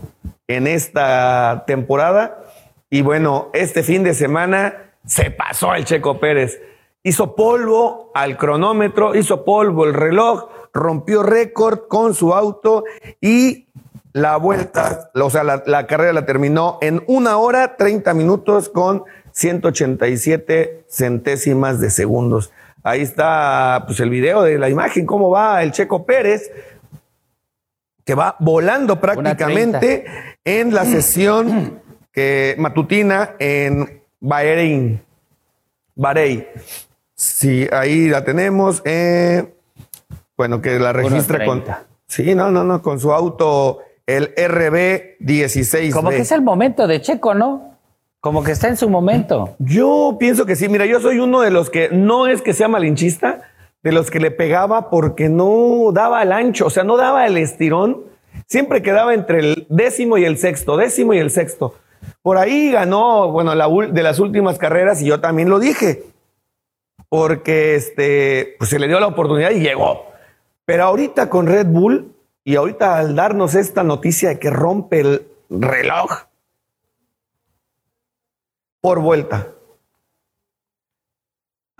en 0.48 0.66
esta 0.66 1.62
temporada. 1.64 2.42
Y 2.90 3.02
bueno, 3.02 3.50
este 3.52 3.84
fin 3.84 4.02
de 4.02 4.14
semana 4.14 4.96
se 5.06 5.30
pasó 5.30 5.76
el 5.76 5.84
Checo 5.84 6.18
Pérez. 6.18 6.60
Hizo 7.04 7.36
polvo 7.36 8.10
al 8.12 8.36
cronómetro, 8.36 9.14
hizo 9.14 9.44
polvo 9.44 9.84
el 9.84 9.94
reloj, 9.94 10.48
rompió 10.74 11.22
récord 11.22 11.86
con 11.86 12.12
su 12.12 12.34
auto 12.34 12.82
y 13.20 13.68
la 14.12 14.38
vuelta, 14.38 15.12
o 15.14 15.30
sea, 15.30 15.44
la, 15.44 15.62
la 15.64 15.86
carrera 15.86 16.12
la 16.12 16.26
terminó 16.26 16.78
en 16.80 17.04
una 17.06 17.36
hora, 17.36 17.76
30 17.76 18.12
minutos 18.14 18.70
con 18.70 19.04
187 19.30 20.86
centésimas 20.88 21.78
de 21.78 21.90
segundos. 21.90 22.50
Ahí 22.82 23.02
está 23.02 23.84
pues, 23.86 24.00
el 24.00 24.10
video 24.10 24.42
de 24.42 24.58
la 24.58 24.68
imagen, 24.68 25.06
cómo 25.06 25.30
va 25.30 25.62
el 25.62 25.70
Checo 25.70 26.06
Pérez, 26.06 26.50
que 28.10 28.16
va 28.16 28.34
volando 28.40 29.00
prácticamente 29.00 30.04
en 30.44 30.74
la 30.74 30.84
sesión 30.84 31.80
que, 32.10 32.56
matutina 32.58 33.36
en 33.38 34.02
Bahrein. 34.18 35.00
Bahrein. 35.94 36.44
Sí, 37.14 37.68
ahí 37.70 38.08
la 38.08 38.24
tenemos. 38.24 38.82
eh, 38.84 39.54
bueno, 40.36 40.60
que 40.60 40.80
la 40.80 40.92
registra 40.92 41.44
con. 41.44 41.62
1.30. 41.64 41.78
Sí, 42.08 42.34
no, 42.34 42.50
no, 42.50 42.64
no, 42.64 42.82
con 42.82 42.98
su 42.98 43.12
auto, 43.12 43.78
el 44.06 44.34
RB16. 44.34 45.92
Como 45.92 46.10
que 46.10 46.22
es 46.22 46.32
el 46.32 46.42
momento 46.42 46.88
de 46.88 47.00
Checo, 47.00 47.34
¿no? 47.34 47.76
Como 48.18 48.42
que 48.42 48.50
está 48.50 48.66
en 48.66 48.76
su 48.76 48.90
momento. 48.90 49.54
Yo 49.60 50.16
pienso 50.18 50.46
que 50.46 50.56
sí. 50.56 50.68
Mira, 50.68 50.84
yo 50.84 50.98
soy 50.98 51.20
uno 51.20 51.42
de 51.42 51.52
los 51.52 51.70
que 51.70 51.90
no 51.90 52.26
es 52.26 52.42
que 52.42 52.54
sea 52.54 52.66
malinchista, 52.66 53.49
de 53.82 53.92
los 53.92 54.10
que 54.10 54.20
le 54.20 54.30
pegaba 54.30 54.90
porque 54.90 55.28
no 55.28 55.90
daba 55.92 56.22
el 56.22 56.32
ancho, 56.32 56.66
o 56.66 56.70
sea, 56.70 56.84
no 56.84 56.96
daba 56.96 57.26
el 57.26 57.36
estirón. 57.36 58.04
Siempre 58.46 58.82
quedaba 58.82 59.14
entre 59.14 59.38
el 59.40 59.66
décimo 59.68 60.18
y 60.18 60.24
el 60.24 60.38
sexto, 60.38 60.76
décimo 60.76 61.14
y 61.14 61.18
el 61.18 61.30
sexto. 61.30 61.74
Por 62.22 62.38
ahí 62.38 62.70
ganó, 62.70 63.30
bueno, 63.30 63.54
la 63.54 63.68
de 63.68 64.02
las 64.02 64.18
últimas 64.18 64.58
carreras 64.58 65.00
y 65.02 65.06
yo 65.06 65.20
también 65.20 65.48
lo 65.48 65.58
dije, 65.58 66.04
porque 67.08 67.74
este, 67.74 68.56
pues 68.58 68.70
se 68.70 68.78
le 68.78 68.88
dio 68.88 69.00
la 69.00 69.08
oportunidad 69.08 69.50
y 69.50 69.60
llegó. 69.60 70.06
Pero 70.64 70.84
ahorita 70.84 71.28
con 71.28 71.46
Red 71.46 71.66
Bull 71.66 72.14
y 72.44 72.56
ahorita 72.56 72.98
al 72.98 73.16
darnos 73.16 73.54
esta 73.54 73.82
noticia 73.82 74.30
de 74.30 74.38
que 74.38 74.50
rompe 74.50 75.00
el 75.00 75.26
reloj 75.48 76.26
por 78.80 79.00
vuelta. 79.00 79.48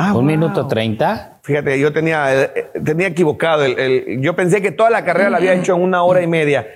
Ah, 0.02 0.08
Un 0.14 0.20
wow. 0.20 0.22
minuto 0.22 0.66
treinta. 0.66 1.40
Fíjate, 1.42 1.78
yo 1.78 1.92
tenía, 1.92 2.34
eh, 2.44 2.70
tenía 2.82 3.08
equivocado. 3.08 3.64
el- 3.64 3.78
el- 3.78 4.20
yo 4.22 4.34
pensé 4.34 4.62
que 4.62 4.72
toda 4.72 4.88
la 4.88 5.04
carrera 5.04 5.28
la 5.28 5.36
había 5.36 5.52
hecho 5.52 5.74
en 5.76 5.82
una 5.82 6.02
hora 6.04 6.22
y 6.22 6.26
media. 6.26 6.66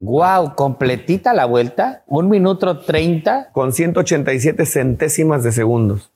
Wow, 0.00 0.54
completita 0.54 1.32
la 1.32 1.44
vuelta. 1.46 2.02
Un 2.06 2.28
minuto 2.28 2.80
treinta. 2.80 3.50
Con 3.52 3.72
187 3.72 4.66
centésimas 4.66 5.42
de 5.44 5.52
segundos. 5.52 6.10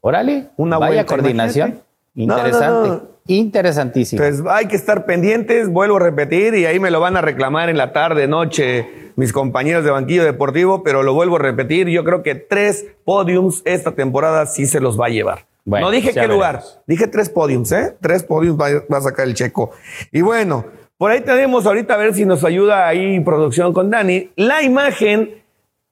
Órale. 0.00 0.50
Una 0.56 0.78
Vaya 0.78 0.96
vuelta, 0.96 1.06
coordinación. 1.06 1.68
imagínate. 1.70 1.91
No, 2.14 2.26
no, 2.26 2.38
Interesante. 2.38 2.88
no. 2.88 3.12
Interesantísimo. 3.26 4.22
Entonces 4.22 4.46
hay 4.50 4.66
que 4.66 4.76
estar 4.76 5.06
pendientes, 5.06 5.68
vuelvo 5.68 5.96
a 5.96 6.00
repetir, 6.00 6.54
y 6.54 6.66
ahí 6.66 6.80
me 6.80 6.90
lo 6.90 6.98
van 7.00 7.16
a 7.16 7.20
reclamar 7.20 7.68
en 7.68 7.76
la 7.76 7.92
tarde, 7.92 8.26
noche, 8.26 9.12
mis 9.14 9.32
compañeros 9.32 9.84
de 9.84 9.90
banquillo 9.90 10.24
deportivo, 10.24 10.82
pero 10.82 11.04
lo 11.04 11.14
vuelvo 11.14 11.36
a 11.36 11.38
repetir, 11.38 11.88
yo 11.88 12.02
creo 12.02 12.22
que 12.24 12.34
tres 12.34 12.86
podiums 13.04 13.62
esta 13.64 13.92
temporada 13.92 14.46
sí 14.46 14.66
se 14.66 14.80
los 14.80 15.00
va 15.00 15.06
a 15.06 15.10
llevar. 15.10 15.46
Bueno, 15.64 15.86
no 15.86 15.92
dije 15.92 16.12
ya 16.12 16.22
qué 16.22 16.28
lugar, 16.28 16.62
dije 16.88 17.06
tres 17.06 17.28
podiums, 17.28 17.70
¿eh? 17.70 17.96
Tres 18.00 18.24
podiums 18.24 18.60
va, 18.60 18.68
va 18.92 18.98
a 18.98 19.02
sacar 19.02 19.28
el 19.28 19.34
checo. 19.34 19.70
Y 20.10 20.20
bueno, 20.22 20.64
por 20.98 21.12
ahí 21.12 21.20
tenemos 21.20 21.64
ahorita 21.66 21.94
a 21.94 21.98
ver 21.98 22.14
si 22.14 22.24
nos 22.24 22.42
ayuda 22.42 22.88
ahí 22.88 23.20
producción 23.20 23.72
con 23.72 23.90
Dani, 23.90 24.30
la 24.34 24.62
imagen 24.64 25.42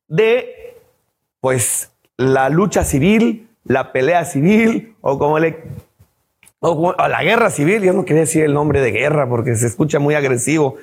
de, 0.08 0.76
pues, 1.40 1.92
la 2.16 2.48
lucha 2.48 2.82
civil, 2.82 3.48
la 3.64 3.92
pelea 3.92 4.24
civil, 4.24 4.96
o 5.00 5.16
como 5.18 5.38
le 5.38 5.62
o, 6.60 6.94
o 6.96 7.08
la 7.08 7.22
guerra 7.22 7.50
civil, 7.50 7.82
yo 7.82 7.92
no 7.92 8.04
quería 8.04 8.22
decir 8.22 8.44
el 8.44 8.54
nombre 8.54 8.80
de 8.80 8.92
guerra 8.92 9.28
porque 9.28 9.56
se 9.56 9.66
escucha 9.66 9.98
muy 9.98 10.14
agresivo. 10.14 10.76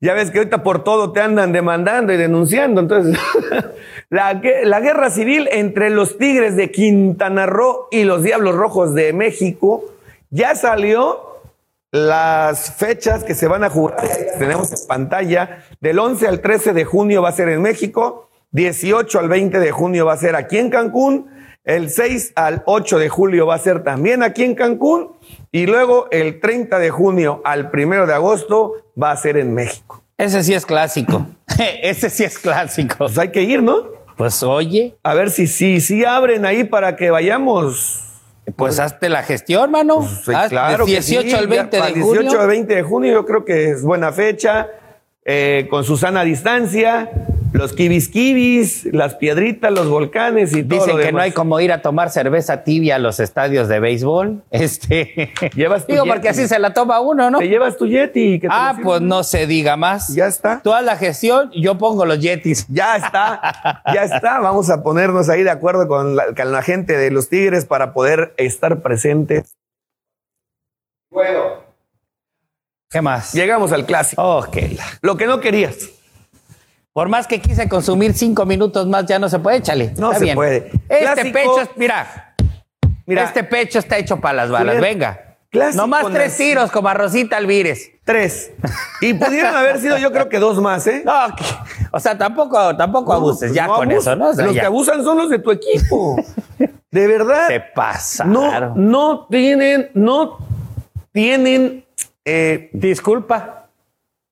Ya 0.00 0.14
ves 0.14 0.30
que 0.30 0.38
ahorita 0.38 0.62
por 0.62 0.84
todo 0.84 1.12
te 1.12 1.20
andan 1.20 1.52
demandando 1.52 2.12
y 2.12 2.16
denunciando. 2.16 2.80
Entonces, 2.80 3.18
la, 4.10 4.40
la 4.64 4.80
guerra 4.80 5.10
civil 5.10 5.48
entre 5.50 5.90
los 5.90 6.18
Tigres 6.18 6.56
de 6.56 6.70
Quintana 6.70 7.46
Roo 7.46 7.88
y 7.90 8.04
los 8.04 8.22
Diablos 8.22 8.54
Rojos 8.54 8.94
de 8.94 9.12
México 9.12 9.84
ya 10.30 10.54
salió 10.54 11.28
las 11.90 12.74
fechas 12.76 13.24
que 13.24 13.34
se 13.34 13.48
van 13.48 13.64
a 13.64 13.70
jugar. 13.70 13.96
Tenemos 14.38 14.70
en 14.72 14.86
pantalla. 14.86 15.64
Del 15.80 15.98
11 15.98 16.28
al 16.28 16.40
13 16.40 16.74
de 16.74 16.84
junio 16.84 17.22
va 17.22 17.30
a 17.30 17.32
ser 17.32 17.48
en 17.48 17.62
México. 17.62 18.28
18 18.52 19.18
al 19.18 19.28
20 19.28 19.58
de 19.58 19.70
junio 19.72 20.06
va 20.06 20.12
a 20.12 20.18
ser 20.18 20.36
aquí 20.36 20.58
en 20.58 20.70
Cancún. 20.70 21.28
El 21.68 21.90
6 21.90 22.32
al 22.34 22.62
8 22.64 22.98
de 22.98 23.10
julio 23.10 23.46
va 23.46 23.56
a 23.56 23.58
ser 23.58 23.84
también 23.84 24.22
aquí 24.22 24.42
en 24.42 24.54
Cancún. 24.54 25.12
Y 25.52 25.66
luego 25.66 26.08
el 26.10 26.40
30 26.40 26.78
de 26.78 26.88
junio 26.88 27.42
al 27.44 27.70
1 27.70 28.06
de 28.06 28.14
agosto 28.14 28.72
va 29.00 29.10
a 29.10 29.16
ser 29.18 29.36
en 29.36 29.52
México. 29.52 30.02
Ese 30.16 30.42
sí 30.42 30.54
es 30.54 30.64
clásico. 30.64 31.26
Ese 31.82 32.08
sí 32.08 32.24
es 32.24 32.38
clásico. 32.38 32.96
Pues 32.96 33.18
hay 33.18 33.32
que 33.32 33.42
ir, 33.42 33.62
¿no? 33.62 33.82
Pues 34.16 34.42
oye, 34.42 34.96
A 35.02 35.12
ver 35.12 35.30
si 35.30 35.46
sí 35.46 35.82
si, 35.82 36.06
abren 36.06 36.46
ahí 36.46 36.64
para 36.64 36.96
que 36.96 37.10
vayamos. 37.10 38.02
pues 38.56 38.80
hazte 38.80 39.10
la 39.10 39.22
gestión, 39.22 39.70
mano. 39.70 40.08
Sí, 40.24 40.32
Haz 40.34 40.48
claro 40.48 40.86
del 40.86 40.94
que 40.94 41.00
18 41.02 41.28
sí, 41.28 41.34
al 41.34 41.48
20 41.48 41.76
ya 41.76 41.84
de 41.84 41.90
para 41.90 41.94
18 41.94 42.22
junio. 42.22 42.40
al 42.40 42.48
20 42.48 42.74
de 42.76 42.82
junio 42.82 43.12
yo 43.12 43.26
creo 43.26 43.44
que 43.44 43.72
es 43.72 43.82
buena 43.82 44.10
fecha, 44.10 44.68
eh, 45.22 45.66
con 45.68 45.84
su 45.84 45.98
sana 45.98 46.24
distancia, 46.24 47.10
los 47.58 47.72
kibis 47.74 48.08
kibis, 48.08 48.84
las 48.92 49.16
piedritas, 49.16 49.70
los 49.70 49.88
volcanes 49.88 50.56
y 50.56 50.62
todo 50.62 50.78
Dicen 50.80 50.96
lo 50.96 51.02
que 51.02 51.12
no 51.12 51.18
hay 51.18 51.32
como 51.32 51.60
ir 51.60 51.72
a 51.72 51.82
tomar 51.82 52.08
cerveza 52.10 52.64
tibia 52.64 52.96
a 52.96 52.98
los 52.98 53.20
estadios 53.20 53.68
de 53.68 53.80
béisbol. 53.80 54.42
Este. 54.50 55.32
Llevas 55.54 55.86
tu 55.86 55.92
Digo, 55.92 56.04
Yeti. 56.04 56.12
porque 56.14 56.28
así 56.30 56.48
se 56.48 56.58
la 56.58 56.72
toma 56.72 57.00
uno, 57.00 57.30
¿no? 57.30 57.38
Te 57.38 57.48
llevas 57.48 57.76
tu 57.76 57.86
Yeti. 57.86 58.40
que 58.40 58.48
te 58.48 58.54
Ah, 58.54 58.76
pues 58.82 59.00
no 59.02 59.22
se 59.24 59.46
diga 59.46 59.76
más. 59.76 60.14
Ya 60.14 60.26
está. 60.26 60.62
Haz 60.64 60.84
la 60.84 60.96
gestión, 60.96 61.50
yo 61.52 61.76
pongo 61.76 62.06
los 62.06 62.20
yetis. 62.20 62.66
Ya 62.68 62.96
está, 62.96 63.82
ya 63.92 64.04
está. 64.04 64.38
Vamos 64.40 64.70
a 64.70 64.82
ponernos 64.82 65.28
ahí 65.28 65.42
de 65.42 65.50
acuerdo 65.50 65.88
con 65.88 66.14
la, 66.16 66.26
con 66.34 66.52
la 66.52 66.62
gente 66.62 66.96
de 66.96 67.10
los 67.10 67.28
Tigres 67.28 67.64
para 67.64 67.92
poder 67.92 68.32
estar 68.36 68.80
presentes. 68.80 69.54
Bueno, 71.10 71.64
¿Qué 72.90 73.02
más? 73.02 73.32
llegamos 73.34 73.72
al 73.72 73.84
clásico. 73.86 74.22
Ok. 74.38 74.56
la- 74.76 74.84
Lo 75.02 75.16
que 75.16 75.26
no 75.26 75.40
querías. 75.40 75.76
Por 76.98 77.08
más 77.08 77.28
que 77.28 77.40
quise 77.40 77.68
consumir 77.68 78.12
cinco 78.12 78.44
minutos 78.44 78.88
más, 78.88 79.06
ya 79.06 79.20
no 79.20 79.28
se 79.28 79.38
puede, 79.38 79.58
échale. 79.58 79.92
No 79.98 80.08
Está 80.08 80.18
se 80.18 80.24
bien. 80.24 80.34
puede. 80.34 80.56
Este 80.88 81.04
Clásico- 81.04 81.32
pecho, 81.32 81.70
mira, 81.76 82.34
Mira, 83.06 83.22
este 83.22 83.44
pecho 83.44 83.78
está 83.78 83.98
hecho 83.98 84.16
para 84.16 84.34
las 84.34 84.50
balas. 84.50 84.80
Venga. 84.80 85.36
clásico 85.48 85.80
Nomás 85.80 86.06
tres 86.12 86.36
tiros 86.36 86.72
como 86.72 86.88
a 86.88 86.94
Rosita 86.94 87.36
Alvírez. 87.36 87.92
tres. 88.02 88.50
Y 89.00 89.14
pudieron 89.14 89.54
haber 89.54 89.78
sido, 89.78 89.96
yo 89.96 90.10
creo 90.10 90.28
que 90.28 90.40
dos 90.40 90.60
más, 90.60 90.88
¿eh? 90.88 91.02
No, 91.06 91.12
o 91.92 92.00
sea, 92.00 92.18
tampoco, 92.18 92.76
tampoco 92.76 93.12
abuses 93.12 93.50
pues 93.50 93.52
ya 93.54 93.68
no 93.68 93.76
con 93.76 93.92
eso, 93.92 94.16
¿no? 94.16 94.30
O 94.30 94.34
sea, 94.34 94.46
los 94.46 94.56
ya. 94.56 94.62
que 94.62 94.66
abusan 94.66 95.04
son 95.04 95.18
los 95.18 95.30
de 95.30 95.38
tu 95.38 95.52
equipo. 95.52 96.16
De 96.90 97.06
verdad. 97.06 97.46
Se 97.46 97.60
pasa. 97.60 98.24
No, 98.24 98.74
no 98.74 99.28
tienen, 99.30 99.92
no 99.94 100.38
tienen 101.12 101.84
eh, 102.24 102.70
Disculpa. 102.72 103.57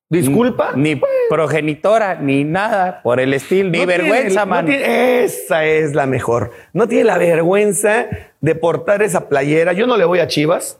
Disculpa. 0.09 0.71
Ni 0.75 0.99
progenitora, 1.29 2.15
ni 2.15 2.43
nada 2.43 3.01
por 3.03 3.19
el 3.19 3.33
estilo, 3.33 3.69
ni 3.69 3.79
No 3.79 3.85
tiene- 3.85 4.03
vergüenza, 4.03 4.39
no 4.41 4.45
man. 4.47 4.65
tiene- 4.65 5.23
esa 5.23 5.65
es 5.65 5.93
la 5.93 6.05
mejor. 6.05 6.51
No 6.73 6.87
tiene 6.87 7.03
la 7.05 7.17
vergüenza 7.17 8.05
de 8.41 8.55
portar 8.55 9.01
esa 9.01 9.27
playera. 9.29 9.73
Yo 9.73 9.87
no 9.87 9.97
le 9.97 10.05
voy 10.05 10.19
a 10.19 10.27
Chivas. 10.27 10.79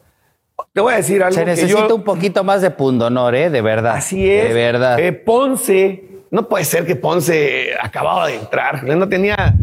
Te 0.73 0.81
voy 0.81 0.93
a 0.93 0.97
decir 0.97 1.21
algo 1.21 1.35
Se 1.35 1.41
que 1.41 1.45
necesita 1.51 1.87
yo- 1.87 1.95
un 1.95 2.03
poquito 2.03 2.43
más 2.43 2.61
de 2.61 2.71
pundonor, 2.71 3.35
¿eh? 3.35 3.49
De 3.49 3.61
verdad. 3.61 3.95
Así 3.97 4.29
es. 4.29 4.47
De 4.47 4.53
verdad. 4.53 4.99
Eh, 4.99 5.11
Ponce, 5.13 6.03
no 6.31 6.47
puede 6.49 6.65
ser 6.65 6.85
que 6.85 6.95
Ponce 6.95 7.69
acababa 7.79 8.27
de 8.27 8.35
entrar. 8.35 8.83
No 8.83 9.07
tenía, 9.07 9.53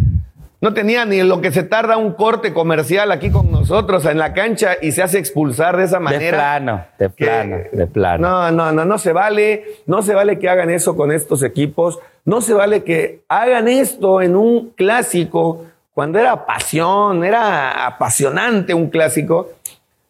no 0.64 0.72
tenía 0.72 1.04
ni 1.04 1.22
lo 1.22 1.42
que 1.42 1.52
se 1.52 1.62
tarda 1.62 1.98
un 1.98 2.14
corte 2.14 2.54
comercial 2.54 3.12
aquí 3.12 3.30
con 3.30 3.52
nosotros 3.52 4.06
en 4.06 4.16
la 4.18 4.32
cancha 4.32 4.76
y 4.80 4.92
se 4.92 5.02
hace 5.02 5.18
expulsar 5.18 5.76
de 5.76 5.84
esa 5.84 5.98
de 5.98 6.04
manera. 6.04 6.38
plano, 6.38 6.84
de 6.98 7.06
que- 7.10 7.24
plano, 7.26 7.56
de 7.70 7.86
plano. 7.86 8.28
No, 8.28 8.50
no, 8.50 8.72
no, 8.72 8.84
no 8.86 8.96
se 8.96 9.12
vale. 9.12 9.64
No 9.84 10.00
se 10.00 10.14
vale 10.14 10.38
que 10.38 10.48
hagan 10.48 10.70
eso 10.70 10.96
con 10.96 11.12
estos 11.12 11.42
equipos. 11.42 11.98
No 12.24 12.40
se 12.40 12.54
vale 12.54 12.82
que 12.82 13.20
hagan 13.28 13.68
esto 13.68 14.22
en 14.22 14.36
un 14.36 14.70
clásico 14.70 15.66
cuando 15.92 16.18
era 16.18 16.46
pasión, 16.46 17.24
era 17.24 17.84
apasionante 17.86 18.72
un 18.72 18.88
clásico. 18.88 19.50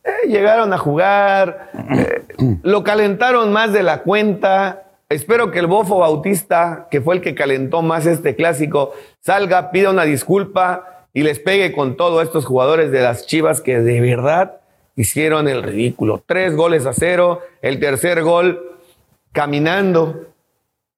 Eh, 0.04 0.28
llegaron 0.28 0.72
a 0.72 0.78
jugar, 0.78 1.70
eh, 1.98 2.22
lo 2.62 2.84
calentaron 2.84 3.52
más 3.52 3.72
de 3.72 3.82
la 3.82 4.02
cuenta. 4.02 4.83
Espero 5.14 5.52
que 5.52 5.60
el 5.60 5.68
Bofo 5.68 5.98
Bautista, 5.98 6.88
que 6.90 7.00
fue 7.00 7.14
el 7.14 7.20
que 7.20 7.36
calentó 7.36 7.82
más 7.82 8.04
este 8.04 8.34
clásico, 8.34 8.94
salga, 9.20 9.70
pida 9.70 9.90
una 9.90 10.02
disculpa 10.02 11.06
y 11.12 11.22
les 11.22 11.38
pegue 11.38 11.70
con 11.70 11.96
todos 11.96 12.24
estos 12.24 12.44
jugadores 12.44 12.90
de 12.90 13.00
las 13.00 13.24
Chivas 13.24 13.60
que 13.60 13.78
de 13.78 14.00
verdad 14.00 14.60
hicieron 14.96 15.46
el 15.46 15.62
ridículo. 15.62 16.20
Tres 16.26 16.56
goles 16.56 16.84
a 16.84 16.92
cero, 16.92 17.42
el 17.62 17.78
tercer 17.78 18.24
gol 18.24 18.80
caminando. 19.30 20.26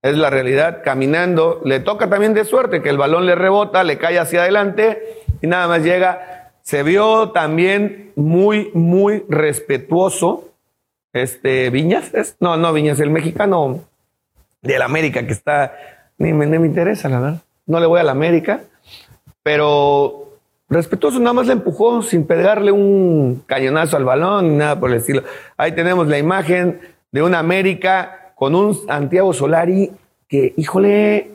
es 0.00 0.16
la 0.16 0.30
realidad, 0.30 0.80
caminando. 0.82 1.60
Le 1.66 1.80
toca 1.80 2.08
también 2.08 2.32
de 2.32 2.46
suerte 2.46 2.80
que 2.80 2.88
el 2.88 2.96
balón 2.96 3.26
le 3.26 3.34
rebota, 3.34 3.84
le 3.84 3.98
cae 3.98 4.18
hacia 4.18 4.40
adelante 4.40 5.24
y 5.42 5.46
nada 5.46 5.68
más 5.68 5.84
llega. 5.84 6.54
Se 6.62 6.82
vio 6.82 7.32
también 7.32 8.12
muy, 8.16 8.70
muy 8.72 9.26
respetuoso. 9.28 10.48
Este, 11.12 11.68
Viñas, 11.68 12.36
no, 12.40 12.56
no, 12.56 12.72
Viñas, 12.72 12.98
el 13.00 13.10
mexicano 13.10 13.84
del 14.62 14.82
América 14.82 15.26
que 15.26 15.32
está, 15.32 15.74
ni 16.18 16.32
me, 16.32 16.46
ni 16.46 16.58
me 16.58 16.66
interesa, 16.66 17.08
la 17.08 17.20
verdad. 17.20 17.42
No 17.66 17.80
le 17.80 17.86
voy 17.86 18.00
a 18.00 18.04
la 18.04 18.12
América, 18.12 18.60
pero 19.42 20.26
respetuoso, 20.68 21.18
nada 21.20 21.32
más 21.32 21.46
le 21.46 21.54
empujó 21.54 22.02
sin 22.02 22.26
pegarle 22.26 22.72
un 22.72 23.42
cañonazo 23.46 23.96
al 23.96 24.04
balón 24.04 24.50
ni 24.50 24.56
nada 24.56 24.78
por 24.78 24.90
el 24.90 24.96
estilo. 24.96 25.22
Ahí 25.56 25.72
tenemos 25.72 26.08
la 26.08 26.18
imagen 26.18 26.80
de 27.12 27.22
una 27.22 27.38
América 27.38 28.32
con 28.34 28.54
un 28.54 28.74
Santiago 28.74 29.32
Solari 29.32 29.92
que, 30.28 30.54
híjole, 30.56 31.30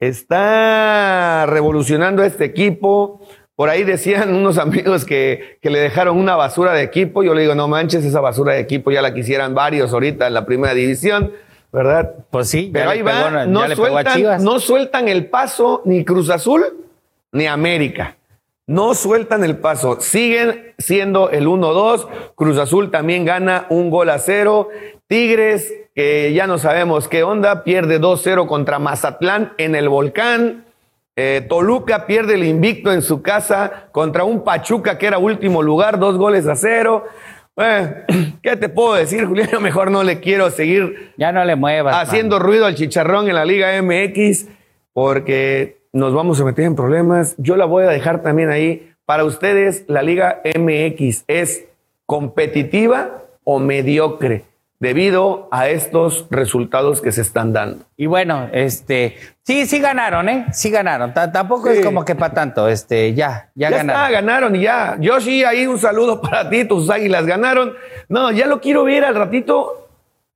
está 0.00 1.46
revolucionando 1.46 2.22
este 2.22 2.44
equipo. 2.44 3.20
Por 3.56 3.68
ahí 3.68 3.84
decían 3.84 4.34
unos 4.34 4.58
amigos 4.58 5.04
que, 5.04 5.58
que, 5.62 5.70
le 5.70 5.78
dejaron 5.78 6.18
una 6.18 6.36
basura 6.36 6.72
de 6.72 6.82
equipo. 6.82 7.22
Yo 7.22 7.34
le 7.34 7.42
digo, 7.42 7.54
no 7.54 7.68
manches, 7.68 8.04
esa 8.04 8.20
basura 8.20 8.54
de 8.54 8.60
equipo 8.60 8.90
ya 8.90 9.00
la 9.00 9.14
quisieran 9.14 9.54
varios 9.54 9.92
ahorita 9.92 10.26
en 10.26 10.34
la 10.34 10.44
primera 10.44 10.74
división, 10.74 11.32
¿verdad? 11.74 12.14
Pues 12.30 12.48
sí, 12.48 12.70
pero 12.72 12.90
ahí 12.90 13.02
va, 13.02 13.46
no, 13.46 13.68
sueltan, 13.74 14.44
no 14.44 14.60
sueltan 14.60 15.08
el 15.08 15.26
paso 15.26 15.82
ni 15.84 16.04
Cruz 16.04 16.30
Azul 16.30 16.64
ni 17.32 17.46
América. 17.46 18.16
No 18.66 18.94
sueltan 18.94 19.42
el 19.42 19.58
paso, 19.58 20.00
siguen 20.00 20.72
siendo 20.78 21.30
el 21.30 21.48
1-2. 21.48 22.06
Cruz 22.36 22.58
Azul 22.58 22.92
también 22.92 23.24
gana 23.24 23.66
un 23.70 23.90
gol 23.90 24.08
a 24.08 24.18
cero. 24.18 24.68
Tigres, 25.08 25.74
que 25.96 26.32
ya 26.32 26.46
no 26.46 26.58
sabemos 26.58 27.08
qué 27.08 27.24
onda, 27.24 27.64
pierde 27.64 28.00
2-0 28.00 28.46
contra 28.46 28.78
Mazatlán 28.78 29.52
en 29.58 29.74
el 29.74 29.88
volcán. 29.88 30.64
Eh, 31.16 31.44
Toluca 31.48 32.06
pierde 32.06 32.34
el 32.34 32.44
invicto 32.44 32.92
en 32.92 33.02
su 33.02 33.20
casa 33.20 33.88
contra 33.90 34.24
un 34.24 34.44
Pachuca 34.44 34.96
que 34.96 35.06
era 35.06 35.18
último 35.18 35.62
lugar, 35.62 35.98
dos 35.98 36.16
goles 36.16 36.46
a 36.46 36.54
cero. 36.54 37.04
¿Qué 37.56 38.56
te 38.56 38.68
puedo 38.68 38.94
decir, 38.94 39.26
Julián? 39.26 39.48
Mejor 39.62 39.90
no 39.90 40.02
le 40.02 40.20
quiero 40.20 40.50
seguir. 40.50 41.12
Ya 41.16 41.32
no 41.32 41.44
le 41.44 41.56
muevas. 41.56 41.96
Haciendo 41.96 42.38
ruido 42.38 42.66
al 42.66 42.74
chicharrón 42.74 43.28
en 43.28 43.34
la 43.34 43.44
Liga 43.44 43.80
MX, 43.80 44.48
porque 44.92 45.78
nos 45.92 46.12
vamos 46.14 46.40
a 46.40 46.44
meter 46.44 46.64
en 46.64 46.74
problemas. 46.74 47.34
Yo 47.38 47.56
la 47.56 47.64
voy 47.64 47.84
a 47.84 47.88
dejar 47.88 48.22
también 48.22 48.50
ahí. 48.50 48.90
Para 49.06 49.24
ustedes, 49.24 49.84
la 49.86 50.02
Liga 50.02 50.40
MX 50.44 51.24
es 51.28 51.66
competitiva 52.06 53.22
o 53.44 53.58
mediocre 53.58 54.44
debido 54.80 55.48
a 55.50 55.68
estos 55.68 56.26
resultados 56.30 57.00
que 57.00 57.12
se 57.12 57.22
están 57.22 57.52
dando. 57.52 57.84
Y 57.96 58.06
bueno, 58.06 58.48
este, 58.52 59.16
sí, 59.42 59.66
sí 59.66 59.78
ganaron, 59.78 60.28
¿eh? 60.28 60.46
Sí 60.52 60.70
ganaron. 60.70 61.14
tampoco 61.14 61.70
es 61.70 61.84
como 61.84 62.04
que 62.04 62.14
para 62.14 62.34
tanto, 62.34 62.68
este, 62.68 63.14
ya, 63.14 63.50
ya, 63.54 63.70
ya 63.70 63.76
ganaron. 63.78 64.02
Está, 64.02 64.10
ganaron 64.10 64.56
y 64.56 64.60
ya. 64.62 64.96
Yo 65.00 65.20
sí, 65.20 65.44
ahí 65.44 65.66
un 65.66 65.78
saludo 65.78 66.20
para 66.22 66.50
ti, 66.50 66.64
tus 66.64 66.90
águilas 66.90 67.26
ganaron. 67.26 67.74
No, 68.08 68.30
ya 68.30 68.46
lo 68.46 68.60
quiero 68.60 68.84
ver 68.84 69.04
al 69.04 69.14
ratito 69.14 69.88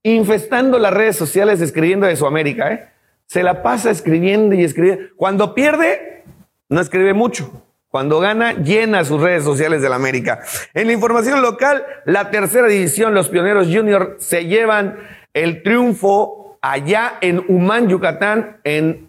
infestando 0.02 0.78
las 0.78 0.94
redes 0.94 1.16
sociales 1.16 1.60
escribiendo 1.60 2.06
de 2.06 2.16
su 2.16 2.27
América, 2.27 2.73
¿eh? 2.73 2.89
Se 3.27 3.43
la 3.43 3.62
pasa 3.62 3.90
escribiendo 3.90 4.55
y 4.55 4.65
escribiendo. 4.65 5.05
Cuando 5.16 5.55
pierde, 5.55 6.24
no 6.70 6.81
escribe 6.81 7.12
mucho. 7.12 7.68
Cuando 7.90 8.20
gana, 8.20 8.52
llena 8.52 9.05
sus 9.05 9.20
redes 9.20 9.44
sociales 9.44 9.81
de 9.81 9.89
la 9.89 9.97
América. 9.97 10.40
En 10.74 10.89
la 10.89 10.93
información 10.93 11.40
local, 11.40 11.85
la 12.05 12.31
tercera 12.31 12.69
división, 12.69 13.15
los 13.15 13.31
Pioneros 13.31 13.69
Junior 13.69 14.16
se 14.19 14.44
llevan 14.44 14.98
el 15.32 15.62
triunfo 15.62 16.59
allá 16.60 17.15
en 17.23 17.43
Humán, 17.48 17.89
Yucatán, 17.89 18.59
en 18.65 19.09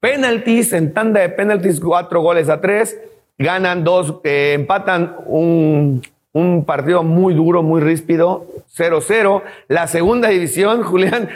penaltis, 0.00 0.72
en 0.72 0.94
tanda 0.94 1.20
de 1.20 1.28
penaltis, 1.28 1.80
cuatro 1.80 2.22
goles 2.22 2.48
a 2.48 2.60
tres. 2.60 2.98
Ganan 3.36 3.84
dos, 3.84 4.20
eh, 4.24 4.52
empatan 4.54 5.16
un, 5.26 6.02
un 6.34 6.64
partido 6.64 7.04
muy 7.04 7.32
duro, 7.32 7.62
muy 7.62 7.80
ríspido, 7.80 8.46
0-0. 8.76 9.42
La 9.68 9.86
segunda 9.86 10.28
división, 10.28 10.82
Julián, 10.84 11.28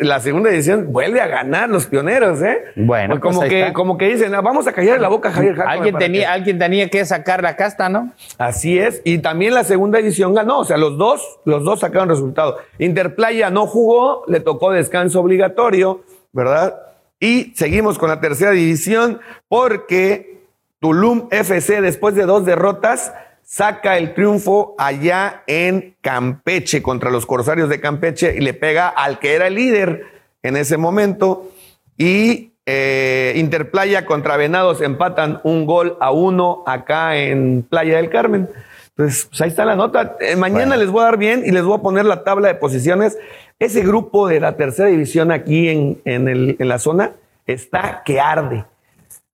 la 0.00 0.20
segunda 0.20 0.50
división 0.50 0.92
vuelve 0.92 1.20
a 1.20 1.26
ganar 1.26 1.68
los 1.68 1.86
pioneros, 1.86 2.40
¿eh? 2.40 2.62
Bueno, 2.76 3.18
pues 3.18 3.34
como, 3.34 3.46
que, 3.46 3.72
como 3.72 3.98
que 3.98 4.08
dicen, 4.08 4.32
ah, 4.34 4.40
vamos 4.40 4.68
a 4.68 4.72
callar 4.72 5.00
la 5.00 5.08
boca 5.08 5.32
Javier 5.32 5.60
Alguien 5.66 5.98
tenía, 5.98 6.32
alguien 6.32 6.58
tenía 6.60 6.88
que 6.88 7.04
sacar 7.04 7.42
la 7.42 7.56
casta, 7.56 7.88
¿no? 7.88 8.12
Así 8.38 8.78
es. 8.78 9.02
Y 9.04 9.18
también 9.18 9.52
la 9.52 9.64
segunda 9.64 9.98
división 9.98 10.32
ganó. 10.32 10.60
O 10.60 10.64
sea, 10.64 10.78
los 10.78 10.96
dos, 10.96 11.40
los 11.44 11.64
dos 11.64 11.80
sacaron 11.80 12.08
resultado. 12.08 12.58
Interplaya 12.78 13.50
no 13.50 13.66
jugó, 13.66 14.24
le 14.28 14.38
tocó 14.38 14.70
descanso 14.70 15.20
obligatorio, 15.20 16.02
¿verdad? 16.32 16.80
Y 17.18 17.52
seguimos 17.56 17.98
con 17.98 18.08
la 18.08 18.20
tercera 18.20 18.52
división 18.52 19.20
porque 19.48 20.38
Tulum 20.78 21.26
FC, 21.32 21.80
después 21.80 22.14
de 22.14 22.24
dos 22.26 22.46
derrotas, 22.46 23.12
saca 23.50 23.98
el 23.98 24.14
triunfo 24.14 24.76
allá 24.78 25.42
en 25.48 25.96
Campeche 26.00 26.82
contra 26.82 27.10
los 27.10 27.26
Corsarios 27.26 27.68
de 27.68 27.80
Campeche 27.80 28.36
y 28.36 28.40
le 28.40 28.54
pega 28.54 28.88
al 28.88 29.18
que 29.18 29.34
era 29.34 29.48
el 29.48 29.56
líder 29.56 30.04
en 30.44 30.56
ese 30.56 30.76
momento. 30.76 31.50
Y 31.98 32.52
eh, 32.64 33.32
Interplaya 33.34 34.06
contra 34.06 34.36
Venados 34.36 34.80
empatan 34.80 35.40
un 35.42 35.66
gol 35.66 35.96
a 36.00 36.12
uno 36.12 36.62
acá 36.64 37.16
en 37.16 37.66
Playa 37.68 37.96
del 37.96 38.08
Carmen. 38.08 38.48
Entonces, 38.90 39.26
pues 39.26 39.40
ahí 39.40 39.48
está 39.48 39.64
la 39.64 39.74
nota. 39.74 40.16
Eh, 40.20 40.36
mañana 40.36 40.76
les 40.76 40.88
voy 40.88 41.00
a 41.02 41.06
dar 41.06 41.16
bien 41.16 41.42
y 41.44 41.50
les 41.50 41.64
voy 41.64 41.76
a 41.76 41.82
poner 41.82 42.04
la 42.04 42.22
tabla 42.22 42.46
de 42.46 42.54
posiciones. 42.54 43.18
Ese 43.58 43.82
grupo 43.82 44.28
de 44.28 44.38
la 44.38 44.56
tercera 44.56 44.90
división 44.90 45.32
aquí 45.32 45.68
en, 45.68 46.00
en, 46.04 46.28
el, 46.28 46.56
en 46.56 46.68
la 46.68 46.78
zona 46.78 47.14
está 47.46 48.02
que 48.04 48.20
arde. 48.20 48.64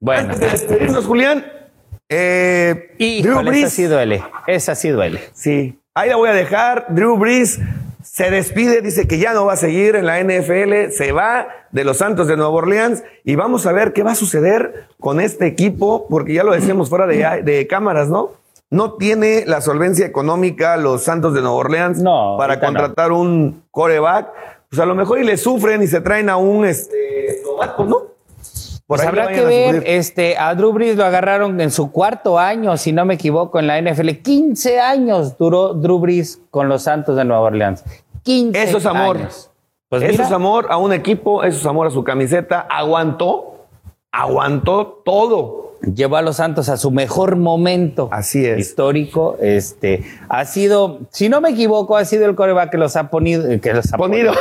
Bueno. 0.01 0.33
Antes 0.33 0.41
de 0.41 0.47
despedirnos, 0.49 1.05
Julián, 1.05 1.45
eh, 2.09 2.95
y 2.99 3.23
Drew 3.23 3.43
Brees. 3.43 3.65
Esa 3.65 3.71
sí 3.71 3.85
duele. 3.85 4.25
Esa 4.47 4.75
sí 4.75 4.89
duele. 4.91 5.21
Sí. 5.33 5.79
Ahí 5.95 6.09
la 6.11 6.17
voy 6.17 6.29
a 6.29 6.33
dejar. 6.33 6.87
Drew 6.91 7.17
Brees 7.17 7.61
se 8.03 8.31
despide, 8.31 8.81
dice 8.83 9.09
que 9.09 9.19
ya 9.19 9.35
no 9.35 9.47
va 9.47 9.55
a 9.55 9.57
seguir 9.57 9.97
en 9.97 10.07
la 10.07 10.21
NFL, 10.23 10.91
se 10.91 11.13
va 11.13 11.49
de 11.73 11.85
los 11.85 11.99
Santos 11.99 12.29
de 12.29 12.37
Nueva 12.37 12.53
Orleans 12.53 13.03
y 13.25 13.35
vamos 13.35 13.67
a 13.67 13.73
ver 13.73 13.93
qué 13.93 14.03
va 14.03 14.13
a 14.13 14.15
suceder 14.15 14.87
con 15.01 15.21
este 15.21 15.47
equipo, 15.47 16.07
porque 16.09 16.33
ya 16.35 16.45
lo 16.45 16.53
decíamos 16.53 16.89
fuera 16.89 17.07
de, 17.07 17.43
de 17.43 17.67
cámaras, 17.67 18.09
¿no? 18.09 18.31
No 18.71 18.95
tiene 18.95 19.45
la 19.47 19.61
solvencia 19.61 20.07
económica 20.07 20.77
los 20.77 21.05
Santos 21.05 21.35
de 21.35 21.41
Nueva 21.41 21.57
Orleans 21.57 22.03
para 22.39 22.59
contratar 22.59 23.13
un 23.13 23.63
coreback. 23.71 24.29
Pues 24.69 24.81
a 24.81 24.87
lo 24.87 24.95
mejor 24.95 25.21
y 25.21 25.25
le 25.25 25.37
sufren 25.37 25.83
y 25.83 25.87
se 25.87 26.01
traen 26.01 26.29
a 26.29 26.37
un 26.37 26.65
este, 26.65 27.43
¿no? 27.79 28.06
Pues 28.87 29.03
habrá 29.03 29.29
que 29.29 29.45
ver, 29.45 29.83
este, 29.85 30.37
a 30.39 30.55
Drew 30.55 30.73
Brees 30.73 30.97
lo 30.97 31.05
agarraron 31.05 31.61
en 31.61 31.73
su 31.73 31.91
cuarto 31.91 32.39
año, 32.39 32.77
si 32.77 32.93
no 32.93 33.05
me 33.05 33.15
equivoco, 33.15 33.59
en 33.59 33.67
la 33.67 33.81
NFL. 33.81 34.11
15 34.23 34.79
años 34.81 35.37
duró 35.37 35.75
Drew 35.75 35.99
Brees 35.99 36.41
con 36.51 36.69
los 36.69 36.83
Santos 36.83 37.17
de 37.17 37.25
Nueva 37.25 37.43
Orleans. 37.43 37.85
15 38.23 38.63
Eso 38.63 38.79
es 38.79 38.87
amor. 38.87 39.19
Pues 39.89 40.03
eso 40.03 40.23
es 40.23 40.33
amor 40.33 40.67
a 40.71 40.79
un 40.79 40.93
equipo, 40.93 41.43
eso 41.45 41.59
es 41.59 41.67
amor 41.67 41.89
a 41.89 41.91
su 41.91 42.05
camiseta. 42.05 42.61
Aguantó, 42.61 43.67
aguantó 44.13 45.03
todo 45.05 45.66
llevó 45.95 46.17
a 46.17 46.23
los 46.23 46.37
Santos 46.37 46.69
a 46.69 46.77
su 46.77 46.91
mejor 46.91 47.37
momento 47.37 48.09
Así 48.13 48.45
es. 48.45 48.59
histórico. 48.59 49.37
Este 49.41 50.03
ha 50.29 50.45
sido, 50.45 51.01
si 51.11 51.29
no 51.29 51.41
me 51.41 51.51
equivoco, 51.51 51.97
ha 51.97 52.05
sido 52.05 52.27
el 52.27 52.35
coreback 52.35 52.71
que 52.71 52.79
los 52.79 52.97
ha 52.97 53.11
ponido, 53.11 53.61
que 53.61 53.73
los 53.73 53.93
ha 53.93 53.97
ponido, 53.97 54.33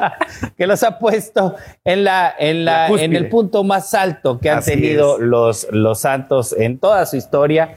que 0.56 0.66
los 0.66 0.82
ha 0.82 0.98
puesto 0.98 1.54
en 1.84 2.04
la, 2.04 2.34
en 2.38 2.64
la, 2.64 2.88
en 2.88 3.14
el 3.14 3.28
punto 3.28 3.64
más 3.64 3.94
alto 3.94 4.38
que 4.38 4.50
han 4.50 4.62
tenido 4.62 5.18
los, 5.18 5.66
los 5.70 6.00
Santos 6.00 6.54
en 6.56 6.78
toda 6.78 7.06
su 7.06 7.16
historia. 7.16 7.76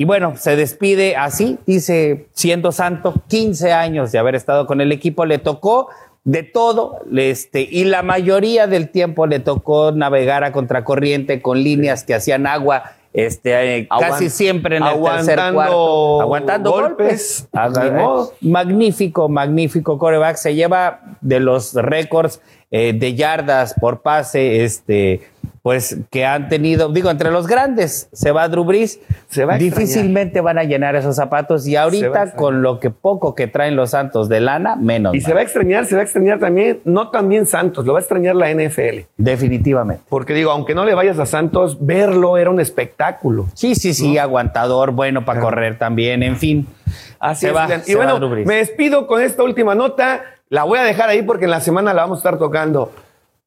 Y 0.00 0.04
bueno, 0.04 0.34
se 0.36 0.54
despide 0.54 1.16
así, 1.16 1.58
dice, 1.66 2.28
siendo 2.32 2.70
santo, 2.70 3.14
15 3.26 3.72
años 3.72 4.12
de 4.12 4.18
haber 4.20 4.36
estado 4.36 4.64
con 4.68 4.80
el 4.80 4.92
equipo, 4.92 5.26
le 5.26 5.38
tocó 5.38 5.88
de 6.28 6.42
todo, 6.42 7.00
este, 7.16 7.62
y 7.62 7.84
la 7.84 8.02
mayoría 8.02 8.66
del 8.66 8.90
tiempo 8.90 9.26
le 9.26 9.40
tocó 9.40 9.92
navegar 9.92 10.44
a 10.44 10.52
contracorriente 10.52 11.40
con 11.40 11.62
líneas 11.62 12.04
que 12.04 12.12
hacían 12.12 12.46
agua, 12.46 12.92
este, 13.14 13.78
eh, 13.78 13.88
casi 13.98 14.28
siempre 14.28 14.76
en 14.76 14.82
el 14.82 15.02
tercer 15.02 15.40
cuarto, 15.54 16.20
aguantando 16.20 16.70
golpes. 16.70 17.48
magnífico, 18.42 19.30
magnífico 19.30 19.96
coreback, 19.96 20.36
se 20.36 20.54
lleva 20.54 21.00
de 21.22 21.40
los 21.40 21.72
récords 21.72 22.42
eh, 22.70 22.92
de 22.92 23.14
yardas 23.14 23.72
por 23.80 24.02
pase, 24.02 24.64
este, 24.64 25.22
pues 25.62 25.98
que 26.10 26.24
han 26.24 26.48
tenido, 26.48 26.88
digo, 26.88 27.10
entre 27.10 27.30
los 27.30 27.46
grandes 27.46 28.08
se 28.12 28.32
va 28.32 28.48
Drew 28.48 28.64
Brees, 28.64 29.00
se 29.28 29.44
va 29.44 29.58
difícilmente 29.58 30.40
van 30.40 30.58
a 30.58 30.64
llenar 30.64 30.96
esos 30.96 31.16
zapatos 31.16 31.66
y 31.66 31.76
ahorita 31.76 32.32
con 32.32 32.62
lo 32.62 32.80
que 32.80 32.90
poco 32.90 33.34
que 33.34 33.46
traen 33.46 33.76
los 33.76 33.90
Santos 33.90 34.28
de 34.28 34.40
lana, 34.40 34.76
menos. 34.76 35.14
Y 35.14 35.20
se 35.20 35.34
va 35.34 35.40
a 35.40 35.42
extrañar, 35.42 35.86
se 35.86 35.94
va 35.94 36.02
a 36.02 36.04
extrañar 36.04 36.38
también, 36.38 36.80
no 36.84 37.10
también 37.10 37.46
Santos, 37.46 37.84
lo 37.86 37.94
va 37.94 37.98
a 37.98 38.02
extrañar 38.02 38.36
la 38.36 38.50
NFL. 38.52 39.06
Definitivamente. 39.16 40.02
Porque 40.08 40.34
digo, 40.34 40.50
aunque 40.50 40.74
no 40.74 40.84
le 40.84 40.94
vayas 40.94 41.18
a 41.18 41.26
Santos, 41.26 41.78
verlo 41.80 42.38
era 42.38 42.50
un 42.50 42.60
espectáculo. 42.60 43.46
Sí, 43.54 43.74
sí, 43.74 43.94
sí, 43.94 44.18
aguantador, 44.18 44.92
bueno 44.92 45.24
para 45.24 45.40
correr 45.40 45.78
también, 45.78 46.22
en 46.22 46.36
fin. 46.36 46.66
Así 47.18 47.46
se 47.46 47.52
va, 47.52 47.68
y 47.86 47.94
bueno, 47.94 48.18
me 48.20 48.56
despido 48.56 49.06
con 49.06 49.20
esta 49.20 49.42
última 49.42 49.74
nota, 49.74 50.22
la 50.48 50.64
voy 50.64 50.78
a 50.78 50.84
dejar 50.84 51.08
ahí 51.08 51.22
porque 51.22 51.44
en 51.44 51.50
la 51.50 51.60
semana 51.60 51.92
la 51.92 52.02
vamos 52.02 52.18
a 52.18 52.20
estar 52.20 52.38
tocando. 52.38 52.92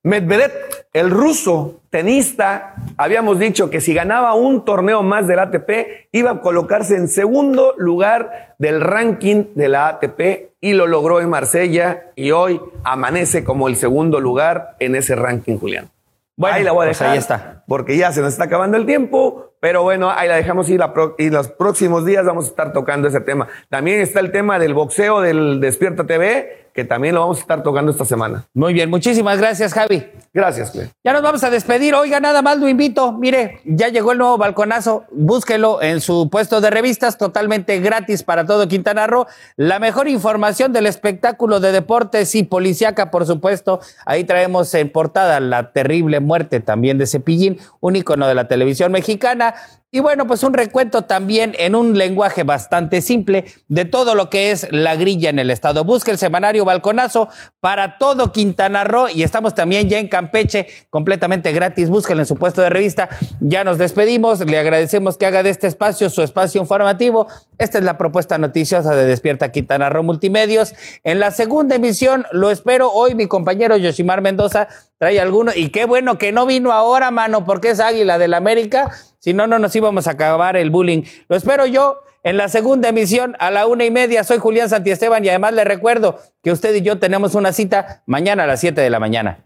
Medvedev, 0.03 0.51
el 0.93 1.11
ruso 1.11 1.81
tenista, 1.91 2.73
habíamos 2.97 3.37
dicho 3.37 3.69
que 3.69 3.81
si 3.81 3.93
ganaba 3.93 4.33
un 4.33 4.65
torneo 4.65 5.03
más 5.03 5.27
del 5.27 5.37
ATP, 5.39 6.07
iba 6.11 6.31
a 6.31 6.41
colocarse 6.41 6.95
en 6.95 7.07
segundo 7.07 7.75
lugar 7.77 8.55
del 8.57 8.81
ranking 8.81 9.45
de 9.53 9.69
la 9.69 9.87
ATP 9.89 10.53
y 10.59 10.73
lo 10.73 10.87
logró 10.87 11.21
en 11.21 11.29
Marsella 11.29 12.11
y 12.15 12.31
hoy 12.31 12.59
amanece 12.83 13.43
como 13.43 13.67
el 13.67 13.75
segundo 13.75 14.19
lugar 14.19 14.75
en 14.79 14.95
ese 14.95 15.15
ranking, 15.15 15.57
Julián. 15.59 15.89
Bueno, 16.35 16.55
ahí 16.55 16.63
la 16.63 16.71
voy 16.71 16.85
a 16.85 16.89
pues 16.89 16.99
dejar 16.99 17.13
ahí 17.13 17.19
está. 17.19 17.63
porque 17.67 17.95
ya 17.95 18.11
se 18.11 18.21
nos 18.21 18.33
está 18.33 18.45
acabando 18.45 18.77
el 18.77 18.87
tiempo, 18.87 19.53
pero 19.59 19.83
bueno, 19.83 20.09
ahí 20.09 20.27
la 20.27 20.35
dejamos 20.37 20.69
y, 20.71 20.77
la 20.79 20.91
pro- 20.93 21.13
y 21.19 21.29
los 21.29 21.49
próximos 21.49 22.05
días 22.05 22.25
vamos 22.25 22.45
a 22.45 22.47
estar 22.47 22.73
tocando 22.73 23.07
ese 23.07 23.21
tema. 23.21 23.47
También 23.69 23.99
está 23.99 24.19
el 24.19 24.31
tema 24.31 24.57
del 24.57 24.73
boxeo 24.73 25.21
del 25.21 25.59
Despierta 25.59 26.05
TV, 26.07 26.60
que 26.73 26.85
también 26.85 27.15
lo 27.15 27.21
vamos 27.21 27.37
a 27.37 27.41
estar 27.41 27.63
tocando 27.63 27.91
esta 27.91 28.05
semana. 28.05 28.45
Muy 28.53 28.73
bien, 28.73 28.89
muchísimas 28.89 29.37
gracias, 29.39 29.73
Javi. 29.73 30.05
Gracias, 30.33 30.71
Cle. 30.71 30.89
Ya 31.03 31.11
nos 31.11 31.21
vamos 31.21 31.43
a 31.43 31.49
despedir. 31.49 31.93
Oiga, 31.93 32.21
nada 32.21 32.41
más 32.41 32.57
lo 32.57 32.69
invito. 32.69 33.11
Mire, 33.11 33.59
ya 33.65 33.89
llegó 33.89 34.13
el 34.13 34.17
nuevo 34.17 34.37
balconazo. 34.37 35.03
Búsquelo 35.11 35.81
en 35.81 35.99
su 35.99 36.29
puesto 36.29 36.61
de 36.61 36.69
revistas, 36.69 37.17
totalmente 37.17 37.79
gratis 37.81 38.23
para 38.23 38.45
todo 38.45 38.67
Quintana 38.69 39.07
Roo. 39.07 39.25
La 39.57 39.79
mejor 39.79 40.07
información 40.07 40.71
del 40.71 40.87
espectáculo 40.87 41.59
de 41.59 41.73
deportes 41.73 42.33
y 42.35 42.43
policiaca, 42.43 43.11
por 43.11 43.25
supuesto. 43.25 43.81
Ahí 44.05 44.23
traemos 44.23 44.73
en 44.73 44.89
portada 44.89 45.41
la 45.41 45.73
terrible 45.73 46.21
muerte 46.21 46.61
también 46.61 46.97
de 46.97 47.07
Cepillín, 47.07 47.59
un 47.81 47.97
ícono 47.97 48.25
de 48.25 48.35
la 48.35 48.47
televisión 48.47 48.93
mexicana. 48.93 49.55
Y 49.93 49.99
bueno, 49.99 50.25
pues 50.25 50.41
un 50.43 50.53
recuento 50.53 51.01
también 51.01 51.53
en 51.59 51.75
un 51.75 51.97
lenguaje 51.97 52.43
bastante 52.43 53.01
simple 53.01 53.43
de 53.67 53.83
todo 53.83 54.15
lo 54.15 54.29
que 54.29 54.51
es 54.51 54.71
la 54.71 54.95
grilla 54.95 55.29
en 55.29 55.37
el 55.37 55.51
estado. 55.51 55.83
Busque 55.83 56.11
el 56.11 56.17
semanario 56.17 56.63
Balconazo 56.63 57.27
para 57.59 57.97
todo 57.97 58.31
Quintana 58.31 58.85
Roo 58.85 59.09
y 59.09 59.23
estamos 59.23 59.53
también 59.53 59.89
ya 59.89 59.99
en 59.99 60.07
Campeche 60.07 60.67
completamente 60.89 61.51
gratis. 61.51 61.89
Búsquenlo 61.89 62.23
en 62.23 62.25
su 62.25 62.37
puesto 62.37 62.61
de 62.61 62.69
revista. 62.69 63.09
Ya 63.41 63.65
nos 63.65 63.77
despedimos. 63.77 64.39
Le 64.39 64.57
agradecemos 64.57 65.17
que 65.17 65.25
haga 65.25 65.43
de 65.43 65.49
este 65.49 65.67
espacio 65.67 66.09
su 66.09 66.21
espacio 66.21 66.61
informativo. 66.61 67.27
Esta 67.57 67.77
es 67.77 67.83
la 67.83 67.97
propuesta 67.97 68.37
noticiosa 68.37 68.95
de 68.95 69.05
Despierta 69.05 69.51
Quintana 69.51 69.89
Roo 69.89 70.03
Multimedios. 70.03 70.73
En 71.03 71.19
la 71.19 71.31
segunda 71.31 71.75
emisión 71.75 72.25
lo 72.31 72.49
espero 72.49 72.93
hoy 72.93 73.13
mi 73.13 73.27
compañero 73.27 73.75
Yoshimar 73.75 74.21
Mendoza 74.21 74.69
trae 74.99 75.19
alguno 75.19 75.51
y 75.53 75.69
qué 75.69 75.83
bueno 75.83 76.17
que 76.17 76.31
no 76.31 76.45
vino 76.45 76.71
ahora, 76.71 77.11
mano, 77.11 77.43
porque 77.43 77.71
es 77.71 77.81
Águila 77.81 78.17
del 78.17 78.35
América. 78.35 78.91
Si 79.21 79.35
no, 79.35 79.45
no 79.45 79.59
nos 79.59 79.75
íbamos 79.75 80.07
a 80.07 80.11
acabar 80.11 80.57
el 80.57 80.71
bullying. 80.71 81.03
Lo 81.29 81.35
espero 81.35 81.67
yo 81.67 82.01
en 82.23 82.37
la 82.37 82.49
segunda 82.49 82.89
emisión 82.89 83.35
a 83.37 83.51
la 83.51 83.67
una 83.67 83.85
y 83.85 83.91
media. 83.91 84.23
Soy 84.23 84.39
Julián 84.39 84.67
Santiesteban 84.67 85.23
y 85.23 85.29
además 85.29 85.53
le 85.53 85.63
recuerdo 85.63 86.19
que 86.43 86.51
usted 86.51 86.73
y 86.73 86.81
yo 86.81 86.97
tenemos 86.97 87.35
una 87.35 87.53
cita 87.53 88.01
mañana 88.07 88.45
a 88.45 88.47
las 88.47 88.59
siete 88.59 88.81
de 88.81 88.89
la 88.89 88.99
mañana. 88.99 89.45